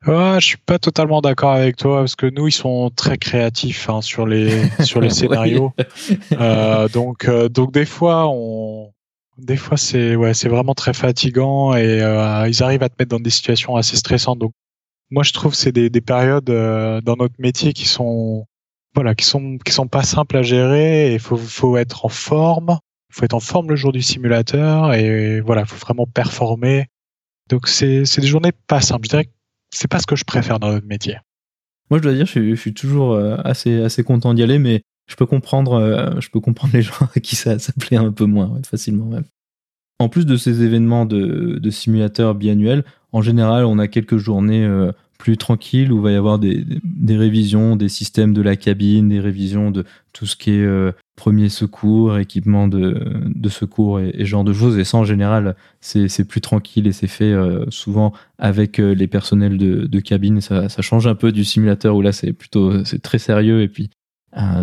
Ouais, 0.07 0.40
je 0.40 0.46
suis 0.46 0.57
pas 0.57 0.78
totalement 0.80 1.20
d'accord 1.20 1.53
avec 1.53 1.76
toi 1.76 2.00
parce 2.00 2.16
que 2.16 2.26
nous 2.26 2.48
ils 2.48 2.53
sont 2.53 2.90
très 2.90 3.18
créatifs 3.18 3.88
hein, 3.88 4.00
sur 4.03 4.26
les 4.26 4.68
sur 4.84 5.00
les 5.00 5.11
scénarios. 5.11 5.72
euh, 6.32 6.88
donc 6.88 7.28
euh, 7.28 7.48
donc 7.48 7.72
des 7.72 7.84
fois 7.84 8.26
on 8.28 8.92
des 9.38 9.57
fois 9.57 9.76
c'est 9.76 10.16
ouais 10.16 10.34
c'est 10.34 10.48
vraiment 10.48 10.74
très 10.74 10.92
fatigant 10.92 11.74
et 11.76 11.98
ils 12.48 12.62
arrivent 12.62 12.82
à 12.82 12.88
te 12.88 12.96
mettre 12.98 13.11
dans 13.11 13.20
des 13.20 13.30
situations 13.30 13.76
assez 13.76 13.96
stressantes. 13.96 14.38
Donc 14.40 14.53
moi 15.11 15.22
je 15.22 15.32
trouve 15.32 15.55
c'est 15.55 15.72
des, 15.72 15.88
des 15.90 16.00
périodes 16.00 16.50
euh, 16.50 17.00
dans 17.00 17.16
notre 17.16 17.34
métier 17.38 17.72
qui 17.72 17.86
sont 17.86 18.46
voilà 18.94 19.14
qui 19.14 19.24
sont 19.24 19.59
qui 19.64 19.72
sont 19.72 19.86
pas 19.86 20.03
simples 20.03 20.36
à 20.36 20.42
gérer. 20.42 21.12
Il 21.12 21.20
faut 21.20 21.36
faut 21.36 21.76
être 21.76 22.05
en 22.05 22.09
forme, 22.09 22.78
faut 23.11 23.24
être 23.24 23.34
en 23.34 23.40
forme 23.40 23.68
le 23.70 23.76
jour 23.76 23.92
du 23.92 24.03
simulateur 24.03 24.94
et 24.94 25.40
voilà, 25.40 25.62
il 25.62 25.66
faut 25.68 25.76
vraiment 25.76 26.07
performer. 26.07 26.86
Donc 27.48 27.68
c'est 27.68 28.05
c'est 28.05 28.20
des 28.20 28.26
journées 28.26 28.53
pas 28.66 28.80
simples. 28.80 29.05
Je 29.05 29.11
dirais 29.11 29.24
que 29.26 29.30
c'est 29.72 29.88
pas 29.88 29.98
ce 29.98 30.06
que 30.06 30.16
je 30.16 30.24
préfère 30.24 30.60
dans 30.60 30.70
notre 30.70 30.86
métier. 30.86 31.18
Moi 31.90 31.98
je 31.98 32.02
dois 32.04 32.12
dire 32.12 32.26
je 32.26 32.30
suis, 32.30 32.50
je 32.50 32.60
suis 32.60 32.74
toujours 32.74 33.12
euh, 33.12 33.36
assez 33.44 34.04
content 34.04 34.34
d'y 34.34 34.42
aller, 34.42 34.58
mais 34.58 34.82
je 35.08 35.16
peux 35.16 35.26
comprendre 35.26 35.74
euh, 35.74 36.20
je 36.20 36.30
peux 36.30 36.40
comprendre 36.40 36.72
les 36.76 36.82
gens 36.82 37.08
à 37.14 37.20
qui 37.20 37.36
ça 37.36 37.58
ça 37.58 37.72
plaît 37.78 37.96
un 37.96 38.12
peu 38.12 38.26
moins 38.26 38.60
facilement 38.68 39.06
même. 39.06 39.24
En 39.98 40.08
plus 40.08 40.26
de 40.26 40.36
ces 40.36 40.62
événements 40.62 41.06
de, 41.06 41.58
de 41.60 41.70
simulateurs 41.70 42.34
biannuels, 42.34 42.84
en 43.12 43.22
général, 43.22 43.64
on 43.64 43.78
a 43.78 43.86
quelques 43.88 44.16
journées 44.16 44.64
euh, 44.64 44.90
plus 45.22 45.36
tranquilles 45.36 45.92
où 45.92 45.98
il 45.98 46.02
va 46.02 46.10
y 46.10 46.16
avoir 46.16 46.40
des, 46.40 46.66
révisions 47.08 47.76
des 47.76 47.88
systèmes 47.88 48.32
de 48.32 48.42
la 48.42 48.56
cabine, 48.56 49.08
des 49.08 49.20
révisions 49.20 49.70
de 49.70 49.84
tout 50.12 50.26
ce 50.26 50.34
qui 50.34 50.50
est 50.50 50.64
euh, 50.64 50.90
premier 51.14 51.48
secours, 51.48 52.18
équipement 52.18 52.66
de, 52.66 53.48
secours 53.48 54.00
et, 54.00 54.10
et, 54.14 54.24
genre 54.24 54.42
de 54.42 54.52
choses. 54.52 54.76
Et 54.78 54.82
ça, 54.82 54.98
en 54.98 55.04
général, 55.04 55.54
c'est 55.80 56.26
plus 56.26 56.40
tranquille 56.40 56.88
et 56.88 56.92
c'est 56.92 57.06
fait 57.06 57.32
euh, 57.32 57.64
souvent 57.70 58.12
avec 58.38 58.78
les 58.78 59.06
personnels 59.06 59.58
de, 59.58 60.00
cabine. 60.00 60.40
Ça, 60.40 60.66
change 60.80 61.06
un 61.06 61.14
peu 61.14 61.30
du 61.30 61.44
simulateur 61.44 61.94
où 61.94 62.02
là, 62.02 62.10
c'est 62.10 62.32
plutôt 62.32 62.82
très 63.04 63.18
sérieux 63.18 63.62
et 63.62 63.68
puis 63.68 63.90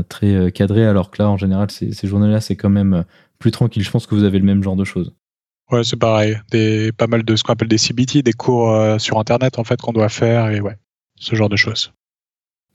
très 0.10 0.52
cadré, 0.52 0.86
alors 0.86 1.10
que 1.10 1.24
là, 1.24 1.30
en 1.30 1.38
général, 1.38 1.72
ces 1.72 2.08
journées-là, 2.08 2.42
c'est 2.42 2.58
quand 2.58 2.70
même 2.70 3.06
plus 3.40 3.52
tranquille. 3.52 3.84
Je 3.84 3.92
pense 3.92 4.08
que 4.08 4.14
vous 4.14 4.26
avez 4.26 4.40
le 4.40 4.46
même 4.46 4.62
genre 4.62 4.76
de 4.76 4.84
choses. 4.84 5.14
Ouais, 5.72 5.84
c'est 5.84 5.98
pareil. 5.98 6.38
Des, 6.52 6.92
pas 6.92 7.08
mal 7.08 7.24
de 7.24 7.36
ce 7.36 7.44
qu'on 7.44 7.54
appelle 7.54 7.68
des 7.68 7.78
CBT, 7.78 8.24
des 8.24 8.34
cours 8.34 8.72
euh, 8.72 8.98
sur 8.98 9.20
Internet, 9.20 9.60
en 9.60 9.64
fait, 9.64 9.80
qu'on 9.80 9.94
doit 9.94 10.10
faire, 10.10 10.50
et 10.50 10.62
ouais, 10.62 10.78
ce 11.16 11.36
genre 11.36 11.50
de 11.50 11.56
choses. 11.56 11.94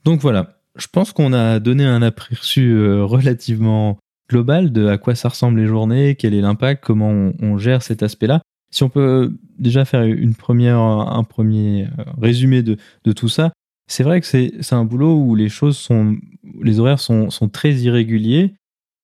Donc 0.05 0.21
voilà, 0.21 0.59
je 0.75 0.87
pense 0.87 1.11
qu'on 1.11 1.33
a 1.33 1.59
donné 1.59 1.83
un 1.83 2.01
aperçu 2.01 2.71
euh, 2.71 3.03
relativement 3.03 3.97
global 4.29 4.71
de 4.71 4.87
à 4.87 4.97
quoi 4.97 5.13
ça 5.13 5.29
ressemble 5.29 5.59
les 5.59 5.67
journées, 5.67 6.15
quel 6.15 6.33
est 6.33 6.41
l'impact, 6.41 6.83
comment 6.83 7.31
on, 7.41 7.57
gère 7.57 7.83
cet 7.83 8.01
aspect-là. 8.01 8.41
Si 8.71 8.83
on 8.83 8.89
peut 8.89 9.33
déjà 9.59 9.85
faire 9.85 10.03
une 10.03 10.35
première, 10.35 10.79
un 10.79 11.23
premier 11.23 11.87
euh, 11.99 12.03
résumé 12.21 12.63
de, 12.63 12.77
de 13.03 13.11
tout 13.11 13.29
ça, 13.29 13.51
c'est 13.87 14.03
vrai 14.03 14.21
que 14.21 14.25
c'est 14.25 14.73
un 14.73 14.85
boulot 14.85 15.15
où 15.15 15.35
les 15.35 15.49
choses 15.49 15.77
sont, 15.77 16.17
les 16.61 16.79
horaires 16.79 16.99
sont, 16.99 17.29
sont 17.29 17.49
très 17.49 17.73
irréguliers 17.73 18.55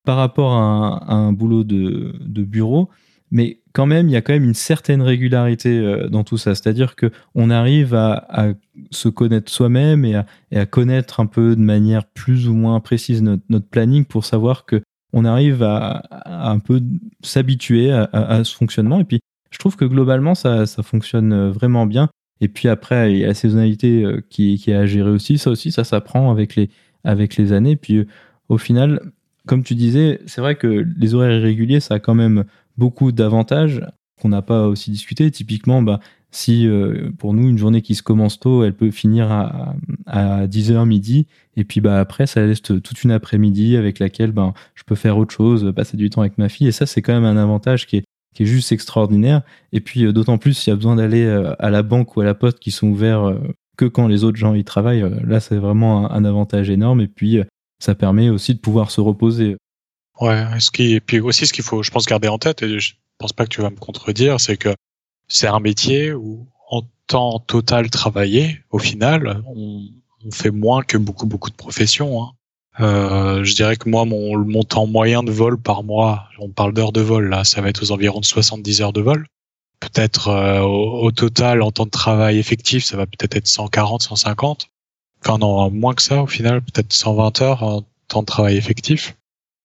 par 0.05 0.17
rapport 0.17 0.53
à 0.53 0.61
un, 0.61 0.97
à 0.97 1.13
un 1.13 1.33
boulot 1.33 1.63
de, 1.63 2.15
de 2.19 2.43
bureau 2.43 2.89
mais 3.31 3.60
quand 3.73 3.85
même, 3.85 4.09
il 4.09 4.11
y 4.11 4.15
a 4.15 4.21
quand 4.21 4.33
même 4.33 4.43
une 4.43 4.53
certaine 4.53 5.01
régularité 5.01 5.79
euh, 5.79 6.09
dans 6.09 6.23
tout 6.23 6.37
ça. 6.37 6.55
C'est-à-dire 6.55 6.95
que 6.95 7.11
on 7.35 7.49
arrive 7.49 7.93
à, 7.93 8.53
se 8.91 9.09
connaître 9.09 9.51
soi-même 9.51 10.05
et 10.05 10.15
à, 10.15 10.65
connaître 10.65 11.19
un 11.19 11.25
peu 11.25 11.55
de 11.55 11.61
manière 11.61 12.05
plus 12.05 12.47
ou 12.47 12.53
moins 12.53 12.79
précise 12.79 13.21
notre, 13.21 13.67
planning 13.69 14.05
pour 14.05 14.25
savoir 14.25 14.65
que 14.65 14.81
on 15.13 15.25
arrive 15.25 15.61
à, 15.63 16.03
un 16.25 16.59
peu 16.59 16.81
s'habituer 17.21 17.91
à, 17.91 18.43
ce 18.43 18.55
fonctionnement. 18.55 18.99
Et 18.99 19.03
puis, 19.03 19.19
je 19.51 19.59
trouve 19.59 19.75
que 19.75 19.85
globalement, 19.85 20.35
ça, 20.35 20.65
ça 20.65 20.83
fonctionne 20.83 21.33
euh, 21.33 21.51
vraiment 21.51 21.85
bien. 21.85 22.09
Et 22.39 22.47
puis 22.47 22.69
après, 22.69 23.11
il 23.11 23.19
y 23.19 23.23
a 23.23 23.27
la 23.27 23.33
saisonnalité 23.33 24.03
euh, 24.03 24.21
qui, 24.29 24.57
qui 24.57 24.71
est 24.71 24.75
à 24.75 24.85
gérer 24.85 25.09
aussi. 25.09 25.37
Ça 25.37 25.49
aussi, 25.49 25.71
ça 25.71 25.83
s'apprend 25.83 26.31
avec 26.31 26.55
les, 26.55 26.69
avec 27.03 27.35
les 27.35 27.51
années. 27.51 27.75
Puis 27.75 28.07
au 28.47 28.57
final, 28.57 29.01
comme 29.45 29.63
tu 29.63 29.75
disais, 29.75 30.21
c'est 30.25 30.41
vrai 30.41 30.55
que 30.55 30.85
les 30.97 31.13
horaires 31.13 31.39
irréguliers, 31.39 31.79
ça 31.79 31.95
a 31.95 31.99
quand 31.99 32.15
même 32.15 32.45
beaucoup 32.81 33.11
d'avantages 33.11 33.85
qu'on 34.19 34.29
n'a 34.29 34.41
pas 34.41 34.67
aussi 34.67 34.89
discuté. 34.89 35.29
Typiquement, 35.29 35.83
bah, 35.83 35.99
si 36.31 36.67
euh, 36.67 37.11
pour 37.19 37.35
nous, 37.35 37.47
une 37.47 37.59
journée 37.59 37.83
qui 37.83 37.93
se 37.93 38.01
commence 38.01 38.39
tôt, 38.39 38.63
elle 38.63 38.73
peut 38.73 38.89
finir 38.89 39.31
à, 39.31 39.75
à 40.07 40.47
10h 40.47 40.87
midi, 40.87 41.27
et 41.55 41.63
puis 41.63 41.79
bah, 41.79 41.99
après, 41.99 42.25
ça 42.25 42.43
laisse 42.43 42.63
toute 42.63 43.03
une 43.03 43.11
après-midi 43.11 43.77
avec 43.77 43.99
laquelle 43.99 44.31
ben, 44.31 44.55
je 44.73 44.83
peux 44.83 44.95
faire 44.95 45.17
autre 45.17 45.31
chose, 45.31 45.71
passer 45.75 45.95
du 45.95 46.09
temps 46.09 46.21
avec 46.21 46.39
ma 46.39 46.49
fille, 46.49 46.67
et 46.67 46.71
ça, 46.71 46.87
c'est 46.87 47.03
quand 47.03 47.13
même 47.13 47.25
un 47.25 47.37
avantage 47.37 47.85
qui 47.85 47.97
est, 47.97 48.03
qui 48.33 48.43
est 48.43 48.47
juste 48.47 48.71
extraordinaire. 48.71 49.43
Et 49.73 49.79
puis, 49.79 50.05
euh, 50.05 50.11
d'autant 50.11 50.39
plus, 50.39 50.53
s'il 50.55 50.71
y 50.71 50.73
a 50.73 50.77
besoin 50.77 50.95
d'aller 50.95 51.25
euh, 51.25 51.53
à 51.59 51.69
la 51.69 51.83
banque 51.83 52.17
ou 52.17 52.21
à 52.21 52.25
la 52.25 52.33
poste 52.33 52.57
qui 52.57 52.71
sont 52.71 52.87
ouverts 52.87 53.37
que 53.77 53.85
quand 53.85 54.07
les 54.07 54.23
autres 54.23 54.37
gens 54.37 54.55
y 54.55 54.63
travaillent, 54.63 55.05
là, 55.23 55.39
c'est 55.39 55.57
vraiment 55.57 56.11
un, 56.11 56.25
avantage 56.25 56.71
énorme. 56.71 57.01
Et 57.01 57.07
puis, 57.07 57.39
ça 57.79 57.93
permet 57.93 58.29
aussi 58.29 58.55
de 58.55 58.59
pouvoir 58.59 58.89
se 58.89 59.01
reposer. 59.01 59.57
Ouais, 60.19 60.45
ce 60.59 60.69
qui, 60.71 60.93
et 60.93 60.99
puis 60.99 61.19
aussi 61.19 61.47
ce 61.47 61.53
qu'il 61.53 61.63
faut, 61.63 61.83
je 61.83 61.91
pense, 61.91 62.05
garder 62.05 62.27
en 62.27 62.37
tête, 62.37 62.61
et 62.61 62.79
je 62.79 62.93
pense 63.17 63.33
pas 63.33 63.45
que 63.45 63.49
tu 63.49 63.61
vas 63.61 63.69
me 63.69 63.77
contredire, 63.77 64.39
c'est 64.39 64.57
que 64.57 64.75
c'est 65.27 65.47
un 65.47 65.59
métier 65.59 66.13
où, 66.13 66.47
en 66.69 66.83
temps 67.07 67.39
total 67.39 67.89
travaillé, 67.89 68.59
au 68.69 68.79
final, 68.79 69.41
on, 69.47 69.87
on 70.25 70.31
fait 70.31 70.51
moins 70.51 70.83
que 70.83 70.97
beaucoup, 70.97 71.25
beaucoup 71.25 71.49
de 71.49 71.55
professions. 71.55 72.23
Hein. 72.23 72.31
Euh, 72.79 73.43
je 73.43 73.55
dirais 73.55 73.75
que 73.75 73.89
moi, 73.89 74.05
mon, 74.05 74.37
mon 74.37 74.63
temps 74.63 74.87
moyen 74.87 75.23
de 75.23 75.31
vol 75.31 75.57
par 75.57 75.83
mois, 75.83 76.29
on 76.39 76.49
parle 76.49 76.73
d'heures 76.73 76.91
de 76.91 77.01
vol, 77.01 77.29
là, 77.29 77.43
ça 77.43 77.61
va 77.61 77.69
être 77.69 77.83
aux 77.83 77.91
environs 77.91 78.19
de 78.19 78.25
70 78.25 78.81
heures 78.81 78.93
de 78.93 79.01
vol. 79.01 79.27
Peut-être 79.79 80.29
euh, 80.29 80.61
au, 80.61 81.05
au, 81.05 81.11
total, 81.11 81.61
en 81.61 81.71
temps 81.71 81.85
de 81.85 81.89
travail 81.89 82.37
effectif, 82.37 82.85
ça 82.85 82.97
va 82.97 83.05
peut-être 83.05 83.35
être 83.35 83.47
140, 83.47 84.03
150. 84.03 84.67
Enfin 85.23 85.37
non, 85.37 85.69
moins 85.69 85.93
que 85.93 86.01
ça 86.01 86.23
au 86.23 86.27
final, 86.27 86.61
peut-être 86.61 86.93
120 86.93 87.41
heures 87.41 87.63
en 87.63 87.83
temps 88.07 88.21
de 88.21 88.25
travail 88.25 88.57
effectif. 88.57 89.15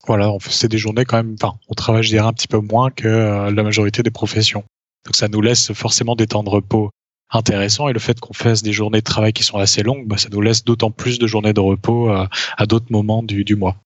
Voilà, 0.07 0.33
fait 0.41 0.69
des 0.69 0.79
journées 0.79 1.05
quand 1.05 1.17
même. 1.17 1.37
Enfin, 1.41 1.59
on 1.69 1.75
travaille, 1.75 2.03
je 2.03 2.11
dirais, 2.11 2.27
un 2.27 2.33
petit 2.33 2.49
peu 2.49 2.59
moins 2.59 2.91
que 2.91 3.51
la 3.51 3.63
majorité 3.63 4.03
des 4.03 4.11
professions. 4.11 4.65
Donc 5.05 5.15
ça 5.17 5.29
nous 5.29 5.41
laisse 5.41 5.73
forcément 5.73 6.17
des 6.17 6.27
temps 6.27 6.43
de 6.43 6.51
repos 6.51 6.91
intéressants 7.31 7.89
et 7.89 7.93
le 7.93 7.99
fait 7.99 8.19
qu'on 8.21 8.35
fasse 8.35 8.63
des 8.63 8.73
journées 8.73 8.99
de 8.99 9.05
travail 9.05 9.33
qui 9.33 9.43
sont 9.43 9.59
assez 9.59 9.83
longues, 9.83 10.07
bah, 10.07 10.17
ça 10.17 10.29
nous 10.31 10.41
laisse 10.41 10.65
d'autant 10.65 10.91
plus 10.91 11.19
de 11.19 11.27
journées 11.27 11.53
de 11.53 11.61
repos 11.61 12.11
à 12.11 12.67
d'autres 12.67 12.91
moments 12.91 13.23
du, 13.23 13.57
mois. 13.57 13.77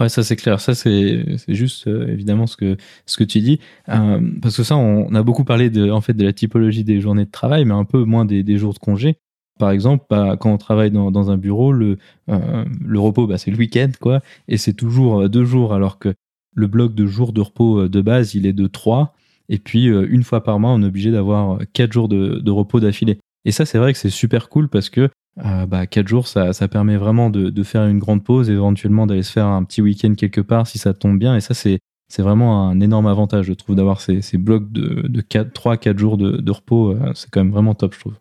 Ouais, 0.00 0.08
ça 0.08 0.22
c'est 0.22 0.36
clair. 0.36 0.60
Ça 0.60 0.74
c'est 0.74 1.24
juste 1.48 1.86
euh, 1.86 2.08
évidemment 2.08 2.46
ce 2.46 2.56
que 2.56 2.76
ce 3.06 3.16
que 3.16 3.24
tu 3.24 3.40
dis, 3.40 3.60
euh, 3.88 4.20
parce 4.40 4.56
que 4.56 4.62
ça 4.62 4.76
on, 4.76 5.14
a 5.14 5.22
beaucoup 5.22 5.44
parlé 5.44 5.70
de 5.70 5.90
en 5.90 6.00
fait 6.00 6.14
de 6.14 6.24
la 6.24 6.32
typologie 6.32 6.84
des 6.84 7.00
journées 7.00 7.26
de 7.26 7.30
travail, 7.30 7.64
mais 7.64 7.74
un 7.74 7.84
peu 7.84 8.04
moins 8.04 8.24
des 8.24 8.58
jours 8.58 8.74
de 8.74 8.78
congé. 8.78 9.16
Par 9.62 9.70
exemple, 9.70 10.04
bah, 10.10 10.36
quand 10.38 10.52
on 10.52 10.58
travaille 10.58 10.90
dans, 10.90 11.30
un 11.30 11.36
bureau, 11.36 11.72
le 11.72 11.98
euh, 12.28 12.64
repos 12.96 13.28
bah, 13.28 13.38
c'est 13.38 13.52
le 13.52 13.56
week-end 13.56 13.90
quoi, 14.00 14.20
et 14.48 14.56
c'est 14.56 14.72
toujours 14.72 15.28
deux 15.28 15.44
jours, 15.44 15.72
alors 15.72 16.00
que 16.00 16.14
le 16.54 16.66
bloc 16.66 16.94
de 16.94 17.06
jours 17.06 17.32
de 17.32 17.40
repos 17.40 17.86
de 17.88 18.00
base 18.00 18.34
il 18.34 18.44
est 18.44 18.52
de 18.52 18.66
trois, 18.66 19.14
et 19.48 19.58
puis 19.58 19.84
une 19.86 20.24
fois 20.24 20.42
par 20.42 20.58
mois 20.58 20.72
on 20.72 20.82
est 20.82 20.86
obligé 20.86 21.12
d'avoir 21.12 21.58
quatre 21.74 21.92
jours 21.92 22.08
de, 22.08 22.50
repos 22.50 22.80
d'affilée. 22.80 23.18
Et 23.44 23.52
ça 23.52 23.64
c'est 23.64 23.78
vrai 23.78 23.92
que 23.92 23.98
c'est 24.00 24.10
super 24.10 24.48
cool 24.48 24.68
parce 24.68 24.90
que 24.90 25.08
euh, 25.38 25.66
bah, 25.66 25.86
4 25.86 26.08
jours, 26.08 26.26
ça, 26.28 26.52
permet 26.68 26.96
vraiment 26.96 27.30
de, 27.30 27.62
faire 27.62 27.86
une 27.86 27.98
grande 27.98 28.24
pause, 28.24 28.50
éventuellement 28.50 29.06
d'aller 29.06 29.22
se 29.22 29.32
faire 29.32 29.46
un 29.46 29.64
petit 29.64 29.80
week-end 29.80 30.14
quelque 30.14 30.40
part 30.40 30.66
si 30.66 30.78
ça 30.78 30.92
tombe 30.94 31.18
bien. 31.18 31.36
Et 31.36 31.40
ça, 31.40 31.54
c'est, 31.54 31.80
vraiment 32.18 32.68
un 32.68 32.80
énorme 32.80 33.06
avantage, 33.06 33.46
je 33.46 33.54
trouve, 33.54 33.76
d'avoir 33.76 34.00
ces, 34.00 34.20
blocs 34.36 34.70
de, 34.70 35.06
de 35.08 35.20
4, 35.20 35.52
3-4 35.52 35.98
jours 35.98 36.18
de, 36.18 36.32
de 36.32 36.50
repos. 36.50 36.90
Euh, 36.90 37.12
c'est 37.14 37.30
quand 37.30 37.40
même 37.40 37.52
vraiment 37.52 37.74
top, 37.74 37.94
je 37.94 38.00
trouve. 38.00 38.14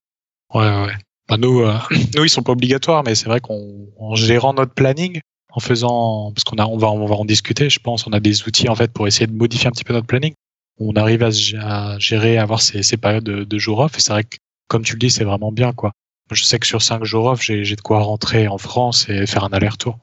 Ouais, 0.53 0.85
ouais. 0.85 0.93
Bah, 1.29 1.37
nous, 1.37 1.61
euh, 1.61 1.77
nous, 2.15 2.23
ils 2.23 2.29
sont 2.29 2.43
pas 2.43 2.51
obligatoires, 2.51 3.03
mais 3.03 3.15
c'est 3.15 3.27
vrai 3.27 3.39
qu'en 3.39 4.15
gérant 4.15 4.53
notre 4.53 4.73
planning, 4.73 5.19
en 5.53 5.59
faisant, 5.59 6.31
parce 6.33 6.43
qu'on 6.43 6.55
va, 6.55 6.91
on 6.91 7.05
va 7.05 7.15
en 7.15 7.25
discuter, 7.25 7.69
je 7.69 7.79
pense, 7.79 8.07
on 8.07 8.13
a 8.13 8.19
des 8.19 8.47
outils 8.47 8.69
en 8.69 8.75
fait 8.75 8.91
pour 8.91 9.07
essayer 9.07 9.27
de 9.27 9.33
modifier 9.33 9.67
un 9.67 9.71
petit 9.71 9.83
peu 9.83 9.93
notre 9.93 10.07
planning. 10.07 10.33
On 10.79 10.93
arrive 10.93 11.23
à, 11.23 11.99
gérer, 11.99 12.37
à 12.37 12.43
avoir 12.43 12.61
ces, 12.61 12.97
périodes 12.97 13.23
de, 13.23 13.43
de 13.43 13.57
jours 13.57 13.79
off, 13.79 13.97
et 13.97 14.01
c'est 14.01 14.13
vrai 14.13 14.23
que, 14.23 14.37
comme 14.67 14.83
tu 14.83 14.93
le 14.93 14.99
dis, 14.99 15.09
c'est 15.09 15.25
vraiment 15.25 15.51
bien, 15.51 15.73
quoi 15.73 15.91
je 16.35 16.43
sais 16.43 16.59
que 16.59 16.67
sur 16.67 16.81
5 16.81 17.03
jours 17.03 17.25
off, 17.25 17.41
j'ai 17.41 17.63
de 17.63 17.81
quoi 17.81 18.01
rentrer 18.01 18.47
en 18.47 18.57
France 18.57 19.07
et 19.09 19.25
faire 19.27 19.43
un 19.43 19.49
aller-retour. 19.49 19.99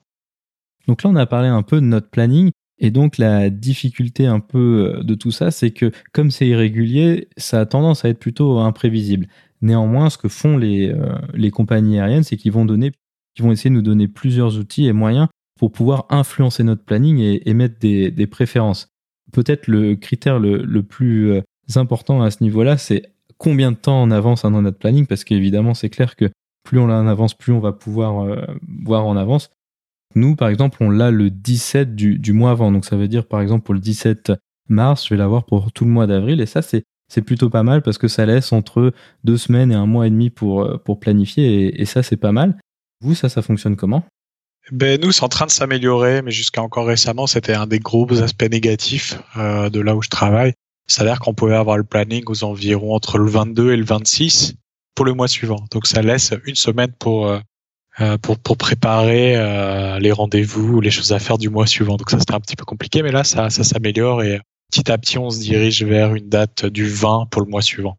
Donc 0.86 1.02
là, 1.02 1.10
on 1.10 1.16
a 1.16 1.26
parlé 1.26 1.48
un 1.48 1.62
peu 1.62 1.76
de 1.80 1.86
notre 1.86 2.08
planning. 2.08 2.50
Et 2.80 2.92
donc 2.92 3.18
la 3.18 3.50
difficulté 3.50 4.26
un 4.26 4.38
peu 4.38 4.94
euh, 4.98 5.02
de 5.02 5.16
tout 5.16 5.32
ça, 5.32 5.50
c'est 5.50 5.72
que 5.72 5.90
comme 6.12 6.30
c'est 6.30 6.46
irrégulier, 6.46 7.28
ça 7.36 7.60
a 7.60 7.66
tendance 7.66 8.04
à 8.04 8.08
être 8.08 8.20
plutôt 8.20 8.58
imprévisible. 8.58 9.26
Néanmoins, 9.60 10.10
ce 10.10 10.18
que 10.18 10.28
font 10.28 10.56
les, 10.56 10.90
euh, 10.90 11.14
les 11.34 11.50
compagnies 11.50 11.98
aériennes, 11.98 12.22
c'est 12.22 12.36
qu'ils 12.36 12.52
vont 12.52 12.66
vont 12.66 13.52
essayer 13.52 13.70
de 13.70 13.74
nous 13.74 13.82
donner 13.82 14.08
plusieurs 14.08 14.58
outils 14.58 14.86
et 14.86 14.92
moyens 14.92 15.28
pour 15.58 15.72
pouvoir 15.72 16.06
influencer 16.10 16.62
notre 16.64 16.84
planning 16.84 17.18
et, 17.18 17.54
mettre 17.54 17.78
des, 17.78 18.10
des 18.10 18.26
préférences. 18.26 18.88
Peut-être 19.32 19.66
le 19.66 19.96
critère 19.96 20.38
le, 20.38 20.62
le 20.62 20.82
plus 20.82 21.30
euh, 21.30 21.42
important 21.76 22.22
à 22.22 22.30
ce 22.30 22.42
niveau-là, 22.42 22.78
c'est 22.78 23.12
combien 23.36 23.72
de 23.72 23.76
temps 23.76 24.02
en 24.02 24.10
avance 24.10 24.42
dans 24.42 24.62
notre 24.62 24.78
planning, 24.78 25.06
parce 25.06 25.24
qu'évidemment, 25.24 25.74
c'est 25.74 25.90
clair 25.90 26.16
que 26.16 26.30
plus 26.64 26.78
on 26.78 26.86
l'a 26.86 26.98
en 26.98 27.06
avance, 27.06 27.34
plus 27.34 27.52
on 27.52 27.60
va 27.60 27.72
pouvoir 27.72 28.24
euh, 28.24 28.44
voir 28.84 29.06
en 29.06 29.16
avance. 29.16 29.50
Nous, 30.14 30.36
par 30.36 30.48
exemple, 30.48 30.78
on 30.80 30.90
l'a 30.90 31.10
le 31.10 31.30
17 31.30 31.94
du, 31.94 32.18
du, 32.18 32.32
mois 32.32 32.50
avant. 32.50 32.72
Donc, 32.72 32.84
ça 32.84 32.96
veut 32.96 33.08
dire, 33.08 33.26
par 33.26 33.40
exemple, 33.40 33.64
pour 33.64 33.74
le 33.74 33.80
17 33.80 34.32
mars, 34.68 35.04
je 35.04 35.14
vais 35.14 35.18
l'avoir 35.18 35.44
pour 35.44 35.72
tout 35.72 35.84
le 35.84 35.90
mois 35.90 36.06
d'avril. 36.06 36.40
Et 36.40 36.46
ça, 36.46 36.62
c'est, 36.62 36.84
c'est 37.08 37.22
plutôt 37.22 37.50
pas 37.50 37.62
mal 37.62 37.82
parce 37.82 37.98
que 37.98 38.06
ça 38.06 38.26
laisse 38.26 38.52
entre 38.52 38.92
deux 39.24 39.38
semaines 39.38 39.72
et 39.72 39.74
un 39.74 39.86
mois 39.86 40.06
et 40.06 40.10
demi 40.10 40.30
pour, 40.30 40.62
euh, 40.62 40.76
pour 40.76 41.00
planifier. 41.00 41.80
Et, 41.80 41.84
ça, 41.86 42.02
c'est 42.02 42.16
pas 42.16 42.32
mal. 42.32 42.56
Vous, 43.00 43.14
ça, 43.14 43.28
ça 43.28 43.42
fonctionne 43.42 43.76
comment? 43.76 44.04
Ben 44.70 45.00
nous, 45.00 45.12
c'est 45.12 45.24
en 45.24 45.28
train 45.28 45.46
de 45.46 45.50
s'améliorer, 45.50 46.20
mais 46.20 46.30
jusqu'à 46.30 46.62
encore 46.62 46.86
récemment, 46.86 47.26
c'était 47.26 47.54
un 47.54 47.66
des 47.66 47.78
gros 47.78 48.06
aspects 48.22 48.50
négatifs 48.50 49.18
euh, 49.38 49.70
de 49.70 49.80
là 49.80 49.96
où 49.96 50.02
je 50.02 50.10
travaille. 50.10 50.52
C'est-à-dire 50.86 51.20
qu'on 51.20 51.32
pouvait 51.32 51.56
avoir 51.56 51.78
le 51.78 51.84
planning 51.84 52.22
aux 52.26 52.44
environs 52.44 52.94
entre 52.94 53.16
le 53.16 53.30
22 53.30 53.72
et 53.72 53.76
le 53.76 53.84
26 53.84 54.54
pour 54.94 55.06
le 55.06 55.14
mois 55.14 55.28
suivant. 55.28 55.64
Donc 55.70 55.86
ça 55.86 56.02
laisse 56.02 56.34
une 56.44 56.54
semaine 56.54 56.92
pour 56.98 57.28
euh, 57.28 57.38
pour, 58.22 58.38
pour 58.38 58.56
préparer 58.56 59.34
les 59.98 60.12
rendez-vous 60.12 60.76
ou 60.76 60.80
les 60.80 60.90
choses 60.90 61.12
à 61.12 61.18
faire 61.18 61.36
du 61.36 61.48
mois 61.48 61.66
suivant. 61.66 61.96
Donc 61.96 62.10
ça 62.10 62.18
c'était 62.20 62.34
un 62.34 62.40
petit 62.40 62.54
peu 62.54 62.64
compliqué, 62.64 63.02
mais 63.02 63.10
là 63.10 63.24
ça 63.24 63.50
ça 63.50 63.64
s'améliore 63.64 64.22
et 64.22 64.40
petit 64.70 64.90
à 64.90 64.98
petit 64.98 65.18
on 65.18 65.30
se 65.30 65.40
dirige 65.40 65.82
vers 65.82 66.14
une 66.14 66.28
date 66.28 66.66
du 66.66 66.86
20 66.86 67.26
pour 67.30 67.42
le 67.42 67.48
mois 67.48 67.62
suivant. 67.62 67.98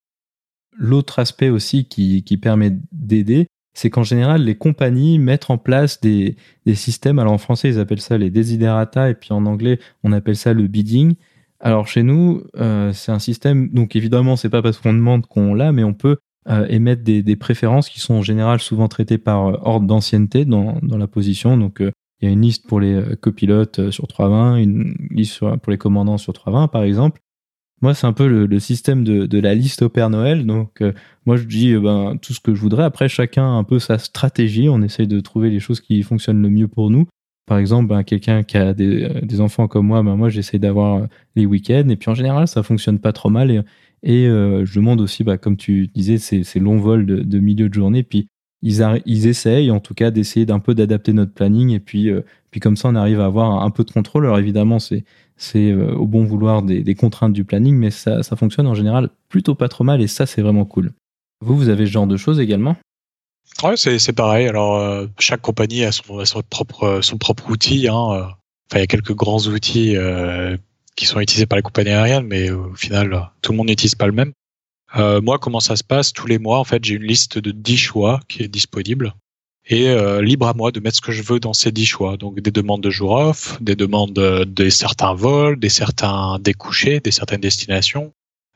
L'autre 0.77 1.19
aspect 1.19 1.49
aussi 1.49 1.85
qui, 1.85 2.37
permet 2.41 2.71
d'aider, 2.93 3.47
c'est 3.73 3.89
qu'en 3.89 4.03
général, 4.03 4.43
les 4.43 4.55
compagnies 4.55 5.19
mettent 5.19 5.49
en 5.49 5.57
place 5.57 5.99
des, 5.99 6.37
systèmes. 6.73 7.19
Alors 7.19 7.33
en 7.33 7.37
français, 7.37 7.69
ils 7.69 7.79
appellent 7.79 8.01
ça 8.01 8.17
les 8.17 8.29
desiderata, 8.29 9.09
et 9.09 9.15
puis 9.15 9.33
en 9.33 9.45
anglais, 9.45 9.79
on 10.03 10.13
appelle 10.13 10.37
ça 10.37 10.53
le 10.53 10.67
bidding. 10.67 11.15
Alors 11.59 11.87
chez 11.87 12.03
nous, 12.03 12.43
euh, 12.55 12.93
c'est 12.93 13.11
un 13.11 13.19
système, 13.19 13.69
donc 13.69 13.97
évidemment, 13.97 14.37
c'est 14.37 14.49
pas 14.49 14.61
parce 14.61 14.77
qu'on 14.77 14.93
demande 14.93 15.25
qu'on 15.25 15.53
l'a, 15.53 15.73
mais 15.73 15.83
on 15.83 15.93
peut 15.93 16.17
euh, 16.47 16.65
émettre 16.69 17.03
des, 17.03 17.35
préférences 17.35 17.89
qui 17.89 17.99
sont 17.99 18.13
en 18.13 18.21
général 18.21 18.61
souvent 18.61 18.87
traitées 18.87 19.17
par 19.17 19.47
euh, 19.47 19.57
ordre 19.61 19.85
d'ancienneté 19.85 20.45
dans, 20.45 20.79
dans, 20.81 20.97
la 20.97 21.07
position. 21.07 21.57
Donc 21.57 21.83
il 22.21 22.27
y 22.27 22.27
a 22.29 22.33
une 22.33 22.41
liste 22.41 22.67
pour 22.67 22.79
les 22.79 22.93
euh, 22.93 23.15
copilotes 23.15 23.91
sur 23.91 24.07
320, 24.07 24.57
une 24.57 24.95
liste 25.11 25.39
pour 25.39 25.71
les 25.71 25.77
commandants 25.77 26.17
sur 26.17 26.33
320 26.33 26.67
par 26.67 26.83
exemple. 26.83 27.21
Moi, 27.81 27.93
c'est 27.93 28.07
un 28.07 28.13
peu 28.13 28.27
le, 28.27 28.59
système 28.59 29.05
de, 29.05 29.39
la 29.39 29.55
liste 29.55 29.83
au 29.83 29.89
Père 29.89 30.09
Noël. 30.09 30.45
Donc, 30.45 30.83
moi, 31.25 31.37
je 31.37 31.45
dis 31.45 31.73
ben, 31.77 32.17
tout 32.21 32.33
ce 32.33 32.41
que 32.41 32.53
je 32.53 32.59
voudrais. 32.59 32.83
Après, 32.83 33.07
chacun 33.07 33.45
a 33.45 33.55
un 33.55 33.63
peu 33.63 33.79
sa 33.79 33.97
stratégie. 33.97 34.67
On 34.67 34.81
essaye 34.81 35.07
de 35.07 35.21
trouver 35.21 35.49
les 35.49 35.61
choses 35.61 35.79
qui 35.79 36.03
fonctionnent 36.03 36.41
le 36.41 36.49
mieux 36.49 36.67
pour 36.67 36.89
nous. 36.89 37.07
Par 37.49 37.57
exemple, 37.57 37.87
ben, 37.87 38.03
quelqu'un 38.03 38.43
qui 38.43 38.57
a 38.57 38.75
des, 38.75 39.05
euh, 39.05 39.39
enfants 39.41 39.67
comme 39.67 39.87
moi, 39.87 40.03
ben, 40.03 40.15
moi 40.15 40.29
j'essaie 40.29 40.59
d'avoir 40.59 40.97
euh, 40.97 41.07
les 41.35 41.47
week-ends 41.47 41.89
et 41.89 41.95
puis 41.95 42.11
en 42.11 42.13
général 42.13 42.47
ça 42.47 42.61
fonctionne 42.61 42.99
pas 42.99 43.11
trop 43.11 43.31
mal 43.31 43.49
et, 44.03 44.27
euh, 44.27 44.65
je 44.65 44.75
demande 44.75 45.01
aussi, 45.01 45.25
comme 45.41 45.57
tu 45.57 45.87
disais, 45.87 46.19
ces, 46.19 46.43
ces 46.43 46.59
longs 46.59 46.77
vols 46.77 47.07
de, 47.07 47.23
de, 47.23 47.39
milieu 47.39 47.67
de 47.67 47.73
journée. 47.73 48.03
Puis 48.03 48.27
ils, 48.61 49.27
essayent 49.27 49.71
en 49.71 49.79
tout 49.79 49.93
cas 49.93 50.11
d'essayer 50.11 50.45
d'un 50.45 50.59
peu 50.59 50.75
d'adapter 50.75 51.13
notre 51.13 51.33
planning 51.33 51.71
et 51.71 51.79
puis, 51.79 52.11
puis 52.51 52.59
comme 52.59 52.75
ça 52.75 52.89
on 52.89 52.95
arrive 52.95 53.21
à 53.21 53.25
avoir 53.25 53.63
un 53.63 53.69
peu 53.69 53.83
de 53.83 53.91
contrôle. 53.91 54.25
Alors 54.25 54.39
évidemment 54.39 54.79
c'est 54.79 55.03
c'est 55.37 55.73
au 55.73 56.05
bon 56.05 56.25
vouloir 56.25 56.61
des, 56.61 56.95
contraintes 56.95 57.31
du 57.31 57.45
planning, 57.45 57.75
mais 57.75 57.91
ça, 57.91 58.21
fonctionne 58.37 58.67
en 58.67 58.75
général 58.75 59.09
plutôt 59.29 59.55
pas 59.55 59.69
trop 59.69 59.85
mal 59.85 60.01
et 60.01 60.07
ça 60.07 60.25
c'est 60.25 60.41
vraiment 60.41 60.65
cool. 60.65 60.91
Vous, 61.41 61.55
vous 61.55 61.69
avez 61.69 61.85
ce 61.85 61.91
genre 61.91 62.07
de 62.07 62.17
choses 62.17 62.39
également? 62.39 62.75
Ouais, 63.63 63.75
c'est 63.77 64.13
pareil. 64.13 64.47
Alors, 64.47 64.77
euh, 64.77 65.07
chaque 65.17 65.41
compagnie 65.41 65.83
a 65.83 65.91
son, 65.91 66.23
son, 66.25 66.41
propre, 66.49 66.99
son 67.01 67.17
propre 67.17 67.49
outil. 67.49 67.87
Hein. 67.87 67.93
Enfin, 67.93 68.77
il 68.77 68.79
y 68.79 68.83
a 68.83 68.87
quelques 68.87 69.15
grands 69.15 69.39
outils 69.47 69.97
euh, 69.97 70.55
qui 70.95 71.05
sont 71.05 71.19
utilisés 71.19 71.45
par 71.45 71.57
les 71.57 71.63
compagnies 71.63 71.91
aériennes, 71.91 72.27
mais 72.27 72.51
au 72.51 72.73
final, 72.75 73.29
tout 73.41 73.51
le 73.51 73.57
monde 73.57 73.67
n'utilise 73.67 73.95
pas 73.95 74.05
le 74.05 74.13
même. 74.13 74.31
Euh, 74.97 75.21
moi, 75.21 75.37
comment 75.37 75.59
ça 75.59 75.75
se 75.75 75.83
passe? 75.83 76.13
Tous 76.13 76.27
les 76.27 76.39
mois, 76.39 76.59
en 76.59 76.63
fait, 76.63 76.83
j'ai 76.83 76.95
une 76.95 77.03
liste 77.03 77.37
de 77.37 77.51
10 77.51 77.77
choix 77.77 78.19
qui 78.27 78.43
est 78.43 78.47
disponible. 78.47 79.13
Et 79.65 79.89
euh, 79.89 80.21
libre 80.21 80.47
à 80.47 80.53
moi 80.53 80.71
de 80.71 80.79
mettre 80.79 80.97
ce 80.97 81.01
que 81.01 81.11
je 81.11 81.21
veux 81.21 81.39
dans 81.39 81.53
ces 81.53 81.71
10 81.71 81.85
choix. 81.85 82.17
Donc, 82.17 82.39
des 82.39 82.51
demandes 82.51 82.81
de 82.81 82.89
jour 82.89 83.11
off, 83.11 83.61
des 83.61 83.75
demandes 83.75 84.13
de, 84.13 84.43
de 84.43 84.69
certains 84.69 85.13
vols, 85.13 85.59
des 85.59 85.69
certains 85.69 86.39
découchés, 86.39 86.99
des 86.99 87.11
certaines 87.11 87.41
destinations. 87.41 88.13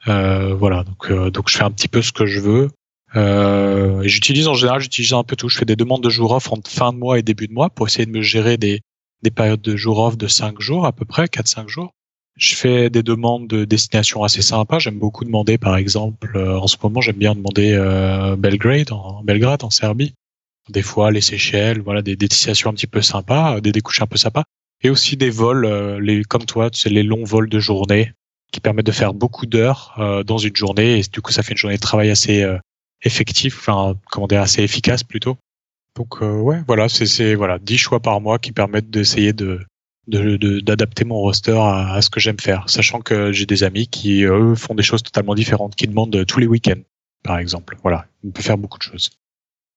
Euh, 0.07 0.53
voilà, 0.55 0.83
donc, 0.83 1.11
donc 1.31 1.49
je 1.49 1.57
fais 1.57 1.63
un 1.63 1.71
petit 1.71 1.87
peu 1.87 2.01
ce 2.01 2.11
que 2.11 2.25
je 2.25 2.39
veux. 2.39 2.69
Euh, 3.15 4.01
j'utilise 4.05 4.47
en 4.47 4.53
général, 4.53 4.81
j'utilise 4.81 5.13
un 5.13 5.23
peu 5.23 5.35
tout. 5.35 5.49
Je 5.49 5.57
fais 5.57 5.65
des 5.65 5.75
demandes 5.75 6.03
de 6.03 6.09
jours 6.09 6.31
off 6.31 6.51
en 6.51 6.57
fin 6.65 6.93
de 6.93 6.97
mois 6.97 7.19
et 7.19 7.21
début 7.21 7.47
de 7.47 7.53
mois 7.53 7.69
pour 7.69 7.87
essayer 7.87 8.05
de 8.05 8.11
me 8.11 8.21
gérer 8.21 8.57
des, 8.57 8.81
des 9.21 9.31
périodes 9.31 9.61
de 9.61 9.75
jours 9.75 9.99
off 9.99 10.17
de 10.17 10.27
5 10.27 10.59
jours 10.59 10.85
à 10.85 10.91
peu 10.91 11.05
près, 11.05 11.25
4-5 11.25 11.67
jours. 11.67 11.93
Je 12.35 12.55
fais 12.55 12.89
des 12.89 13.03
demandes 13.03 13.47
de 13.47 13.65
destination 13.65 14.23
assez 14.23 14.41
sympas. 14.41 14.79
J'aime 14.79 14.97
beaucoup 14.97 15.23
demander, 15.23 15.57
par 15.57 15.75
exemple, 15.77 16.35
euh, 16.35 16.59
en 16.59 16.67
ce 16.67 16.77
moment, 16.81 16.99
j'aime 16.99 17.17
bien 17.17 17.35
demander 17.35 17.73
euh, 17.73 18.35
Belgrade, 18.35 18.91
en, 18.91 19.23
Belgrade, 19.23 19.63
en 19.63 19.69
Serbie. 19.69 20.13
Des 20.69 20.81
fois, 20.81 21.11
les 21.11 21.21
Seychelles, 21.21 21.81
voilà, 21.81 22.01
des, 22.01 22.15
destinations 22.15 22.69
un 22.69 22.73
petit 22.73 22.87
peu 22.87 23.01
sympas, 23.01 23.61
des 23.61 23.71
découches 23.71 24.01
un 24.01 24.07
peu 24.07 24.17
sympas. 24.17 24.43
Et 24.81 24.89
aussi 24.89 25.15
des 25.15 25.29
vols, 25.29 25.65
euh, 25.65 25.99
les, 25.99 26.23
comme 26.23 26.45
toi, 26.45 26.69
c'est 26.73 26.89
les 26.89 27.03
longs 27.03 27.23
vols 27.23 27.49
de 27.49 27.59
journée 27.59 28.11
qui 28.51 28.59
permettent 28.59 28.85
de 28.85 28.91
faire 28.91 29.13
beaucoup 29.13 29.45
d'heures 29.45 29.95
euh, 29.99 30.23
dans 30.23 30.37
une 30.37 30.55
journée. 30.55 30.99
Et 30.99 31.03
du 31.03 31.21
coup, 31.21 31.31
ça 31.31 31.43
fait 31.43 31.51
une 31.51 31.57
journée 31.57 31.77
de 31.77 31.81
travail 31.81 32.09
assez 32.09 32.45
effectif, 33.03 33.57
enfin, 33.59 33.95
comment 34.09 34.27
dire, 34.27 34.41
assez 34.41 34.63
efficace 34.63 35.03
plutôt. 35.03 35.37
Donc 35.95 36.21
euh, 36.21 36.39
ouais, 36.39 36.61
voilà, 36.67 36.89
c'est 36.89 37.35
voilà, 37.35 37.59
10 37.59 37.77
choix 37.77 37.99
par 37.99 38.19
mois 38.19 38.39
qui 38.39 38.51
permettent 38.51 38.89
d'essayer 38.89 39.33
de 39.33 39.59
d'adapter 40.07 41.05
mon 41.05 41.15
roster 41.15 41.57
à, 41.57 41.99
ce 42.01 42.09
que 42.09 42.19
j'aime 42.19 42.39
faire, 42.39 42.63
sachant 42.67 42.99
que 43.01 43.31
j'ai 43.31 43.45
des 43.45 43.63
amis 43.63 43.87
qui 43.87 44.23
eux 44.23 44.55
font 44.55 44.75
des 44.75 44.83
choses 44.83 45.03
totalement 45.03 45.35
différentes, 45.35 45.75
qui 45.75 45.87
demandent 45.87 46.25
tous 46.25 46.39
les 46.39 46.47
week-ends, 46.47 46.81
par 47.23 47.37
exemple. 47.37 47.77
Voilà, 47.83 48.05
on 48.25 48.31
peut 48.31 48.43
faire 48.43 48.57
beaucoup 48.57 48.77
de 48.77 48.83
choses. 48.83 49.11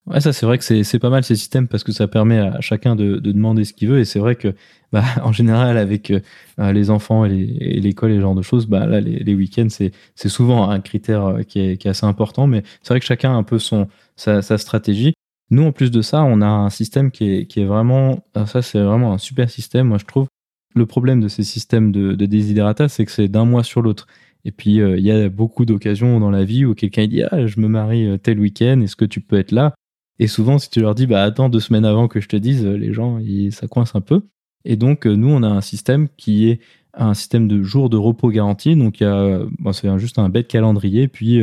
Ouais, 0.07 0.21
ça 0.21 0.33
c'est 0.33 0.47
vrai 0.47 0.57
que 0.57 0.83
c'est 0.85 0.99
pas 1.01 1.11
mal 1.11 1.25
ces 1.25 1.35
systèmes 1.35 1.67
parce 1.67 1.83
que 1.83 1.91
ça 1.91 2.07
permet 2.07 2.39
à 2.39 2.61
chacun 2.61 2.95
de, 2.95 3.17
de 3.17 3.33
demander 3.33 3.65
ce 3.65 3.73
qu'il 3.73 3.89
veut 3.89 3.99
et 3.99 4.05
c'est 4.05 4.21
vrai 4.21 4.37
que 4.37 4.55
bah, 4.93 5.03
en 5.23 5.33
général 5.33 5.77
avec 5.79 6.13
euh, 6.13 6.73
les 6.73 6.91
enfants 6.91 7.25
et 7.25 7.31
l'école 7.31 8.13
et, 8.13 8.17
ce 8.17 8.21
genre 8.21 8.37
de 8.37 8.43
choses, 8.43 8.67
bah 8.67 8.87
là 8.87 9.01
les, 9.01 9.35
week-ends 9.35 9.69
c'est 9.69 10.29
souvent 10.29 10.71
un 10.71 10.81
critère 10.81 11.27
euh, 11.27 11.43
qui 11.43 11.61
est, 11.61 11.87
assez 11.87 12.07
important, 12.07 12.47
mais 12.47 12.63
c'est 12.83 12.95
vrai 12.95 13.01
que 13.01 13.07
chacun 13.07 13.33
a 13.33 13.35
un 13.35 13.43
peu 13.43 13.59
sa, 13.59 14.59
stratégie. 14.59 15.15
Nous 15.51 15.63
en 15.63 15.73
plus 15.73 15.91
de 15.91 16.03
ça, 16.03 16.25
on 16.25 16.41
a 16.41 16.47
un 16.47 16.71
système 16.71 17.11
qui 17.11 17.31
est 17.31 17.47
qui 17.47 17.61
est 17.61 17.65
vraiment 17.65 18.25
ça 18.47 18.63
c'est 18.63 18.81
vraiment 18.81 19.13
un 19.13 19.19
super 19.19 19.49
système 19.49 19.89
moi 19.89 19.99
je 19.99 20.05
trouve. 20.05 20.27
le 20.75 20.87
problème 20.87 21.21
de 21.21 21.29
ces 21.29 21.45
systèmes 21.45 21.93
de, 21.93 22.15
de 22.15 22.89
c'est 22.89 23.05
que 23.05 23.13
c'est 23.13 23.29
d'un 23.29 23.45
mois 23.45 23.63
sur 23.63 23.81
l'autre. 23.83 24.07
Et 24.45 24.53
puis, 24.53 24.77
il 24.77 25.01
y 25.01 25.11
a 25.11 25.29
beaucoup 25.29 25.65
d'occasions 25.65 26.21
dans 26.21 26.31
la 26.31 26.45
vie 26.45 26.65
où 26.65 26.75
quelqu'un 26.75 27.09
dit 27.09 27.23
Ah, 27.25 27.47
je 27.49 27.59
me 27.61 27.67
marie 27.67 28.17
tel 28.21 28.39
week-end, 28.39 28.81
est-ce 28.81 28.95
que 28.95 29.05
tu 29.05 29.21
peux 29.21 29.37
être 29.37 29.51
là? 29.51 29.75
Et 30.21 30.29
souvent, 30.29 30.59
si 30.59 30.71
tu 30.71 30.81
leur 30.81 30.95
dis 30.95 31.07
Bah, 31.09 31.25
attends 31.25 31.49
deux 31.49 31.59
semaines 31.61 31.85
avant 31.85 32.07
que 32.07 32.21
je 32.21 32.29
te 32.29 32.37
dise, 32.37 32.65
les 32.65 32.93
gens, 32.93 33.19
ça 33.51 33.67
coince 33.67 33.97
un 33.97 34.01
peu. 34.01 34.23
Et 34.65 34.77
donc, 34.77 35.05
nous, 35.07 35.29
on 35.31 35.43
a 35.43 35.49
un 35.49 35.63
système 35.63 36.09
qui 36.17 36.49
est 36.49 36.61
un 36.95 37.15
système 37.15 37.49
de 37.49 37.63
jours 37.65 37.91
de 37.91 37.97
repos 37.97 38.31
garanti. 38.31 38.77
Donc, 38.77 39.03
a, 39.03 39.41
c'est 39.73 39.99
juste 39.99 40.19
un 40.19 40.29
bête 40.29 40.47
calendrier. 40.47 41.09
Puis, 41.09 41.43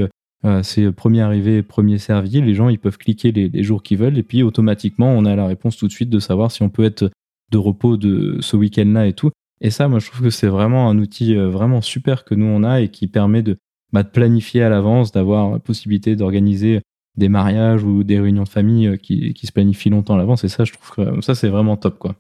c'est 0.62 0.92
premier 0.92 1.22
arrivé, 1.22 1.64
premier 1.64 1.98
servi. 1.98 2.42
Les 2.42 2.54
gens, 2.54 2.70
ils 2.70 2.80
peuvent 2.80 2.98
cliquer 2.98 3.32
les, 3.32 3.64
jours 3.64 3.82
qu'ils 3.82 3.98
veulent. 3.98 4.18
Et 4.18 4.24
puis, 4.24 4.44
automatiquement, 4.44 5.12
on 5.12 5.26
a 5.26 5.36
la 5.36 5.48
réponse 5.48 5.78
tout 5.78 5.88
de 5.88 5.92
suite 5.92 6.10
de 6.10 6.20
savoir 6.20 6.52
si 6.52 6.64
on 6.64 6.70
peut 6.70 6.84
être 6.84 7.10
de 7.52 7.58
repos 7.58 7.98
de 7.98 8.38
ce 8.42 8.58
week-end-là 8.58 9.08
et 9.08 9.14
tout. 9.14 9.32
Et 9.62 9.70
ça, 9.70 9.88
moi, 9.88 10.00
je 10.00 10.08
trouve 10.08 10.22
que 10.22 10.30
c'est 10.30 10.48
vraiment 10.48 10.90
un 10.90 11.00
outil 11.00 11.36
euh, 11.36 11.50
vraiment 11.50 11.82
super 11.82 12.26
que 12.26 12.36
nous, 12.36 12.46
on 12.46 12.64
a 12.64 12.82
et 12.82 12.90
qui 12.90 13.08
permet 13.08 13.42
de, 13.42 13.58
bah, 13.94 14.04
planifier 14.04 14.64
à 14.64 14.70
l'avance, 14.70 15.12
d'avoir 15.12 15.52
la 15.52 15.60
possibilité 15.60 16.16
d'organiser 16.16 16.82
des 17.16 17.30
mariages 17.30 17.84
ou 17.84 18.04
des 18.04 18.20
réunions 18.20 18.44
de 18.44 18.50
famille 18.50 18.88
euh, 18.88 18.98
qui, 18.98 19.34
se 19.42 19.52
planifient 19.52 19.92
longtemps 19.92 20.16
à 20.16 20.18
l'avance. 20.18 20.44
Et 20.44 20.50
ça, 20.50 20.66
je 20.66 20.74
trouve 20.74 20.92
que 20.92 21.22
ça, 21.22 21.36
c'est 21.36 21.50
vraiment 21.50 21.78
top, 21.78 22.00
quoi. 22.00 22.16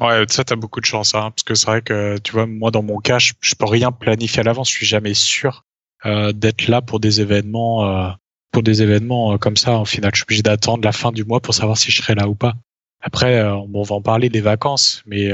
Ouais, 0.00 0.24
ça, 0.28 0.44
t'as 0.44 0.54
beaucoup 0.54 0.80
de 0.80 0.84
chance, 0.84 1.14
hein, 1.14 1.32
parce 1.32 1.42
que 1.42 1.54
c'est 1.54 1.66
vrai 1.66 1.82
que, 1.82 2.18
tu 2.18 2.32
vois, 2.32 2.46
moi, 2.46 2.70
dans 2.70 2.82
mon 2.82 2.98
cas, 2.98 3.18
je, 3.18 3.32
peux 3.58 3.66
rien 3.66 3.90
planifier 3.90 4.40
à 4.40 4.42
l'avance. 4.44 4.70
Je 4.70 4.76
suis 4.76 4.86
jamais 4.86 5.14
sûr 5.14 5.64
euh, 5.64 5.67
d'être 6.04 6.68
là 6.68 6.82
pour 6.82 7.00
des 7.00 7.20
événements, 7.20 7.84
euh, 7.86 8.10
pour 8.52 8.62
des 8.62 8.82
événements 8.82 9.32
euh, 9.32 9.36
comme 9.38 9.56
ça. 9.56 9.78
En 9.78 9.84
final, 9.84 10.10
je 10.14 10.18
suis 10.18 10.24
obligé 10.24 10.42
d'attendre 10.42 10.84
la 10.84 10.92
fin 10.92 11.12
du 11.12 11.24
mois 11.24 11.40
pour 11.40 11.54
savoir 11.54 11.76
si 11.76 11.90
je 11.90 12.02
serai 12.02 12.14
là 12.14 12.28
ou 12.28 12.34
pas. 12.34 12.54
Après, 13.00 13.40
on 13.42 13.82
va 13.82 13.94
en 13.94 14.02
parler 14.02 14.28
des 14.28 14.40
vacances, 14.40 15.02
mais 15.06 15.32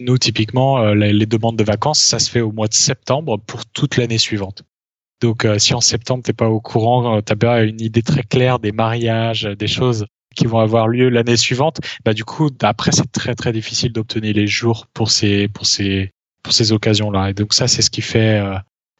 nous, 0.00 0.18
typiquement, 0.18 0.78
euh, 0.78 0.94
les, 0.94 1.26
demandes 1.26 1.56
de 1.56 1.64
vacances, 1.64 2.00
ça 2.00 2.18
se 2.18 2.30
fait 2.30 2.40
au 2.40 2.52
mois 2.52 2.68
de 2.68 2.74
septembre 2.74 3.38
pour 3.38 3.64
toute 3.66 3.96
l'année 3.96 4.18
suivante. 4.18 4.62
Donc, 5.20 5.44
euh, 5.44 5.58
si 5.58 5.74
en 5.74 5.80
septembre, 5.80 6.22
t'es 6.24 6.32
pas 6.32 6.48
au 6.48 6.60
courant, 6.60 7.16
euh, 7.16 7.20
t'as 7.20 7.36
pas 7.36 7.62
une 7.62 7.80
idée 7.80 8.02
très 8.02 8.22
claire 8.22 8.58
des 8.58 8.72
mariages, 8.72 9.44
des 9.44 9.66
choses 9.68 10.06
qui 10.34 10.46
vont 10.46 10.58
avoir 10.58 10.88
lieu 10.88 11.10
l'année 11.10 11.36
suivante, 11.36 11.78
bah 12.04 12.12
du 12.12 12.24
coup, 12.24 12.50
après, 12.62 12.90
c'est 12.90 13.10
très 13.12 13.36
très 13.36 13.52
difficile 13.52 13.92
d'obtenir 13.92 14.34
les 14.34 14.48
jours 14.48 14.88
pour 14.92 15.12
ces 15.12 15.46
pour 15.46 15.64
ces 15.64 16.10
pour 16.42 16.52
ces 16.52 16.72
occasions-là. 16.72 17.30
Et 17.30 17.34
donc 17.34 17.54
ça, 17.54 17.68
c'est 17.68 17.82
ce 17.82 17.90
qui 17.90 18.02
fait, 18.02 18.42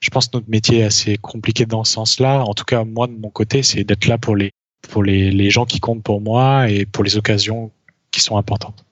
je 0.04 0.10
pense, 0.10 0.32
notre 0.34 0.50
métier 0.50 0.84
assez 0.84 1.16
compliqué 1.16 1.64
dans 1.64 1.84
ce 1.84 1.94
sens-là. 1.94 2.44
En 2.44 2.54
tout 2.54 2.64
cas, 2.64 2.84
moi 2.84 3.06
de 3.06 3.12
mon 3.12 3.30
côté, 3.30 3.62
c'est 3.62 3.84
d'être 3.84 4.06
là 4.06 4.18
pour 4.18 4.36
les 4.36 5.50
gens 5.50 5.64
qui 5.64 5.80
comptent 5.80 6.02
pour 6.02 6.20
moi 6.20 6.68
et 6.70 6.84
pour 6.84 7.04
les 7.04 7.16
occasions 7.16 7.70
qui 8.10 8.20
sont 8.20 8.36
importantes 8.36 8.84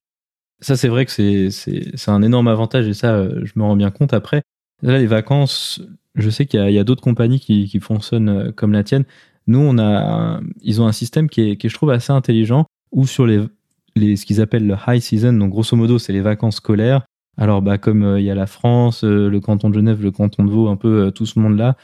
ça, 0.63 0.77
c'est 0.77 0.89
vrai 0.89 1.05
que 1.05 1.11
c'est 1.11 2.09
un 2.09 2.23
énorme 2.23 2.49
avantage 2.49 2.87
et 2.87 2.95
ça, 2.95 3.15
euh, 3.15 3.41
je 3.45 3.53
me 3.57 3.65
rends 3.65 3.77
bien 3.77 3.91
compte 3.91 4.15
après. 4.15 4.43
Là, 4.81 4.99
les 4.99 5.07
vacances, 5.07 5.83
je 6.15 6.31
sais 6.31 6.47
qu'il 6.47 6.71
y 6.71 6.79
a, 6.79 6.85
d'autres 6.85 7.03
compagnies 7.03 7.41
qui, 7.41 7.81
fonctionnent 7.81 8.29
euh, 8.29 8.53
comme 8.53 8.73
la 8.73 8.85
tienne. 8.85 9.05
Nous, 9.49 9.59
on 9.59 9.79
a, 9.79 10.41
ils 10.61 10.81
ont 10.81 10.87
un 10.87 10.93
système 10.93 11.29
qui 11.29 11.43
est, 11.43 11.69
je 11.69 11.75
trouve, 11.75 11.91
assez 11.91 12.13
intelligent 12.13 12.67
où 12.93 13.07
sur 13.07 13.27
les, 13.27 13.41
les 13.97 14.17
ce 14.17 14.25
qu'ils 14.25 14.41
appellent 14.41 14.67
le 14.67 14.77
high 14.87 15.01
season, 15.01 15.33
donc 15.33 15.51
grosso 15.51 15.77
modo, 15.77 15.99
c'est 15.99 16.13
les 16.13 16.21
vacances 16.21 16.57
scolaires. 16.57 17.03
Alors, 17.39 17.63
bah, 17.63 17.79
comme 17.79 18.05
euh, 18.05 18.21
il 18.21 18.25
y 18.25 18.31
a 18.31 18.35
la 18.35 18.47
France, 18.47 19.05
le 19.05 19.39
canton 19.41 19.71
de 19.71 19.75
Genève, 19.75 20.03
le 20.03 20.11
canton 20.11 20.45
de 20.45 20.51
Vaud, 20.51 20.69
un 20.69 20.77
peu 20.77 21.11
tout 21.13 21.27
ce 21.27 21.39
monde-là, 21.39 21.77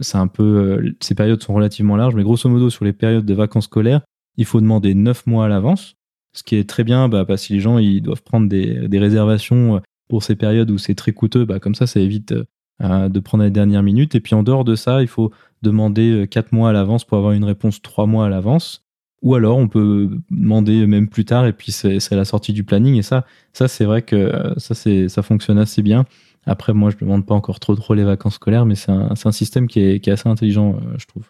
c'est 0.00 0.18
un 0.18 0.28
peu, 0.28 0.94
ces 1.00 1.14
périodes 1.14 1.42
sont 1.42 1.54
relativement 1.54 1.96
larges, 1.96 2.14
mais 2.14 2.22
grosso 2.22 2.48
modo, 2.48 2.70
sur 2.70 2.84
les 2.84 2.92
périodes 2.92 3.26
de 3.26 3.34
vacances 3.34 3.64
scolaires, 3.64 4.00
il 4.36 4.44
faut 4.46 4.60
demander 4.60 4.94
9 4.94 5.26
mois 5.26 5.46
à 5.46 5.48
l'avance 5.48 5.96
ce 6.36 6.42
qui 6.42 6.56
est 6.56 6.68
très 6.68 6.84
bien 6.84 7.08
bah, 7.08 7.24
parce 7.24 7.48
que 7.48 7.54
les 7.54 7.60
gens 7.60 7.78
ils 7.78 8.02
doivent 8.02 8.22
prendre 8.22 8.48
des, 8.48 8.98
réservations 8.98 9.76
euh, 9.76 9.80
pour 10.08 10.22
ces 10.22 10.36
périodes 10.36 10.70
où 10.70 10.78
c'est 10.78 10.94
très 10.94 11.12
coûteux, 11.12 11.44
bah, 11.44 11.58
comme 11.58 11.74
ça 11.74 11.86
ça 11.86 11.98
évite 11.98 12.34
euh, 12.82 13.08
de 13.08 13.20
prendre 13.20 13.42
les 13.44 13.50
dernières 13.50 13.82
minutes. 13.82 14.14
Et 14.14 14.20
puis 14.20 14.34
en 14.34 14.42
dehors 14.42 14.64
de 14.64 14.76
ça, 14.76 15.02
il 15.02 15.08
faut 15.08 15.32
demander 15.62 16.26
4 16.30 16.46
euh, 16.46 16.48
mois 16.52 16.70
à 16.70 16.72
l'avance 16.72 17.04
pour 17.04 17.18
avoir 17.18 17.32
une 17.32 17.44
réponse 17.44 17.82
3 17.82 18.06
mois 18.06 18.26
à 18.26 18.28
l'avance. 18.28 18.85
Ou 19.22 19.34
alors 19.34 19.56
on 19.56 19.68
peut 19.68 20.10
demander 20.30 20.86
même 20.86 21.08
plus 21.08 21.24
tard 21.24 21.46
et 21.46 21.52
puis 21.52 21.72
c'est 21.72 22.10
la 22.12 22.24
sortie 22.24 22.52
du 22.52 22.64
planning. 22.64 22.96
Et 22.96 23.02
ça, 23.02 23.24
ça 23.52 23.68
c'est 23.68 23.84
vrai 23.84 24.02
que 24.02 24.54
ça, 24.58 24.74
ça 24.74 25.22
fonctionne 25.22 25.58
assez 25.58 25.82
bien. 25.82 26.04
Après, 26.48 26.72
moi, 26.72 26.90
je 26.90 26.96
ne 26.96 27.00
demande 27.00 27.26
pas 27.26 27.34
encore 27.34 27.58
trop 27.58 27.74
trop 27.74 27.94
les 27.94 28.04
vacances 28.04 28.34
scolaires, 28.34 28.66
mais 28.66 28.76
c'est 28.76 28.92
un, 28.92 29.10
un, 29.24 29.32
système 29.32 29.66
qui 29.66 29.80
est, 29.80 30.00
qui 30.00 30.10
est 30.10 30.12
assez 30.12 30.28
intelligent, 30.28 30.78
je 30.96 31.06
trouve. 31.06 31.24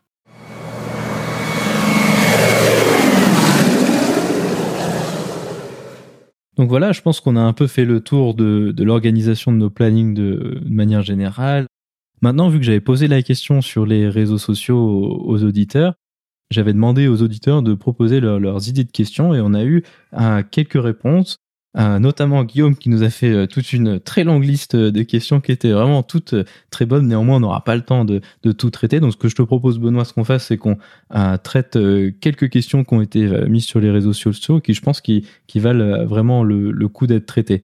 Donc 6.56 6.70
voilà, 6.70 6.92
je 6.92 7.02
pense 7.02 7.20
qu'on 7.20 7.36
a 7.36 7.40
un 7.40 7.52
peu 7.52 7.66
fait 7.66 7.84
le 7.84 8.00
tour 8.00 8.34
de, 8.34 8.74
l'organisation 8.78 9.52
de 9.52 9.58
nos 9.58 9.70
plannings 9.70 10.14
de, 10.14 10.60
manière 10.66 11.02
générale. 11.02 11.66
Maintenant, 12.22 12.48
vu 12.48 12.58
que 12.58 12.64
j'avais 12.64 12.80
posé 12.80 13.08
la 13.08 13.22
question 13.22 13.60
sur 13.60 13.84
les 13.84 14.08
réseaux 14.08 14.38
sociaux 14.38 14.78
aux, 14.78 15.44
auditeurs, 15.44 15.94
j'avais 16.50 16.72
demandé 16.72 17.08
aux 17.08 17.22
auditeurs 17.22 17.62
de 17.62 17.74
proposer 17.74 18.20
leurs 18.20 18.68
idées 18.68 18.84
de 18.84 18.90
questions 18.90 19.34
et 19.34 19.40
on 19.40 19.54
a 19.54 19.64
eu 19.64 19.82
euh, 20.14 20.42
quelques 20.48 20.80
réponses. 20.80 21.38
Euh, 21.78 21.98
notamment 21.98 22.42
Guillaume 22.42 22.74
qui 22.74 22.88
nous 22.88 23.02
a 23.02 23.10
fait 23.10 23.30
euh, 23.30 23.46
toute 23.46 23.74
une 23.74 24.00
très 24.00 24.24
longue 24.24 24.44
liste 24.44 24.74
de 24.74 25.02
questions 25.02 25.42
qui 25.42 25.52
étaient 25.52 25.72
vraiment 25.72 26.02
toutes 26.02 26.34
très 26.70 26.86
bonnes. 26.86 27.06
Néanmoins, 27.06 27.36
on 27.36 27.40
n'aura 27.40 27.64
pas 27.64 27.76
le 27.76 27.82
temps 27.82 28.06
de, 28.06 28.22
tout 28.52 28.70
traiter. 28.70 28.98
Donc, 28.98 29.12
ce 29.12 29.18
que 29.18 29.28
je 29.28 29.34
te 29.34 29.42
propose, 29.42 29.78
Benoît, 29.78 30.06
ce 30.06 30.14
qu'on 30.14 30.24
fasse, 30.24 30.46
c'est 30.46 30.56
qu'on 30.56 30.78
traite 31.42 31.78
quelques 32.22 32.48
questions 32.48 32.82
qui 32.82 32.94
ont 32.94 33.02
été 33.02 33.28
mises 33.46 33.66
sur 33.66 33.80
les 33.80 33.90
réseaux 33.90 34.14
sociaux, 34.14 34.62
qui 34.62 34.72
je 34.72 34.80
pense 34.80 35.02
valent 35.56 36.06
vraiment 36.06 36.44
le, 36.44 36.88
coup 36.88 37.06
d'être 37.06 37.26
traitées. 37.26 37.60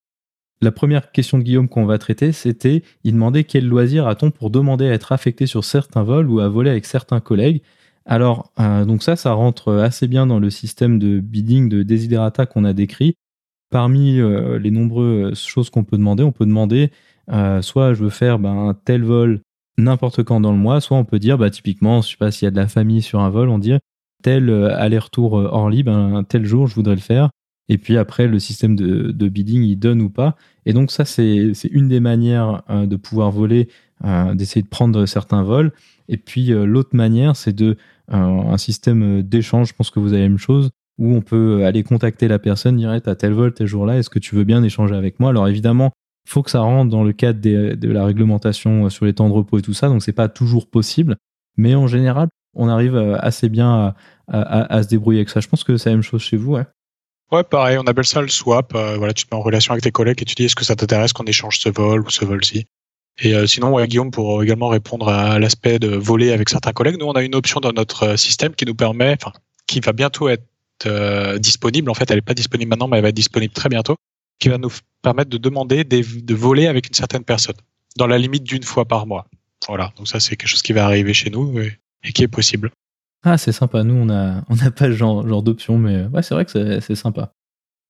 La 0.60 0.72
première 0.72 1.10
question 1.10 1.38
de 1.38 1.42
Guillaume 1.42 1.70
qu'on 1.70 1.86
va 1.86 1.96
traiter, 1.96 2.32
c'était 2.32 2.82
il 3.04 3.14
demandait 3.14 3.44
quel 3.44 3.66
loisir 3.66 4.06
a-t-on 4.06 4.30
pour 4.30 4.50
demander 4.50 4.88
à 4.88 4.92
être 4.92 5.12
affecté 5.12 5.46
sur 5.46 5.64
certains 5.64 6.02
vols 6.02 6.28
ou 6.28 6.40
à 6.40 6.50
voler 6.50 6.68
avec 6.68 6.84
certains 6.84 7.20
collègues? 7.20 7.62
Alors, 8.04 8.52
donc 8.58 9.02
ça, 9.02 9.16
ça 9.16 9.32
rentre 9.32 9.74
assez 9.74 10.08
bien 10.08 10.26
dans 10.26 10.40
le 10.40 10.50
système 10.50 10.98
de 10.98 11.20
bidding 11.20 11.68
de 11.68 11.82
desiderata 11.82 12.46
qu'on 12.46 12.64
a 12.64 12.72
décrit 12.72 13.16
parmi 13.72 14.20
euh, 14.20 14.58
les 14.58 14.70
nombreuses 14.70 15.40
choses 15.40 15.70
qu'on 15.70 15.82
peut 15.82 15.96
demander, 15.96 16.22
on 16.22 16.30
peut 16.30 16.46
demander 16.46 16.92
euh, 17.32 17.62
soit 17.62 17.94
je 17.94 18.04
veux 18.04 18.10
faire 18.10 18.38
ben, 18.38 18.68
un 18.68 18.74
tel 18.74 19.02
vol 19.02 19.40
n'importe 19.78 20.22
quand 20.22 20.40
dans 20.40 20.52
le 20.52 20.58
mois, 20.58 20.80
soit 20.80 20.98
on 20.98 21.04
peut 21.04 21.18
dire 21.18 21.38
bah, 21.38 21.50
typiquement, 21.50 22.02
je 22.02 22.10
sais 22.10 22.16
pas 22.16 22.30
s'il 22.30 22.46
y 22.46 22.48
a 22.48 22.52
de 22.52 22.56
la 22.56 22.68
famille 22.68 23.02
sur 23.02 23.20
un 23.20 23.30
vol, 23.30 23.48
on 23.48 23.58
dit 23.58 23.72
tel 24.22 24.50
euh, 24.50 24.76
aller-retour 24.76 25.32
hors 25.32 25.70
libre, 25.70 25.90
un 25.90 26.22
tel 26.22 26.44
jour 26.44 26.68
je 26.68 26.76
voudrais 26.76 26.94
le 26.94 27.00
faire. 27.00 27.30
Et 27.68 27.78
puis 27.78 27.96
après, 27.96 28.26
le 28.26 28.38
système 28.38 28.76
de, 28.76 29.28
bidding, 29.28 29.62
il 29.62 29.76
donne 29.76 30.02
ou 30.02 30.10
pas. 30.10 30.36
Et 30.66 30.72
donc 30.72 30.90
ça, 30.90 31.04
c'est 31.04 31.52
une 31.70 31.88
des 31.88 32.00
manières 32.00 32.62
de 32.68 32.96
pouvoir 32.96 33.30
voler, 33.30 33.68
d'essayer 34.34 34.62
de 34.62 34.68
prendre 34.68 35.06
certains 35.06 35.42
vols. 35.42 35.72
Et 36.08 36.16
puis 36.16 36.48
l'autre 36.48 36.94
manière, 36.94 37.36
c'est 37.36 37.54
de 37.54 37.76
un 38.08 38.58
système 38.58 39.22
d'échange. 39.22 39.68
Je 39.68 39.74
pense 39.74 39.90
que 39.90 40.00
vous 40.00 40.12
avez 40.12 40.22
la 40.22 40.28
même 40.28 40.38
chose 40.38 40.70
où 40.98 41.14
on 41.14 41.20
peut 41.20 41.64
aller 41.64 41.82
contacter 41.82 42.28
la 42.28 42.38
personne, 42.38 42.76
dire 42.76 42.90
à 42.90 43.00
tel 43.00 43.32
vol, 43.32 43.52
tel 43.52 43.66
jour-là, 43.66 43.98
est-ce 43.98 44.10
que 44.10 44.18
tu 44.18 44.34
veux 44.34 44.44
bien 44.44 44.62
échanger 44.62 44.94
avec 44.94 45.20
moi? 45.20 45.30
Alors 45.30 45.48
évidemment, 45.48 45.90
il 46.26 46.30
faut 46.30 46.42
que 46.42 46.50
ça 46.50 46.60
rentre 46.60 46.90
dans 46.90 47.02
le 47.02 47.12
cadre 47.12 47.40
de 47.40 47.88
la 47.88 48.04
réglementation 48.04 48.88
sur 48.90 49.04
les 49.04 49.12
temps 49.12 49.28
de 49.28 49.34
repos 49.34 49.58
et 49.58 49.62
tout 49.62 49.74
ça, 49.74 49.88
donc 49.88 50.02
c'est 50.02 50.12
pas 50.12 50.28
toujours 50.28 50.68
possible, 50.68 51.16
mais 51.56 51.74
en 51.74 51.86
général, 51.86 52.28
on 52.54 52.68
arrive 52.68 52.94
euh, 52.94 53.16
assez 53.18 53.48
bien 53.48 53.94
à, 54.28 54.82
se 54.82 54.88
débrouiller 54.88 55.20
avec 55.20 55.30
ça. 55.30 55.40
Je 55.40 55.48
pense 55.48 55.64
que 55.64 55.76
c'est 55.76 55.90
la 55.90 55.96
même 55.96 56.02
chose 56.02 56.22
chez 56.22 56.36
vous, 56.36 56.52
ouais. 56.52 56.66
Ouais, 57.32 57.44
pareil, 57.44 57.78
on 57.78 57.84
appelle 57.84 58.04
ça 58.04 58.20
le 58.20 58.28
swap. 58.28 58.74
Euh, 58.74 58.98
voilà, 58.98 59.14
tu 59.14 59.24
te 59.24 59.34
mets 59.34 59.40
en 59.40 59.42
relation 59.42 59.72
avec 59.72 59.82
tes 59.82 59.90
collègues 59.90 60.20
et 60.20 60.26
tu 60.26 60.34
dis 60.34 60.44
est-ce 60.44 60.54
que 60.54 60.66
ça 60.66 60.76
t'intéresse 60.76 61.14
qu'on 61.14 61.24
échange 61.24 61.60
ce 61.60 61.70
vol 61.70 62.02
ou 62.02 62.10
ce 62.10 62.26
vol-ci? 62.26 62.66
Et 63.20 63.34
euh, 63.34 63.46
sinon, 63.46 63.72
ouais, 63.72 63.88
Guillaume, 63.88 64.10
pour 64.10 64.42
également 64.42 64.68
répondre 64.68 65.08
à 65.08 65.38
l'aspect 65.38 65.78
de 65.78 65.88
voler 65.88 66.32
avec 66.32 66.50
certains 66.50 66.72
collègues, 66.72 66.98
nous 66.98 67.06
on 67.06 67.12
a 67.12 67.22
une 67.22 67.34
option 67.34 67.60
dans 67.60 67.72
notre 67.72 68.16
système 68.16 68.54
qui 68.54 68.66
nous 68.66 68.74
permet, 68.74 69.16
enfin, 69.18 69.32
qui 69.66 69.80
va 69.80 69.92
bientôt 69.92 70.28
être 70.28 70.44
euh, 70.84 71.38
disponible. 71.38 71.88
En 71.88 71.94
fait, 71.94 72.10
elle 72.10 72.18
n'est 72.18 72.22
pas 72.22 72.34
disponible 72.34 72.68
maintenant, 72.68 72.88
mais 72.88 72.98
elle 72.98 73.02
va 73.02 73.08
être 73.08 73.16
disponible 73.16 73.54
très 73.54 73.70
bientôt, 73.70 73.96
qui 74.38 74.50
va 74.50 74.58
nous 74.58 74.70
permettre 75.00 75.30
de 75.30 75.38
demander 75.38 75.84
de 75.84 76.34
voler 76.34 76.66
avec 76.66 76.88
une 76.88 76.94
certaine 76.94 77.24
personne, 77.24 77.56
dans 77.96 78.06
la 78.06 78.18
limite 78.18 78.44
d'une 78.44 78.62
fois 78.62 78.84
par 78.84 79.06
mois. 79.06 79.26
Voilà, 79.68 79.92
donc 79.96 80.06
ça 80.06 80.20
c'est 80.20 80.36
quelque 80.36 80.48
chose 80.48 80.62
qui 80.62 80.74
va 80.74 80.84
arriver 80.84 81.14
chez 81.14 81.30
nous 81.30 81.60
et, 81.60 82.12
qui 82.12 82.24
est 82.24 82.28
possible. 82.28 82.70
Ah, 83.24 83.38
c'est 83.38 83.52
sympa. 83.52 83.84
Nous, 83.84 83.94
on 83.94 84.06
n'a 84.06 84.44
on 84.48 84.56
pas 84.56 84.86
ce 84.86 84.92
genre, 84.92 85.26
genre 85.26 85.42
d'option, 85.42 85.78
mais 85.78 86.06
ouais, 86.06 86.22
c'est 86.22 86.34
vrai 86.34 86.44
que 86.44 86.80
c'est 86.80 86.94
sympa. 86.94 87.32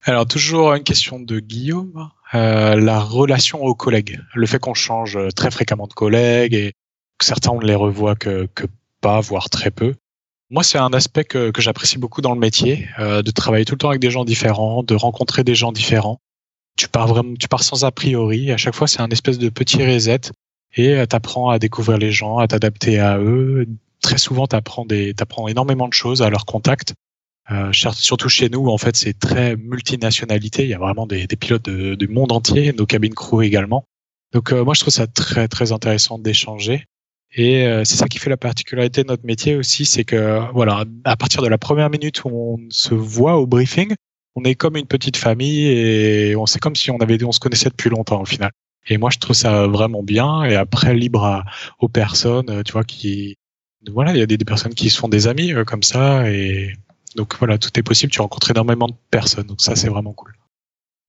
Alors, 0.05 0.27
toujours 0.27 0.75
une 0.75 0.83
question 0.83 1.21
de 1.21 1.41
Guillaume. 1.41 2.11
Euh, 2.35 2.77
la 2.77 3.01
relation 3.01 3.63
aux 3.63 3.75
collègues. 3.75 4.21
Le 4.35 4.47
fait 4.47 4.59
qu'on 4.59 4.75
change 4.75 5.19
très 5.37 5.51
fréquemment 5.51 5.87
de 5.87 5.93
collègues 5.93 6.55
et 6.55 6.73
que 7.19 7.25
certains 7.25 7.51
on 7.51 7.61
ne 7.61 7.67
les 7.67 7.75
revoit 7.75 8.17
que, 8.17 8.49
que 8.55 8.65
pas, 9.01 9.21
voire 9.21 9.51
très 9.51 9.71
peu. 9.71 9.95
Moi, 10.53 10.63
c'est 10.63 10.77
un 10.77 10.93
aspect 10.93 11.25
que, 11.25 11.51
j'apprécie 11.59 11.97
beaucoup 11.97 12.21
dans 12.21 12.35
le 12.35 12.39
métier, 12.39 12.87
euh, 12.99 13.23
de 13.23 13.31
travailler 13.31 13.65
tout 13.65 13.73
le 13.75 13.79
temps 13.79 13.89
avec 13.89 14.03
des 14.03 14.11
gens 14.11 14.27
différents, 14.27 14.83
de 14.83 14.95
rencontrer 14.95 15.45
des 15.45 15.55
gens 15.55 15.73
différents. 15.73 16.21
Tu 16.77 16.89
pars 16.89 17.07
vraiment, 17.07 17.35
tu 17.39 17.49
pars 17.49 17.63
sans 17.63 17.85
a 17.85 17.91
priori. 17.91 18.51
À 18.53 18.59
chaque 18.59 18.75
fois, 18.75 18.87
c'est 18.87 19.01
un 19.01 19.09
espèce 19.09 19.39
de 19.39 19.49
petit 19.49 19.83
reset 19.83 20.21
et 20.75 20.95
euh, 20.95 21.07
tu 21.07 21.17
apprends 21.17 21.49
à 21.49 21.59
découvrir 21.59 21.97
les 21.97 22.13
gens, 22.13 22.37
à 22.37 22.49
t'adapter 22.49 22.99
à 22.99 23.19
eux. 23.19 23.67
Très 24.03 24.19
souvent, 24.19 24.47
tu 24.47 24.57
apprends, 24.57 24.85
des, 24.85 25.15
apprends 25.21 25.49
énormément 25.49 25.89
de 25.89 25.93
choses 25.95 26.23
à 26.23 26.31
leur 26.31 26.45
contact. 26.45 26.95
Euh, 27.51 27.73
surtout 27.73 28.29
chez 28.29 28.49
nous, 28.49 28.69
en 28.69 28.79
fait, 28.79 28.97
c'est 28.97 29.19
très 29.19 29.57
multinationalité. 29.57 30.65
Il 30.65 30.69
y 30.69 30.75
a 30.75 30.79
vraiment 30.79 31.07
des, 31.07 31.27
des 31.27 31.37
pilotes 31.37 31.65
de, 31.65 31.95
du 31.95 32.09
monde 32.09 32.33
entier, 32.33 32.73
nos 32.73 32.87
cabines 32.87 33.15
crew 33.15 33.43
également. 33.43 33.85
Donc 34.33 34.53
moi, 34.53 34.75
je 34.75 34.81
trouve 34.81 34.95
ça 34.95 35.07
très 35.07 35.47
très 35.49 35.73
intéressant 35.73 36.19
d'échanger. 36.19 36.85
Et 37.35 37.67
c'est 37.85 37.97
ça 37.97 38.09
qui 38.09 38.19
fait 38.19 38.31
la 38.31 38.37
particularité 38.37 39.03
de 39.03 39.09
notre 39.09 39.27
métier 39.27 39.57
aussi, 39.57 39.85
c'est 39.85 40.05
que 40.05 40.41
voilà, 40.53 40.85
à 41.05 41.17
partir 41.17 41.43
de 41.43 41.49
la 41.49 41.59
première 41.59 41.91
minute 41.91 42.25
où 42.25 42.31
on 42.31 42.59
se 42.71 42.95
voit 42.95 43.37
au 43.37 43.47
briefing, 43.47 43.95
on 44.35 44.45
est 44.45 44.55
comme 44.55 44.77
une 44.77 44.87
petite 44.87 45.17
famille 45.17 45.67
et 45.67 46.37
on 46.37 46.47
c'est 46.47 46.59
comme 46.59 46.77
si 46.77 46.91
on 46.91 46.99
avait 46.99 47.23
on 47.25 47.33
se 47.33 47.41
connaissait 47.41 47.69
depuis 47.69 47.91
longtemps 47.91 48.23
au 48.23 48.25
final. 48.25 48.51
Et 48.89 48.99
moi 48.99 49.11
je 49.11 49.19
trouve 49.19 49.37
ça 49.37 49.67
vraiment 49.67 50.03
bien 50.03 50.45
et 50.45 50.57
après 50.57 50.95
libre 50.95 51.25
à, 51.25 51.45
aux 51.79 51.89
personnes, 51.89 52.51
euh, 52.51 52.63
tu 52.63 52.73
vois 52.73 52.85
qui 52.85 53.37
voilà, 53.91 54.13
il 54.13 54.19
y 54.19 54.23
a 54.23 54.27
des, 54.27 54.39
personnes 54.39 54.75
qui 54.75 54.91
se 54.91 54.99
font 54.99 55.09
des 55.09 55.27
amis 55.27 55.53
euh, 55.53 55.65
comme 55.65 55.83
ça 55.83 56.31
et 56.31 56.75
donc 57.17 57.37
voilà, 57.39 57.59
tout 57.59 57.71
est 57.79 57.83
possible, 57.83 58.13
tu 58.13 58.21
rencontres 58.21 58.51
énormément 58.51 58.87
de 58.87 58.95
personnes. 59.11 59.47
Donc 59.47 59.61
ça 59.61 59.77
c'est 59.77 59.89
vraiment 59.89 60.13
cool. 60.13 60.35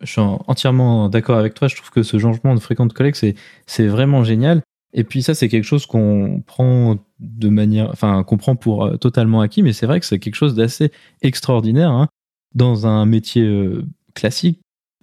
Je 0.01 0.11
suis 0.11 0.21
entièrement 0.21 1.07
d'accord 1.07 1.37
avec 1.37 1.53
toi, 1.53 1.67
je 1.67 1.75
trouve 1.75 1.91
que 1.91 2.03
ce 2.03 2.17
changement 2.17 2.55
de 2.55 2.59
fréquente 2.59 2.93
collègue 2.93 3.15
c'est 3.15 3.35
c'est 3.65 3.87
vraiment 3.87 4.23
génial. 4.23 4.61
Et 4.95 5.03
puis 5.03 5.23
ça, 5.23 5.33
c'est 5.33 5.49
quelque 5.49 5.63
chose 5.63 5.87
qu'on 5.87 6.43
prend 6.45 6.99
de 7.19 7.49
manière, 7.49 7.89
enfin, 7.89 8.23
qu'on 8.23 8.37
prend 8.37 8.55
pour 8.55 8.85
euh, 8.85 8.97
totalement 8.97 9.41
acquis, 9.41 9.63
mais 9.63 9.73
c'est 9.73 9.87
vrai 9.87 9.99
que 9.99 10.05
c'est 10.05 10.19
quelque 10.19 10.35
chose 10.35 10.53
d'assez 10.53 10.91
extraordinaire. 11.23 11.89
Hein 11.89 12.09
dans 12.53 12.87
un 12.87 13.05
métier 13.05 13.43
euh, 13.43 13.85
classique, 14.13 14.61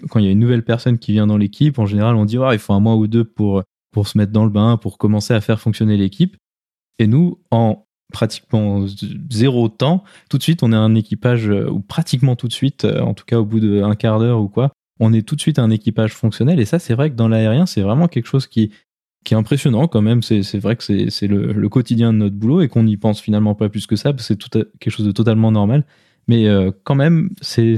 quand 0.08 0.18
il 0.18 0.24
y 0.24 0.28
a 0.28 0.30
une 0.30 0.38
nouvelle 0.38 0.64
personne 0.64 0.98
qui 0.98 1.12
vient 1.12 1.26
dans 1.26 1.36
l'équipe, 1.36 1.78
en 1.78 1.86
général, 1.86 2.16
on 2.16 2.24
dit 2.24 2.38
oh, 2.38 2.52
il 2.52 2.58
faut 2.58 2.72
un 2.72 2.80
mois 2.80 2.96
ou 2.96 3.06
deux 3.06 3.24
pour 3.24 3.64
se 4.04 4.16
mettre 4.16 4.32
dans 4.32 4.44
le 4.44 4.50
bain, 4.50 4.76
pour 4.76 4.98
commencer 4.98 5.34
à 5.34 5.40
faire 5.40 5.60
fonctionner 5.60 5.96
l'équipe. 5.96 6.36
Et 7.00 7.06
nous, 7.06 7.38
en 7.50 7.86
pratiquement 8.12 8.84
zéro 9.30 9.68
temps, 9.68 10.04
tout 10.28 10.38
de 10.38 10.42
suite, 10.42 10.62
on 10.62 10.72
est 10.72 10.76
un 10.76 10.94
équipage, 10.94 11.48
euh, 11.48 11.68
ou 11.70 11.80
pratiquement 11.80 12.36
tout 12.36 12.48
de 12.48 12.52
suite, 12.52 12.84
euh, 12.84 13.00
en 13.00 13.14
tout 13.14 13.24
cas 13.24 13.38
au 13.38 13.44
bout 13.44 13.60
d'un 13.60 13.94
quart 13.94 14.18
d'heure 14.18 14.40
ou 14.40 14.48
quoi, 14.48 14.72
on 15.00 15.12
est 15.12 15.22
tout 15.26 15.34
de 15.34 15.40
suite 15.40 15.58
un 15.58 15.70
équipage 15.70 16.12
fonctionnel. 16.12 16.60
Et 16.60 16.64
ça, 16.64 16.78
c'est 16.78 16.94
vrai 16.94 17.10
que 17.10 17.16
dans 17.16 17.28
l'aérien, 17.28 17.66
c'est 17.66 17.80
vraiment 17.80 18.06
quelque 18.06 18.26
chose 18.26 18.46
qui, 18.46 18.70
qui 19.24 19.34
est 19.34 19.36
impressionnant 19.36 19.88
quand 19.88 20.02
même. 20.02 20.22
C'est 20.22 20.58
vrai 20.58 20.76
que 20.76 20.82
c'est 20.82 21.26
le, 21.26 21.52
le, 21.52 21.68
quotidien 21.68 22.12
de 22.12 22.18
notre 22.18 22.36
boulot 22.36 22.60
et 22.60 22.68
qu'on 22.68 22.82
n'y 22.82 22.96
pense 22.96 23.20
finalement 23.20 23.54
pas 23.54 23.68
plus 23.68 23.86
que 23.86 23.96
ça, 23.96 24.12
parce 24.12 24.28
que 24.28 24.34
c'est 24.34 24.68
quelque 24.78 24.92
chose 24.92 25.06
de 25.06 25.12
totalement 25.12 25.50
normal. 25.50 25.84
Mais 26.28 26.46
euh, 26.46 26.70
quand 26.84 26.94
même, 26.94 27.30
c'est 27.40 27.76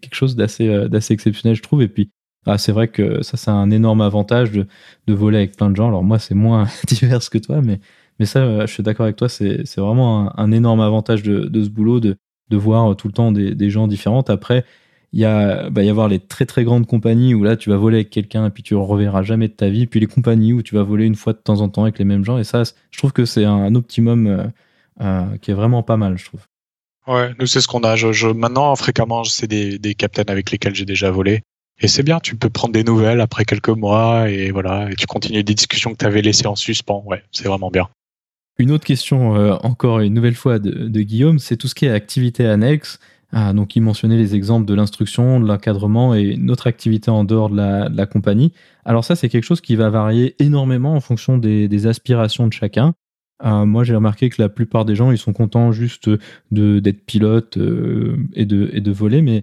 quelque 0.00 0.14
chose 0.14 0.36
euh, 0.38 0.88
d'assez 0.88 1.12
exceptionnel, 1.12 1.56
je 1.56 1.62
trouve. 1.62 1.82
Et 1.82 1.88
puis, 1.88 2.10
ah, 2.46 2.58
c'est 2.58 2.72
vrai 2.72 2.88
que 2.88 3.22
ça, 3.22 3.36
c'est 3.36 3.50
un 3.50 3.70
énorme 3.70 4.00
avantage 4.00 4.52
de, 4.52 4.66
de, 5.06 5.14
voler 5.14 5.38
avec 5.38 5.56
plein 5.56 5.70
de 5.70 5.76
gens. 5.76 5.88
Alors 5.88 6.02
moi, 6.02 6.18
c'est 6.18 6.34
moins 6.34 6.66
divers 6.88 7.28
que 7.30 7.38
toi, 7.38 7.60
mais, 7.62 7.80
mais 8.18 8.26
ça, 8.26 8.40
euh, 8.40 8.66
je 8.66 8.72
suis 8.72 8.82
d'accord 8.82 9.04
avec 9.04 9.16
toi, 9.16 9.28
c'est 9.28 9.76
vraiment 9.76 10.38
un, 10.38 10.52
énorme 10.52 10.80
avantage 10.80 11.22
de, 11.22 11.40
de, 11.46 11.64
ce 11.64 11.68
boulot, 11.68 12.00
de, 12.00 12.16
de 12.50 12.56
voir 12.56 12.96
tout 12.96 13.08
le 13.08 13.12
temps 13.12 13.32
des, 13.32 13.54
des 13.54 13.70
gens 13.70 13.86
différents. 13.86 14.22
Après, 14.22 14.64
il 15.12 15.20
y 15.20 15.24
a, 15.24 15.70
bah, 15.70 15.82
y 15.82 15.90
avoir 15.90 16.08
les 16.08 16.20
très 16.20 16.46
très 16.46 16.64
grandes 16.64 16.86
compagnies 16.86 17.34
où 17.34 17.44
là, 17.44 17.56
tu 17.56 17.70
vas 17.70 17.76
voler 17.76 17.98
avec 17.98 18.10
quelqu'un 18.10 18.46
et 18.46 18.50
puis 18.50 18.62
tu 18.62 18.74
le 18.74 18.80
reverras 18.80 19.22
jamais 19.22 19.48
de 19.48 19.52
ta 19.52 19.68
vie. 19.68 19.86
Puis 19.86 20.00
les 20.00 20.06
compagnies 20.06 20.52
où 20.52 20.62
tu 20.62 20.74
vas 20.74 20.82
voler 20.82 21.06
une 21.06 21.14
fois 21.14 21.32
de 21.32 21.38
temps 21.38 21.60
en 21.60 21.68
temps 21.68 21.82
avec 21.82 21.98
les 21.98 22.04
mêmes 22.04 22.24
gens. 22.24 22.38
Et 22.38 22.44
ça, 22.44 22.62
je 22.90 22.98
trouve 22.98 23.12
que 23.12 23.24
c'est 23.24 23.44
un, 23.44 23.74
optimum 23.74 24.50
qui 25.40 25.50
est 25.50 25.54
vraiment 25.54 25.82
pas 25.82 25.96
mal, 25.96 26.18
je 26.18 26.24
trouve. 26.24 26.40
Ouais, 27.06 27.34
nous 27.38 27.46
c'est 27.46 27.60
ce 27.60 27.68
qu'on 27.68 27.82
a. 27.84 27.96
Je, 27.96 28.26
maintenant, 28.28 28.74
fréquemment, 28.76 29.24
c'est 29.24 29.46
des, 29.46 29.78
des 29.78 29.94
captains 29.94 30.24
avec 30.26 30.50
lesquels 30.50 30.74
j'ai 30.74 30.86
déjà 30.86 31.10
volé. 31.10 31.42
Et 31.80 31.88
c'est 31.88 32.02
bien, 32.02 32.20
tu 32.20 32.36
peux 32.36 32.50
prendre 32.50 32.72
des 32.72 32.84
nouvelles 32.84 33.20
après 33.20 33.44
quelques 33.44 33.68
mois 33.68 34.30
et 34.30 34.50
voilà, 34.50 34.90
et 34.90 34.94
tu 34.94 35.06
continues 35.06 35.42
des 35.42 35.54
discussions 35.54 35.92
que 35.92 35.98
tu 35.98 36.06
avais 36.06 36.22
laissées 36.22 36.46
en 36.46 36.54
suspens. 36.54 37.02
Ouais, 37.04 37.22
c'est 37.32 37.48
vraiment 37.48 37.70
bien. 37.70 37.88
Une 38.58 38.70
autre 38.70 38.84
question, 38.84 39.34
euh, 39.36 39.54
encore 39.62 40.00
une 40.00 40.14
nouvelle 40.14 40.34
fois 40.34 40.58
de, 40.58 41.00
Guillaume, 41.00 41.38
c'est 41.38 41.56
tout 41.56 41.66
ce 41.66 41.74
qui 41.74 41.86
est 41.86 41.90
activité 41.90 42.46
annexe. 42.46 43.00
Ah, 43.32 43.52
donc, 43.52 43.74
il 43.74 43.80
mentionnait 43.80 44.16
les 44.16 44.36
exemples 44.36 44.64
de 44.64 44.74
l'instruction, 44.74 45.40
de 45.40 45.46
l'encadrement 45.46 46.14
et 46.14 46.36
notre 46.36 46.68
activité 46.68 47.10
en 47.10 47.24
dehors 47.24 47.50
de 47.50 47.56
la, 47.56 47.88
de 47.88 47.96
la 47.96 48.06
compagnie. 48.06 48.52
Alors 48.84 49.04
ça, 49.04 49.16
c'est 49.16 49.28
quelque 49.28 49.44
chose 49.44 49.60
qui 49.60 49.74
va 49.74 49.90
varier 49.90 50.36
énormément 50.38 50.94
en 50.94 51.00
fonction 51.00 51.36
des, 51.36 51.86
aspirations 51.88 52.46
de 52.46 52.52
chacun. 52.52 52.94
Euh, 53.44 53.66
moi, 53.66 53.82
j'ai 53.82 53.96
remarqué 53.96 54.30
que 54.30 54.40
la 54.40 54.48
plupart 54.48 54.84
des 54.84 54.94
gens, 54.94 55.10
ils 55.10 55.18
sont 55.18 55.32
contents 55.32 55.72
juste 55.72 56.08
d'être 56.52 57.04
pilote 57.04 57.56
euh, 57.56 58.16
et 58.34 58.46
de 58.46 58.92
voler, 58.92 59.20
mais 59.20 59.42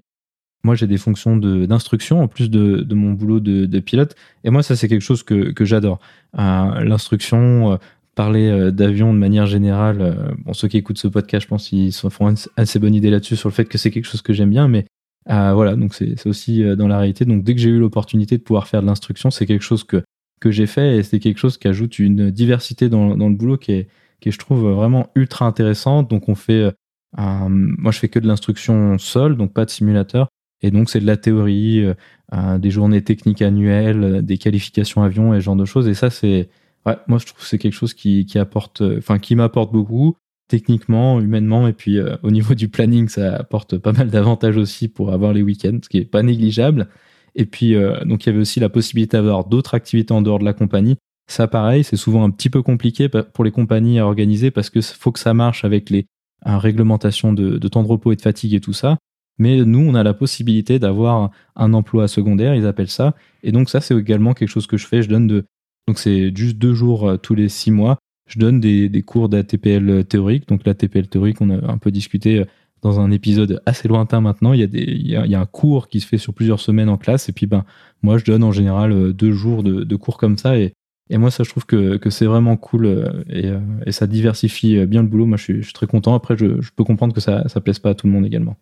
moi, 0.64 0.76
j'ai 0.76 0.88
des 0.88 0.97
fonctions 0.97 1.38
d'instruction 1.38 2.22
en 2.22 2.28
plus 2.28 2.49
de, 2.49 2.93
mon 2.93 3.14
boulot 3.14 3.39
de, 3.39 3.80
pilote. 3.80 4.16
Et 4.43 4.51
moi, 4.51 4.62
ça, 4.62 4.76
c'est 4.76 4.88
quelque 4.88 5.01
chose 5.01 5.24
que, 5.24 5.66
j'adore. 5.66 5.99
Euh, 6.38 6.84
l'instruction, 6.84 7.80
parler 8.16 8.72
d'avion 8.72 9.14
de 9.14 9.18
manière 9.20 9.45
générale. 9.45 10.36
bon, 10.45 10.53
ceux 10.53 10.68
qui 10.68 10.78
écoutent 10.78 10.97
ce 10.97 11.07
podcast, 11.07 11.43
je 11.43 11.47
pense 11.47 11.70
qu'ils 11.70 11.93
se 11.93 12.09
font 12.09 12.30
une 12.30 12.38
assez 12.57 12.80
bonne 12.80 12.93
idée 12.93 13.09
là-dessus 13.09 13.36
sur 13.36 13.49
le 13.49 13.53
fait 13.53 13.66
que 13.66 13.78
c'est 13.78 13.91
quelque 13.91 14.05
chose 14.05 14.22
que 14.22 14.34
j'aime 14.34 14.49
bien. 14.49 14.68
Mais 14.68 14.86
voilà, 15.28 15.76
donc 15.76 15.93
c'est 15.93 16.28
aussi 16.28 16.64
dans 16.76 16.88
la 16.88 16.97
réalité. 16.97 17.26
Donc, 17.26 17.43
dès 17.43 17.55
que 17.55 17.62
j'ai 17.62 17.70
eu 17.70 17.80
l'opportunité 17.80 18.38
de 18.38 18.43
pouvoir 18.43 18.68
faire 18.68 18.82
de 18.82 18.88
l'instruction, 18.88 19.32
c'est 19.32 19.45
quelque 19.45 19.64
chose 19.64 19.84
que 19.84 20.03
que 20.41 20.51
j'ai 20.51 20.66
fait 20.66 20.97
et 20.97 21.03
c'est 21.03 21.20
quelque 21.20 21.38
chose 21.38 21.57
qui 21.57 21.70
ajoute 21.70 21.99
une 21.99 22.32
diversité 22.32 22.89
dans, 22.89 23.16
dans 23.16 23.30
le 23.30 23.36
boulot 23.36 23.57
qui 23.57 23.74
est, 23.74 23.88
qui 24.20 24.32
je 24.32 24.39
trouve 24.39 24.70
vraiment 24.72 25.09
ultra 25.16 25.45
intéressante. 25.45 26.09
Donc 26.09 26.28
on 26.28 26.36
fait, 26.36 26.74
euh, 27.20 27.47
moi 27.47 27.91
je 27.91 27.99
fais 27.99 28.09
que 28.09 28.20
de 28.20 28.28
l'instruction 28.28 28.97
seule, 28.97 29.38
donc 29.38 29.53
pas 29.53 29.66
de 29.66 29.70
simulateur. 29.70 30.28
Et 30.62 30.72
donc 30.72 30.89
c'est 30.89 30.99
de 30.99 31.05
la 31.05 31.16
théorie, 31.16 31.86
euh, 31.86 31.93
euh, 32.34 32.57
des 32.57 32.72
journées 32.72 33.03
techniques 33.03 33.41
annuelles, 33.41 34.22
des 34.24 34.38
qualifications 34.38 35.03
avions 35.03 35.34
et 35.34 35.39
ce 35.39 35.45
genre 35.45 35.55
de 35.55 35.66
choses. 35.66 35.88
Et 35.88 35.93
ça 35.93 36.09
c'est, 36.09 36.49
ouais, 36.86 36.98
moi 37.08 37.18
je 37.20 37.26
trouve 37.26 37.40
que 37.40 37.46
c'est 37.48 37.58
quelque 37.58 37.74
chose 37.74 37.94
qui, 37.94 38.26
qui 38.26 38.40
apporte, 38.40 38.82
enfin 38.98 39.20
qui 39.20 39.36
m'apporte 39.36 39.72
beaucoup 39.72 40.16
techniquement, 40.48 41.22
humainement, 41.22 41.68
et 41.68 41.74
puis 41.74 41.98
au 42.24 42.32
niveau 42.32 42.56
du 42.56 42.68
planning, 42.68 43.08
ça 43.08 43.36
apporte 43.38 43.78
pas 43.78 43.94
mal 43.94 44.10
d'avantages 44.10 44.58
aussi 44.58 44.90
pour 44.90 45.14
avoir 45.14 45.32
les 45.32 45.42
week-ends, 45.42 45.80
ce 45.82 45.88
qui 45.88 45.98
est 45.98 46.06
pas 46.06 46.24
négligeable. 46.24 46.90
Et 47.36 47.46
puis, 47.46 47.76
euh, 47.76 48.04
donc, 48.06 48.26
il 48.26 48.30
y 48.30 48.32
avait 48.32 48.42
aussi 48.42 48.60
la 48.60 48.70
possibilité 48.70 49.18
d'avoir 49.18 49.46
d'autres 49.46 49.74
activités 49.74 50.14
en 50.14 50.22
dehors 50.22 50.40
de 50.40 50.46
la 50.46 50.54
compagnie. 50.54 50.98
Ça, 51.28 51.48
pareil, 51.48 51.84
c'est 51.84 51.96
souvent 51.96 52.24
un 52.24 52.30
petit 52.30 52.50
peu 52.50 52.62
compliqué 52.62 53.08
pour 53.08 53.46
les 53.46 53.52
compagnies 53.52 54.00
à 54.00 54.06
organiser 54.06 54.52
parce 54.52 54.70
que 54.70 54.82
faut 54.82 55.12
que 55.12 55.20
ça 55.20 55.34
marche 55.34 55.64
avec 55.64 55.90
les 55.90 56.06
réglementations 56.44 57.32
de, 57.32 57.58
temps 57.68 57.84
de 57.84 57.88
repos 57.88 58.12
et 58.12 58.16
de 58.16 58.22
fatigue 58.22 58.54
et 58.54 58.60
tout 58.60 58.74
ça. 58.74 58.98
Mais 59.38 59.64
nous, 59.64 59.80
on 59.80 59.96
a 59.96 60.04
la 60.04 60.14
possibilité 60.14 60.78
d'avoir 60.78 61.32
un 61.56 61.74
emploi 61.74 62.08
secondaire, 62.08 62.54
ils 62.54 62.66
appellent 62.66 62.90
ça. 62.90 63.16
Et 63.44 63.52
donc, 63.54 63.70
ça, 63.70 63.80
c'est 63.80 63.96
également 63.96 64.34
quelque 64.34 64.50
chose 64.50 64.68
que 64.68 64.78
je 64.78 64.86
fais. 64.86 65.02
Je 65.02 65.10
donne 65.10 65.28
de, 65.28 65.46
donc 65.88 66.00
c'est 66.00 66.36
juste 66.36 66.58
deux 66.58 66.74
jours 66.74 67.10
euh, 67.10 67.18
tous 67.18 67.36
les 67.36 67.50
six 67.50 67.72
mois. 67.72 67.98
Je 68.28 68.40
donne 68.40 68.62
des, 68.62 69.04
cours 69.06 69.28
d'ATPL 69.28 70.06
théorique. 70.06 70.48
Donc, 70.48 70.66
l'ATPL 70.66 71.08
théorique, 71.08 71.42
on 71.42 71.50
a 71.50 71.70
un 71.70 71.78
peu 71.78 71.92
discuté 71.92 72.40
euh, 72.40 72.46
dans 72.82 73.00
un 73.00 73.12
épisode 73.12 73.62
assez 73.66 73.88
lointain 73.88 74.22
maintenant, 74.22 74.54
il 74.54 74.62
y, 74.62 75.16
a 75.16 75.40
un 75.40 75.46
cours 75.46 75.88
qui 75.88 76.00
se 76.00 76.08
fait 76.08 76.18
sur 76.18 76.34
plusieurs 76.34 76.60
semaines 76.60 76.90
en 76.90 76.98
classe, 76.98 77.30
et 77.30 77.32
puis 77.32 77.46
ben, 77.46 77.64
moi 78.02 78.18
je 78.18 78.26
donne 78.26 78.44
en 78.44 78.52
général 78.52 78.92
euh, 78.92 79.14
deux 79.14 79.32
jours 79.32 79.64
de, 79.64 79.96
cours 79.96 80.18
comme 80.18 80.38
ça, 80.38 80.58
et, 80.58 80.74
moi 81.12 81.30
ça 81.30 81.44
je 81.44 81.50
trouve 81.50 81.66
que, 81.66 82.00
c'est 82.10 82.26
vraiment 82.26 82.58
cool, 82.58 82.86
euh, 82.86 83.24
et, 83.30 83.48
euh, 83.48 83.60
ça 83.92 84.08
diversifie 84.08 84.86
bien 84.88 85.04
le 85.04 85.08
boulot, 85.08 85.26
moi 85.26 85.38
je 85.38 85.62
suis, 85.62 85.74
très 85.74 85.88
content, 85.88 86.16
après 86.16 86.36
je, 86.38 86.60
je, 86.62 86.72
peux 86.76 86.84
comprendre 86.84 87.14
que 87.14 87.22
ça 87.22 87.48
ça 87.48 87.62
plaise 87.62 87.80
pas 87.80 87.92
à 87.92 87.96
tout 87.96 88.08
le 88.08 88.14
monde 88.14 88.26
également. 88.26 88.58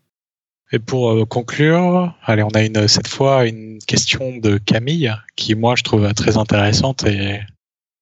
Et 0.72 0.80
pour 0.80 1.28
conclure, 1.28 2.14
allez, 2.24 2.44
on 2.44 2.50
a 2.50 2.64
une, 2.64 2.88
cette 2.88 3.08
fois 3.08 3.46
une 3.46 3.80
question 3.88 4.38
de 4.38 4.58
Camille, 4.58 5.12
qui 5.36 5.56
moi 5.56 5.76
je 5.76 5.84
trouve 5.84 6.14
très 6.14 6.38
intéressante 6.38 7.04
et 7.06 7.40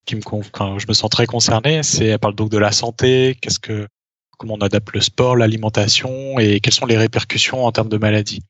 qui 0.05 0.15
me, 0.15 0.21
quand 0.21 0.79
je 0.79 0.87
me 0.87 0.93
sens 0.93 1.09
très 1.09 1.27
concerné. 1.27 1.83
C'est, 1.83 2.07
elle 2.07 2.19
parle 2.19 2.35
donc 2.35 2.49
de 2.49 2.57
la 2.57 2.71
santé, 2.71 3.37
qu'est-ce 3.41 3.59
que 3.59 3.87
comment 4.37 4.55
on 4.55 4.61
adapte 4.61 4.93
le 4.93 5.01
sport, 5.01 5.35
l'alimentation 5.35 6.39
et 6.39 6.59
quelles 6.59 6.73
sont 6.73 6.85
les 6.85 6.97
répercussions 6.97 7.65
en 7.65 7.71
termes 7.71 7.89
de 7.89 7.97
maladie. 7.97 8.41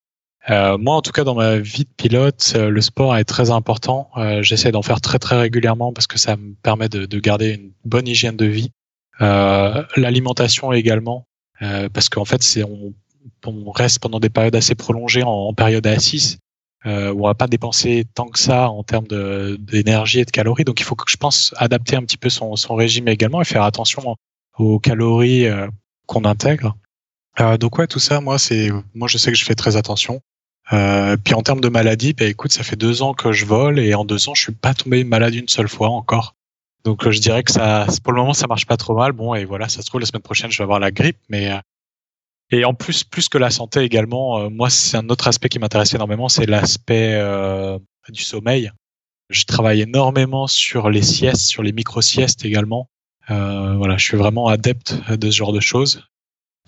Euh, 0.50 0.78
moi, 0.78 0.96
en 0.96 1.02
tout 1.02 1.12
cas, 1.12 1.24
dans 1.24 1.36
ma 1.36 1.58
vie 1.58 1.84
de 1.84 1.90
pilote, 1.98 2.54
euh, 2.56 2.70
le 2.70 2.82
sport 2.82 3.18
est 3.18 3.26
très 3.26 3.52
important. 3.52 4.10
Euh, 4.16 4.42
J'essaie 4.44 4.72
d'en 4.72 4.82
faire 4.82 5.02
très 5.02 5.20
très 5.20 5.38
régulièrement 5.38 5.92
parce 5.92 6.08
que 6.08 6.18
ça 6.18 6.38
me 6.38 6.54
permet 6.62 6.88
de, 6.88 7.06
de 7.06 7.20
garder 7.20 7.54
une 7.56 7.72
bonne 7.84 8.08
hygiène 8.08 8.38
de 8.38 8.46
vie. 8.46 8.72
Euh, 9.20 9.84
l'alimentation 9.96 10.72
également, 10.72 11.28
euh, 11.62 11.90
parce 11.90 12.08
qu'en 12.08 12.26
fait, 12.26 12.44
c'est 12.44 12.64
on, 12.64 12.94
on, 13.46 13.72
reste 13.72 14.00
pendant 14.00 14.20
des 14.20 14.30
périodes 14.30 14.56
assez 14.56 14.76
prolongées 14.76 15.24
en, 15.24 15.54
période 15.54 15.86
A6 15.86 16.38
euh, 16.86 17.14
on 17.18 17.24
va 17.24 17.34
pas 17.34 17.48
dépenser 17.48 18.06
tant 18.14 18.28
que 18.28 18.40
ça 18.40 18.70
en 18.70 18.84
termes 18.84 19.08
d'énergie 19.60 20.20
et 20.20 20.26
de 20.26 20.32
calories. 20.32 20.64
Donc, 20.64 20.80
il 20.80 20.84
faut 20.84 20.96
que 20.96 21.10
je 21.10 21.18
pense 21.18 21.54
adapter 21.58 21.96
un 21.96 22.02
petit 22.02 22.18
peu 22.18 22.30
son, 22.30 22.56
son 22.56 22.76
régime 22.76 23.08
également 23.08 23.42
et 23.42 23.46
faire 23.46 23.64
attention 23.64 24.16
aux 24.58 24.80
calories 24.80 25.48
euh, 25.48 25.68
qu'on 26.06 26.24
intègre. 26.26 26.76
Euh, 27.40 27.58
donc 27.58 27.78
ouais, 27.78 27.88
tout 27.88 28.00
ça, 28.00 28.22
moi, 28.22 28.40
c'est, 28.40 28.70
moi, 28.94 29.08
je 29.08 29.18
sais 29.18 29.32
que 29.32 29.38
je 29.38 29.46
fais 29.46 29.56
très 29.56 29.76
attention. 29.76 30.22
Euh, 30.74 31.16
puis 31.18 31.34
en 31.34 31.42
termes 31.42 31.62
de 31.62 31.70
maladie, 31.70 32.14
bah, 32.14 32.26
écoute, 32.26 32.52
ça 32.52 32.64
fait 32.64 32.76
deux 32.76 33.02
ans 33.02 33.14
que 33.14 33.32
je 33.32 33.46
vole 33.46 33.80
et 33.80 33.94
en 33.94 34.06
deux 34.06 34.28
ans, 34.30 34.36
je 34.36 34.44
suis 34.44 34.52
pas 34.52 34.74
tombé 34.74 35.04
malade 35.04 35.34
une 35.36 35.48
seule 35.48 35.70
fois 35.70 35.90
encore. 35.90 36.36
Donc 36.84 37.10
je 37.10 37.20
dirais 37.20 37.44
que 37.44 37.52
ça, 37.52 37.86
pour 38.04 38.14
le 38.14 38.22
moment, 38.22 38.34
ça 38.34 38.48
marche 38.48 38.66
pas 38.66 38.78
trop 38.78 38.96
mal. 38.96 39.12
Bon, 39.12 39.34
et 39.36 39.46
voilà, 39.46 39.70
ça 39.70 39.82
se 39.82 39.88
trouve 39.88 40.02
la 40.02 40.08
semaine 40.08 40.22
prochaine, 40.22 40.52
je 40.52 40.58
vais 40.58 40.64
avoir 40.64 40.80
la 40.80 40.92
grippe, 40.92 41.18
mais 41.30 41.52
et 42.52 42.66
en 42.66 42.74
plus, 42.74 43.04
plus 43.04 43.30
que 43.30 43.38
la 43.38 43.50
santé 43.50 43.82
également, 43.82 44.50
moi, 44.50 44.70
c'est 44.70 44.98
un 44.98 45.10
autre 45.10 45.28
aspect 45.28 45.50
qui 45.50 45.60
m'intéresse 45.60 45.94
énormément, 45.94 46.30
c'est 46.30 46.46
l'aspect 46.46 47.14
euh, 47.16 47.78
du 48.10 48.22
sommeil. 48.22 48.72
Je 49.30 49.44
travaille 49.44 49.82
énormément 49.82 50.48
sur 50.48 50.90
les 50.90 51.02
siestes, 51.02 51.48
sur 51.48 51.62
les 51.62 51.74
micro 51.74 52.02
siestes 52.02 52.46
également. 52.46 52.90
Euh, 53.30 53.76
voilà, 53.76 53.98
je 53.98 54.06
suis 54.06 54.18
vraiment 54.18 54.48
adepte 54.48 54.96
de 55.10 55.30
ce 55.30 55.36
genre 55.36 55.52
de 55.52 55.60
choses 55.60 56.04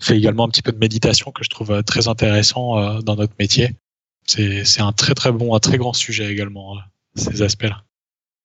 fais 0.02 0.16
également 0.16 0.44
un 0.44 0.48
petit 0.48 0.62
peu 0.62 0.72
de 0.72 0.78
méditation 0.78 1.30
que 1.30 1.44
je 1.44 1.50
trouve 1.50 1.82
très 1.82 2.08
intéressant 2.08 3.00
dans 3.02 3.16
notre 3.16 3.34
métier. 3.38 3.76
C'est 4.26 4.80
un 4.80 4.92
très 4.92 5.14
très 5.14 5.30
bon, 5.30 5.54
un 5.54 5.60
très 5.60 5.76
grand 5.76 5.92
sujet 5.92 6.32
également, 6.32 6.78
ces 7.14 7.42
aspects-là. 7.42 7.84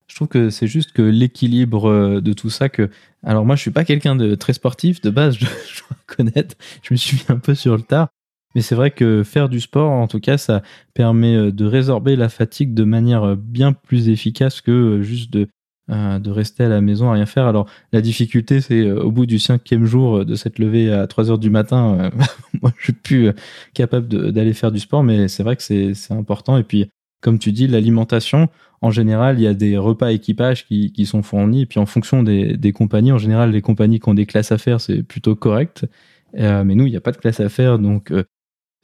Je 0.08 0.16
trouve 0.16 0.28
que 0.28 0.50
c'est 0.50 0.68
juste 0.68 0.92
que 0.92 1.02
l'équilibre 1.02 2.20
de 2.22 2.34
tout 2.34 2.50
ça, 2.50 2.70
que 2.70 2.90
alors 3.24 3.46
moi 3.46 3.56
je 3.56 3.62
suis 3.62 3.72
pas 3.72 3.84
quelqu'un 3.84 4.16
de 4.16 4.36
très 4.36 4.54
sportif 4.54 5.02
de 5.02 5.10
base, 5.10 5.36
je, 5.40 5.46
dois 5.46 5.98
reconnaître, 6.08 6.56
je 6.84 6.94
me 6.94 6.98
suis 6.98 7.18
mis 7.18 7.26
un 7.30 7.40
peu 7.40 7.56
sur 7.56 7.76
le 7.76 7.82
tard, 7.82 8.10
mais 8.56 8.62
c'est 8.62 8.76
vrai 8.76 8.90
que 8.90 9.24
faire 9.24 9.50
du 9.50 9.60
sport, 9.60 9.92
en 9.92 10.08
tout 10.08 10.22
cas, 10.22 10.38
ça 10.38 10.64
permet 10.94 11.36
euh, 11.36 11.52
de 11.52 11.66
résorber 11.66 12.16
la 12.16 12.30
fatigue 12.30 12.74
de 12.74 12.86
manière 12.86 13.24
euh, 13.24 13.36
bien 13.36 13.74
plus 13.74 14.08
efficace 14.10 14.62
que 14.62 14.72
euh, 14.72 15.02
juste 15.04 15.32
de, 15.32 15.48
de 15.90 16.32
rester 16.32 16.64
à 16.64 16.70
la 16.70 16.82
maison 16.82 17.10
à 17.10 17.14
rien 17.14 17.26
faire. 17.26 17.46
Alors, 17.46 17.68
la 17.92 18.02
difficulté, 18.02 18.62
c'est 18.62 18.90
au 18.90 19.12
bout 19.12 19.26
du 19.28 19.38
cinquième 19.38 19.86
jour 19.86 20.26
de 20.26 20.34
s'être 20.34 20.58
levé 20.58 20.92
à 20.92 21.06
3 21.06 21.30
heures 21.30 21.38
du 21.38 21.52
matin, 21.52 22.10
moi, 22.62 22.74
je 22.78 22.86
suis 22.86 22.94
plus 22.94 23.30
capable 23.76 24.32
d'aller 24.32 24.54
faire 24.54 24.72
du 24.72 24.80
sport, 24.80 25.04
mais 25.04 25.28
c'est 25.28 25.44
vrai 25.44 25.56
que 25.56 25.62
c'est 25.62 25.94
important. 26.12 26.58
Et 26.58 26.64
puis, 26.64 26.90
comme 27.26 27.40
tu 27.40 27.52
dis, 27.52 27.68
l'alimentation, 27.68 28.48
en 28.82 28.92
général, 28.92 29.40
il 29.40 29.44
y 29.44 29.48
a 29.48 29.54
des 29.54 29.78
repas 29.78 30.12
équipage 30.12 30.68
qui, 30.68 31.06
sont 31.06 31.24
fournis. 31.24 31.64
Et 31.64 31.66
puis, 31.66 31.80
en 31.80 31.86
fonction 31.86 32.24
des, 32.24 32.72
compagnies, 32.72 33.12
en 33.12 33.18
général, 33.18 33.52
les 33.52 33.62
compagnies 33.62 34.00
qui 34.00 34.08
ont 34.10 34.14
des 34.14 34.28
classes 34.28 34.52
à 34.52 34.58
faire, 34.58 34.80
c'est 34.80 35.02
plutôt 35.04 35.36
correct. 35.36 35.86
mais 36.34 36.76
nous, 36.76 36.86
il 36.86 36.92
n'y 36.92 36.98
a 36.98 37.02
pas 37.02 37.12
de 37.12 37.18
classe 37.18 37.40
à 37.40 37.50
faire, 37.50 37.80
donc 37.80 38.12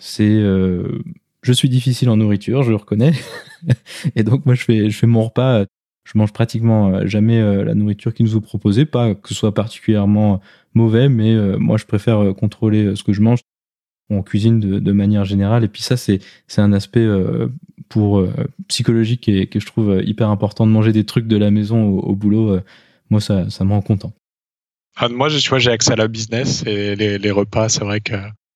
c'est 0.02 0.24
euh, 0.28 1.04
je 1.44 1.54
suis 1.54 1.70
difficile 1.70 2.10
en 2.10 2.18
nourriture, 2.18 2.64
je 2.64 2.72
le 2.72 2.76
reconnais. 2.76 3.14
et 4.16 4.24
donc 4.24 4.46
moi 4.46 4.56
je 4.56 4.90
fais 4.90 5.08
mon 5.08 5.24
repas, 5.24 5.66
je 6.04 6.18
mange 6.18 6.34
pratiquement 6.34 6.90
euh, 6.90 7.06
jamais 7.06 7.40
euh, 7.40 7.64
la 7.64 7.76
nourriture 7.76 8.14
qui 8.14 8.24
nous 8.24 8.36
est 8.36 8.42
proposée, 8.42 8.86
pas 8.86 9.14
que 9.14 9.30
ce 9.30 9.36
soit 9.36 9.54
particulièrement 9.54 10.42
mauvais, 10.74 11.08
mais 11.08 11.36
moi 11.58 11.78
je 11.78 11.86
préfère 11.86 12.34
contrôler 12.36 12.96
ce 12.96 13.04
que 13.04 13.14
je 13.14 13.22
mange 13.22 13.42
en 14.18 14.24
cuisine 14.24 14.60
de, 14.60 14.92
manière 14.92 15.26
générale. 15.26 15.64
Et 15.64 15.68
puis 15.68 15.82
ça 15.82 15.98
c'est 15.98 16.20
c'est 16.48 16.62
un 16.62 16.74
aspect 16.74 17.08
pour 17.90 18.26
psychologique 18.68 19.28
et 19.30 19.48
que 19.48 19.60
je 19.60 19.66
trouve 19.66 20.02
hyper 20.06 20.30
important 20.30 20.68
de 20.68 20.72
manger 20.72 20.92
des 20.92 21.06
trucs 21.06 21.28
de 21.28 21.38
la 21.38 21.52
maison 21.52 22.00
au, 22.00 22.16
boulot. 22.16 22.60
moi 23.10 23.22
ça 23.22 23.50
ça 23.50 23.66
me 23.66 23.72
rend 23.72 23.82
content. 23.82 24.14
Ah, 24.98 25.08
moi, 25.08 25.30
je, 25.30 25.48
vois, 25.50 25.58
j'ai 25.58 25.72
accès 25.72 25.94
à 25.94 25.96
la 25.96 26.10
business 26.10 26.64
et 26.66 26.96
les, 26.98 27.18
les 27.18 27.32
repas, 27.32 27.70
c'est 27.70 27.84
vrai 27.84 28.02
que 28.02 28.14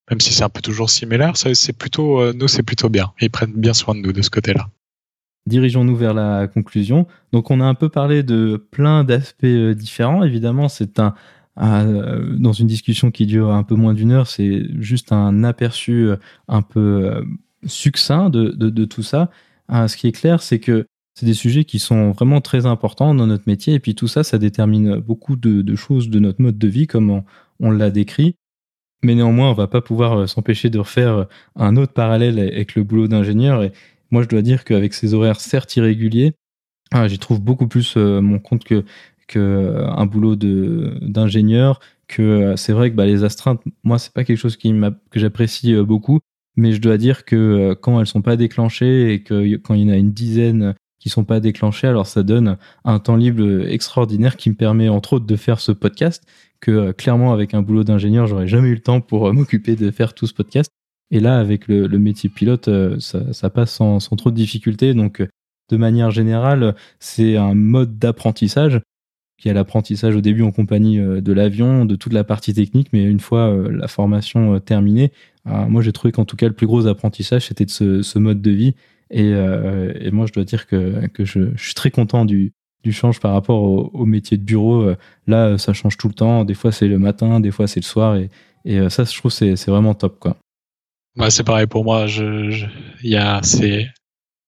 même 0.10 0.20
si 0.20 0.34
c'est 0.34 0.44
un 0.44 0.50
peu 0.50 0.62
toujours 0.62 0.90
similaire, 0.90 1.36
c'est 1.36 1.78
plutôt, 1.78 2.20
euh, 2.20 2.34
nous, 2.34 2.48
c'est 2.48 2.64
plutôt 2.64 2.90
bien. 2.90 3.12
Ils 3.22 3.32
prennent 3.32 3.54
bien 3.54 3.74
soin 3.74 3.96
de 3.96 4.02
nous 4.02 4.14
de 4.14 4.22
ce 4.22 4.30
côté-là. 4.30 4.70
Dirigeons-nous 5.48 5.96
vers 5.96 6.14
la 6.14 6.48
conclusion. 6.48 7.08
Donc, 7.32 7.52
on 7.52 7.60
a 7.60 7.66
un 7.66 7.74
peu 7.74 7.90
parlé 7.90 8.24
de 8.24 8.58
plein 8.72 9.04
d'aspects 9.04 9.44
euh, 9.46 9.74
différents. 9.74 10.24
Évidemment, 10.24 10.70
c'est 10.70 11.00
un, 11.00 11.16
euh, 11.62 12.36
dans 12.38 12.54
une 12.54 12.68
discussion 12.68 13.12
qui 13.12 13.26
dure 13.26 13.52
un 13.52 13.64
peu 13.64 13.76
moins 13.76 13.94
d'une 13.94 14.12
heure, 14.12 14.28
c'est 14.28 14.64
juste 14.80 15.12
un 15.12 15.44
aperçu 15.44 16.10
un 16.48 16.62
peu 16.62 17.26
succinct 17.66 18.30
de, 18.30 18.86
tout 18.86 19.04
ça. 19.04 19.30
ce 19.70 19.96
qui 19.96 20.08
est 20.08 20.12
clair, 20.12 20.42
c'est 20.42 20.60
que 20.60 20.86
c'est 21.14 21.26
des 21.26 21.34
sujets 21.34 21.64
qui 21.64 21.80
sont 21.80 22.12
vraiment 22.12 22.42
très 22.42 22.66
importants 22.66 23.16
dans 23.16 23.28
notre 23.28 23.46
métier. 23.48 23.76
Et 23.76 23.80
puis 23.80 23.96
tout 23.96 24.08
ça, 24.08 24.24
ça 24.24 24.38
détermine 24.38 24.98
beaucoup 24.98 25.36
de, 25.38 25.76
choses 25.76 26.10
de 26.10 26.20
notre 26.20 26.42
mode 26.42 26.58
de 26.58 26.68
vie, 26.68 26.88
comme 26.88 27.24
on 27.60 27.72
l'a 27.72 27.90
décrit 27.90 28.36
mais 29.06 29.16
néanmoins, 29.16 29.50
on 29.50 29.54
va 29.54 29.68
pas 29.68 29.82
pouvoir 29.82 30.20
euh, 30.20 30.28
s'empêcher 30.28 30.70
de 30.70 30.80
refaire 30.80 31.14
euh, 31.14 31.26
un 31.56 31.78
autre 31.78 31.94
parallèle 31.94 32.40
avec 32.40 32.76
le 32.76 32.84
boulot 32.84 33.08
d'ingénieur. 33.08 33.64
Et 33.64 33.72
moi, 34.12 34.24
je 34.24 34.28
dois 34.28 34.42
dire 34.42 34.66
qu'avec 34.66 34.94
ces 34.94 35.14
horaires 35.14 35.40
certes 35.40 35.76
irréguliers, 35.76 36.34
j'y 37.08 37.20
trouve 37.20 37.42
beaucoup 37.42 37.68
plus 37.68 37.96
euh, 37.98 38.22
mon 38.22 38.40
compte 38.40 38.64
que 38.64 38.84
qu'un 39.28 40.06
boulot 40.06 40.36
d'ingénieur. 40.36 41.80
Que 42.08 42.54
c'est 42.56 42.74
vrai 42.74 42.92
que 42.92 42.96
bah, 42.96 43.06
les 43.06 43.24
astreintes, 43.24 43.62
moi, 43.84 43.98
c'est 43.98 44.14
pas 44.14 44.24
quelque 44.24 44.38
chose 44.38 44.58
qui 44.58 44.74
que 45.10 45.20
j'apprécie 45.20 45.76
beaucoup. 45.82 46.20
Mais 46.56 46.72
je 46.72 46.80
dois 46.80 46.98
dire 46.98 47.26
que 47.26 47.74
quand 47.82 48.00
elles 48.00 48.08
sont 48.08 48.22
pas 48.22 48.38
déclenchées 48.38 49.14
et 49.14 49.24
que 49.24 49.56
quand 49.58 49.74
il 49.74 49.82
y 49.82 49.86
en 49.86 49.94
a 49.94 49.98
une 49.98 50.12
dizaine 50.12 50.76
qui 51.00 51.10
sont 51.10 51.24
pas 51.24 51.40
déclenchées, 51.40 51.88
alors 51.88 52.08
ça 52.08 52.24
donne 52.24 52.58
un 52.84 53.00
temps 53.00 53.16
libre 53.16 53.68
extraordinaire 53.68 54.38
qui 54.38 54.50
me 54.50 54.56
permet 54.56 54.88
entre 54.88 55.14
autres 55.14 55.26
de 55.26 55.36
faire 55.36 55.60
ce 55.60 55.72
podcast 55.72 56.24
que 56.66 56.72
euh, 56.72 56.94
clairement 56.94 57.32
avec 57.34 57.54
un 57.54 57.62
boulot 57.62 57.84
d'ingénieur, 57.84 58.28
j'aurais 58.28 58.48
jamais 58.48 58.70
eu 58.70 58.76
le 58.76 58.82
temps 58.82 59.02
pour 59.02 59.28
euh, 59.28 59.34
m'occuper 59.34 59.76
de 59.76 59.92
faire 59.92 60.14
tout 60.14 60.28
ce 60.28 60.34
podcast. 60.34 60.72
Et 61.12 61.20
là, 61.20 61.38
avec 61.38 61.68
le, 61.68 61.88
métier 62.00 62.30
pilote, 62.30 62.68
euh, 62.68 63.00
ça, 63.00 63.50
passe 63.52 63.74
sans, 63.74 64.00
trop 64.00 64.32
de 64.32 64.36
difficultés. 64.36 64.96
Donc, 64.96 65.22
de 65.70 65.78
manière 65.78 66.10
générale, 66.10 66.76
c'est 67.00 67.38
un 67.38 67.54
mode 67.54 68.00
d'apprentissage. 68.00 68.82
Y 69.44 69.50
a 69.50 69.54
l'apprentissage 69.54 70.16
au 70.16 70.22
début 70.22 70.44
en 70.44 70.52
compagnie 70.52 70.98
de 70.98 71.34
l'avion, 71.34 71.86
de 71.86 71.96
toute 71.96 72.14
la 72.14 72.24
partie 72.24 72.54
technique, 72.54 72.88
mais 72.94 73.04
une 73.04 73.20
fois 73.20 73.56
la 73.70 73.88
formation 73.88 74.60
terminée, 74.60 75.12
moi 75.46 75.82
j'ai 75.84 75.92
trouvé 75.92 76.12
qu'en 76.12 76.26
tout 76.26 76.36
cas 76.36 76.48
le 76.48 76.54
plus 76.54 76.66
gros 76.66 76.88
apprentissage 76.88 77.48
c'était 77.48 77.66
de 77.66 78.02
ce, 78.02 78.18
mode 78.18 78.42
de 78.42 78.52
vie. 78.52 78.76
Et, 79.12 79.34
moi 80.12 80.26
je 80.26 80.34
dois 80.34 80.46
dire 80.46 80.66
que, 80.66 81.06
que 81.08 81.26
je, 81.26 81.56
suis 81.58 81.74
très 81.74 81.92
content 81.92 82.26
du, 82.26 82.54
du 82.86 82.94
change 82.94 83.20
par 83.20 83.34
rapport 83.34 83.62
au, 83.94 84.06
métier 84.06 84.38
de 84.38 84.44
bureau. 84.44 84.84
Euh, 84.84 84.96
là, 85.26 85.58
ça 85.58 85.74
change 85.74 85.98
tout 85.98 86.08
le 86.08 86.14
temps. 86.14 86.46
Des 86.46 86.54
fois, 86.54 86.72
c'est 86.72 86.88
le 86.88 87.00
matin, 87.00 87.40
des 87.40 87.52
fois, 87.52 87.68
c'est 87.68 87.80
le 87.80 87.86
soir. 87.86 88.16
Et, 88.16 88.30
et 88.64 88.80
euh, 88.80 88.90
ça, 88.90 89.04
je 89.04 89.18
trouve, 89.18 89.32
c'est, 89.32 89.56
c'est 89.56 89.72
vraiment 89.72 89.96
top. 89.96 90.20
Quoi. 90.20 90.38
Ouais, 91.18 91.32
c'est 91.32 91.44
pareil 91.44 91.66
pour 91.66 91.84
moi. 91.84 92.06
Je, 92.06 92.66
y 93.04 93.16
a, 93.16 93.42
c'est, 93.42 93.88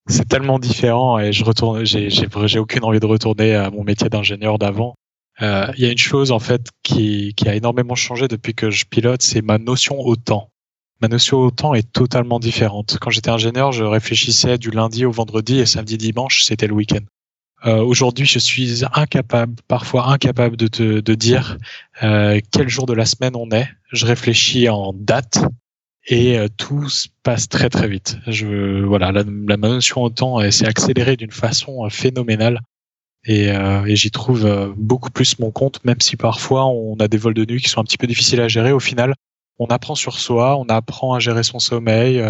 c'est 0.07 0.27
tellement 0.27 0.59
différent 0.59 1.19
et 1.19 1.33
je 1.33 1.43
retourne, 1.43 1.85
j'ai, 1.85 2.09
j'ai, 2.09 2.27
j'ai 2.45 2.59
aucune 2.59 2.83
envie 2.83 2.99
de 2.99 3.05
retourner 3.05 3.55
à 3.55 3.69
mon 3.69 3.83
métier 3.83 4.09
d'ingénieur 4.09 4.57
d'avant. 4.57 4.95
Euh, 5.41 5.71
il 5.77 5.83
y 5.83 5.87
a 5.87 5.91
une 5.91 5.97
chose 5.97 6.31
en 6.31 6.39
fait 6.39 6.69
qui, 6.83 7.33
qui 7.35 7.47
a 7.47 7.55
énormément 7.55 7.95
changé 7.95 8.27
depuis 8.27 8.55
que 8.55 8.71
je 8.71 8.85
pilote, 8.85 9.21
c'est 9.21 9.41
ma 9.41 9.57
notion 9.57 9.99
au 9.99 10.15
temps. 10.15 10.49
Ma 11.01 11.07
notion 11.07 11.37
au 11.37 11.51
temps 11.51 11.75
est 11.75 11.91
totalement 11.91 12.39
différente. 12.39 12.97
Quand 12.99 13.11
j'étais 13.11 13.29
ingénieur, 13.29 13.71
je 13.71 13.83
réfléchissais 13.83 14.57
du 14.57 14.71
lundi 14.71 15.05
au 15.05 15.11
vendredi 15.11 15.59
et 15.59 15.67
samedi 15.67 15.97
dimanche, 15.97 16.43
c'était 16.43 16.65
le 16.65 16.73
week-end. 16.73 17.05
Euh, 17.65 17.83
Aujourd'hui, 17.83 18.25
je 18.25 18.39
suis 18.39 18.83
incapable, 18.93 19.55
parfois 19.67 20.09
incapable 20.09 20.57
de 20.57 20.67
te 20.67 20.99
de 20.99 21.15
dire 21.15 21.57
euh, 22.03 22.39
quel 22.51 22.67
jour 22.67 22.85
de 22.85 22.93
la 22.93 23.05
semaine 23.05 23.35
on 23.35 23.49
est. 23.51 23.67
Je 23.91 24.05
réfléchis 24.05 24.69
en 24.69 24.93
date 24.93 25.43
et 26.07 26.37
euh, 26.37 26.47
tout 26.55 26.89
se 26.89 27.07
passe 27.23 27.49
très 27.49 27.69
très 27.69 27.87
vite. 27.87 28.17
Je 28.27 28.83
voilà, 28.83 29.11
la, 29.11 29.23
la 29.47 29.57
notion 29.57 30.01
au 30.01 30.09
temps 30.09 30.39
s'est 30.51 30.65
accélérée 30.65 31.17
d'une 31.17 31.31
façon 31.31 31.85
euh, 31.85 31.89
phénoménale 31.89 32.61
et, 33.25 33.51
euh, 33.51 33.85
et 33.85 33.95
j'y 33.95 34.09
trouve 34.09 34.73
beaucoup 34.77 35.09
plus 35.09 35.37
mon 35.39 35.51
compte, 35.51 35.83
même 35.83 35.99
si 35.99 36.15
parfois 36.15 36.65
on 36.65 36.95
a 36.95 37.07
des 37.07 37.17
vols 37.17 37.33
de 37.33 37.45
nuit 37.45 37.61
qui 37.61 37.69
sont 37.69 37.81
un 37.81 37.83
petit 37.83 37.97
peu 37.97 38.07
difficiles 38.07 38.39
à 38.39 38.47
gérer. 38.47 38.71
Au 38.71 38.79
final, 38.79 39.13
on 39.59 39.65
apprend 39.65 39.95
sur 39.95 40.17
soi, 40.17 40.57
on 40.57 40.65
apprend 40.65 41.13
à 41.13 41.19
gérer 41.19 41.43
son 41.43 41.59
sommeil. 41.59 42.23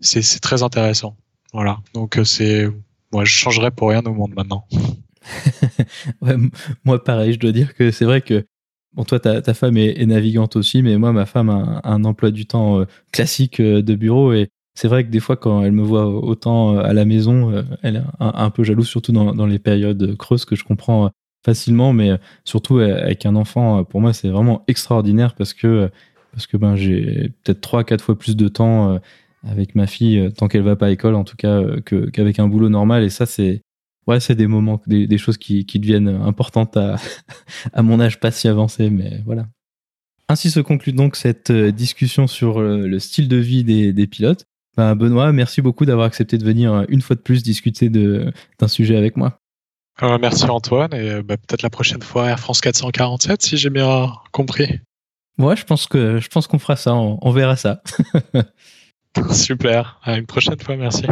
C'est 0.00 0.40
très 0.40 0.62
intéressant. 0.64 1.16
Voilà, 1.52 1.78
donc 1.94 2.18
c'est 2.24 2.68
moi, 3.12 3.24
je 3.24 3.32
changerais 3.32 3.70
pour 3.70 3.90
rien 3.90 4.02
au 4.06 4.14
monde 4.14 4.32
maintenant. 4.34 4.66
moi, 6.84 7.02
pareil, 7.02 7.34
je 7.34 7.38
dois 7.38 7.52
dire 7.52 7.74
que 7.74 7.90
c'est 7.90 8.04
vrai 8.04 8.20
que 8.20 8.44
Bon, 8.94 9.04
toi, 9.04 9.20
ta, 9.20 9.54
femme 9.54 9.76
est, 9.76 10.04
navigante 10.06 10.56
aussi, 10.56 10.82
mais 10.82 10.98
moi, 10.98 11.12
ma 11.12 11.24
femme 11.24 11.48
a 11.48 11.80
un, 11.84 12.04
emploi 12.04 12.32
du 12.32 12.46
temps 12.46 12.80
euh, 12.80 12.86
classique 13.12 13.60
euh, 13.60 13.82
de 13.82 13.94
bureau. 13.94 14.32
Et 14.32 14.48
c'est 14.74 14.88
vrai 14.88 15.04
que 15.04 15.10
des 15.10 15.20
fois, 15.20 15.36
quand 15.36 15.62
elle 15.62 15.70
me 15.72 15.82
voit 15.82 16.08
autant 16.08 16.74
euh, 16.74 16.82
à 16.82 16.92
la 16.92 17.04
maison, 17.04 17.64
elle 17.82 17.96
est 17.96 18.02
un, 18.18 18.50
peu 18.50 18.64
jalouse, 18.64 18.88
surtout 18.88 19.12
dans, 19.12 19.46
les 19.46 19.58
périodes 19.60 20.16
creuses 20.16 20.44
que 20.44 20.56
je 20.56 20.64
comprends 20.64 21.10
facilement. 21.44 21.92
Mais 21.92 22.18
surtout 22.44 22.78
avec 22.78 23.26
un 23.26 23.36
enfant, 23.36 23.84
pour 23.84 24.00
moi, 24.00 24.12
c'est 24.12 24.28
vraiment 24.28 24.64
extraordinaire 24.66 25.34
parce 25.34 25.54
que, 25.54 25.90
ben, 26.54 26.74
j'ai 26.74 27.32
peut-être 27.44 27.60
trois, 27.60 27.84
quatre 27.84 28.02
fois 28.04 28.18
plus 28.18 28.36
de 28.36 28.48
temps 28.48 28.98
avec 29.46 29.74
ma 29.76 29.86
fille 29.86 30.32
tant 30.36 30.48
qu'elle 30.48 30.62
va 30.62 30.76
pas 30.76 30.86
à 30.86 30.90
l'école 30.90 31.14
en 31.14 31.24
tout 31.24 31.36
cas 31.36 31.62
qu'avec 32.12 32.38
un 32.38 32.46
boulot 32.46 32.68
normal 32.68 33.02
et 33.04 33.08
ça 33.08 33.24
c'est 33.24 33.62
ouais 34.10 34.20
c'est 34.20 34.34
des 34.34 34.46
moments 34.46 34.80
des, 34.86 35.06
des 35.06 35.18
choses 35.18 35.38
qui, 35.38 35.64
qui, 35.64 35.78
deviennent 35.78 36.08
importantes 36.08 36.76
à, 36.76 36.96
à 37.72 37.82
mon 37.82 38.00
âge 38.00 38.20
pas 38.20 38.30
si 38.30 38.48
avancé 38.48 38.90
mais 38.90 39.22
voilà 39.24 39.46
ainsi 40.28 40.50
se 40.50 40.60
conclut 40.60 40.92
donc 40.92 41.16
cette 41.16 41.50
euh, 41.50 41.72
discussion 41.72 42.26
sur 42.26 42.60
le 42.60 42.98
style 42.98 43.28
de 43.28 43.36
vie 43.36 43.64
des, 43.64 43.92
des 43.92 44.06
pilotes 44.06 44.44
ben, 44.76 44.94
Benoît 44.94 45.32
merci 45.32 45.62
beaucoup 45.62 45.86
d'avoir 45.86 46.06
accepté 46.06 46.38
de 46.38 46.44
venir 46.44 46.84
une 46.88 47.00
fois 47.00 47.16
de 47.16 47.20
plus 47.20 47.42
discuter 47.42 47.88
d'un 47.88 48.68
sujet 48.68 48.96
avec 48.96 49.16
moi 49.16 49.38
merci 50.20 50.44
Antoine 50.44 50.92
et 50.94 51.22
bah, 51.22 51.36
peut-être 51.36 51.62
la 51.62 51.70
prochaine 51.70 52.02
fois 52.02 52.28
Air 52.28 52.38
France 52.38 52.60
447 52.60 53.42
si 53.42 53.56
j'ai 53.56 53.70
bien 53.70 54.12
compris 54.32 54.80
ouais 55.38 55.56
je 55.56 55.64
pense 55.64 55.86
que 55.86 56.18
je 56.18 56.28
pense 56.28 56.46
qu'on 56.46 56.58
fera 56.58 56.76
ça 56.76 56.94
on 56.94 57.30
verra 57.30 57.56
ça 57.56 57.82
Super. 59.32 59.98
À 60.02 60.16
une 60.16 60.26
prochaine 60.26 60.60
fois. 60.60 60.76
Merci. 60.76 61.06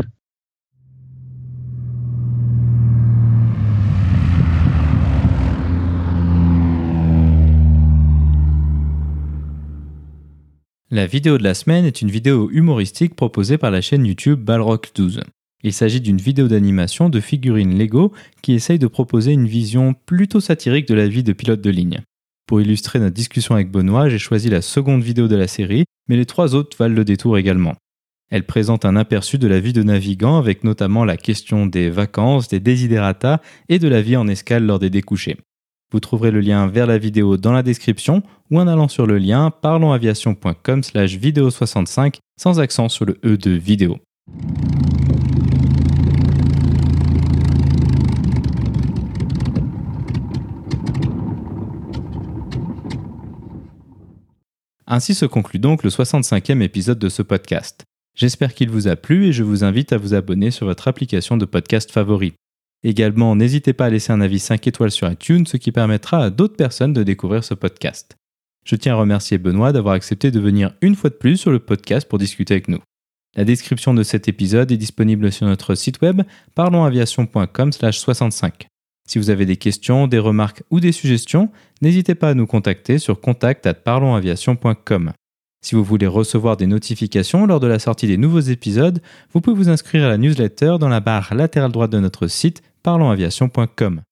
La 10.91 11.05
vidéo 11.05 11.37
de 11.37 11.43
la 11.43 11.53
semaine 11.53 11.85
est 11.85 12.01
une 12.01 12.11
vidéo 12.11 12.49
humoristique 12.51 13.15
proposée 13.15 13.59
par 13.59 13.71
la 13.71 13.83
chaîne 13.83 14.07
YouTube 14.07 14.41
Balrock 14.41 14.91
12. 14.95 15.21
Il 15.63 15.75
s'agit 15.75 16.01
d'une 16.01 16.17
vidéo 16.17 16.49
d'animation 16.49 17.11
de 17.11 17.21
figurines 17.21 17.77
Lego 17.77 18.15
qui 18.41 18.55
essaye 18.55 18.79
de 18.79 18.87
proposer 18.87 19.33
une 19.33 19.47
vision 19.47 19.93
plutôt 19.93 20.41
satirique 20.41 20.89
de 20.89 20.95
la 20.95 21.07
vie 21.07 21.23
de 21.23 21.35
pilote 21.35 21.61
de 21.61 21.69
ligne. 21.69 22.01
Pour 22.47 22.63
illustrer 22.63 23.01
notre 23.01 23.13
discussion 23.13 23.55
avec 23.55 23.71
Benoît, 23.71 24.09
j'ai 24.09 24.19
choisi 24.19 24.49
la 24.49 24.63
seconde 24.63 25.03
vidéo 25.03 25.29
de 25.29 25.37
la 25.37 25.47
série, 25.47 25.85
mais 26.09 26.17
les 26.17 26.25
trois 26.25 26.55
autres 26.55 26.75
valent 26.79 26.95
le 26.95 27.05
détour 27.05 27.37
également. 27.37 27.75
Elle 28.31 28.47
présente 28.47 28.87
un 28.87 28.97
aperçu 28.97 29.37
de 29.37 29.47
la 29.47 29.61
vie 29.61 29.75
de 29.75 29.83
navigant 29.83 30.39
avec 30.39 30.65
notamment 30.65 31.05
la 31.05 31.19
question 31.19 31.67
des 31.67 31.91
vacances, 31.91 32.49
des 32.49 32.61
désidératas 32.61 33.43
et 33.69 33.79
de 33.79 33.89
la 33.89 34.01
vie 34.01 34.17
en 34.17 34.27
escale 34.27 34.65
lors 34.65 34.79
des 34.79 34.89
découchés. 34.89 35.37
Vous 35.91 36.01
trouverez 36.01 36.31
le 36.31 36.41
lien 36.41 36.67
vers 36.67 36.87
la 36.87 36.99
vidéo 36.99 37.39
dans 37.39 37.53
la 37.53 37.63
description 37.63 38.23
ou 38.51 38.61
en 38.61 38.69
allant 38.69 38.89
sur 38.89 39.07
le 39.07 39.17
lien 39.17 39.51
parlonsaviation.com 39.51 40.83
slash 40.83 41.17
vidéo 41.17 41.51
65 41.51 42.19
sans 42.39 42.61
accent 42.61 42.89
sur 42.89 43.07
le 43.07 43.19
E 43.25 43.37
de 43.37 43.51
vidéo. 43.51 43.99
Ainsi 54.87 55.15
se 55.15 55.27
conclut 55.27 55.59
donc 55.59 55.85
le 55.85 55.91
65e 55.91 56.63
épisode 56.63 56.99
de 56.99 57.09
ce 57.09 57.23
podcast. 57.23 57.85
J'espère 58.15 58.55
qu'il 58.55 58.71
vous 58.71 58.89
a 58.89 58.97
plu 58.97 59.27
et 59.27 59.33
je 59.33 59.43
vous 59.43 59.63
invite 59.63 59.93
à 59.93 59.99
vous 59.99 60.15
abonner 60.15 60.51
sur 60.51 60.67
votre 60.67 60.89
application 60.89 61.37
de 61.37 61.45
podcast 61.45 61.91
favori. 61.93 62.33
Également, 62.85 63.35
n'hésitez 63.35 63.73
pas 63.73 63.87
à 63.87 63.91
laisser 63.91 64.13
un 64.13 64.21
avis 64.21 64.39
5 64.39 64.67
étoiles 64.67 64.91
sur 64.91 65.11
iTunes, 65.11 65.47
ce 65.47 65.57
qui 65.57 65.73
permettra 65.73 66.25
à 66.25 66.31
d'autres 66.31 66.57
personnes 66.57 66.93
de 66.93 67.03
découvrir 67.03 67.43
ce 67.43 67.55
podcast. 67.55 68.17
Je 68.65 68.77
tiens 68.77 68.93
à 68.93 68.97
remercier 68.97 69.39
Benoît 69.39 69.73
d'avoir 69.73 69.95
accepté 69.95 70.31
de 70.31 70.41
venir 70.41 70.75
une 70.83 70.95
fois 70.95 71.11
de 71.11 71.15
plus 71.15 71.39
sur 71.39 71.51
le 71.51 71.59
podcast 71.59 72.09
pour 72.09 72.19
discuter 72.19 72.55
avec 72.55 72.69
nous. 72.69 72.79
La 73.37 73.45
description 73.45 73.95
de 73.95 74.03
cet 74.03 74.29
épisode 74.29 74.71
est 74.71 74.77
disponible 74.77 75.33
sur 75.33 75.47
notre 75.47 75.75
site 75.75 76.03
web 76.03 76.23
parlonsaviation.com/65. 76.55 78.67
Si 79.09 79.19
vous 79.19 79.31
avez 79.31 79.47
des 79.47 79.57
questions, 79.57 80.07
des 80.07 80.19
remarques 80.19 80.63
ou 80.71 80.81
des 80.81 80.93
suggestions, 80.93 81.51
n'hésitez 81.81 82.15
pas 82.15 82.29
à 82.29 82.35
nous 82.35 82.47
contacter 82.47 82.99
sur 82.99 83.21
contact@parlonsaviation.com. 83.21 85.13
Si 85.61 85.75
vous 85.75 85.83
voulez 85.83 86.07
recevoir 86.07 86.57
des 86.57 86.67
notifications 86.67 87.47
lors 87.47 87.59
de 87.59 87.67
la 87.67 87.79
sortie 87.79 88.07
des 88.07 88.17
nouveaux 88.17 88.41
épisodes, 88.41 89.01
vous 89.33 89.41
pouvez 89.41 89.57
vous 89.57 89.69
inscrire 89.69 90.05
à 90.05 90.09
la 90.09 90.19
newsletter 90.19 90.77
dans 90.79 90.89
la 90.89 91.01
barre 91.01 91.35
latérale 91.35 91.73
droite 91.73 91.91
de 91.91 91.99
notre 91.99 92.29
site 92.29 92.63
parlonsaviation.com. 92.83 94.03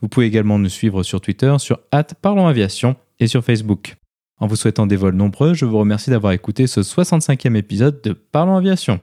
Vous 0.00 0.08
pouvez 0.08 0.26
également 0.26 0.58
nous 0.58 0.68
suivre 0.68 1.02
sur 1.02 1.20
Twitter 1.20 1.54
sur 1.58 1.80
@parlonsaviation 2.22 2.96
et 3.18 3.26
sur 3.26 3.44
Facebook. 3.44 3.96
En 4.38 4.46
vous 4.46 4.56
souhaitant 4.56 4.86
des 4.86 4.96
vols 4.96 5.14
nombreux, 5.14 5.54
je 5.54 5.64
vous 5.64 5.78
remercie 5.78 6.10
d'avoir 6.10 6.32
écouté 6.32 6.66
ce 6.66 6.82
65e 6.82 7.56
épisode 7.56 8.02
de 8.02 8.12
Parlons 8.12 8.56
Aviation. 8.56 9.00